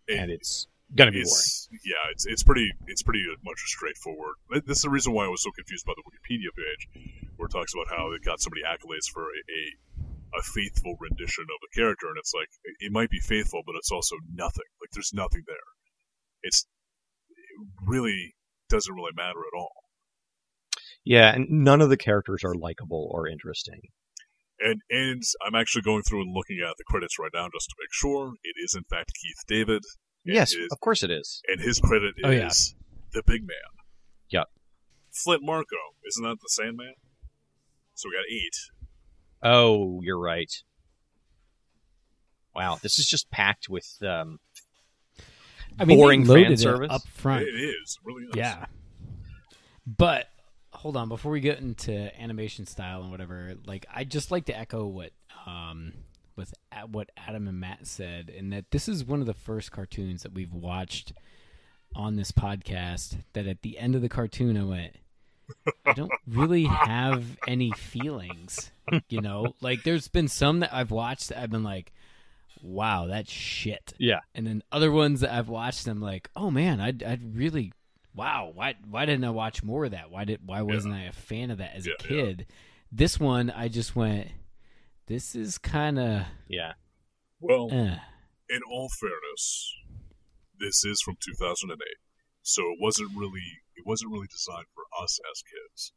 It- 0.08 0.20
and 0.20 0.32
it's 0.32 0.68
to 0.96 1.12
be 1.12 1.24
boring. 1.24 1.82
yeah, 1.84 2.04
it's 2.12 2.26
it's 2.26 2.44
pretty 2.44 2.72
it's 2.88 3.04
pretty 3.04 3.24
much 3.44 3.60
straightforward. 3.66 4.36
Th- 4.52 4.64
This 4.66 4.78
is 4.78 4.84
the 4.84 4.90
reason 4.90 5.14
why 5.14 5.26
I 5.26 5.28
was 5.28 5.44
so 5.44 5.52
confused 5.52 5.86
by 5.86 5.94
the 5.96 6.04
Wikipedia 6.08 6.52
page, 6.56 7.12
where 7.36 7.48
it 7.48 7.52
talks 7.52 7.74
about 7.74 7.92
how 7.96 8.12
it 8.14 8.24
got 8.24 8.40
so 8.40 8.50
many 8.54 8.64
accolades 8.64 9.08
for 9.12 9.24
a, 9.24 9.40
a 9.52 9.62
a 10.40 10.44
faithful 10.44 10.96
rendition 11.00 11.44
of 11.44 11.60
the 11.62 11.72
character, 11.74 12.08
and 12.08 12.18
it's 12.18 12.34
like 12.34 12.50
it, 12.80 12.92
might 12.92 13.10
be 13.10 13.20
faithful, 13.20 13.62
but 13.66 13.76
it's 13.76 13.92
also 13.92 14.16
nothing. 14.34 14.68
Like 14.82 14.92
there's 14.94 15.12
nothing 15.14 15.44
there. 15.48 15.68
It's 16.44 16.68
it 17.30 17.68
really 17.86 18.36
doesn't 18.70 18.94
really 18.94 19.14
matter 19.16 19.40
at 19.40 19.58
all. 19.58 19.72
Yeah, 21.06 21.34
and 21.34 21.48
none 21.50 21.82
of 21.82 21.90
the 21.90 21.98
characters 21.98 22.44
are 22.44 22.56
likable 22.56 23.10
or 23.12 23.28
interesting. 23.28 23.80
And 24.60 24.82
and 24.90 25.22
I'm 25.46 25.56
actually 25.56 25.84
going 25.84 26.04
through 26.04 26.22
and 26.22 26.34
looking 26.36 26.60
at 26.60 26.76
the 26.78 26.84
credits 26.88 27.20
right 27.20 27.32
now 27.34 27.48
just 27.54 27.70
to 27.70 27.76
make 27.80 27.94
sure 27.94 28.34
it 28.44 28.56
is 28.64 28.74
in 28.76 28.84
fact 28.90 29.12
Keith 29.22 29.44
David, 29.48 29.84
yes, 30.36 30.54
is- 30.54 30.68
of 30.72 30.80
course 30.80 31.04
it 31.04 31.12
is. 31.12 31.42
and 31.48 31.60
his 31.62 31.80
credit 31.80 32.16
Oh, 32.24 32.30
yeah. 32.30 32.48
is 32.48 32.76
the 33.14 33.24
big 33.26 33.42
man. 33.42 33.58
Yep. 34.30 34.48
Flint 35.12 35.44
Marko, 35.44 35.76
isn't 36.08 36.24
that 36.24 36.38
the 36.42 36.48
Sandman? 36.50 36.94
So 37.96 38.10
we 38.10 38.16
got 38.16 38.26
eight. 38.32 38.56
Oh, 39.44 40.02
you're 40.04 40.20
right. 40.20 40.52
Wow, 42.56 42.78
this 42.82 42.98
is 43.00 43.06
just 43.08 43.30
packed 43.30 43.70
with 43.70 43.88
um, 44.02 44.40
I 45.80 45.86
mean, 45.86 45.98
Boring 45.98 46.24
they 46.24 46.30
loaded 46.30 46.44
fan 46.46 46.52
it 46.54 46.60
service. 46.60 46.92
up 46.92 47.02
front. 47.14 47.44
It 47.44 47.52
is, 47.54 47.98
it 48.02 48.06
really 48.06 48.24
is. 48.24 48.36
Yeah. 48.36 48.66
But 49.86 50.28
hold 50.72 50.98
on, 50.98 51.08
before 51.08 51.32
we 51.32 51.40
get 51.40 51.60
into 51.60 51.92
animation 52.22 52.66
style 52.66 53.02
and 53.04 53.12
whatever, 53.12 53.54
like 53.66 53.86
I 53.94 54.04
just 54.04 54.32
like 54.32 54.46
to 54.46 54.58
echo 54.58 54.86
what 54.88 55.12
um 55.46 55.94
with 56.38 56.54
what 56.92 57.10
Adam 57.18 57.48
and 57.48 57.60
Matt 57.60 57.88
said, 57.88 58.30
and 58.36 58.54
that 58.54 58.72
this 58.72 58.88
is 58.88 59.04
one 59.04 59.20
of 59.20 59.26
the 59.28 59.34
first 59.34 59.72
cartoons 59.72 60.24
that 60.24 60.34
we've 60.34 60.54
watched 60.54 61.14
on 61.96 62.16
this 62.16 62.32
podcast. 62.32 63.18
That 63.34 63.48
at 63.48 63.62
the 63.64 63.78
end 63.80 63.96
of 63.96 64.02
the 64.02 64.10
cartoon, 64.10 64.56
I 64.58 64.64
went, 64.64 64.96
I 65.86 65.94
don't 65.94 66.12
really 66.28 66.66
have 66.66 67.38
any 67.48 67.72
feelings. 67.72 68.72
You 69.10 69.22
know, 69.22 69.56
like 69.62 69.84
there's 69.84 70.08
been 70.08 70.28
some 70.30 70.62
that 70.62 70.74
I've 70.74 70.92
watched 70.92 71.30
that 71.30 71.40
I've 71.40 71.50
been 71.52 71.64
like, 71.64 71.92
wow, 72.62 73.08
that's 73.08 73.32
shit. 73.32 73.94
Yeah. 73.98 74.20
And 74.34 74.46
then 74.48 74.64
other 74.72 74.92
ones 74.92 75.22
that 75.22 75.34
I've 75.34 75.50
watched, 75.50 75.88
I'm 75.88 76.02
like, 76.02 76.30
oh 76.36 76.50
man, 76.52 76.80
I'd, 76.80 77.04
I'd 77.04 77.36
really, 77.36 77.74
wow, 78.16 78.52
why 78.54 78.76
why 78.90 79.06
didn't 79.06 79.26
I 79.26 79.30
watch 79.32 79.64
more 79.64 79.86
of 79.86 79.92
that? 79.92 80.10
Why 80.12 80.24
did 80.24 80.40
why 80.46 80.62
wasn't 80.62 80.94
I 80.94 81.04
a 81.04 81.12
fan 81.12 81.52
of 81.52 81.58
that 81.58 81.76
as 81.76 81.86
Yeah, 81.88 81.94
a 82.00 82.04
yeah. 82.04 82.08
kid? 82.08 82.46
This 82.92 83.20
one, 83.20 83.50
I 83.50 83.68
just 83.68 83.96
went, 83.96 84.30
this 85.08 85.36
is 85.36 85.58
kind 85.58 85.98
of, 85.98 86.24
yeah. 86.48 86.74
Well, 87.40 87.70
uh. 87.72 88.00
in 88.50 88.62
all 88.70 88.90
fairness, 89.00 89.74
this 90.60 90.84
is 90.84 91.02
from 91.02 91.16
2008, 91.24 91.80
so 92.42 92.62
it 92.64 92.78
wasn't 92.80 93.12
really 93.16 93.42
it 93.76 93.86
wasn't 93.86 94.12
really 94.12 94.28
designed 94.28 94.66
for 94.74 94.84
us 95.02 95.20
as 95.32 95.44
kids. 95.44 95.94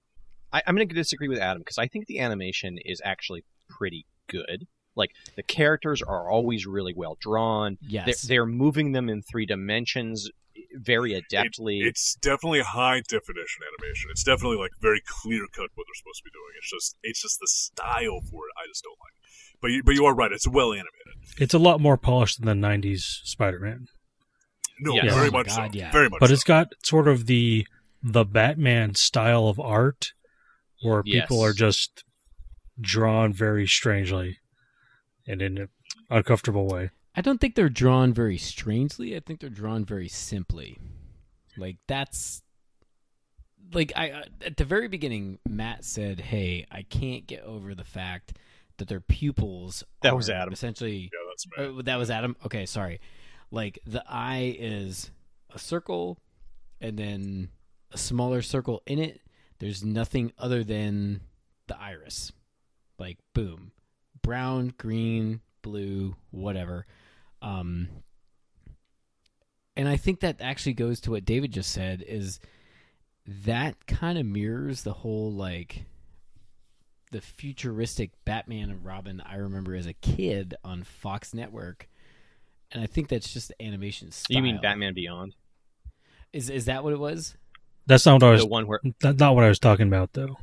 I, 0.52 0.62
I'm 0.66 0.74
going 0.76 0.88
to 0.88 0.94
disagree 0.94 1.28
with 1.28 1.38
Adam 1.38 1.60
because 1.60 1.78
I 1.78 1.86
think 1.86 2.06
the 2.06 2.20
animation 2.20 2.78
is 2.84 3.00
actually 3.04 3.44
pretty 3.68 4.06
good. 4.28 4.66
Like 4.96 5.12
the 5.36 5.42
characters 5.42 6.02
are 6.02 6.30
always 6.30 6.66
really 6.66 6.92
well 6.94 7.16
drawn. 7.20 7.78
They're, 7.80 8.04
yes, 8.06 8.22
they're 8.22 8.46
moving 8.46 8.92
them 8.92 9.08
in 9.08 9.22
three 9.22 9.46
dimensions 9.46 10.28
very 10.74 11.12
adeptly. 11.12 11.84
It's 11.84 12.14
definitely 12.16 12.60
high 12.60 13.00
definition 13.08 13.62
animation. 13.78 14.10
It's 14.10 14.22
definitely 14.24 14.58
like 14.58 14.72
very 14.80 15.02
clear 15.06 15.46
cut 15.54 15.70
what 15.74 15.86
they're 15.86 15.94
supposed 15.98 16.18
to 16.18 16.24
be 16.24 16.30
doing. 16.30 16.52
It's 16.58 16.70
just 16.70 16.96
it's 17.02 17.22
just 17.22 17.38
the 17.40 17.46
style 17.48 18.20
for 18.30 18.44
it 18.46 18.52
I 18.56 18.66
just 18.68 18.82
don't 18.84 18.98
like. 19.00 19.12
But 19.62 19.70
you, 19.72 19.82
but 19.82 19.94
you 19.94 20.04
are 20.06 20.14
right. 20.14 20.32
It's 20.32 20.48
well 20.48 20.72
animated. 20.72 20.88
It's 21.38 21.54
a 21.54 21.58
lot 21.58 21.80
more 21.80 21.96
polished 21.96 22.40
than 22.42 22.60
the 22.60 22.66
'90s 22.66 23.00
Spider-Man, 23.24 23.86
No, 24.80 24.94
Yes. 24.94 25.12
very 25.14 25.28
Oh 25.28 25.32
much 25.32 25.48
God, 25.48 25.72
so. 25.72 25.78
yeah. 25.78 25.90
Very 25.92 26.08
much. 26.08 26.20
but 26.20 26.28
so. 26.28 26.32
it's 26.34 26.44
got 26.44 26.68
sort 26.82 27.08
of 27.08 27.26
the 27.26 27.66
the 28.02 28.24
Batman 28.24 28.94
style 28.94 29.46
of 29.48 29.60
art, 29.60 30.12
where 30.82 31.02
people 31.02 31.42
are 31.44 31.52
just 31.52 32.04
drawn 32.80 33.32
very 33.32 33.66
strangely 33.66 34.38
and 35.26 35.42
in 35.42 35.58
an 35.58 35.68
uncomfortable 36.08 36.66
way. 36.66 36.90
I 37.14 37.20
don't 37.22 37.40
think 37.40 37.54
they're 37.54 37.68
drawn 37.68 38.12
very 38.12 38.38
strangely. 38.38 39.16
I 39.16 39.20
think 39.20 39.40
they're 39.40 39.50
drawn 39.50 39.84
very 39.84 40.08
simply. 40.08 40.78
Like 41.56 41.76
that's 41.86 42.42
like 43.72 43.92
I 43.96 44.24
at 44.44 44.56
the 44.56 44.64
very 44.64 44.88
beginning 44.88 45.38
Matt 45.48 45.84
said, 45.84 46.20
"Hey, 46.20 46.66
I 46.70 46.82
can't 46.82 47.26
get 47.26 47.42
over 47.42 47.74
the 47.74 47.84
fact 47.84 48.38
that 48.78 48.88
their 48.88 49.00
pupils 49.00 49.84
That 50.02 50.16
was 50.16 50.30
Adam. 50.30 50.52
Essentially, 50.52 51.10
yeah, 51.56 51.64
uh, 51.64 51.82
that 51.82 51.96
was 51.96 52.10
Adam. 52.10 52.36
Okay, 52.44 52.66
sorry. 52.66 53.00
Like 53.50 53.78
the 53.86 54.04
eye 54.08 54.56
is 54.58 55.10
a 55.52 55.58
circle 55.58 56.18
and 56.80 56.98
then 56.98 57.50
a 57.92 57.98
smaller 57.98 58.42
circle 58.42 58.82
in 58.86 58.98
it. 58.98 59.20
There's 59.58 59.84
nothing 59.84 60.32
other 60.38 60.64
than 60.64 61.20
the 61.66 61.78
iris. 61.78 62.32
Like 62.98 63.18
boom. 63.34 63.72
Brown, 64.22 64.74
green, 64.78 65.40
blue, 65.62 66.16
whatever. 66.30 66.86
Um 67.42 67.88
and 69.76 69.88
I 69.88 69.96
think 69.96 70.20
that 70.20 70.40
actually 70.40 70.74
goes 70.74 71.00
to 71.02 71.12
what 71.12 71.24
David 71.24 71.52
just 71.52 71.70
said 71.70 72.02
is 72.06 72.40
that 73.44 73.86
kind 73.86 74.18
of 74.18 74.26
mirrors 74.26 74.82
the 74.82 74.92
whole 74.92 75.32
like 75.32 75.84
the 77.12 77.20
futuristic 77.20 78.10
Batman 78.24 78.70
and 78.70 78.84
Robin 78.84 79.22
I 79.24 79.36
remember 79.36 79.74
as 79.74 79.86
a 79.86 79.92
kid 79.92 80.54
on 80.64 80.82
Fox 80.82 81.34
Network. 81.34 81.88
And 82.72 82.82
I 82.82 82.86
think 82.86 83.08
that's 83.08 83.32
just 83.32 83.48
the 83.48 83.62
animation 83.62 84.12
style. 84.12 84.36
you 84.36 84.42
mean 84.42 84.60
Batman 84.60 84.94
Beyond, 84.94 85.34
Is 86.32 86.50
is 86.50 86.66
that 86.66 86.84
what 86.84 86.92
it 86.92 87.00
was? 87.00 87.36
That's 87.86 88.06
not 88.06 88.14
what 88.14 88.24
I 88.24 88.30
was. 88.30 88.42
the 88.42 88.46
one 88.46 88.66
where 88.68 88.80
That's 89.00 89.18
not 89.18 89.34
what 89.34 89.42
I 89.42 89.48
was 89.48 89.58
talking 89.58 89.88
about, 89.88 90.12
though. 90.12 90.36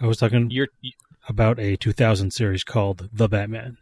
I 0.00 0.06
was 0.06 0.18
talking 0.18 0.50
you're 0.50 0.68
about 1.28 1.60
a 1.60 1.76
2000 1.76 2.32
series 2.32 2.64
called 2.64 3.08
The 3.12 3.28
Batman. 3.28 3.78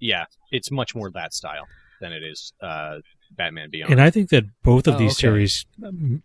Yeah, 0.00 0.24
it's 0.50 0.70
much 0.70 0.94
more 0.94 1.10
that 1.12 1.32
style 1.34 1.66
than 2.00 2.12
it 2.12 2.22
is 2.22 2.52
uh, 2.62 2.98
Batman 3.36 3.70
Beyond. 3.70 3.92
And 3.92 4.00
I 4.00 4.10
think 4.10 4.30
that 4.30 4.44
both 4.62 4.86
of 4.86 4.94
Oh, 4.94 4.98
these 4.98 5.12
okay. 5.12 5.20
series, 5.20 5.66
um, 5.84 6.22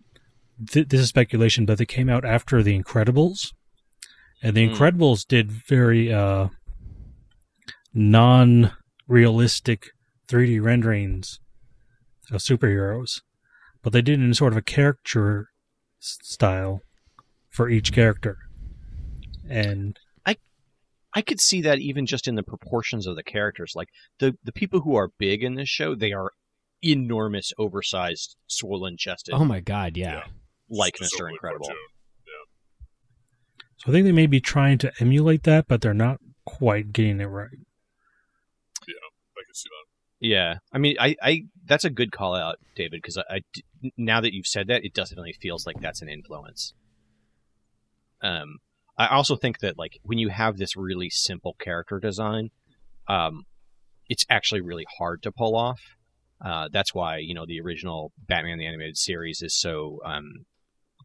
th- 0.69 0.87
this 0.89 1.01
is 1.01 1.09
speculation, 1.09 1.65
but 1.65 1.77
they 1.77 1.85
came 1.85 2.09
out 2.09 2.25
after 2.25 2.61
The 2.61 2.77
Incredibles. 2.79 3.53
And 4.43 4.55
The 4.55 4.67
Mm. 4.67 4.75
Incredibles 4.75 5.25
did 5.27 5.51
very 5.51 6.11
uh, 6.11 6.47
non 7.93 8.71
realistic 9.07 9.87
3D 10.27 10.61
renderings 10.61 11.39
of 12.31 12.41
superheroes, 12.41 13.21
but 13.81 13.93
they 13.93 14.01
did 14.01 14.19
it 14.19 14.23
in 14.23 14.33
sort 14.33 14.53
of 14.53 14.57
a 14.57 14.61
caricature 14.61 15.47
s- 16.01 16.17
style 16.23 16.81
for 17.49 17.69
each 17.69 17.91
character. 17.91 18.37
And 19.49 19.97
I 21.13 21.21
could 21.21 21.39
see 21.41 21.61
that 21.61 21.79
even 21.79 22.05
just 22.05 22.27
in 22.27 22.35
the 22.35 22.43
proportions 22.43 23.05
of 23.07 23.15
the 23.15 23.23
characters. 23.23 23.73
Like 23.75 23.89
the 24.19 24.35
the 24.43 24.51
people 24.53 24.81
who 24.81 24.95
are 24.95 25.09
big 25.17 25.43
in 25.43 25.55
this 25.55 25.69
show, 25.69 25.93
they 25.95 26.11
are 26.13 26.31
enormous, 26.83 27.51
oversized, 27.57 28.35
swollen 28.47 28.95
chested, 28.97 29.33
Oh 29.35 29.45
my 29.45 29.59
god, 29.59 29.97
yeah. 29.97 30.13
Yeah. 30.15 30.23
like 30.69 30.93
Just 30.93 31.13
Mister 31.13 31.27
a 31.27 31.31
Incredible. 31.31 31.65
cartoon. 31.67 31.83
so 33.77 33.89
I 33.89 33.91
think 33.91 34.05
they 34.05 34.11
may 34.11 34.27
be 34.27 34.39
trying 34.39 34.77
to 34.79 34.91
emulate 34.99 35.43
that, 35.43 35.67
but 35.67 35.81
they're 35.81 35.93
not 35.93 36.19
quite 36.45 36.91
getting 36.93 37.19
it 37.19 37.25
right. 37.25 37.49
Yeah, 38.87 38.93
I 39.37 39.41
can 39.45 39.53
see 39.53 39.69
that. 39.69 40.27
Yeah, 40.27 40.55
I 40.71 40.77
mean, 40.77 40.95
I, 40.99 41.15
I 41.21 41.41
that's 41.65 41.83
a 41.83 41.89
good 41.89 42.11
call 42.11 42.35
out, 42.35 42.57
David, 42.75 43.01
because 43.01 43.17
I, 43.17 43.23
I 43.29 43.39
d- 43.53 43.63
now 43.97 44.21
that 44.21 44.33
you've 44.33 44.45
said 44.47 44.67
that, 44.67 44.85
it 44.85 44.93
definitely 44.93 45.33
feels 45.33 45.65
like 45.65 45.81
that's 45.81 46.01
an 46.01 46.09
influence. 46.09 46.73
Um, 48.21 48.57
I 49.01 49.15
also 49.15 49.35
think 49.35 49.59
that 49.59 49.77
like 49.77 49.99
when 50.03 50.19
you 50.19 50.29
have 50.29 50.57
this 50.57 50.75
really 50.75 51.09
simple 51.09 51.55
character 51.59 51.99
design, 51.99 52.51
um, 53.07 53.45
it's 54.07 54.25
actually 54.29 54.61
really 54.61 54.85
hard 54.97 55.23
to 55.23 55.31
pull 55.31 55.55
off. 55.55 55.81
Uh, 56.43 56.69
that's 56.71 56.93
why 56.93 57.17
you 57.17 57.33
know 57.33 57.45
the 57.45 57.59
original 57.61 58.11
Batman 58.27 58.57
the 58.57 58.67
animated 58.67 58.97
series 58.97 59.41
is 59.41 59.59
so 59.59 59.99
um, 60.05 60.45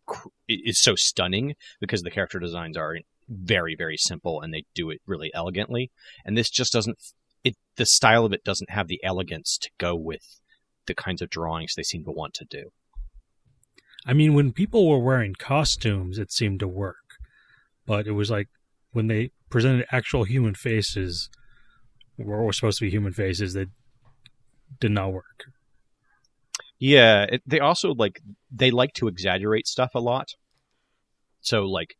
cr- 0.07 0.29
is 0.49 0.79
so 0.79 0.95
stunning 0.95 1.55
because 1.81 2.03
the 2.03 2.11
character 2.11 2.39
designs 2.39 2.77
are 2.77 2.99
very 3.29 3.75
very 3.75 3.97
simple 3.97 4.41
and 4.41 4.53
they 4.53 4.65
do 4.75 4.91
it 4.91 5.01
really 5.07 5.31
elegantly. 5.35 5.91
And 6.25 6.37
this 6.37 6.51
just 6.51 6.73
doesn't 6.73 6.99
it 7.45 7.57
the 7.77 7.87
style 7.87 8.27
of 8.27 8.33
it 8.33 8.45
doesn't 8.45 8.71
have 8.71 8.89
the 8.89 9.03
elegance 9.03 9.57
to 9.59 9.71
go 9.79 9.95
with 9.95 10.41
the 10.87 10.95
kinds 10.95 11.23
of 11.23 11.31
drawings 11.31 11.75
they 11.75 11.83
seem 11.83 12.05
to 12.05 12.13
want 12.13 12.35
to 12.35 12.45
do. 12.45 12.71
I 14.05 14.13
mean, 14.13 14.35
when 14.35 14.53
people 14.53 14.89
were 14.89 15.01
wearing 15.01 15.35
costumes, 15.35 16.19
it 16.19 16.31
seemed 16.31 16.61
to 16.61 16.69
work. 16.69 17.06
But 17.87 18.07
it 18.07 18.13
was 18.13 18.31
like 18.31 18.49
when 18.93 19.07
they 19.07 19.31
presented 19.49 19.87
actual 19.91 20.25
human 20.25 20.55
faces, 20.55 21.31
were, 22.19 22.45
were 22.45 22.53
supposed 22.53 22.79
to 22.79 22.85
be 22.85 22.91
human 22.91 23.13
faces 23.13 23.55
that 23.55 23.69
did 24.81 24.91
not 24.91 25.13
work. 25.13 25.45
Yeah, 26.79 27.27
it, 27.31 27.43
they 27.47 27.61
also 27.61 27.95
like 27.95 28.21
they 28.51 28.71
like 28.71 28.93
to 28.95 29.09
exaggerate 29.09 29.67
stuff 29.67 29.93
a 29.95 30.01
lot. 30.01 30.35
So 31.41 31.63
like, 31.65 31.97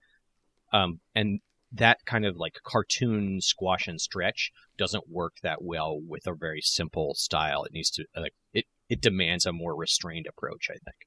um, 0.73 1.01
and 1.15 1.41
that 1.73 1.99
kind 2.05 2.27
of 2.27 2.37
like 2.37 2.59
cartoon 2.65 3.41
squash 3.41 3.87
and 3.87 4.01
stretch 4.01 4.53
doesn't 4.77 5.09
work 5.09 5.35
that 5.43 5.63
well 5.63 5.99
with 5.99 6.27
a 6.27 6.35
very 6.35 6.61
simple 6.61 7.15
style. 7.15 7.65
It 7.65 7.73
needs 7.73 7.91
to 7.93 8.05
like 8.17 8.35
it. 8.53 8.67
It 8.89 9.01
demands 9.01 9.47
a 9.47 9.53
more 9.53 9.75
restrained 9.75 10.27
approach, 10.29 10.69
I 10.71 10.75
think. 10.75 11.07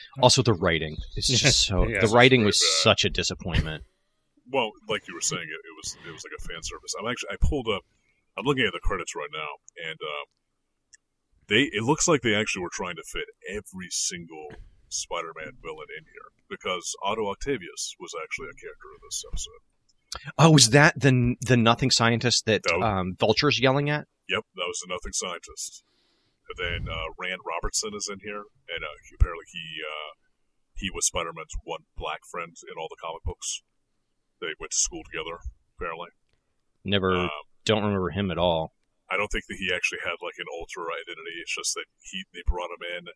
Also, 0.22 0.42
the 0.42 0.52
writing 0.54 0.96
is 1.16 1.26
just 1.42 1.66
so. 1.66 1.86
Yeah, 1.86 2.00
the 2.00 2.08
writing 2.08 2.44
was 2.44 2.58
bad. 2.58 2.82
such 2.82 3.04
a 3.04 3.10
disappointment. 3.10 3.84
Well, 4.52 4.72
like 4.86 5.08
you 5.08 5.14
were 5.14 5.22
saying, 5.22 5.44
it, 5.48 5.60
it 5.64 5.74
was 5.80 5.96
it 6.06 6.12
was 6.12 6.24
like 6.24 6.36
a 6.36 6.42
fan 6.42 6.62
service. 6.62 6.92
I'm 6.98 7.08
actually 7.10 7.30
I 7.32 7.36
pulled 7.40 7.68
up. 7.68 7.82
I'm 8.36 8.44
looking 8.44 8.66
at 8.66 8.72
the 8.74 8.80
credits 8.82 9.14
right 9.16 9.30
now, 9.32 9.48
and 9.88 9.96
uh, 10.02 10.24
they 11.48 11.70
it 11.72 11.84
looks 11.84 12.06
like 12.06 12.20
they 12.20 12.34
actually 12.34 12.60
were 12.62 12.72
trying 12.74 12.96
to 12.96 13.02
fit 13.06 13.24
every 13.48 13.88
single 13.90 14.48
Spider-Man 14.90 15.52
villain 15.62 15.86
in 15.96 16.04
here 16.04 16.28
because 16.50 16.94
Otto 17.02 17.30
Octavius 17.30 17.94
was 17.98 18.12
actually 18.22 18.48
a 18.48 18.56
character 18.60 18.88
in 18.92 19.00
this 19.08 19.24
episode. 19.26 20.32
Oh, 20.36 20.50
was 20.50 20.70
that 20.70 21.00
the 21.00 21.36
the 21.40 21.56
nothing 21.56 21.90
scientist 21.90 22.44
that 22.44 22.60
No. 22.68 22.82
um, 22.82 23.16
Vulture's 23.18 23.58
yelling 23.60 23.88
at? 23.88 24.06
Yep, 24.28 24.42
that 24.56 24.66
was 24.68 24.80
the 24.84 24.92
Nothing 24.92 25.12
Scientist. 25.14 25.82
And 26.50 26.58
then 26.58 26.80
uh, 26.90 27.08
Rand 27.18 27.40
Robertson 27.46 27.94
is 27.94 28.10
in 28.10 28.18
here, 28.20 28.44
and 28.68 28.82
uh, 28.84 28.96
apparently 29.18 29.46
he 29.50 29.64
uh, 29.80 30.10
he 30.74 30.90
was 30.90 31.06
Spider-Man's 31.06 31.54
one 31.64 31.86
black 31.96 32.26
friend 32.30 32.52
in 32.66 32.74
all 32.76 32.88
the 32.90 32.98
comic 33.00 33.22
books. 33.22 33.62
They 34.40 34.52
went 34.58 34.72
to 34.74 34.80
school 34.82 35.06
together, 35.06 35.38
apparently. 35.78 36.10
Never, 36.82 37.14
Um, 37.30 37.46
don't 37.64 37.84
remember 37.86 38.10
him 38.10 38.30
at 38.34 38.38
all. 38.42 38.74
I 39.06 39.14
don't 39.16 39.30
think 39.30 39.46
that 39.46 39.60
he 39.62 39.70
actually 39.70 40.02
had 40.02 40.18
like 40.24 40.34
an 40.42 40.50
alter 40.50 40.88
identity. 40.90 41.38
It's 41.40 41.54
just 41.54 41.72
that 41.78 41.86
he 42.02 42.24
they 42.34 42.42
brought 42.44 42.74
him 42.74 42.82
in. 42.82 43.06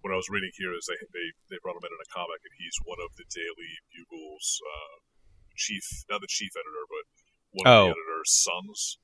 What 0.00 0.14
I 0.14 0.16
was 0.16 0.30
reading 0.32 0.52
here 0.54 0.72
is 0.72 0.86
they 0.86 1.00
they, 1.12 1.26
they 1.50 1.58
brought 1.60 1.76
him 1.76 1.84
in 1.84 1.92
in 1.92 2.00
a 2.00 2.10
comic, 2.14 2.40
and 2.46 2.54
he's 2.56 2.78
one 2.86 3.02
of 3.02 3.12
the 3.18 3.26
Daily 3.28 3.72
Bugle's 3.92 4.62
uh, 4.62 4.96
chief, 5.58 6.06
not 6.08 6.20
the 6.22 6.30
chief 6.30 6.54
editor, 6.54 6.84
but 6.88 7.04
one 7.52 7.66
of 7.66 7.72
Oh. 7.74 7.84
the 7.90 7.96
editor's 7.98 8.30
sons. 8.32 8.96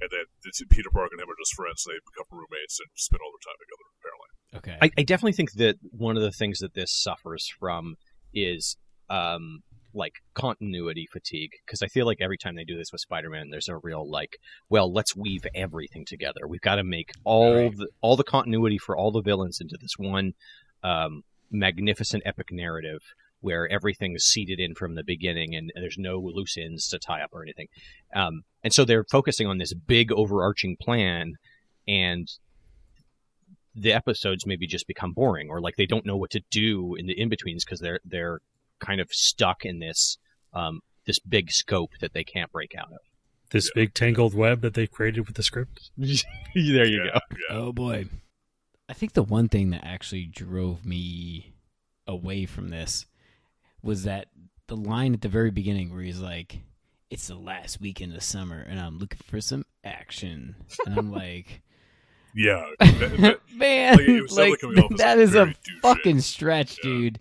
And 0.00 0.10
then 0.10 0.24
the 0.42 0.52
two, 0.54 0.66
Peter 0.66 0.90
Parker 0.92 1.10
and 1.12 1.20
him 1.22 1.28
are 1.30 1.40
just 1.40 1.54
friends. 1.54 1.84
They 1.86 1.94
become 1.94 2.26
roommates 2.30 2.78
and 2.80 2.88
spend 2.94 3.20
all 3.24 3.32
their 3.32 3.44
time 3.44 3.58
together. 3.62 3.86
Apparently, 4.00 4.30
Okay. 4.56 4.78
I, 4.82 5.00
I 5.00 5.04
definitely 5.04 5.32
think 5.32 5.52
that 5.52 5.76
one 5.90 6.16
of 6.16 6.22
the 6.22 6.30
things 6.32 6.58
that 6.60 6.74
this 6.74 6.92
suffers 6.92 7.48
from 7.58 7.96
is 8.32 8.76
um, 9.10 9.62
like 9.92 10.14
continuity 10.34 11.06
fatigue 11.12 11.50
because 11.64 11.82
I 11.82 11.86
feel 11.88 12.06
like 12.06 12.18
every 12.20 12.38
time 12.38 12.54
they 12.56 12.64
do 12.64 12.76
this 12.76 12.90
with 12.92 13.00
Spider-Man, 13.00 13.50
there's 13.50 13.68
a 13.68 13.76
real 13.76 14.08
like, 14.08 14.38
well, 14.68 14.92
let's 14.92 15.14
weave 15.16 15.46
everything 15.54 16.04
together. 16.04 16.46
We've 16.48 16.60
got 16.60 16.76
to 16.76 16.84
make 16.84 17.10
all 17.24 17.54
Right. 17.54 17.76
the 17.76 17.88
all 18.00 18.16
the 18.16 18.24
continuity 18.24 18.78
for 18.78 18.96
all 18.96 19.10
the 19.12 19.22
villains 19.22 19.58
into 19.60 19.76
this 19.80 19.94
one 19.98 20.34
um, 20.82 21.22
magnificent 21.50 22.22
epic 22.26 22.48
narrative 22.50 23.02
where 23.44 23.70
everything 23.70 24.14
is 24.14 24.24
seated 24.24 24.58
in 24.58 24.74
from 24.74 24.94
the 24.94 25.04
beginning 25.04 25.54
and, 25.54 25.70
and 25.74 25.84
there's 25.84 25.98
no 25.98 26.18
loose 26.18 26.56
ends 26.56 26.88
to 26.88 26.98
tie 26.98 27.20
up 27.20 27.28
or 27.32 27.42
anything. 27.42 27.68
Um, 28.14 28.42
and 28.62 28.72
so 28.72 28.86
they're 28.86 29.04
focusing 29.04 29.46
on 29.46 29.58
this 29.58 29.74
big 29.74 30.10
overarching 30.10 30.76
plan 30.80 31.34
and 31.86 32.26
the 33.74 33.92
episodes 33.92 34.46
maybe 34.46 34.66
just 34.66 34.86
become 34.86 35.12
boring 35.12 35.50
or 35.50 35.60
like 35.60 35.76
they 35.76 35.84
don't 35.84 36.06
know 36.06 36.16
what 36.16 36.30
to 36.30 36.40
do 36.50 36.94
in 36.94 37.06
the 37.06 37.20
in-betweens 37.20 37.64
because 37.64 37.80
they're 37.80 38.00
they're 38.04 38.40
kind 38.80 39.00
of 39.00 39.12
stuck 39.12 39.64
in 39.64 39.78
this 39.78 40.16
um, 40.54 40.80
this 41.04 41.18
big 41.18 41.50
scope 41.50 41.90
that 42.00 42.14
they 42.14 42.24
can't 42.24 42.50
break 42.50 42.74
out 42.74 42.92
of. 42.92 43.00
This 43.50 43.70
big 43.74 43.92
tangled 43.92 44.34
web 44.34 44.62
that 44.62 44.72
they 44.72 44.86
created 44.86 45.26
with 45.26 45.36
the 45.36 45.42
script. 45.42 45.90
there 45.96 46.06
you 46.54 46.78
yeah, 46.78 46.86
go. 46.86 47.20
yeah. 47.30 47.56
Oh 47.56 47.72
boy. 47.72 48.06
I 48.88 48.94
think 48.94 49.12
the 49.12 49.22
one 49.22 49.48
thing 49.48 49.70
that 49.70 49.84
actually 49.84 50.26
drove 50.26 50.86
me 50.86 51.54
away 52.06 52.46
from 52.46 52.68
this 52.68 53.06
was 53.84 54.04
that 54.04 54.28
the 54.66 54.76
line 54.76 55.14
at 55.14 55.20
the 55.20 55.28
very 55.28 55.50
beginning 55.50 55.92
where 55.92 56.02
he's 56.02 56.20
like, 56.20 56.60
It's 57.10 57.28
the 57.28 57.36
last 57.36 57.80
weekend 57.80 58.14
of 58.14 58.22
summer 58.22 58.60
and 58.60 58.80
I'm 58.80 58.98
looking 58.98 59.20
for 59.28 59.40
some 59.40 59.64
action. 59.84 60.56
And 60.86 60.98
I'm 60.98 61.12
like, 61.22 61.62
yeah. 62.34 62.64
that- 62.80 63.16
that- 63.20 63.40
Man, 63.54 63.96
Like, 63.96 64.08
it 64.08 64.30
like, 64.32 64.52
definitely 64.60 64.82
off 64.82 64.92
as, 64.92 64.98
that 64.98 65.18
a 65.18 65.26
very 65.26 65.50
douchey. 65.52 65.80
fucking 65.82 66.20
stretch, 66.20 66.78
Yeah. 66.82 66.90
dude. 66.90 67.16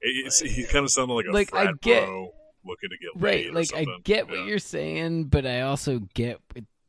it- 0.00 0.26
it's, 0.26 0.40
he 0.40 0.64
kind 0.64 0.84
of 0.84 0.90
sounded 0.90 1.12
like 1.14 1.26
a 1.26 1.32
Like, 1.32 1.54
I 1.54 1.72
get- 1.82 2.06
bro 2.06 2.30
looking 2.66 2.88
to 2.90 2.96
get 2.96 3.10
Right, 3.22 3.44
laid 3.44 3.50
or 3.50 3.52
like 3.52 3.74
I 3.74 3.84
something. 3.84 4.00
get 4.04 4.26
what 4.28 4.38
Yeah. 4.38 4.44
you're 4.46 4.58
saying, 4.58 5.24
but 5.24 5.44
I 5.46 5.60
also 5.62 5.98
get 6.14 6.38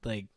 like, 0.06 0.28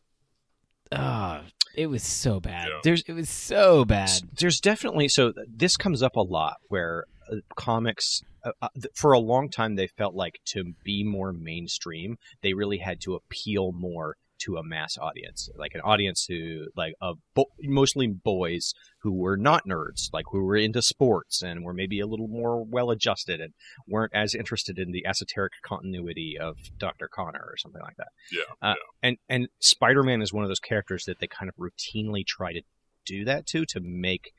ah, 0.91 1.43
it 1.77 1.87
was 1.87 2.03
so 2.03 2.41
bad. 2.41 2.69
Yeah. 2.69 2.81
There's 2.83 3.03
It 3.03 3.13
was 3.13 3.29
so 3.31 3.85
bad. 3.85 4.11
there's 4.39 4.61
definitely 4.61 5.09
so 5.09 5.33
this 5.47 5.77
comes 5.77 6.03
up 6.03 6.17
a 6.17 6.21
lot 6.23 6.57
where 6.69 7.05
uh, 7.31 7.37
comics 7.57 8.23
uh, 8.49 8.53
uh, 8.63 8.69
th- 8.75 8.95
for 8.95 9.13
a 9.13 9.19
long 9.19 9.49
time 9.49 9.77
they 9.77 9.87
felt 9.87 10.15
like 10.15 10.41
to 10.45 10.75
be 10.85 11.05
more 11.05 11.33
mainstream 11.33 12.19
they 12.43 12.53
really 12.53 12.79
had 12.79 13.01
to 13.01 13.15
appeal 13.15 13.73
more 13.73 14.17
to 14.39 14.57
a 14.57 14.63
mass 14.63 14.97
audience 14.97 15.49
like 15.57 15.75
an 15.75 15.81
audience 15.81 16.27
who 16.29 16.67
like 16.77 16.95
of 17.01 17.19
bo- 17.35 17.51
mostly 17.63 18.07
boys 18.07 18.73
who 19.03 19.13
were 19.13 19.37
not 19.37 19.67
nerds 19.67 20.11
like 20.13 20.25
who 20.31 20.43
were 20.43 20.57
into 20.57 20.81
sports 20.81 21.43
and 21.43 21.65
were 21.65 21.73
maybe 21.73 21.99
a 22.01 22.07
little 22.07 22.29
more 22.29 22.65
well 22.65 22.91
adjusted 22.91 23.41
and 23.41 23.53
weren't 23.89 24.13
as 24.15 24.35
interested 24.35 24.79
in 24.79 24.93
the 24.93 25.05
esoteric 25.07 25.55
continuity 25.63 26.37
of 26.41 26.57
Dr. 26.79 27.09
Connor 27.09 27.45
or 27.45 27.57
something 27.57 27.83
like 27.83 27.97
that 27.97 28.09
Yeah, 28.31 28.71
uh, 28.71 28.75
and 29.03 29.19
and 29.29 29.49
Spider-Man 29.59 30.23
is 30.23 30.33
one 30.33 30.45
of 30.45 30.51
those 30.51 30.61
characters 30.61 31.05
that 31.07 31.19
they 31.19 31.27
kind 31.27 31.49
of 31.49 31.57
routinely 31.57 32.25
try 32.25 32.53
to 32.53 32.63
do 33.05 33.25
that 33.25 33.47
to 33.47 33.65
to 33.67 33.81
make 33.81 34.33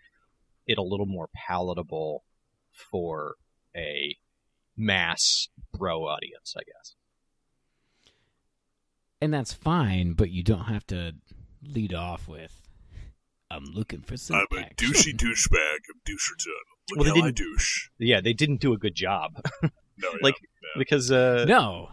it 0.66 0.78
a 0.78 0.84
little 0.84 1.08
more 1.08 1.28
palatable 1.34 2.24
for 2.72 3.36
a 3.76 4.16
mass 4.78 5.50
bro 5.78 6.04
audience, 6.08 6.56
I 6.58 6.62
guess. 6.64 6.96
and 9.22 9.34
that's 9.34 9.54
fine, 9.54 10.14
but 10.14 10.30
you 10.32 10.44
don't 10.44 10.66
have 10.66 10.86
to 10.88 11.14
lead 11.62 11.94
off 11.94 12.28
with 12.28 12.62
I'm 13.52 13.66
looking 13.66 14.02
for 14.02 14.16
some 14.18 14.38
I'm 14.38 14.58
a 14.58 14.62
action." 14.62 14.92
douchey 14.94 15.14
douchebag 15.18 15.78
of 15.90 16.04
Doucherton. 16.06 16.96
Look 16.96 17.06
Well, 17.06 17.14
they 17.16 17.22
didn't- 17.22 17.36
douche. 17.38 17.90
Yeah, 17.98 18.22
they 18.22 18.34
didn't 18.34 18.62
do 18.62 18.74
a 18.74 18.78
good 18.78 18.96
job 18.96 19.34
No, 19.64 19.70
yeah, 20.02 20.10
like- 20.22 20.36
yeah. 20.42 20.70
because 20.78 21.12
uh, 21.12 21.46
No. 21.48 21.90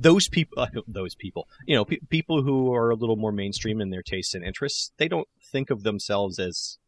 those 0.00 0.28
people, 0.28 0.66
those 0.88 1.14
people, 1.14 1.46
you 1.66 1.76
know, 1.76 1.84
pe- 1.84 1.98
people 2.08 2.42
who 2.42 2.72
are 2.74 2.90
a 2.90 2.96
little 2.96 3.16
more 3.16 3.30
mainstream 3.32 3.80
in 3.80 3.90
their 3.90 4.02
tastes 4.02 4.34
and 4.34 4.44
interests, 4.44 4.90
they 4.96 5.06
don't 5.06 5.28
think 5.52 5.70
of 5.70 5.82
themselves 5.84 6.38
as 6.40 6.78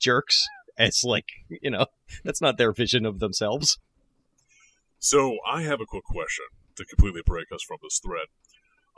jerks. 0.00 0.44
As 0.80 1.04
like, 1.04 1.26
you 1.50 1.70
know, 1.70 1.86
that's 2.24 2.40
not 2.40 2.56
their 2.56 2.72
vision 2.72 3.04
of 3.04 3.18
themselves. 3.18 3.78
So 4.98 5.36
I 5.46 5.62
have 5.62 5.80
a 5.80 5.86
quick 5.86 6.04
question 6.04 6.46
to 6.76 6.84
completely 6.86 7.20
break 7.24 7.46
us 7.54 7.60
from 7.66 7.76
this 7.82 8.00
thread. 8.02 8.26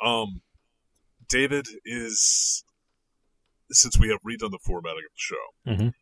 Um, 0.04 0.42
David 1.28 1.66
is 1.84 2.62
since 3.72 3.98
we 3.98 4.08
have 4.10 4.18
redone 4.22 4.50
the 4.52 4.58
formatting 4.64 5.02
of 5.06 5.12
the 5.12 5.18
show. 5.18 5.72
Mhm. 5.84 5.92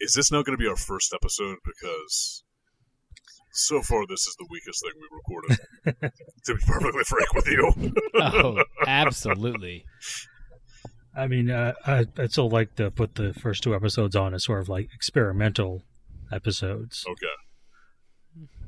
Is 0.00 0.12
this 0.12 0.30
now 0.30 0.42
going 0.42 0.56
to 0.56 0.62
be 0.62 0.68
our 0.68 0.76
first 0.76 1.12
episode? 1.14 1.56
Because 1.64 2.44
so 3.52 3.82
far 3.82 4.06
this 4.06 4.26
is 4.26 4.36
the 4.38 4.46
weakest 4.48 4.82
thing 4.84 4.92
we 5.00 5.08
recorded. 5.10 6.12
to 6.44 6.54
be 6.54 6.60
perfectly 6.66 7.04
frank 7.04 7.32
with 7.34 7.48
you. 7.48 7.92
Oh, 8.22 8.62
absolutely. 8.86 9.84
I 11.16 11.26
mean, 11.26 11.50
uh, 11.50 11.72
I, 11.86 12.06
I'd 12.18 12.32
still 12.32 12.48
like 12.48 12.76
to 12.76 12.90
put 12.90 13.16
the 13.16 13.34
first 13.34 13.62
two 13.62 13.74
episodes 13.74 14.14
on 14.14 14.32
as 14.34 14.44
sort 14.44 14.60
of 14.60 14.68
like 14.68 14.88
experimental 14.94 15.82
episodes. 16.32 17.04
okay, 17.08 17.26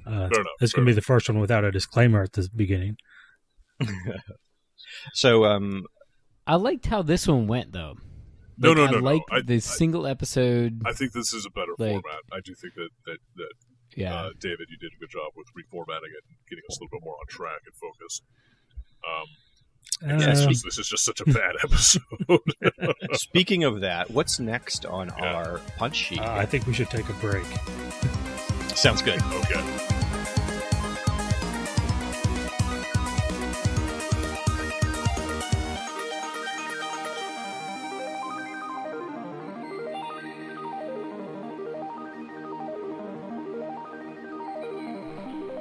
Uh, 0.06 0.28
fair 0.28 0.40
enough. 0.40 0.52
it's 0.60 0.72
going 0.72 0.84
to 0.84 0.90
be 0.90 0.94
the 0.94 1.00
first 1.02 1.28
one 1.28 1.38
without 1.38 1.64
a 1.64 1.70
disclaimer 1.70 2.22
at 2.22 2.32
the 2.32 2.48
beginning. 2.54 2.96
So, 5.14 5.44
um, 5.44 5.84
I 6.46 6.56
liked 6.56 6.86
how 6.86 7.02
this 7.02 7.26
one 7.26 7.46
went 7.46 7.72
though. 7.72 7.94
No, 8.58 8.68
Like, 8.70 8.76
no, 8.76 8.84
I 8.84 8.90
no, 8.90 8.98
no. 8.98 9.04
like 9.04 9.22
I- 9.30 9.40
the 9.40 9.54
I- 9.56 9.58
single 9.58 10.06
episode. 10.06 10.82
I 10.84 10.92
think 10.92 11.12
this 11.12 11.32
is 11.32 11.46
a 11.46 11.50
better 11.50 11.72
Like- 11.78 11.90
format. 12.02 12.22
I 12.32 12.40
do 12.44 12.54
think 12.54 12.74
that 12.74 12.90
that, 13.06 13.18
that 13.36 13.54
yeah. 13.96 14.14
uh, 14.14 14.30
David, 14.38 14.66
you 14.68 14.76
did 14.78 14.92
a 14.94 14.98
good 15.00 15.10
job 15.10 15.32
with 15.34 15.46
reformatting 15.56 16.12
it 16.12 16.22
and 16.28 16.36
getting 16.50 16.64
us 16.68 16.76
a 16.76 16.84
little 16.84 16.98
bit 16.98 17.04
more 17.04 17.14
on 17.16 17.26
track 17.28 17.60
and 17.64 17.74
focused. 17.80 18.22
Um, 19.06 19.26
this, 20.00 20.40
is, 20.40 20.62
this 20.62 20.78
is 20.78 20.88
just 20.88 21.04
such 21.04 21.20
a 21.20 21.24
bad 21.24 21.54
episode. 21.64 22.02
Speaking 23.12 23.64
of 23.64 23.80
that, 23.80 24.10
what's 24.10 24.40
next 24.40 24.84
on 24.86 25.12
Yeah. 25.18 25.34
our 25.34 25.58
punch 25.76 25.96
sheet? 25.96 26.20
uh, 26.20 26.32
I 26.32 26.46
think 26.46 26.66
we 26.66 26.72
should 26.74 26.90
take 26.90 27.08
a 27.08 27.12
break. 27.14 27.44
Sounds 28.74 29.02
good. 29.02 29.20
okay. 29.22 29.88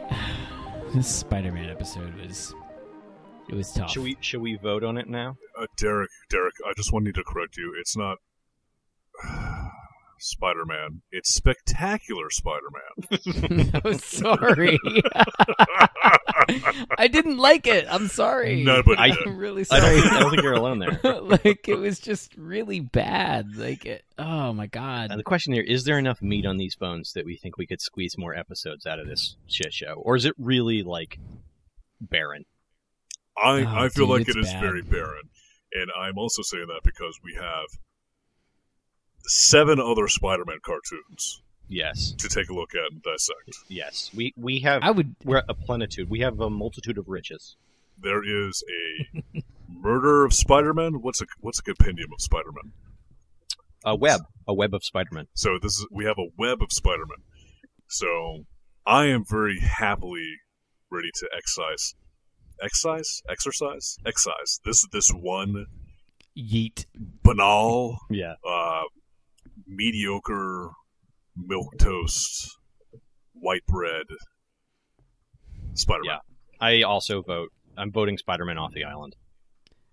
This 0.94 1.08
Spider-Man 1.08 1.70
episode 1.70 2.14
was 2.16 2.54
it 3.52 3.56
was 3.56 3.72
tough. 3.74 3.92
Should 3.92 4.04
we 4.04 4.18
should 4.22 4.42
we 4.42 4.56
vote 4.56 4.84
on 4.84 4.98
it 4.98 5.10
now? 5.10 5.36
Uh, 5.60 5.66
Derek, 5.78 6.10
Derek, 6.30 6.54
I 6.66 6.74
just 6.76 6.94
wanted 6.94 7.16
to 7.16 7.24
correct 7.24 7.58
you. 7.58 7.76
It's 7.80 7.98
not 7.98 8.18
Spider 10.20 10.66
Man. 10.66 11.02
It's 11.12 11.34
Spectacular 11.34 12.30
Spider 12.30 12.68
Man. 12.72 13.72
I'm 13.86 13.98
sorry. 13.98 14.80
I 16.98 17.08
didn't 17.08 17.38
like 17.38 17.68
it. 17.68 17.86
I'm 17.90 18.08
sorry. 18.08 18.64
Nobody 18.64 18.98
I, 18.98 19.16
I'm 19.26 19.38
really 19.38 19.66
I 19.70 19.80
don't, 19.80 19.90
sorry. 19.90 20.02
think, 20.02 20.14
I 20.14 20.20
don't 20.20 20.30
think 20.32 20.44
you're 20.44 20.54
alone 20.54 20.80
there. 20.80 21.00
like 21.22 21.68
it 21.68 21.78
was 21.78 22.00
just 22.00 22.36
really 22.38 22.80
bad. 22.80 23.56
Like 23.58 23.86
it, 23.86 24.04
oh 24.18 24.54
my 24.54 24.68
god. 24.68 25.12
And 25.12 25.20
the 25.20 25.24
question 25.24 25.54
here 25.54 25.64
is: 25.64 25.84
there 25.84 26.00
enough 26.00 26.22
meat 26.22 26.46
on 26.46 26.58
these 26.58 26.76
bones 26.76 27.14
that 27.14 27.26
we 27.26 27.36
think 27.38 27.58
we 27.58 27.68
could 27.68 27.82
squeeze 27.82 28.18
more 28.18 28.34
episodes 28.34 28.86
out 28.86 29.00
of 29.00 29.08
this 29.08 29.36
shit 29.48 29.74
show, 29.74 29.94
or 29.96 30.16
is 30.16 30.26
it 30.26 30.36
really 30.38 30.84
like 30.84 31.20
barren? 32.00 32.46
I, 33.38 33.62
Oh, 33.64 33.66
I 33.86 33.90
feel 33.90 34.08
dude, 34.08 34.28
like 34.28 34.28
it's 34.36 34.52
bad. 34.52 34.62
very 34.62 34.82
barren. 34.82 35.24
And 35.74 35.90
I'm 35.98 36.18
also 36.18 36.42
saying 36.42 36.68
that 36.68 36.82
because 36.84 37.20
we 37.24 37.34
have 37.36 37.66
seven 39.26 39.80
other 39.80 40.08
Spider 40.08 40.44
Man 40.46 40.58
cartoons 40.64 41.42
Yes, 41.68 42.12
to 42.18 42.28
take 42.28 42.50
a 42.50 42.54
look 42.54 42.76
at 42.76 42.92
and 42.92 43.02
dissect. 43.02 43.56
yes. 43.70 44.12
We 44.14 44.34
we 44.36 44.60
have 44.60 44.84
I 44.84 44.92
would. 44.92 45.16
we're 45.24 45.44
a 45.48 45.54
plenitude. 45.54 46.10
We 46.10 46.20
have 46.20 46.40
a 46.42 46.50
multitude 46.50 46.98
of 46.98 47.08
riches. 47.08 47.56
There 47.98 48.22
is 48.24 48.62
a 49.34 49.42
murder 49.70 50.26
of 50.26 50.34
Spider 50.34 50.74
Man. 50.74 51.02
What's 51.02 51.22
a 51.22 51.26
what's 51.40 51.60
a 51.60 51.64
compendium 51.64 52.10
of 52.14 52.20
Spider 52.20 52.52
Man? 52.52 52.74
A 53.86 53.96
web, 53.96 54.22
a 54.48 54.54
web 54.54 54.74
of 54.76 54.84
Spider-Man. 54.84 55.28
So 55.34 55.58
this 55.60 55.80
is 55.80 55.88
we 55.90 56.06
have 56.06 56.18
a 56.20 56.28
web 56.38 56.62
of 56.62 56.72
Spider 56.74 57.06
Man. 57.08 57.24
So 57.88 58.44
I 58.86 59.06
am 59.06 59.24
very 59.28 59.60
happily 59.60 60.36
ready 60.92 61.10
to 61.16 61.30
excise, 61.36 61.96
excise, 62.62 63.22
exercise, 63.30 63.98
excise 64.06 64.60
this 64.66 64.86
this 64.92 65.10
one 65.10 65.66
Yeet. 66.38 66.86
banal, 67.24 67.98
Yeah, 68.10 68.36
uh, 68.48 68.84
mediocre 69.68 70.70
milk 71.36 71.78
toast, 71.78 72.58
white 73.34 73.66
bread 73.68 74.06
Spider 75.74 76.02
Man. 76.06 76.18
Yeah. 76.60 76.66
I 76.68 76.82
also 76.84 77.22
vote. 77.22 77.50
I'm 77.78 77.92
voting 77.92 78.18
Spider-Man 78.18 78.58
off 78.58 78.74
the 78.74 78.84
island. 78.84 79.16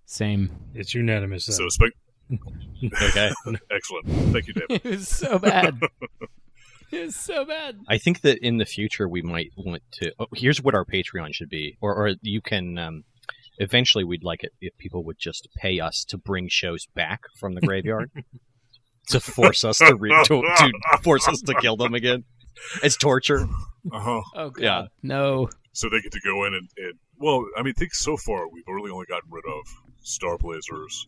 Same. 0.04 0.50
It's 0.74 0.94
unanimous. 0.94 1.46
Then. 1.46 1.54
So 1.56 1.68
spec- 1.68 1.92
Okay. 3.02 3.30
excellent. 3.70 4.06
Thank 4.32 4.48
you, 4.48 4.54
Dave. 4.54 4.66
It 4.70 4.84
was 4.84 5.08
so 5.08 5.38
bad. 5.38 5.80
it 6.92 7.06
was 7.06 7.16
so 7.16 7.44
bad. 7.44 7.76
I 7.88 7.98
think 7.98 8.22
that 8.22 8.38
in 8.38 8.58
the 8.58 8.64
future 8.64 9.08
we 9.08 9.22
might 9.22 9.50
want 9.56 9.82
to. 9.92 10.12
Oh, 10.18 10.26
here's 10.34 10.62
what 10.62 10.74
our 10.74 10.84
Patreon 10.84 11.34
should 11.34 11.48
be, 11.48 11.76
or 11.80 11.94
or 11.94 12.14
you 12.22 12.40
can. 12.40 12.78
Um, 12.78 13.04
eventually, 13.58 14.04
we'd 14.04 14.24
like 14.24 14.44
it 14.44 14.52
if 14.60 14.76
people 14.78 15.04
would 15.04 15.18
just 15.18 15.48
pay 15.56 15.80
us 15.80 16.04
to 16.08 16.18
bring 16.18 16.48
shows 16.48 16.86
back 16.94 17.22
from 17.38 17.54
the 17.54 17.60
graveyard 17.60 18.10
to 19.08 19.20
force 19.20 19.64
us 19.64 19.78
to, 19.78 19.96
re- 19.96 20.24
to 20.24 20.42
to 20.42 20.72
force 21.02 21.26
us 21.28 21.40
to 21.42 21.54
kill 21.54 21.76
them 21.76 21.94
again. 21.94 22.24
It's 22.82 22.96
torture. 22.96 23.46
Uh 23.92 24.00
huh. 24.00 24.22
Oh 24.34 24.50
god. 24.50 24.62
Yeah. 24.62 24.82
No. 25.02 25.48
So 25.72 25.88
they 25.88 26.00
get 26.00 26.12
to 26.12 26.20
go 26.20 26.44
in 26.44 26.54
and, 26.54 26.68
and 26.76 26.94
well, 27.18 27.44
I 27.56 27.62
mean, 27.62 27.74
think 27.74 27.94
so 27.94 28.16
far 28.16 28.48
we've 28.48 28.64
really 28.66 28.90
only 28.90 29.06
gotten 29.06 29.30
rid 29.30 29.44
of 29.46 29.66
Star 30.02 30.36
Blazers 30.38 31.06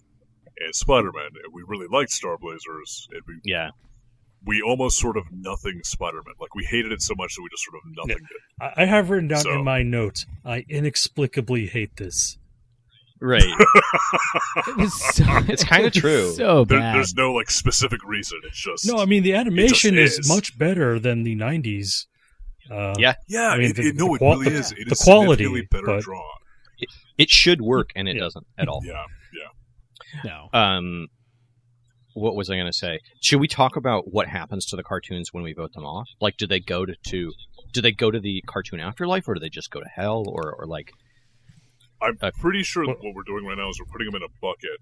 and 0.58 0.74
Spider 0.74 1.10
Man, 1.12 1.30
and 1.44 1.52
we 1.52 1.62
really 1.66 1.86
liked 1.90 2.10
Star 2.10 2.36
Blazers, 2.38 3.08
and 3.12 3.22
we 3.26 3.40
Yeah, 3.44 3.70
we 4.46 4.62
almost 4.62 4.98
sort 4.98 5.16
of 5.16 5.24
nothing 5.32 5.80
Spider 5.84 6.18
Man. 6.24 6.34
Like 6.40 6.54
we 6.54 6.64
hated 6.64 6.92
it 6.92 7.02
so 7.02 7.14
much 7.16 7.34
that 7.36 7.42
we 7.42 7.48
just 7.50 7.64
sort 7.64 7.76
of 7.76 7.82
nothing 8.08 8.24
it. 8.24 8.72
I 8.78 8.82
I 8.82 8.86
have 8.86 9.10
written 9.10 9.28
down 9.28 9.40
So- 9.42 9.52
in 9.52 9.64
my 9.64 9.82
notes. 9.82 10.26
I 10.44 10.64
inexplicably 10.68 11.66
hate 11.66 11.96
this. 11.96 12.38
right. 13.20 13.42
It 14.78 14.90
so, 15.14 15.24
It's 15.48 15.64
kinda 15.64 15.90
true. 15.90 16.32
So 16.32 16.64
There, 16.64 16.78
bad. 16.78 16.94
there's 16.96 17.14
no 17.14 17.32
like 17.34 17.50
specific 17.50 18.00
reason. 18.04 18.38
It's 18.44 18.58
just 18.62 18.86
No, 18.86 18.96
I 18.98 19.04
mean 19.04 19.22
the 19.22 19.34
animation 19.34 19.96
is. 19.98 20.18
is. 20.18 20.28
much 20.28 20.56
better 20.58 20.98
than 20.98 21.22
the 21.22 21.36
'90s. 21.36 22.06
Uh, 22.70 22.94
Yeah. 22.98 23.14
yeah, 23.28 23.48
I 23.48 23.58
mean, 23.58 23.70
it, 23.70 23.76
the- 23.76 23.88
it, 23.88 23.96
no, 23.96 24.06
the 24.06 24.12
it 24.14 24.20
really 24.20 24.48
the- 24.50 24.58
is. 24.58 24.72
It 24.72 24.86
the 24.88 24.92
is 24.92 25.02
quality, 25.02 25.44
significantly 25.44 25.68
better 25.70 25.86
but- 25.98 26.02
drawn. 26.04 26.22
It 27.18 27.28
should 27.28 27.60
work, 27.60 27.90
and 27.94 28.08
it 28.08 28.14
Yeah. 28.16 28.22
doesn't 28.22 28.46
at 28.56 28.68
all. 28.68 28.80
Yeah, 28.84 29.04
yeah, 29.34 30.30
no. 30.52 30.58
Um, 30.58 31.08
what 32.14 32.34
was 32.36 32.50
I 32.50 32.54
going 32.54 32.66
to 32.66 32.72
say? 32.72 32.98
Should 33.22 33.40
we 33.40 33.48
talk 33.48 33.76
about 33.76 34.12
what 34.12 34.26
happens 34.28 34.66
to 34.66 34.76
the 34.76 34.82
cartoons 34.82 35.32
when 35.32 35.42
we 35.44 35.52
vote 35.52 35.72
them 35.74 35.84
off? 35.84 36.08
Like, 36.20 36.36
do 36.36 36.46
they 36.46 36.60
go 36.60 36.84
to, 36.84 36.94
to 37.08 37.32
do 37.72 37.80
they 37.80 37.92
go 37.92 38.10
to 38.10 38.18
the 38.20 38.42
cartoon 38.46 38.80
afterlife, 38.80 39.28
or 39.28 39.34
do 39.34 39.40
they 39.40 39.48
just 39.48 39.70
go 39.70 39.80
to 39.80 39.86
hell, 39.94 40.24
or 40.26 40.54
or 40.58 40.66
like? 40.66 40.90
I'm 42.02 42.16
Uh, 42.22 42.30
pretty 42.40 42.62
sure 42.62 42.86
that 42.86 42.96
what 43.02 43.14
we're 43.14 43.22
doing 43.26 43.44
right 43.44 43.58
now 43.58 43.68
is 43.68 43.78
we're 43.78 43.92
putting 43.92 44.06
them 44.06 44.16
in 44.16 44.22
a 44.22 44.32
bucket. 44.40 44.78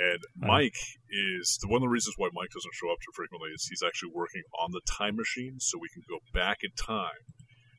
And 0.00 0.18
Uh-huh. 0.42 0.46
Mike 0.46 0.78
is 1.10 1.58
the 1.62 1.68
one 1.68 1.78
of 1.78 1.82
the 1.82 1.88
reasons 1.88 2.14
why 2.18 2.28
Mike 2.32 2.50
doesn't 2.54 2.74
show 2.74 2.90
up 2.92 2.98
too 3.00 3.12
frequently 3.14 3.50
is 3.50 3.66
he's 3.66 3.82
actually 3.82 4.10
working 4.14 4.42
on 4.60 4.70
the 4.72 4.80
time 4.90 5.16
machine, 5.16 5.58
so 5.60 5.78
we 5.80 5.88
can 5.88 6.02
go 6.08 6.18
back 6.34 6.58
in 6.62 6.70
time 6.76 7.22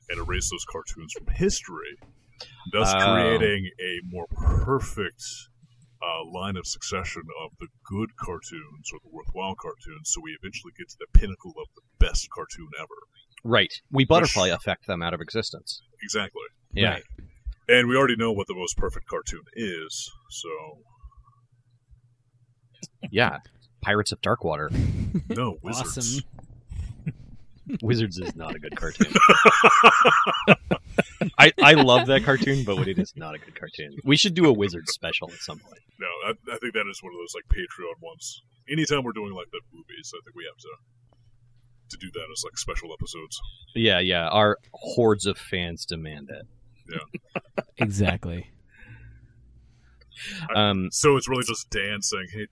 and 0.09 0.19
erase 0.19 0.49
those 0.49 0.65
cartoons 0.65 1.13
from 1.13 1.27
history, 1.35 1.95
thus 2.71 2.91
Oh. 2.95 2.99
creating 3.13 3.69
a 3.79 3.99
more 4.09 4.25
perfect 4.35 5.23
uh, 6.01 6.23
line 6.31 6.55
of 6.57 6.65
succession 6.65 7.23
of 7.43 7.51
the 7.59 7.67
good 7.85 8.09
cartoons 8.17 8.91
or 8.93 8.99
the 9.03 9.09
worthwhile 9.11 9.55
cartoons, 9.55 10.11
so 10.11 10.21
we 10.21 10.37
eventually 10.41 10.73
get 10.77 10.89
to 10.89 10.97
the 10.99 11.19
pinnacle 11.19 11.53
of 11.59 11.67
the 11.75 11.81
best 12.05 12.29
cartoon 12.29 12.69
ever. 12.79 12.87
Right, 13.43 13.73
we 13.91 14.05
butterfly 14.05 14.49
affect 14.49 14.87
them 14.87 15.01
out 15.01 15.13
of 15.13 15.21
existence. 15.21 15.81
Exactly. 16.01 16.43
Yeah, 16.73 16.93
Right. 16.93 17.03
And 17.67 17.87
we 17.87 17.95
already 17.95 18.15
know 18.15 18.31
what 18.31 18.47
the 18.47 18.55
most 18.55 18.77
perfect 18.77 19.07
cartoon 19.07 19.43
is, 19.55 20.11
so 20.29 20.49
yeah. 23.11 23.37
Pirates 23.81 24.11
of 24.11 24.21
Darkwater. 24.21 24.69
no 25.29 25.57
wizards. 25.63 25.97
Awesome. 25.97 26.23
Wizards 27.83 28.17
is 28.17 28.35
not 28.35 28.55
a 28.55 28.59
good 28.59 28.75
cartoon. 28.75 29.13
I, 31.37 31.51
I 31.61 31.73
love 31.73 32.07
that 32.07 32.23
cartoon, 32.23 32.63
but 32.63 32.87
it 32.87 32.99
is 32.99 33.13
not 33.15 33.35
a 33.35 33.37
good 33.37 33.55
cartoon. 33.55 33.97
We 34.03 34.17
should 34.17 34.33
do 34.33 34.45
a 34.45 34.53
wizard 34.53 34.87
special 34.89 35.29
at 35.31 35.39
some 35.39 35.59
point. 35.59 35.79
No, 35.99 36.07
I, 36.25 36.29
I 36.53 36.57
think 36.57 36.73
that 36.73 36.85
is 36.89 37.01
one 37.03 37.13
of 37.13 37.19
those 37.19 37.33
like 37.35 37.45
Patreon 37.51 38.01
ones. 38.01 38.41
Anytime 38.69 39.03
we're 39.03 39.13
doing 39.13 39.33
like 39.33 39.47
the 39.51 39.61
movies, 39.73 40.13
I 40.15 40.19
think 40.23 40.35
we 40.35 40.45
have 40.45 40.57
to 40.57 40.69
to 41.89 41.97
do 41.97 42.11
that 42.13 42.27
as 42.31 42.43
like 42.43 42.57
special 42.57 42.93
episodes. 42.93 43.39
Yeah, 43.75 43.99
yeah. 43.99 44.27
Our 44.27 44.57
hordes 44.73 45.25
of 45.25 45.37
fans 45.37 45.85
demand 45.85 46.29
it. 46.29 46.45
Yeah. 46.91 47.63
exactly. 47.77 48.51
Um, 50.55 50.89
So 50.91 51.17
it's 51.17 51.27
really 51.27 51.43
just 51.43 51.69
Dan 51.69 52.01
saying, 52.01 52.27
"Hey, 52.31 52.47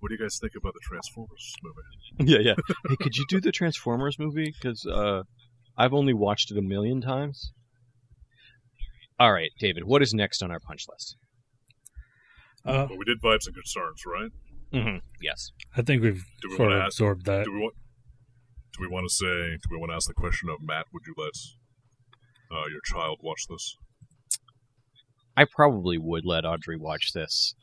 what 0.00 0.08
do 0.08 0.14
you 0.14 0.20
guys 0.20 0.38
think 0.38 0.52
about 0.56 0.74
the 0.74 0.80
Transformers 0.82 1.54
movie?" 1.62 1.76
yeah, 2.32 2.38
yeah. 2.38 2.54
Hey, 2.88 2.96
could 2.96 3.16
you 3.16 3.24
do 3.28 3.40
the 3.40 3.52
Transformers 3.52 4.18
movie? 4.18 4.52
Because 4.52 4.84
uh, 4.86 5.22
I've 5.78 5.92
only 5.94 6.14
watched 6.14 6.50
it 6.50 6.58
a 6.58 6.62
million 6.62 7.00
times. 7.00 7.52
All 9.18 9.32
right, 9.32 9.50
David. 9.58 9.84
What 9.84 10.02
is 10.02 10.12
next 10.14 10.42
on 10.42 10.50
our 10.50 10.60
punch 10.60 10.84
list? 10.88 11.16
Uh, 12.64 12.86
But 12.86 12.98
we 12.98 13.04
did 13.04 13.20
vibes 13.22 13.46
and 13.46 13.54
concerns, 13.54 14.02
right? 14.06 14.30
Mm-hmm. 14.72 14.98
Yes. 15.22 15.50
I 15.76 15.82
think 15.82 16.02
we've 16.02 16.24
Do 16.42 16.48
we 16.50 16.56
sort 16.56 16.68
want 16.70 16.72
of 16.74 16.80
to 16.80 16.86
ask? 16.86 16.94
absorbed 16.94 17.24
that. 17.26 17.44
Do 17.44 17.52
we 17.52 17.60
want? 17.60 17.74
Do 18.76 18.78
we 18.82 18.88
want 18.88 19.08
to 19.08 19.14
say? 19.14 19.26
Do 19.56 19.68
we 19.70 19.78
want 19.78 19.90
to 19.90 19.94
ask 19.96 20.06
the 20.08 20.14
question 20.14 20.48
of 20.50 20.56
Matt? 20.60 20.86
Would 20.92 21.02
you 21.06 21.14
let 21.16 21.32
uh, 22.58 22.66
your 22.68 22.80
child 22.84 23.20
watch 23.22 23.44
this? 23.48 23.76
I 25.36 25.44
probably 25.44 25.96
would 25.98 26.24
let 26.26 26.44
Audrey 26.44 26.76
watch 26.76 27.12
this. 27.12 27.54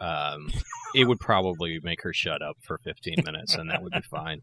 Um, 0.00 0.50
it 0.94 1.04
would 1.06 1.20
probably 1.20 1.78
make 1.82 2.02
her 2.02 2.12
shut 2.12 2.42
up 2.42 2.56
for 2.66 2.78
15 2.78 3.16
minutes, 3.24 3.54
and 3.54 3.70
that 3.70 3.82
would 3.82 3.92
be 3.92 4.00
fine. 4.10 4.40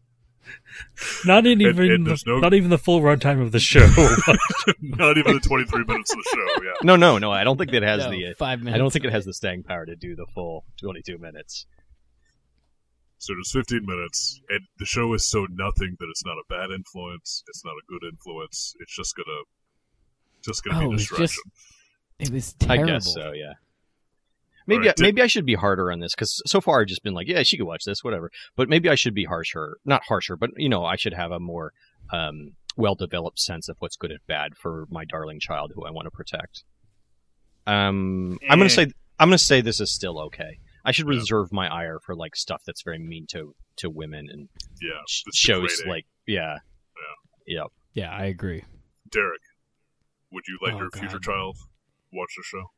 Not 1.24 1.46
in 1.46 1.52
And- 1.60 1.62
even 1.62 1.90
and 1.90 2.06
the, 2.06 2.22
no- 2.26 2.38
not 2.40 2.54
even 2.54 2.70
the 2.70 2.78
full 2.78 3.00
runtime 3.00 3.40
of 3.42 3.52
the 3.52 3.60
show. 3.60 3.80
Not 4.80 5.18
even 5.18 5.34
the 5.34 5.40
twenty-three 5.40 5.84
minutes 5.84 6.12
of 6.12 6.18
the 6.18 6.30
show. 6.34 6.62
Yeah. 6.64 6.70
No, 6.82 6.96
no, 6.96 7.18
no. 7.18 7.30
I 7.30 7.44
don't 7.44 7.56
think 7.58 7.72
it 7.72 7.82
has 7.82 8.04
No, 8.04 8.10
the. 8.10 8.34
five 8.38 8.60
minutes. 8.60 8.74
I 8.74 8.78
don't 8.78 8.92
think 8.92 9.04
it 9.04 9.12
has 9.12 9.24
the 9.24 9.34
staying 9.34 9.62
power 9.64 9.84
to 9.86 9.94
do 9.96 10.16
the 10.16 10.26
full 10.34 10.64
22 10.80 11.18
minutes. 11.18 11.66
So 13.18 13.34
there's 13.34 13.52
15 13.52 13.84
minutes, 13.84 14.40
and 14.48 14.60
the 14.78 14.86
show 14.86 15.12
is 15.12 15.26
so 15.28 15.46
nothing 15.50 15.96
that 16.00 16.06
it's 16.10 16.24
not 16.24 16.36
a 16.38 16.44
bad 16.48 16.70
influence. 16.74 17.44
It's 17.48 17.62
not 17.64 17.72
a 17.72 17.84
good 17.86 18.08
influence. 18.10 18.74
It's 18.80 18.96
just 18.96 19.14
gonna, 19.14 19.40
just 20.42 20.64
gonna 20.64 20.78
Oh, 20.78 20.80
be 20.80 20.84
it 20.84 20.88
a 20.88 20.90
was 20.92 21.02
distraction. 21.02 21.42
just- 22.18 22.30
It 22.30 22.34
was 22.34 22.52
terrible. 22.54 22.84
I 22.84 22.92
guess 22.94 23.12
so. 23.12 23.32
Yeah. 23.32 23.52
Maybe 24.66 24.80
Alright, 24.82 24.96
did- 24.96 25.02
maybe 25.02 25.22
I 25.22 25.26
should 25.26 25.46
be 25.46 25.54
harder 25.54 25.90
on 25.90 26.00
this 26.00 26.14
because 26.14 26.42
so 26.46 26.60
far 26.60 26.80
I've 26.80 26.86
just 26.86 27.02
been 27.02 27.14
like, 27.14 27.28
yeah, 27.28 27.42
she 27.42 27.56
could 27.56 27.66
watch 27.66 27.84
this, 27.84 28.04
whatever. 28.04 28.30
But 28.56 28.68
maybe 28.68 28.88
I 28.88 28.94
should 28.94 29.14
be 29.14 29.24
harsher, 29.24 29.78
not 29.84 30.02
harsher, 30.06 30.36
but 30.36 30.50
you 30.56 30.68
know, 30.68 30.84
I 30.84 30.96
should 30.96 31.14
have 31.14 31.30
a 31.32 31.40
more 31.40 31.72
um, 32.12 32.52
well-developed 32.76 33.38
sense 33.38 33.68
of 33.68 33.76
what's 33.80 33.96
good 33.96 34.10
and 34.10 34.20
bad 34.26 34.56
for 34.56 34.86
my 34.90 35.04
darling 35.04 35.40
child 35.40 35.72
who 35.74 35.84
I 35.84 35.90
want 35.90 36.06
to 36.06 36.10
protect. 36.10 36.64
Um, 37.66 38.38
I'm 38.48 38.58
gonna 38.58 38.64
Eh. 38.66 38.68
say 38.68 38.82
I'm 39.18 39.28
gonna 39.28 39.38
say 39.38 39.60
this 39.60 39.80
is 39.80 39.90
still 39.92 40.18
okay. 40.20 40.58
I 40.84 40.92
should 40.92 41.06
Yeah. 41.06 41.16
reserve 41.18 41.52
my 41.52 41.68
ire 41.68 41.98
for 42.00 42.14
like 42.16 42.34
stuff 42.36 42.62
that's 42.66 42.82
very 42.82 42.98
mean 42.98 43.26
to 43.30 43.54
to 43.76 43.90
women 43.90 44.28
and 44.30 44.48
yeah, 44.82 45.00
sh- 45.08 45.22
shows 45.34 45.82
like 45.86 46.06
yeah, 46.26 46.58
Yeah, 47.46 47.64
yeah. 47.94 48.10
I 48.10 48.24
agree. 48.26 48.64
Derek. 49.10 49.40
Would 50.32 50.44
you 50.48 50.58
let 50.62 50.74
Oh, 50.74 50.78
your 50.78 50.90
future 50.90 51.18
child 51.18 51.56
watch 52.12 52.30
the 52.36 52.42
show? 52.44 52.70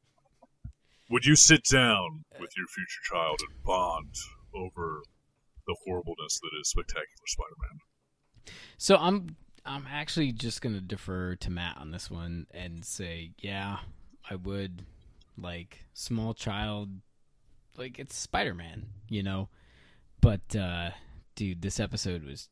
Would 1.12 1.26
you 1.26 1.36
sit 1.36 1.64
down 1.64 2.24
with 2.40 2.56
your 2.56 2.66
future 2.68 3.02
child 3.02 3.38
and 3.46 3.62
bond 3.62 4.14
over 4.54 5.02
the 5.66 5.76
horribleness 5.84 6.40
that 6.40 6.58
is 6.58 6.70
Spectacular 6.70 7.26
Spider-Man? 7.26 8.54
So 8.78 8.96
I'm 8.96 9.36
I'm 9.66 9.86
actually 9.92 10.32
just 10.32 10.62
gonna 10.62 10.80
defer 10.80 11.36
to 11.36 11.50
Matt 11.50 11.76
on 11.76 11.90
this 11.90 12.10
one 12.10 12.46
and 12.50 12.82
say, 12.82 13.32
yeah, 13.36 13.80
I 14.28 14.36
would 14.36 14.86
like 15.36 15.84
small 15.92 16.32
child 16.32 16.88
like 17.76 17.98
it's 17.98 18.16
Spider 18.16 18.54
Man, 18.54 18.86
you 19.10 19.22
know. 19.22 19.50
But 20.22 20.56
uh 20.56 20.92
dude, 21.34 21.60
this 21.60 21.78
episode 21.78 22.24
was 22.24 22.48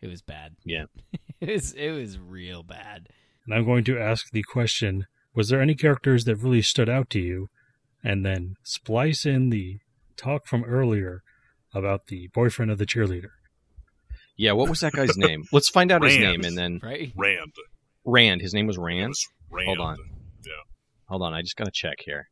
it 0.00 0.08
was 0.08 0.22
bad. 0.22 0.56
Yeah. 0.64 0.86
it 1.42 1.50
was 1.50 1.72
it 1.72 1.90
was 1.90 2.18
real 2.18 2.62
bad. 2.62 3.10
And 3.44 3.54
I'm 3.54 3.66
going 3.66 3.84
to 3.84 3.98
ask 3.98 4.30
the 4.30 4.42
question 4.44 5.06
Was 5.34 5.48
there 5.48 5.60
any 5.60 5.74
characters 5.74 6.24
that 6.24 6.36
really 6.36 6.62
stood 6.62 6.88
out 6.88 7.08
to 7.10 7.20
you? 7.20 7.48
And 8.04 8.24
then 8.26 8.56
splice 8.64 9.24
in 9.24 9.50
the 9.50 9.78
talk 10.16 10.46
from 10.46 10.64
earlier 10.64 11.22
about 11.72 12.06
the 12.08 12.28
boyfriend 12.34 12.70
of 12.70 12.78
the 12.78 12.86
cheerleader. 12.86 13.30
Yeah, 14.36 14.52
what 14.52 14.68
was 14.68 14.80
that 14.80 14.92
guy's 14.92 15.16
name? 15.28 15.44
Let's 15.52 15.68
find 15.68 15.92
out 15.92 16.02
his 16.02 16.18
name 16.18 16.42
and 16.44 16.56
then 16.58 16.80
Right? 16.82 17.12
Rand. 17.16 17.52
Rand. 18.04 18.40
His 18.40 18.52
name 18.54 18.66
was 18.66 18.76
Rand. 18.78 19.10
was 19.10 19.28
Rand. 19.50 19.66
Hold 19.68 19.80
on. 19.80 19.96
Yeah. 20.44 20.52
Hold 21.06 21.22
on, 21.22 21.32
I 21.34 21.42
just 21.42 21.56
gotta 21.56 21.70
check 21.70 21.98
here. 22.04 22.28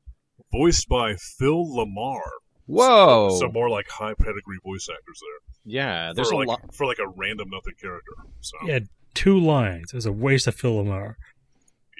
Voiced 0.52 0.88
by 0.88 1.14
Phil 1.38 1.64
LaMarr. 1.64 2.20
Whoa! 2.66 3.36
Some 3.38 3.52
more 3.52 3.68
like 3.68 3.88
high 3.88 4.14
pedigree 4.14 4.58
voice 4.64 4.88
actors 4.92 5.20
there. 5.20 5.72
yeah, 5.72 6.12
there's 6.14 6.28
for 6.28 6.34
a 6.34 6.38
like 6.38 6.48
lot. 6.48 6.74
for 6.74 6.86
like 6.86 6.98
a 6.98 7.08
random 7.08 7.48
nothing 7.50 7.74
character. 7.80 8.12
So 8.40 8.56
He 8.62 8.70
had 8.70 8.86
two 9.14 9.38
lines. 9.38 9.92
It 9.92 9.96
was 9.96 10.06
a 10.06 10.12
waste 10.12 10.46
of 10.46 10.54
Phil 10.54 10.72
LaMarr. 10.84 11.14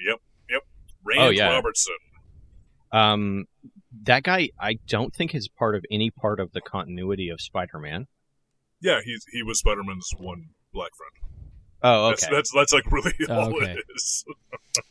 yep, 0.05 0.07
yep. 0.07 0.19
Rand 1.05 1.21
Oh, 1.21 1.29
yeah. 1.29 1.49
Robertson. 1.53 1.95
Um, 2.91 3.45
that 4.03 4.23
guy, 4.23 4.49
I 4.59 4.79
don't 4.87 5.13
think 5.13 5.33
is 5.33 5.47
part 5.47 5.75
of 5.75 5.85
any 5.91 6.11
part 6.11 6.39
of 6.39 6.51
the 6.51 6.61
continuity 6.61 7.29
of 7.29 7.39
Spider-Man. 7.41 8.07
Yeah, 8.81 8.99
he's 9.03 9.25
he 9.31 9.43
was 9.43 9.59
Spider 9.59 9.83
Man's 9.83 10.09
one 10.17 10.49
black 10.73 10.91
friend. 10.95 11.31
Oh, 11.83 12.09
That's, 12.09 12.23
okay. 12.23 12.35
that's 12.35 12.51
that's 12.53 12.73
like 12.73 12.91
really 12.91 13.13
Oh, 13.29 13.33
all 13.39 13.55
okay. 13.55 13.73
it 13.73 13.85
is. 13.95 14.25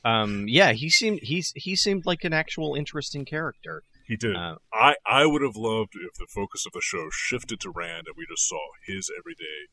Um, 0.04 0.44
yeah, 0.46 0.72
he 0.72 0.90
seemed 0.90 1.20
he's 1.22 1.52
he 1.56 1.74
seemed 1.74 2.04
like 2.04 2.22
an 2.24 2.34
actual 2.34 2.74
interesting 2.74 3.24
character. 3.24 3.82
He 4.06 4.14
did. 4.16 4.36
Uh, 4.36 4.56
I 4.74 4.96
I 5.06 5.24
would 5.24 5.40
have 5.40 5.56
loved 5.56 5.94
if 5.94 6.18
the 6.18 6.26
focus 6.28 6.66
of 6.66 6.72
the 6.72 6.82
show 6.82 7.08
shifted 7.10 7.60
to 7.60 7.70
Rand 7.70 8.04
and 8.06 8.14
we 8.16 8.26
just 8.28 8.46
saw 8.46 8.60
his 8.86 9.10
everyday 9.18 9.68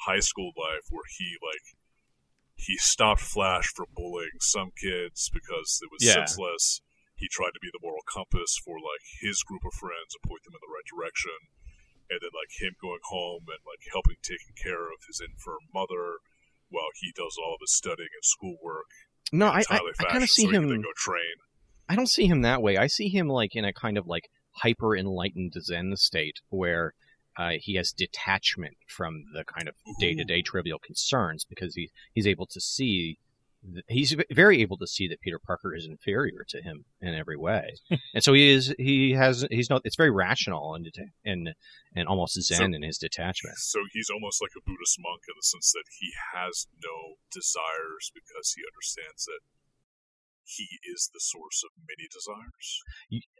high 0.00 0.18
school 0.18 0.50
life 0.58 0.82
where 0.90 1.04
he 1.16 1.36
like 1.40 1.76
he 2.62 2.78
stopped 2.78 3.20
Flash 3.20 3.66
from 3.74 3.86
bullying 3.94 4.38
some 4.40 4.70
kids 4.78 5.30
because 5.32 5.80
it 5.82 5.90
was 5.90 6.04
Yeah. 6.04 6.24
senseless. 6.24 6.80
He 7.16 7.28
tried 7.30 7.54
to 7.54 7.60
be 7.62 7.70
the 7.72 7.82
moral 7.82 8.02
compass 8.06 8.58
for 8.64 8.76
like 8.78 9.02
his 9.20 9.42
group 9.42 9.62
of 9.64 9.74
friends 9.74 10.14
and 10.14 10.22
point 10.28 10.42
them 10.44 10.54
in 10.54 10.62
the 10.62 10.72
right 10.72 10.86
direction. 10.86 11.38
And 12.10 12.18
then 12.20 12.30
like 12.34 12.50
him 12.60 12.74
going 12.82 13.02
home 13.04 13.44
and 13.48 13.62
like 13.64 13.82
helping 13.90 14.16
taking 14.22 14.54
care 14.60 14.90
of 14.92 14.98
his 15.06 15.20
infirm 15.20 15.64
mother 15.72 16.18
while 16.68 16.90
he 17.00 17.12
does 17.14 17.36
all 17.38 17.54
of 17.54 17.60
his 17.60 17.74
studying 17.74 18.10
and 18.12 18.24
schoolwork. 18.24 18.90
no, 19.32 19.46
I 19.46 19.62
I, 19.70 19.78
I 20.00 20.04
kind 20.10 20.24
of 20.24 20.30
see 20.30 20.44
so 20.44 20.50
him. 20.50 20.68
go 20.82 20.92
train. 20.96 21.36
I 21.88 21.96
don't 21.96 22.08
see 22.08 22.26
him 22.26 22.42
that 22.42 22.62
way. 22.62 22.76
I 22.76 22.86
see 22.86 23.08
him 23.08 23.28
like 23.28 23.54
in 23.54 23.64
a 23.64 23.72
kind 23.72 23.96
of 23.98 24.06
like 24.06 24.28
hyper 24.56 24.96
enlightened 24.96 25.52
Zen 25.62 25.96
state 25.96 26.36
where 26.48 26.92
uh, 27.38 27.52
he 27.60 27.74
has 27.76 27.92
detachment 27.92 28.76
from 28.86 29.24
the 29.34 29.44
kind 29.44 29.68
of 29.68 29.74
day 30.00 30.14
to 30.14 30.24
day 30.24 30.42
trivial 30.42 30.78
concerns 30.78 31.44
because 31.44 31.74
he 31.74 31.90
he's 32.14 32.26
able 32.26 32.46
to 32.46 32.60
see. 32.60 33.18
th- 33.74 33.84
He's 33.88 34.16
very 34.30 34.60
able 34.60 34.76
to 34.78 34.86
see 34.88 35.06
that 35.08 35.20
Peter 35.20 35.38
Parker 35.38 35.72
is 35.74 35.86
inferior 35.86 36.44
to 36.48 36.60
him 36.60 36.84
in 37.00 37.14
every 37.14 37.36
way, 37.36 37.74
and 38.14 38.22
so 38.24 38.32
he 38.32 38.50
is. 38.50 38.74
He 38.78 39.12
has. 39.12 39.46
He's 39.50 39.70
not. 39.70 39.82
It's 39.84 39.96
very 39.96 40.10
rational 40.10 40.74
and 40.74 40.84
deta- 40.84 41.12
and 41.24 41.54
and 41.94 42.08
almost 42.08 42.40
zen 42.42 42.74
in 42.74 42.82
his 42.82 42.98
detachment. 42.98 43.56
So 43.58 43.78
he's 43.92 44.10
almost 44.10 44.42
like 44.42 44.50
a 44.56 44.62
Buddhist 44.68 44.98
monk 44.98 45.22
in 45.28 45.34
the 45.38 45.42
sense 45.44 45.70
that 45.72 45.84
he 46.00 46.10
has 46.34 46.66
no 46.82 47.14
desires 47.32 48.10
because 48.12 48.52
he 48.56 48.62
understands 48.72 49.24
that 49.26 49.40
he 50.44 50.66
is 50.92 51.08
the 51.14 51.20
source 51.20 51.62
of 51.64 51.70
many 51.88 52.08
desires. 52.12 52.82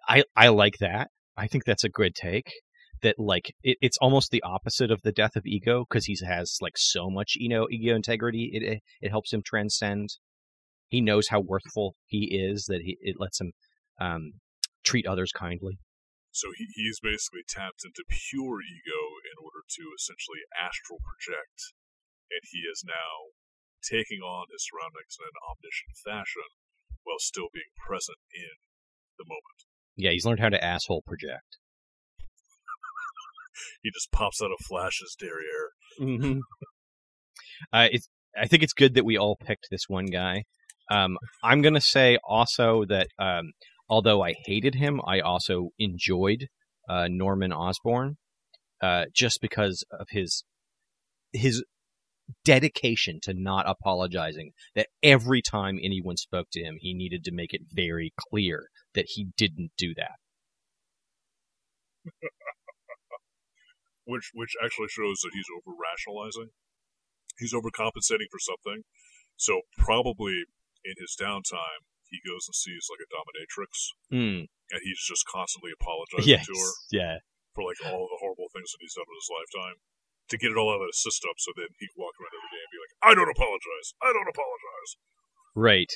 I 0.08 0.24
I 0.36 0.48
like 0.48 0.78
that. 0.78 1.10
I 1.36 1.46
think 1.48 1.64
that's 1.64 1.84
a 1.84 1.88
good 1.88 2.14
take. 2.14 2.50
That 3.02 3.16
like 3.18 3.54
it, 3.62 3.78
it's 3.80 3.98
almost 3.98 4.30
the 4.30 4.42
opposite 4.42 4.90
of 4.90 5.02
the 5.02 5.12
death 5.12 5.36
of 5.36 5.46
ego 5.46 5.84
because 5.88 6.06
he 6.06 6.16
has 6.24 6.58
like 6.60 6.76
so 6.76 7.10
much 7.10 7.34
you 7.36 7.48
know 7.48 7.66
ego 7.70 7.94
integrity. 7.94 8.50
It, 8.52 8.62
it 8.62 8.82
it 9.00 9.10
helps 9.10 9.32
him 9.32 9.42
transcend. 9.44 10.10
He 10.88 11.00
knows 11.00 11.28
how 11.28 11.40
worthful 11.40 11.96
he 12.06 12.30
is. 12.32 12.66
That 12.66 12.82
he 12.82 12.96
it 13.00 13.16
lets 13.18 13.40
him 13.40 13.52
um, 14.00 14.32
treat 14.84 15.06
others 15.06 15.32
kindly. 15.32 15.78
So 16.32 16.48
he, 16.56 16.64
he's 16.74 16.98
basically 17.00 17.44
tapped 17.44 17.84
into 17.84 18.08
pure 18.08 18.64
ego 18.64 19.02
in 19.28 19.36
order 19.36 19.60
to 19.68 19.82
essentially 19.92 20.40
astral 20.56 20.98
project, 21.04 21.76
and 22.32 22.40
he 22.48 22.64
is 22.64 22.80
now 22.86 23.36
taking 23.84 24.24
on 24.24 24.48
his 24.48 24.64
surroundings 24.64 25.18
in 25.20 25.28
an 25.28 25.38
omniscient 25.44 25.98
fashion 26.00 26.48
while 27.04 27.20
still 27.20 27.52
being 27.52 27.74
present 27.76 28.18
in 28.32 28.56
the 29.18 29.26
moment. 29.26 29.68
Yeah, 29.96 30.12
he's 30.16 30.24
learned 30.24 30.40
how 30.40 30.48
to 30.48 30.64
asshole 30.64 31.02
project. 31.02 31.58
He 33.82 33.90
just 33.90 34.10
pops 34.12 34.40
out 34.42 34.50
of 34.50 34.64
Flash's 34.66 35.16
derriere. 35.18 35.70
Mm-hmm. 36.00 36.38
uh, 37.72 37.88
it's. 37.90 38.08
I 38.34 38.46
think 38.46 38.62
it's 38.62 38.72
good 38.72 38.94
that 38.94 39.04
we 39.04 39.18
all 39.18 39.36
picked 39.36 39.66
this 39.70 39.88
one 39.88 40.06
guy. 40.06 40.44
Um, 40.90 41.18
I'm 41.44 41.60
gonna 41.60 41.82
say 41.82 42.18
also 42.26 42.84
that 42.86 43.08
um, 43.18 43.52
although 43.88 44.22
I 44.22 44.34
hated 44.46 44.76
him, 44.76 45.00
I 45.06 45.20
also 45.20 45.70
enjoyed 45.78 46.46
uh, 46.88 47.08
Norman 47.10 47.52
Osborn 47.52 48.16
uh, 48.82 49.04
just 49.14 49.40
because 49.40 49.84
of 49.92 50.06
his 50.10 50.44
his 51.32 51.62
dedication 52.44 53.20
to 53.22 53.34
not 53.34 53.68
apologizing. 53.68 54.52
That 54.74 54.88
every 55.02 55.42
time 55.42 55.78
anyone 55.82 56.16
spoke 56.16 56.48
to 56.52 56.62
him, 56.62 56.76
he 56.80 56.94
needed 56.94 57.24
to 57.24 57.32
make 57.32 57.52
it 57.52 57.62
very 57.70 58.12
clear 58.18 58.68
that 58.94 59.06
he 59.08 59.28
didn't 59.36 59.72
do 59.76 59.94
that. 59.96 60.16
which 64.04 64.30
which 64.34 64.54
actually 64.62 64.88
shows 64.88 65.20
that 65.22 65.34
he's 65.34 65.48
over 65.50 65.74
rationalizing. 65.76 66.50
He's 67.38 67.54
overcompensating 67.54 68.28
for 68.30 68.40
something. 68.42 68.84
So 69.36 69.62
probably 69.78 70.44
in 70.84 70.94
his 70.98 71.16
downtime, 71.16 71.86
he 72.12 72.20
goes 72.20 72.44
and 72.46 72.54
sees 72.54 72.86
like 72.92 73.00
a 73.00 73.08
dominatrix, 73.08 73.72
Mm, 74.12 74.46
and 74.46 74.80
he's 74.84 75.00
just 75.00 75.24
constantly 75.24 75.72
apologizing 75.72 76.28
yes, 76.28 76.44
to 76.46 76.52
her 76.52 76.72
yeah. 76.92 77.16
for 77.56 77.64
like 77.64 77.80
all 77.88 78.06
the 78.10 78.20
horrible 78.20 78.52
things 78.52 78.70
that 78.72 78.84
he's 78.84 78.94
done 78.94 79.08
in 79.08 79.16
his 79.16 79.32
lifetime 79.32 79.80
to 80.28 80.36
get 80.36 80.52
it 80.52 80.60
all 80.60 80.70
out 80.70 80.84
of 80.84 80.92
his 80.92 81.00
system. 81.00 81.32
So 81.40 81.56
then 81.56 81.72
he 81.80 81.88
can 81.88 81.96
walk 81.96 82.14
around 82.20 82.36
every 82.36 82.52
day 82.52 82.62
and 82.62 82.72
be 82.72 82.82
like, 82.84 82.94
"I 83.00 83.12
don't 83.16 83.32
apologize. 83.32 83.88
I 84.04 84.12
don't 84.12 84.28
apologize." 84.28 84.90
Right. 85.56 85.92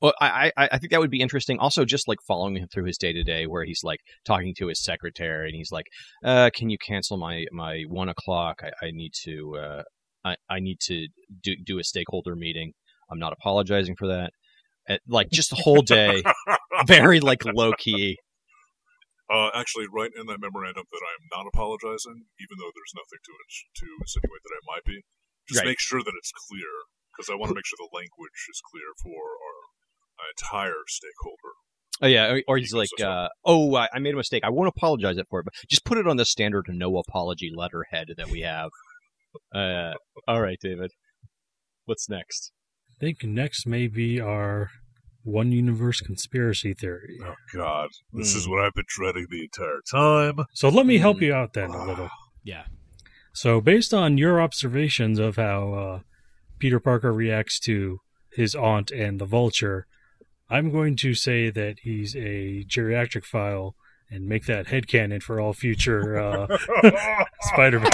Well, 0.00 0.14
I, 0.20 0.50
I 0.56 0.68
I 0.72 0.78
think 0.78 0.92
that 0.92 1.00
would 1.00 1.10
be 1.10 1.20
interesting. 1.20 1.58
Also, 1.58 1.84
just 1.84 2.08
like 2.08 2.18
following 2.26 2.56
him 2.56 2.68
through 2.72 2.86
his 2.86 2.96
day 2.96 3.12
to 3.12 3.22
day, 3.22 3.46
where 3.46 3.64
he's 3.64 3.80
like 3.84 4.00
talking 4.24 4.54
to 4.58 4.68
his 4.68 4.82
secretary, 4.82 5.48
and 5.48 5.56
he's 5.56 5.70
like, 5.70 5.86
uh, 6.24 6.50
"Can 6.54 6.70
you 6.70 6.78
cancel 6.78 7.18
my 7.18 7.44
my 7.52 7.82
one 7.88 8.08
o'clock? 8.08 8.60
I, 8.62 8.86
I 8.86 8.90
need 8.92 9.12
to 9.24 9.56
uh, 9.60 9.82
I 10.24 10.36
I 10.48 10.60
need 10.60 10.78
to 10.82 11.06
do 11.42 11.52
do 11.64 11.78
a 11.78 11.84
stakeholder 11.84 12.34
meeting. 12.34 12.72
I'm 13.10 13.18
not 13.18 13.32
apologizing 13.32 13.96
for 13.98 14.08
that. 14.08 14.30
Uh, 14.88 14.96
like 15.06 15.28
just 15.30 15.50
the 15.50 15.56
whole 15.56 15.82
day, 15.82 16.22
very 16.86 17.20
like 17.20 17.44
low 17.44 17.72
key. 17.72 18.16
Uh, 19.30 19.50
actually, 19.54 19.86
right 19.86 20.10
in 20.18 20.26
that 20.26 20.42
memorandum 20.42 20.82
that 20.90 21.04
I'm 21.06 21.24
not 21.30 21.46
apologizing, 21.46 22.26
even 22.42 22.56
though 22.58 22.72
there's 22.74 22.96
nothing 22.98 23.22
to 23.22 23.32
it 23.38 23.50
to 23.78 23.86
insinuate 24.02 24.42
that 24.42 24.58
I 24.58 24.62
might 24.66 24.82
be. 24.84 24.98
Just 25.46 25.62
Right. 25.62 25.70
make 25.70 25.78
sure 25.80 26.02
that 26.02 26.14
it's 26.18 26.32
clear, 26.50 26.70
because 27.14 27.30
I 27.30 27.38
want 27.38 27.50
to 27.50 27.54
make 27.54 27.66
sure 27.66 27.78
the 27.78 27.94
language 27.94 28.40
is 28.50 28.58
clear 28.70 28.90
for 28.98 29.14
our 29.14 29.49
entire 30.36 30.74
stakeholder. 30.88 31.52
Oh 32.02 32.06
yeah, 32.06 32.32
or, 32.32 32.42
or 32.48 32.56
he's 32.58 32.72
like, 32.72 32.88
uh, 33.02 33.28
"Oh, 33.44 33.74
I, 33.76 33.88
I 33.92 33.98
made 33.98 34.14
a 34.14 34.16
mistake. 34.16 34.42
I 34.44 34.48
won't 34.50 34.68
apologize 34.68 35.18
it 35.18 35.26
for 35.28 35.40
it, 35.40 35.44
but 35.44 35.52
just 35.68 35.84
put 35.84 35.98
it 35.98 36.06
on 36.08 36.16
the 36.16 36.24
standard 36.24 36.66
no 36.68 36.96
apology 36.96 37.50
letterhead 37.54 38.08
that 38.16 38.30
we 38.30 38.40
have." 38.40 38.70
Uh, 39.54 39.92
all 40.26 40.40
right, 40.40 40.58
David. 40.62 40.90
What's 41.84 42.08
next? 42.08 42.52
I 42.90 43.04
think 43.04 43.24
next 43.24 43.66
may 43.66 43.86
be 43.86 44.20
our 44.20 44.70
one 45.22 45.52
universe 45.52 46.00
conspiracy 46.00 46.72
theory. 46.72 47.18
Oh 47.22 47.34
God, 47.54 47.88
this 48.12 48.32
Hmm. 48.32 48.38
is 48.38 48.48
what 48.48 48.64
I've 48.64 48.72
been 48.74 48.84
dreading 48.88 49.26
the 49.30 49.42
entire 49.42 49.80
time. 49.90 50.46
So 50.54 50.68
let 50.70 50.86
me 50.86 50.98
help 50.98 51.18
Hmm. 51.18 51.24
you 51.24 51.34
out 51.34 51.52
then 51.52 51.70
a 51.70 51.84
little. 51.86 52.08
Yeah. 52.42 52.64
So, 53.34 53.60
based 53.60 53.92
on 53.92 54.16
your 54.16 54.40
observations 54.40 55.18
of 55.18 55.36
how 55.36 55.72
uh, 55.74 56.00
Peter 56.58 56.80
Parker 56.80 57.12
reacts 57.12 57.60
to 57.60 57.98
his 58.32 58.54
aunt 58.54 58.90
and 58.90 59.20
the 59.20 59.26
vulture, 59.26 59.86
I'm 60.50 60.70
going 60.70 60.96
to 60.96 61.14
say 61.14 61.48
that 61.50 61.80
he's 61.80 62.16
a 62.16 62.64
geriatric 62.64 63.24
file 63.24 63.76
and 64.10 64.26
make 64.26 64.46
that 64.46 64.66
head 64.66 64.88
headcanon 64.88 65.22
for 65.22 65.40
all 65.40 65.52
future 65.52 66.18
uh, 66.18 66.58
Spider 67.42 67.78
Man. 67.78 67.90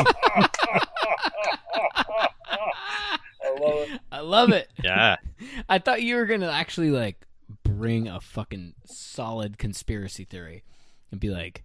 I 3.43 3.59
love 3.61 3.89
it. 3.91 4.01
I 4.11 4.21
love 4.21 4.51
it. 4.51 4.71
Yeah. 4.83 5.17
I 5.69 5.79
thought 5.79 6.03
you 6.03 6.17
were 6.17 6.27
gonna 6.27 6.51
actually 6.51 6.91
like 6.91 7.27
bring 7.63 8.09
a 8.09 8.21
fucking 8.21 8.75
solid 8.87 9.59
conspiracy 9.59 10.25
theory 10.25 10.65
and 11.11 11.21
be 11.21 11.29
like, 11.29 11.65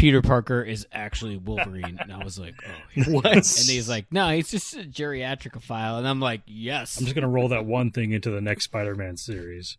Peter 0.00 0.22
Parker 0.22 0.62
is 0.62 0.86
actually 0.92 1.36
Wolverine, 1.36 1.98
and 2.00 2.10
I 2.10 2.24
was 2.24 2.38
like, 2.38 2.54
oh, 2.66 3.02
What? 3.12 3.26
And 3.26 3.44
he's 3.44 3.86
like, 3.88 4.06
no, 4.10 4.30
he's 4.30 4.50
just 4.50 4.74
a 4.74 4.78
geriatricophile, 4.78 5.98
and 5.98 6.08
I'm 6.08 6.20
like, 6.20 6.40
yes. 6.46 6.98
I'm 6.98 7.04
just 7.04 7.14
gonna 7.14 7.28
roll 7.28 7.48
that 7.48 7.66
one 7.66 7.90
thing 7.90 8.12
into 8.12 8.30
the 8.30 8.40
next 8.40 8.64
Spider-Man 8.64 9.18
series, 9.18 9.76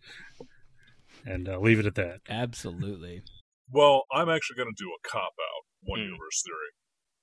and 1.25 1.49
uh, 1.49 1.57
leave 1.59 1.79
it 1.79 1.87
at 1.87 1.95
that. 1.95 2.19
Absolutely. 2.29 3.23
Well, 3.71 4.03
I'm 4.13 4.29
actually 4.29 4.57
going 4.57 4.69
to 4.69 4.83
do 4.83 4.91
a 4.91 5.07
cop 5.07 5.33
out 5.39 5.63
one 5.81 5.99
Hmm. 5.99 6.05
universe 6.13 6.43
theory. 6.45 6.71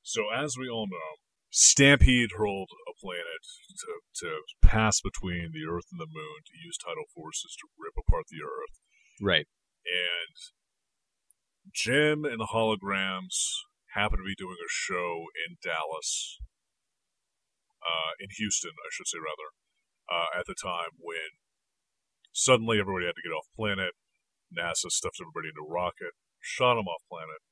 So, 0.02 0.24
as 0.34 0.56
we 0.58 0.68
all 0.68 0.88
know, 0.88 1.20
Stampede 1.50 2.30
hurled 2.36 2.70
a 2.88 2.94
planet 3.00 3.44
to, 3.78 4.26
to 4.26 4.40
pass 4.60 5.00
between 5.00 5.50
the 5.52 5.70
Earth 5.70 5.86
and 5.92 6.00
the 6.00 6.10
Moon 6.10 6.40
to 6.46 6.66
use 6.66 6.76
tidal 6.78 7.04
forces 7.14 7.54
to 7.60 7.68
rip 7.78 7.94
apart 7.96 8.24
the 8.30 8.42
Earth. 8.42 8.80
Right. 9.20 9.46
And 9.86 10.34
Jem 11.72 12.24
and 12.24 12.40
the 12.40 12.52
holograms 12.52 13.64
happen 13.94 14.18
to 14.18 14.24
be 14.24 14.34
doing 14.36 14.56
a 14.60 14.70
show 14.70 15.26
in 15.46 15.56
Dallas, 15.62 16.38
uh, 17.82 18.12
in 18.20 18.28
Houston, 18.36 18.72
I 18.72 18.90
should 18.90 19.08
say, 19.08 19.18
rather, 19.18 19.50
uh, 20.10 20.38
at 20.38 20.46
the 20.46 20.54
time 20.54 20.96
when 20.98 21.40
suddenly 22.32 22.80
everybody 22.80 23.06
had 23.06 23.16
to 23.16 23.26
get 23.26 23.34
off 23.34 23.46
planet. 23.56 23.94
NASA 24.48 24.90
stuffed 24.90 25.20
everybody 25.20 25.48
into 25.52 25.66
a 25.66 25.72
rocket, 25.72 26.16
shot 26.40 26.76
them 26.76 26.88
off 26.88 27.02
planet. 27.08 27.42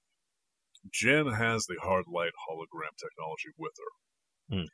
Jem 0.93 1.33
has 1.33 1.67
the 1.67 1.77
hard 1.83 2.05
light 2.09 2.33
hologram 2.49 2.97
technology 2.97 3.51
with 3.59 3.75
her. 3.77 3.93
Hmm. 4.57 4.71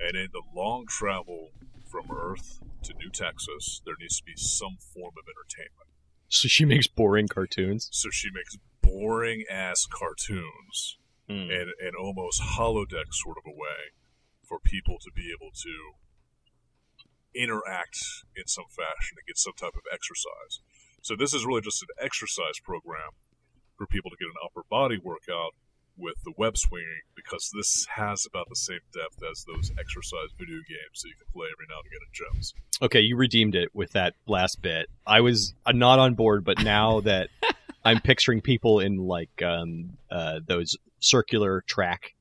And 0.00 0.16
in 0.16 0.28
the 0.32 0.42
long 0.54 0.86
travel 0.88 1.50
from 1.88 2.10
Earth 2.10 2.58
to 2.84 2.94
New 2.94 3.10
Texas, 3.10 3.80
there 3.86 3.94
needs 4.00 4.18
to 4.18 4.24
be 4.24 4.36
some 4.36 4.76
form 4.92 5.14
of 5.16 5.24
entertainment. 5.28 5.88
So 6.28 6.48
she 6.48 6.64
makes 6.64 6.88
boring 6.88 7.28
cartoons. 7.28 7.88
So 7.92 8.08
she 8.10 8.28
makes 8.32 8.56
boring 8.92 9.44
ass 9.50 9.86
cartoons 9.86 10.98
Mm. 11.30 11.48
in 11.50 11.72
an 11.80 11.92
almost 11.98 12.42
holodeck 12.58 13.14
sort 13.14 13.38
of 13.38 13.44
a 13.46 13.54
way 13.54 13.94
for 14.42 14.58
people 14.58 14.98
to 15.00 15.10
be 15.14 15.30
able 15.32 15.52
to 15.54 15.94
interact 17.34 17.96
in 18.36 18.46
some 18.46 18.66
fashion 18.68 19.16
and 19.16 19.26
get 19.26 19.38
some 19.38 19.54
type 19.54 19.74
of 19.74 19.82
exercise. 19.92 20.60
So 21.00 21.16
this 21.16 21.32
is 21.32 21.46
really 21.46 21.62
just 21.62 21.80
an 21.82 21.88
exercise 22.04 22.58
program 22.62 23.10
for 23.78 23.86
people 23.86 24.10
to 24.10 24.16
get 24.18 24.26
an 24.26 24.42
upper 24.44 24.62
body 24.68 24.98
workout 24.98 25.54
with 25.96 26.14
the 26.24 26.32
web 26.36 26.56
swinging 26.56 27.02
because 27.14 27.50
this 27.54 27.86
has 27.94 28.26
about 28.26 28.48
the 28.48 28.56
same 28.56 28.80
depth 28.92 29.22
as 29.30 29.44
those 29.44 29.70
exercise 29.78 30.30
video 30.38 30.56
games 30.68 31.02
that 31.02 31.08
you 31.08 31.14
can 31.16 31.26
play 31.32 31.46
every 31.52 31.66
now 31.68 31.76
and 31.76 31.86
again 31.86 32.00
at 32.02 32.40
gyms. 32.40 32.52
Okay, 32.84 33.00
you 33.00 33.16
redeemed 33.16 33.54
it 33.54 33.68
with 33.74 33.92
that 33.92 34.14
last 34.26 34.62
bit. 34.62 34.86
I 35.06 35.20
was 35.20 35.54
uh, 35.66 35.72
not 35.72 35.98
on 35.98 36.14
board, 36.14 36.44
but 36.44 36.60
now 36.62 37.00
that 37.02 37.28
I'm 37.84 38.00
picturing 38.00 38.40
people 38.40 38.80
in 38.80 38.96
like 38.96 39.42
um, 39.42 39.96
uh, 40.10 40.40
those 40.46 40.76
circular 41.00 41.62
track, 41.66 42.14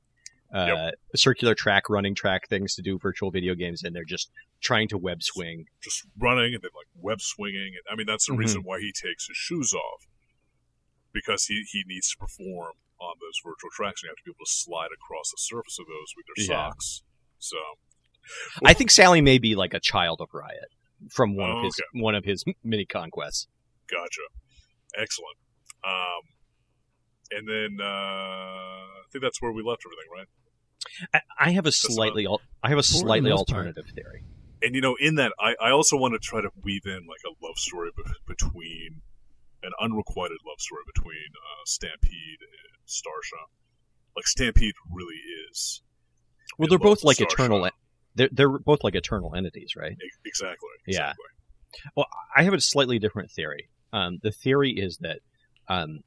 uh, 0.54 0.92
circular 1.16 1.56
track 1.56 1.90
running 1.90 2.14
track 2.16 2.50
things 2.50 2.76
to 2.76 2.82
do 2.82 3.00
virtual 3.00 3.32
video 3.32 3.56
games, 3.56 3.84
and 3.84 3.96
they're 3.96 4.04
just 4.04 4.30
trying 4.62 4.88
to 4.90 4.98
web 4.98 5.24
swing. 5.24 5.66
just 5.82 6.06
running 6.20 6.54
and 6.54 6.62
then 6.62 6.72
like 6.76 6.88
web 6.96 7.20
swinging. 7.22 7.72
And 7.74 7.92
I 7.92 7.96
mean, 7.96 8.06
that's 8.06 8.28
the 8.28 8.34
Mhm. 8.34 8.38
reason 8.40 8.62
why 8.64 8.80
he 8.80 8.92
takes 8.92 9.28
his 9.28 9.38
shoes 9.38 9.74
off 9.74 10.06
because 11.14 11.46
he, 11.46 11.64
he 11.72 11.84
needs 11.88 12.12
to 12.12 12.18
perform 12.18 12.74
on 13.02 13.16
those 13.20 13.36
virtual 13.44 13.70
tracks. 13.74 14.02
And 14.02 14.08
you 14.08 14.12
have 14.12 14.18
to 14.18 14.24
be 14.26 14.32
able 14.32 14.46
to 14.46 14.52
slide 14.52 14.94
across 14.94 15.32
the 15.32 15.38
surface 15.40 15.78
of 15.80 15.88
those 15.88 16.14
with 16.16 16.26
their 16.30 16.46
Yeah. 16.46 16.70
socks. 16.70 17.04
So 17.40 17.58
I 18.64 18.74
think 18.74 18.92
Sally 18.92 19.22
may 19.22 19.40
be 19.40 19.56
like 19.56 19.74
a 19.74 19.80
child 19.80 20.22
of 20.22 20.30
Riot 20.34 20.70
from 21.10 21.36
one 21.36 21.50
Oh, 21.50 21.58
of 21.58 21.64
his 21.66 21.82
one 21.94 22.14
of 22.16 22.24
his 22.24 22.46
mini 22.64 22.86
conquests. 22.86 23.48
gotcha, 23.90 24.22
excellent. 24.96 25.38
Um, 25.84 26.22
and 27.32 27.48
then 27.50 27.78
uh, 27.82 27.86
I 27.90 29.04
think 29.12 29.24
that's 29.24 29.42
where 29.42 29.52
we 29.52 29.64
left 29.64 29.82
everything, 29.86 30.12
right? 30.16 30.28
I, 31.14 31.48
I 31.48 31.52
have 31.52 31.66
a 31.66 31.70
not- 31.70 31.74
slightly 31.74 32.26
al- 32.28 32.42
I 32.62 32.70
have 32.70 32.78
a 32.78 32.84
slightly 32.84 33.30
most 33.32 33.48
part. 33.48 33.58
alternative 33.68 33.86
theory. 33.96 34.24
And 34.62 34.76
you 34.76 34.82
know, 34.82 34.96
in 35.00 35.16
that, 35.16 35.34
I, 35.40 35.56
I 35.60 35.72
also 35.72 35.98
want 35.98 36.14
to 36.14 36.20
try 36.20 36.42
to 36.42 36.50
weave 36.62 36.86
in 36.86 37.08
like 37.08 37.22
a 37.26 37.34
love 37.44 37.58
story 37.58 37.90
be- 37.98 38.04
between 38.28 39.02
an 39.64 39.72
unrequited 39.82 40.38
love 40.48 40.60
story 40.60 40.84
between 40.94 41.30
uh, 41.36 41.64
Stampede 41.66 42.40
and 42.42 42.88
Starsha. 42.88 43.50
Like 44.16 44.28
Stampede 44.28 44.74
really 44.92 45.16
is 45.50 45.82
Well, 46.58 46.68
they're 46.70 46.80
both 46.80 47.04
like 47.04 47.18
Starsha. 47.18 47.32
eternal. 47.34 47.70
They're 48.16 48.30
they're 48.32 48.60
both 48.60 48.84
like 48.84 48.96
eternal 48.96 49.34
entities, 49.36 49.74
right? 49.76 49.94
E- 49.94 50.10
Exactly. 50.26 50.70
Yeah. 50.88 51.14
Well, 51.96 52.08
I 52.36 52.44
have 52.44 52.54
a 52.54 52.60
slightly 52.60 53.00
different 53.00 53.32
theory. 53.32 53.70
Um, 53.94 54.20
the 54.22 54.32
theory 54.32 54.72
is 54.72 54.98
that 54.98 55.20
um, 55.70 56.02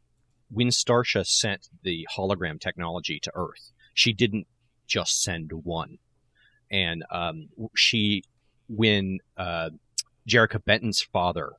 when 0.50 0.68
Starsha 0.68 1.26
sent 1.26 1.68
the 1.82 2.06
hologram 2.14 2.60
technology 2.60 3.18
to 3.22 3.32
Earth, 3.34 3.72
she 3.94 4.12
didn't 4.12 4.46
just 4.86 5.22
send 5.22 5.50
one, 5.52 5.96
and 6.70 7.04
um, 7.10 7.48
she, 7.74 8.22
when 8.68 9.20
uh, 9.38 9.70
Jerrica 10.28 10.62
Benton's 10.62 11.00
father 11.00 11.52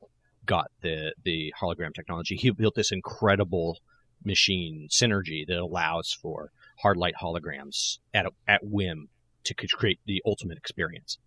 got 0.46 0.70
the 0.80 1.12
the 1.24 1.52
hologram 1.60 1.94
technology, 1.94 2.36
he 2.36 2.50
built 2.50 2.74
this 2.74 2.92
incredible 2.92 3.78
machine 4.24 4.88
synergy 4.90 5.46
that 5.46 5.58
allows 5.58 6.12
for 6.12 6.50
hard 6.78 6.96
light 6.96 7.14
holograms 7.20 7.98
at 8.14 8.26
at 8.48 8.60
whim 8.64 9.08
to 9.44 9.54
create 9.54 10.00
the 10.06 10.22
ultimate 10.26 10.58
experience, 10.58 11.18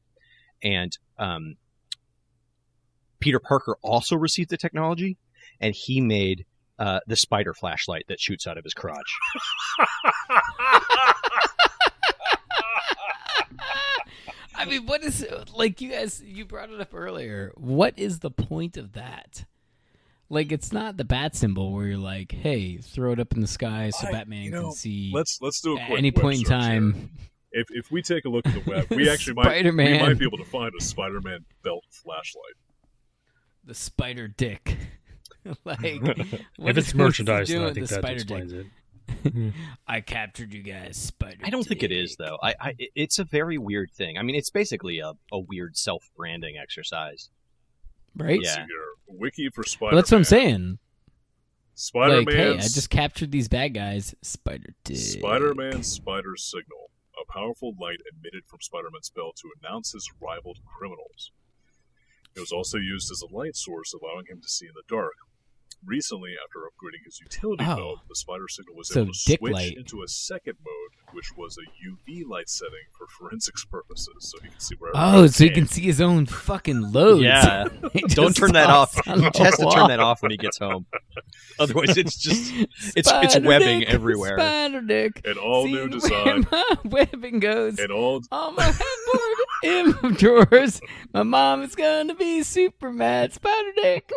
and 0.64 0.98
um, 1.18 1.56
Peter 3.20 3.40
Parker 3.40 3.78
also 3.82 4.16
received 4.16 4.50
the 4.50 4.58
technology, 4.58 5.18
and 5.60 5.76
he 5.76 6.02
made 6.02 6.46
uh, 6.80 7.00
the 7.08 7.16
spider 7.16 7.54
flashlight 7.54 8.06
that 8.08 8.20
shoots 8.20 8.48
out 8.48 8.58
of 8.58 8.64
his 8.64 8.74
crotch. 8.74 9.18
I 14.60 14.66
mean, 14.66 14.86
what 14.86 15.04
is 15.04 15.26
like 15.56 15.82
you 15.82 15.92
guys? 15.92 16.22
You 16.24 16.46
brought 16.46 16.70
it 16.70 16.80
up 16.80 16.94
earlier. 16.94 17.52
What 17.56 17.94
is 17.98 18.20
the 18.20 18.32
point 18.32 18.78
of 18.78 18.94
that? 18.94 19.46
Like, 20.32 20.52
it's 20.52 20.72
not 20.72 20.98
the 20.98 21.06
bat 21.06 21.36
symbol 21.36 21.72
where 21.74 21.88
you're 21.88 21.98
like, 21.98 22.32
"Hey, 22.32 22.78
throw 22.78 23.12
it 23.14 23.20
up 23.20 23.34
in 23.34 23.42
the 23.42 23.48
sky 23.48 23.90
so 23.90 24.08
I- 24.08 24.12
Batman 24.12 24.44
you 24.44 24.52
know, 24.52 24.62
can 24.64 24.72
see." 24.74 25.12
Let's 25.14 25.40
let's 25.42 25.60
do 25.62 25.76
a 25.78 25.80
at 25.82 25.88
quick 25.88 25.98
any 25.98 26.12
point 26.12 26.40
in 26.40 26.46
search 26.46 26.50
here. 26.62 26.70
time, 26.70 27.12
If 27.52 27.68
if 27.72 27.92
we 27.92 28.02
take 28.04 28.26
a 28.26 28.30
look 28.30 28.46
at 28.46 28.54
the 28.54 28.70
web, 28.70 28.88
we 28.92 29.10
actually 29.12 29.34
might 29.36 29.46
we 29.48 29.54
Spider-Man. 29.54 30.02
might 30.02 30.20
be 30.20 30.26
able 30.26 30.38
to 30.38 30.46
find 30.46 30.72
a 30.80 30.84
Spider-Man 30.84 31.46
belt 31.64 31.84
flashlight. 31.90 32.54
the 33.64 33.74
spider 33.74 34.28
dick. 34.28 34.78
like, 35.66 35.80
what 36.58 36.72
if 36.72 36.78
it's 36.78 36.94
merchandise, 36.94 37.48
doing 37.48 37.62
then 37.62 37.70
I 37.72 37.74
think 37.74 37.88
the 37.88 38.02
that 38.02 38.12
explains 38.14 38.52
dick? 38.52 38.66
it. 38.68 38.72
I 39.88 40.02
captured 40.02 40.54
you 40.54 40.62
guys, 40.64 40.98
spider. 40.98 41.38
I 41.44 41.50
don't 41.50 41.64
think 41.68 41.84
it 41.84 41.92
is 41.92 42.16
though. 42.18 42.38
I, 42.42 42.56
I 42.60 42.74
it's 42.96 43.20
a 43.20 43.24
very 43.24 43.58
weird 43.58 43.92
thing. 43.92 44.18
I 44.18 44.24
mean, 44.24 44.36
it's 44.36 44.50
basically 44.50 45.00
a, 45.00 45.14
a 45.32 45.40
weird 45.40 45.78
self 45.78 46.10
branding 46.16 46.56
exercise. 46.62 47.30
right? 48.16 48.38
Let's 48.40 48.48
Yeah. 48.50 48.56
see 48.56 48.62
here. 48.70 48.86
Wiki 49.20 49.50
for 49.50 49.64
Spider-Man. 49.64 49.96
Well, 49.96 50.02
that's 50.02 50.12
what 50.12 50.18
I'm 50.18 50.24
saying. 50.24 50.80
Spider-Man. 51.76 52.26
Like, 52.26 52.36
hey, 52.36 52.54
I 52.54 52.62
just 52.62 52.90
captured 52.90 53.32
these 53.32 53.48
bad 53.48 53.74
guys. 53.74 54.14
Spider 54.22 54.74
dick. 54.84 54.98
Spider-Man 54.98 55.84
Spider 55.84 56.36
Signal, 56.36 56.90
a 57.20 57.32
powerful 57.32 57.74
light 57.80 58.00
emitted 58.12 58.44
from 58.48 58.60
Spider-Man's 58.62 59.10
belt 59.10 59.38
to 59.38 59.50
announce 59.64 59.94
his 59.94 60.10
rival 60.22 60.54
to 60.56 60.62
criminals. 60.78 61.32
It 62.36 62.40
was 62.42 62.52
also 62.52 62.78
used 62.78 63.12
as 63.12 63.22
a 63.22 63.34
light 63.34 63.56
source, 63.56 63.94
allowing 63.94 64.26
him 64.28 64.42
to 64.42 64.48
see 64.50 64.66
in 64.66 64.74
the 64.76 64.84
dark. 64.94 65.14
Recently, 65.86 66.32
after 66.44 66.60
upgrading 66.60 67.06
his 67.06 67.20
utility 67.22 67.64
Oh. 67.68 67.76
belt, 67.76 68.00
the 68.10 68.16
Spider 68.16 68.48
Signal 68.50 68.76
was 68.76 68.90
So 68.90 69.02
able 69.02 69.14
to 69.14 69.18
switch 69.20 69.42
light. 69.54 69.78
into 69.78 70.04
a 70.04 70.08
second 70.08 70.56
mode, 70.66 71.14
which 71.16 71.36
was 71.38 71.58
a 71.58 71.62
UV 71.88 72.24
light 72.28 72.50
setting 72.50 72.74
for 72.98 73.08
forensics 73.08 73.64
purposes, 73.66 74.14
so 74.20 74.38
he 74.44 74.50
can 74.50 74.60
see 74.60 74.76
wherever. 74.76 74.98
Oh, 74.98 75.28
so 75.28 75.44
he 75.46 75.50
he 75.50 75.56
can 75.56 75.68
see 75.68 75.82
his 75.84 76.02
own 76.02 76.26
fucking 76.26 76.92
loads. 76.92 77.24
Yeah. 77.24 77.66
Don't 78.10 78.36
turn 78.36 78.52
that 78.54 78.70
off. 78.70 78.94
He 78.94 79.12
the 79.14 79.32
has 79.38 79.58
to 79.58 79.70
turn 79.74 79.88
that 79.88 80.00
off 80.02 80.22
when 80.22 80.32
he 80.32 80.38
gets 80.38 80.58
home. 80.60 80.86
Otherwise, 81.60 81.98
it's 81.98 82.18
just 82.18 82.54
it's 82.54 82.94
it's 82.96 83.10
Spider 83.10 83.48
webbing 83.48 83.80
dick, 83.80 83.90
everywhere. 83.90 84.38
Spider 84.38 84.82
dick. 84.82 85.22
An 85.26 85.38
all 85.38 85.66
new 85.66 85.76
Seeing 85.78 85.90
design. 85.90 86.44
Where 86.44 86.66
my 86.72 86.76
webbing 86.86 87.40
goes. 87.40 87.80
And 87.80 87.92
all 87.92 88.22
On 88.32 88.56
my 88.56 88.64
headboard 88.64 90.04
in 90.04 90.14
drawers. 90.16 90.82
My 91.14 91.24
mom 91.24 91.64
is 91.64 91.76
gonna 91.76 92.16
be 92.16 92.44
super 92.44 92.92
mad. 92.92 93.34
Spider 93.34 93.72
dick. 93.76 94.12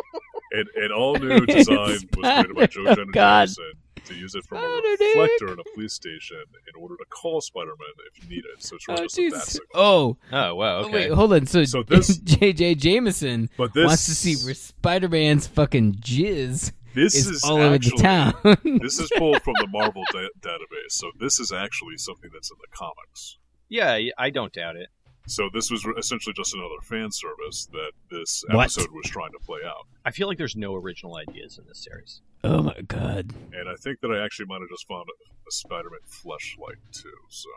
an, 0.51 0.65
an 0.75 0.91
all 0.91 1.15
new 1.15 1.45
design 1.57 1.77
was 1.77 2.05
created 2.13 2.55
by 2.55 2.65
Joe 2.67 2.85
Oh, 2.87 2.95
Jonah 2.95 3.11
God. 3.11 3.45
Jameson 3.47 3.71
to 4.05 4.13
use 4.15 4.35
it 4.35 4.43
from 4.45 4.57
a 4.57 4.61
Spider 4.61 4.87
reflector 4.99 5.53
in 5.53 5.59
a 5.59 5.63
police 5.75 5.93
station 5.93 6.35
in 6.67 6.81
order 6.81 6.95
to 6.97 7.05
call 7.05 7.39
Spider-Man 7.39 7.87
if 8.17 8.29
needed. 8.29 8.43
So 8.59 8.75
it's 8.75 8.85
really 8.89 9.01
Oh 9.01 9.03
just 9.05 9.17
a 9.17 9.21
bat 9.21 9.31
Jesus. 9.31 9.47
signal. 9.53 9.69
Oh. 9.75 10.17
Oh 10.31 10.55
wow, 10.55 10.77
Oh, 10.77 10.79
okay. 10.81 10.93
Wait, 10.93 11.11
hold 11.11 11.31
on. 11.33 11.45
So, 11.45 11.63
So 11.63 11.83
this- 11.87 12.17
J.J. 12.17 12.75
Jameson 12.75 13.49
But 13.57 13.73
this 13.73 13.85
wants 13.85 14.05
to 14.07 14.15
see 14.15 14.35
where 14.45 14.53
Spider-Man's 14.53 15.47
fucking 15.47 15.95
jizz 15.95 16.73
this 16.93 17.15
is, 17.15 17.27
is 17.27 17.43
all 17.45 17.57
over 17.61 17.75
actually 17.75 17.97
the 17.97 18.03
town. 18.03 18.33
this 18.81 18.99
is 18.99 19.09
pulled 19.17 19.41
from 19.41 19.53
the 19.59 19.67
Marvel 19.67 20.03
da- 20.11 20.27
database. 20.41 20.89
So 20.91 21.09
this 21.19 21.39
is 21.39 21.51
actually 21.53 21.97
something 21.97 22.29
that's 22.33 22.51
in 22.51 22.57
the 22.59 22.67
comics. 22.77 23.37
yeah, 23.69 23.97
I 24.17 24.29
don't 24.31 24.51
doubt 24.53 24.75
it. 24.75 24.89
So 25.25 25.49
this 25.53 25.71
was 25.71 25.85
essentially 25.97 26.33
just 26.35 26.53
another 26.53 26.81
fan 26.83 27.09
service 27.11 27.67
that 27.71 27.91
this 28.11 28.43
What? 28.49 28.63
episode 28.63 28.91
was 28.91 29.05
trying 29.09 29.31
to 29.31 29.39
play 29.45 29.59
out. 29.65 29.87
I 30.05 30.11
feel 30.11 30.27
like 30.27 30.37
there's 30.37 30.55
no 30.57 30.75
original 30.75 31.15
ideas 31.15 31.57
in 31.57 31.65
this 31.67 31.83
series. 31.83 32.21
Oh 32.43 32.61
my 32.61 32.75
god. 32.87 33.31
And 33.53 33.69
I 33.69 33.75
think 33.81 34.01
that 34.01 34.11
I 34.11 34.23
actually 34.23 34.47
might 34.47 34.59
have 34.59 34.69
just 34.69 34.85
found 34.87 35.05
a, 35.07 35.47
a 35.47 35.51
Spider-Man 35.51 35.99
fleshlight 36.09 36.75
too. 36.91 37.09
So, 37.29 37.49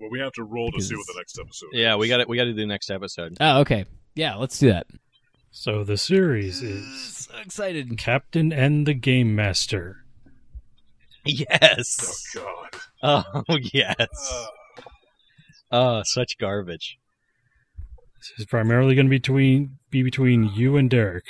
well, 0.00 0.08
we 0.10 0.20
have 0.20 0.32
to 0.32 0.44
roll 0.44 0.70
to 0.72 0.80
see 0.80 0.96
what 0.96 1.06
the 1.06 1.14
next 1.18 1.38
episode. 1.38 1.68
Yeah, 1.72 1.94
is. 1.96 1.98
we 2.00 2.08
got 2.08 2.20
it. 2.20 2.28
We 2.30 2.38
got 2.38 2.44
to 2.44 2.52
do 2.52 2.56
the 2.60 2.66
next 2.66 2.90
episode. 2.90 3.36
Oh, 3.40 3.60
okay. 3.60 3.84
Yeah, 4.14 4.36
let's 4.36 4.58
do 4.58 4.70
that. 4.72 4.86
So 5.50 5.84
the 5.84 5.98
series 5.98 6.62
is 6.62 7.16
So 7.28 7.36
excited. 7.38 7.98
Captain 7.98 8.52
N 8.54 8.84
the 8.84 8.94
Game 8.94 9.34
Master. 9.34 9.98
Yes. 11.26 12.24
Oh 12.38 12.64
God. 13.02 13.32
Oh 13.48 13.56
yes. 13.74 13.96
Uh, 14.32 14.46
Oh, 15.72 16.02
such 16.04 16.36
garbage. 16.38 16.98
This 18.18 18.40
is 18.40 18.46
primarily 18.46 18.94
going 18.94 19.06
to 19.06 19.10
be 19.10 19.18
between 19.18 19.78
be 19.90 20.02
between 20.02 20.44
you 20.54 20.76
and 20.76 20.90
Derek. 20.90 21.24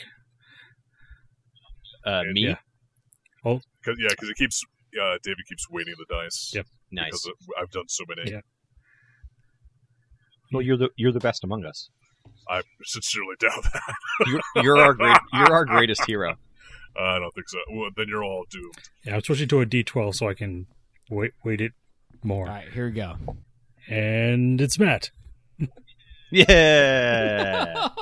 Uh, 2.06 2.20
And 2.20 2.32
me. 2.32 2.46
yeah. 2.48 2.56
Cause, 3.44 3.96
yeah, 3.98 4.08
because 4.10 4.28
it 4.28 4.36
keeps. 4.36 4.62
Uh, 5.00 5.16
David 5.22 5.44
keeps 5.48 5.70
weighting 5.70 5.94
the 5.98 6.04
dice. 6.14 6.50
Yep. 6.54 6.66
Nice. 6.92 7.06
Because 7.06 7.30
I've 7.58 7.70
done 7.70 7.84
so 7.88 8.04
many. 8.08 8.30
Yeah. 8.30 8.40
Well, 10.52 10.62
you're 10.62 10.76
the 10.76 10.90
you're 10.96 11.12
the 11.12 11.20
best 11.20 11.44
among 11.44 11.64
us. 11.64 11.88
I 12.48 12.62
sincerely 12.84 13.36
doubt 13.40 13.62
that. 13.72 13.94
You're, 14.26 14.40
you're 14.64 14.76
our 14.78 14.92
great. 14.94 15.16
You're 15.32 15.52
our 15.52 15.64
greatest 15.64 16.04
hero. 16.06 16.34
I 16.98 17.18
don't 17.20 17.32
think 17.34 17.48
so. 17.48 17.58
Well, 17.70 17.90
then 17.96 18.06
you're 18.08 18.24
all 18.24 18.44
doomed. 18.50 18.74
Yeah, 19.04 19.14
I'm 19.14 19.22
switching 19.22 19.48
to 19.48 19.60
a 19.60 19.66
D12 19.66 20.14
so 20.16 20.28
I 20.28 20.34
can 20.34 20.66
weight 21.08 21.32
weight 21.44 21.60
it 21.60 21.72
more. 22.24 22.48
All 22.48 22.52
right, 22.54 22.68
here 22.72 22.86
we 22.86 22.92
go. 22.92 23.16
And 23.90 24.60
it's 24.60 24.78
Matt. 24.78 25.10
Yeah. 26.30 27.88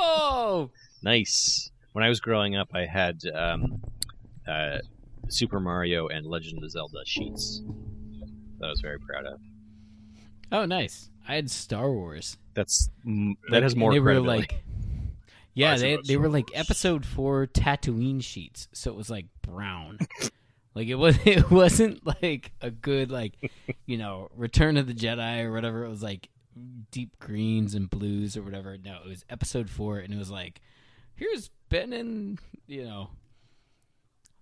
Oh, 0.50 0.70
nice. 1.02 1.70
When 1.92 2.02
I 2.04 2.08
was 2.08 2.20
growing 2.20 2.56
up, 2.56 2.70
I 2.74 2.86
had 2.86 3.20
um, 3.34 3.82
uh, 4.48 4.78
Super 5.28 5.60
Mario 5.60 6.08
and 6.08 6.26
Legend 6.26 6.64
of 6.64 6.70
Zelda 6.70 7.00
sheets 7.04 7.62
that 8.58 8.66
I 8.66 8.70
was 8.70 8.80
very 8.80 8.98
proud 8.98 9.26
of. 9.26 9.40
oh, 10.52 10.64
nice. 10.64 11.10
I 11.28 11.34
had 11.34 11.50
Star 11.50 11.90
Wars. 11.92 12.38
That's 12.54 12.88
that 13.50 13.62
has 13.62 13.76
more 13.76 13.90
and 13.90 13.96
they 13.96 14.00
were 14.00 14.20
like, 14.20 14.62
yeah, 15.54 15.72
I 15.72 15.76
see 15.76 15.82
they 15.82 15.96
what 15.96 16.06
they 16.06 16.16
were 16.16 16.24
Star 16.24 16.32
like 16.32 16.48
episode 16.54 17.04
four 17.04 17.46
Tatooine 17.46 18.22
sheets, 18.22 18.68
so 18.72 18.90
it 18.90 18.96
was 18.96 19.10
like 19.10 19.26
brown. 19.42 19.98
like 20.78 20.86
it 20.86 20.94
was 20.94 21.18
it 21.24 21.50
wasn't 21.50 22.06
like 22.22 22.52
a 22.60 22.70
good 22.70 23.10
like 23.10 23.32
you 23.86 23.98
know 23.98 24.28
Return 24.36 24.76
of 24.76 24.86
the 24.86 24.94
Jedi 24.94 25.42
or 25.42 25.52
whatever. 25.52 25.84
It 25.84 25.88
was 25.88 26.04
like 26.04 26.28
deep 26.92 27.18
greens 27.18 27.74
and 27.74 27.90
blues 27.90 28.36
or 28.36 28.42
whatever. 28.42 28.78
No, 28.78 28.98
it 29.04 29.08
was 29.08 29.24
episode 29.28 29.68
four, 29.68 29.98
and 29.98 30.14
it 30.14 30.16
was 30.16 30.30
like 30.30 30.60
here's 31.16 31.50
Ben 31.68 31.92
and 31.92 32.38
you 32.68 32.84
know 32.84 33.10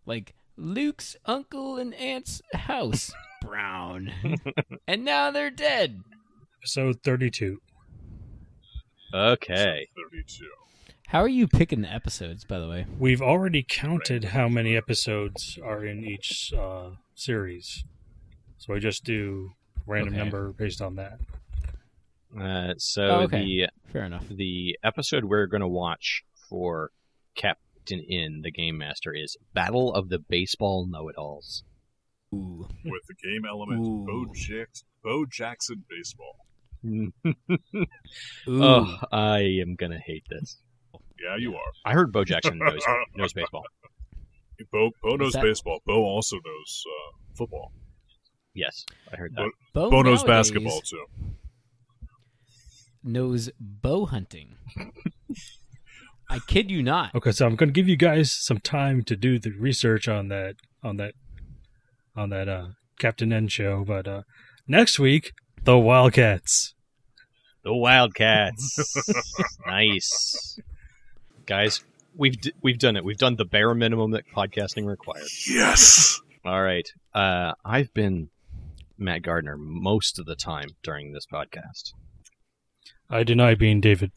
like 0.04 0.34
Luke's 0.58 1.16
uncle 1.24 1.78
and 1.78 1.94
aunt's 1.94 2.42
house 2.52 3.12
brown, 3.40 4.12
and 4.86 5.06
now 5.06 5.30
they're 5.30 5.50
dead. 5.50 6.02
Episode 6.60 7.02
32. 7.02 7.62
okay. 9.14 9.88
Thirty-two. 9.96 10.44
How 11.08 11.20
are 11.20 11.28
you 11.28 11.46
picking 11.46 11.82
the 11.82 11.92
episodes, 11.92 12.44
by 12.44 12.58
the 12.58 12.68
way? 12.68 12.86
We've 12.98 13.22
already 13.22 13.64
counted 13.68 14.24
how 14.24 14.48
many 14.48 14.76
episodes 14.76 15.58
are 15.62 15.84
in 15.84 16.04
each 16.04 16.52
uh, 16.52 16.90
series. 17.14 17.84
So 18.58 18.74
I 18.74 18.80
just 18.80 19.04
do 19.04 19.52
random 19.86 20.14
Okay. 20.14 20.22
number 20.22 20.52
based 20.52 20.82
on 20.82 20.96
that. 20.96 21.18
Uh, 22.38 22.74
so 22.78 23.02
Oh, 23.06 23.20
okay. 23.22 23.44
the 23.44 23.68
Fair 23.92 24.04
enough. 24.04 24.26
the 24.28 24.76
episode 24.82 25.24
we're 25.24 25.46
going 25.46 25.60
to 25.60 25.68
watch 25.68 26.24
for 26.50 26.90
Captain 27.36 28.04
N 28.10 28.40
the 28.42 28.50
Game 28.50 28.76
Master 28.78 29.12
is 29.14 29.36
Battle 29.54 29.94
of 29.94 30.08
the 30.08 30.18
Baseball 30.18 30.86
Know-It-Alls. 30.90 31.62
Ooh. 32.34 32.66
With 32.84 33.02
the 33.06 33.14
game 33.14 33.44
element, 33.48 33.86
Ooh. 33.86 34.04
Bo, 34.04 34.32
Jack- 34.34 34.70
Bo 35.04 35.24
Jackson 35.24 35.84
baseball. 35.88 36.36
Ooh. 36.84 37.12
oh, 38.48 38.98
I 39.12 39.38
am 39.62 39.76
gonna 39.76 40.00
hate 40.04 40.24
this. 40.28 40.58
Yeah, 41.22 41.36
you 41.38 41.54
are. 41.54 41.72
I 41.84 41.92
heard 41.92 42.12
Bo 42.12 42.24
Jackson 42.24 42.58
knows 42.58 42.82
knows 43.16 43.32
baseball. 43.32 43.64
Bo, 44.72 44.90
Bo 45.02 45.16
knows 45.16 45.32
that- 45.32 45.42
baseball. 45.42 45.80
Bo 45.86 46.04
also 46.04 46.36
knows 46.36 46.82
uh, 46.86 47.16
football. 47.36 47.72
Yes, 48.54 48.84
I 49.12 49.16
heard 49.16 49.34
that. 49.36 49.50
Bo, 49.74 49.90
Bo 49.90 50.02
knows 50.02 50.24
nowadays 50.24 50.50
basketball 50.50 50.80
too. 50.80 51.04
Knows 53.04 53.50
bow 53.60 54.06
hunting. 54.06 54.56
I 56.28 56.40
kid 56.48 56.70
you 56.70 56.82
not. 56.82 57.14
Okay, 57.14 57.30
so 57.32 57.46
I'm 57.46 57.54
going 57.54 57.68
to 57.68 57.72
give 57.72 57.88
you 57.88 57.96
guys 57.96 58.32
some 58.32 58.58
time 58.58 59.02
to 59.04 59.14
do 59.14 59.38
the 59.38 59.52
research 59.52 60.08
on 60.08 60.28
that 60.28 60.56
on 60.82 60.96
that 60.96 61.12
on 62.16 62.30
that 62.30 62.48
uh, 62.48 62.68
Captain 62.98 63.32
N 63.32 63.48
show, 63.48 63.84
but 63.86 64.08
uh, 64.08 64.22
next 64.66 64.98
week 64.98 65.32
the 65.62 65.78
Wildcats. 65.78 66.74
The 67.62 67.74
Wildcats. 67.74 68.96
nice, 69.66 70.58
guys. 71.46 71.84
We've 72.14 72.40
d- 72.40 72.52
we've 72.62 72.78
done 72.78 72.96
it. 72.96 73.04
We've 73.04 73.18
done 73.18 73.36
the 73.36 73.44
bare 73.44 73.74
minimum 73.74 74.12
that 74.12 74.24
podcasting 74.34 74.86
requires. 74.86 75.46
Yes. 75.48 76.20
All 76.44 76.62
right. 76.62 76.88
Uh, 77.14 77.52
I've 77.64 77.92
been 77.94 78.30
Matt 78.98 79.22
Gardner 79.22 79.56
most 79.56 80.18
of 80.18 80.26
the 80.26 80.36
time 80.36 80.68
during 80.82 81.12
this 81.12 81.26
podcast. 81.26 81.92
I 83.08 83.22
deny 83.22 83.54
being 83.54 83.80
David. 83.80 84.12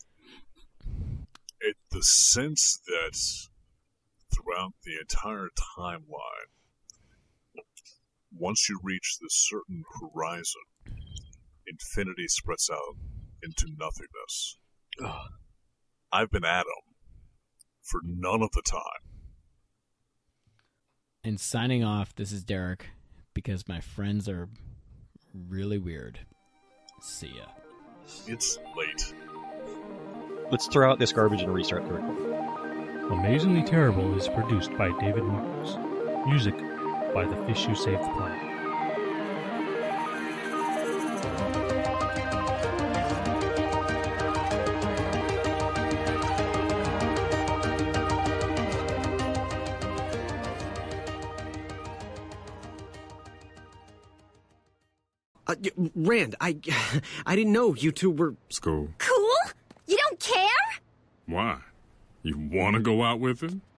It, 1.59 1.75
the 1.91 2.01
sense 2.01 2.79
that 2.87 3.17
throughout 4.33 4.73
the 4.83 4.93
entire 4.99 5.49
timeline, 5.77 6.49
once 8.33 8.69
you 8.69 8.79
reach 8.81 9.17
this 9.21 9.33
certain 9.49 9.83
horizon, 9.99 10.61
infinity 11.67 12.27
spreads 12.27 12.69
out 12.71 12.95
into 13.43 13.65
nothingness. 13.77 14.57
I've 16.11 16.31
been 16.31 16.45
Adam 16.45 16.65
for 17.89 18.01
none 18.03 18.41
of 18.41 18.51
the 18.51 18.61
time. 18.61 18.81
And 21.23 21.39
signing 21.39 21.83
off, 21.83 22.15
this 22.15 22.31
is 22.31 22.43
Derek 22.43 22.87
because 23.33 23.67
my 23.67 23.81
friends 23.81 24.29
are 24.29 24.47
really 25.33 25.77
weird. 25.77 26.19
See 27.01 27.33
ya. 27.35 27.45
It's 28.27 28.57
late. 28.77 29.13
Let's 30.51 30.67
throw 30.67 30.89
out 30.89 30.99
this 30.99 31.11
garbage 31.13 31.41
and 31.41 31.53
restart 31.53 31.85
the 31.85 31.93
recording. 31.93 33.11
Amazingly 33.11 33.63
Terrible 33.63 34.17
is 34.17 34.27
produced 34.27 34.75
by 34.77 34.97
David 34.99 35.23
Marks. 35.23 35.75
Music 36.27 36.57
by 37.13 37.25
The 37.25 37.35
Fish 37.45 37.65
Who 37.65 37.75
Saved 37.75 38.03
the 38.03 38.09
Planet. 38.09 38.49
Rand, 55.95 56.35
I, 56.39 56.57
I 57.25 57.35
didn't 57.35 57.53
know 57.53 57.75
you 57.75 57.91
two 57.91 58.11
were. 58.11 58.35
School. 58.49 58.89
Cool? 58.97 59.35
You 59.87 59.97
don't 59.97 60.19
care? 60.19 60.81
Why? 61.25 61.59
You 62.23 62.37
want 62.37 62.75
to 62.75 62.81
go 62.81 63.03
out 63.03 63.19
with 63.19 63.41
him? 63.41 63.61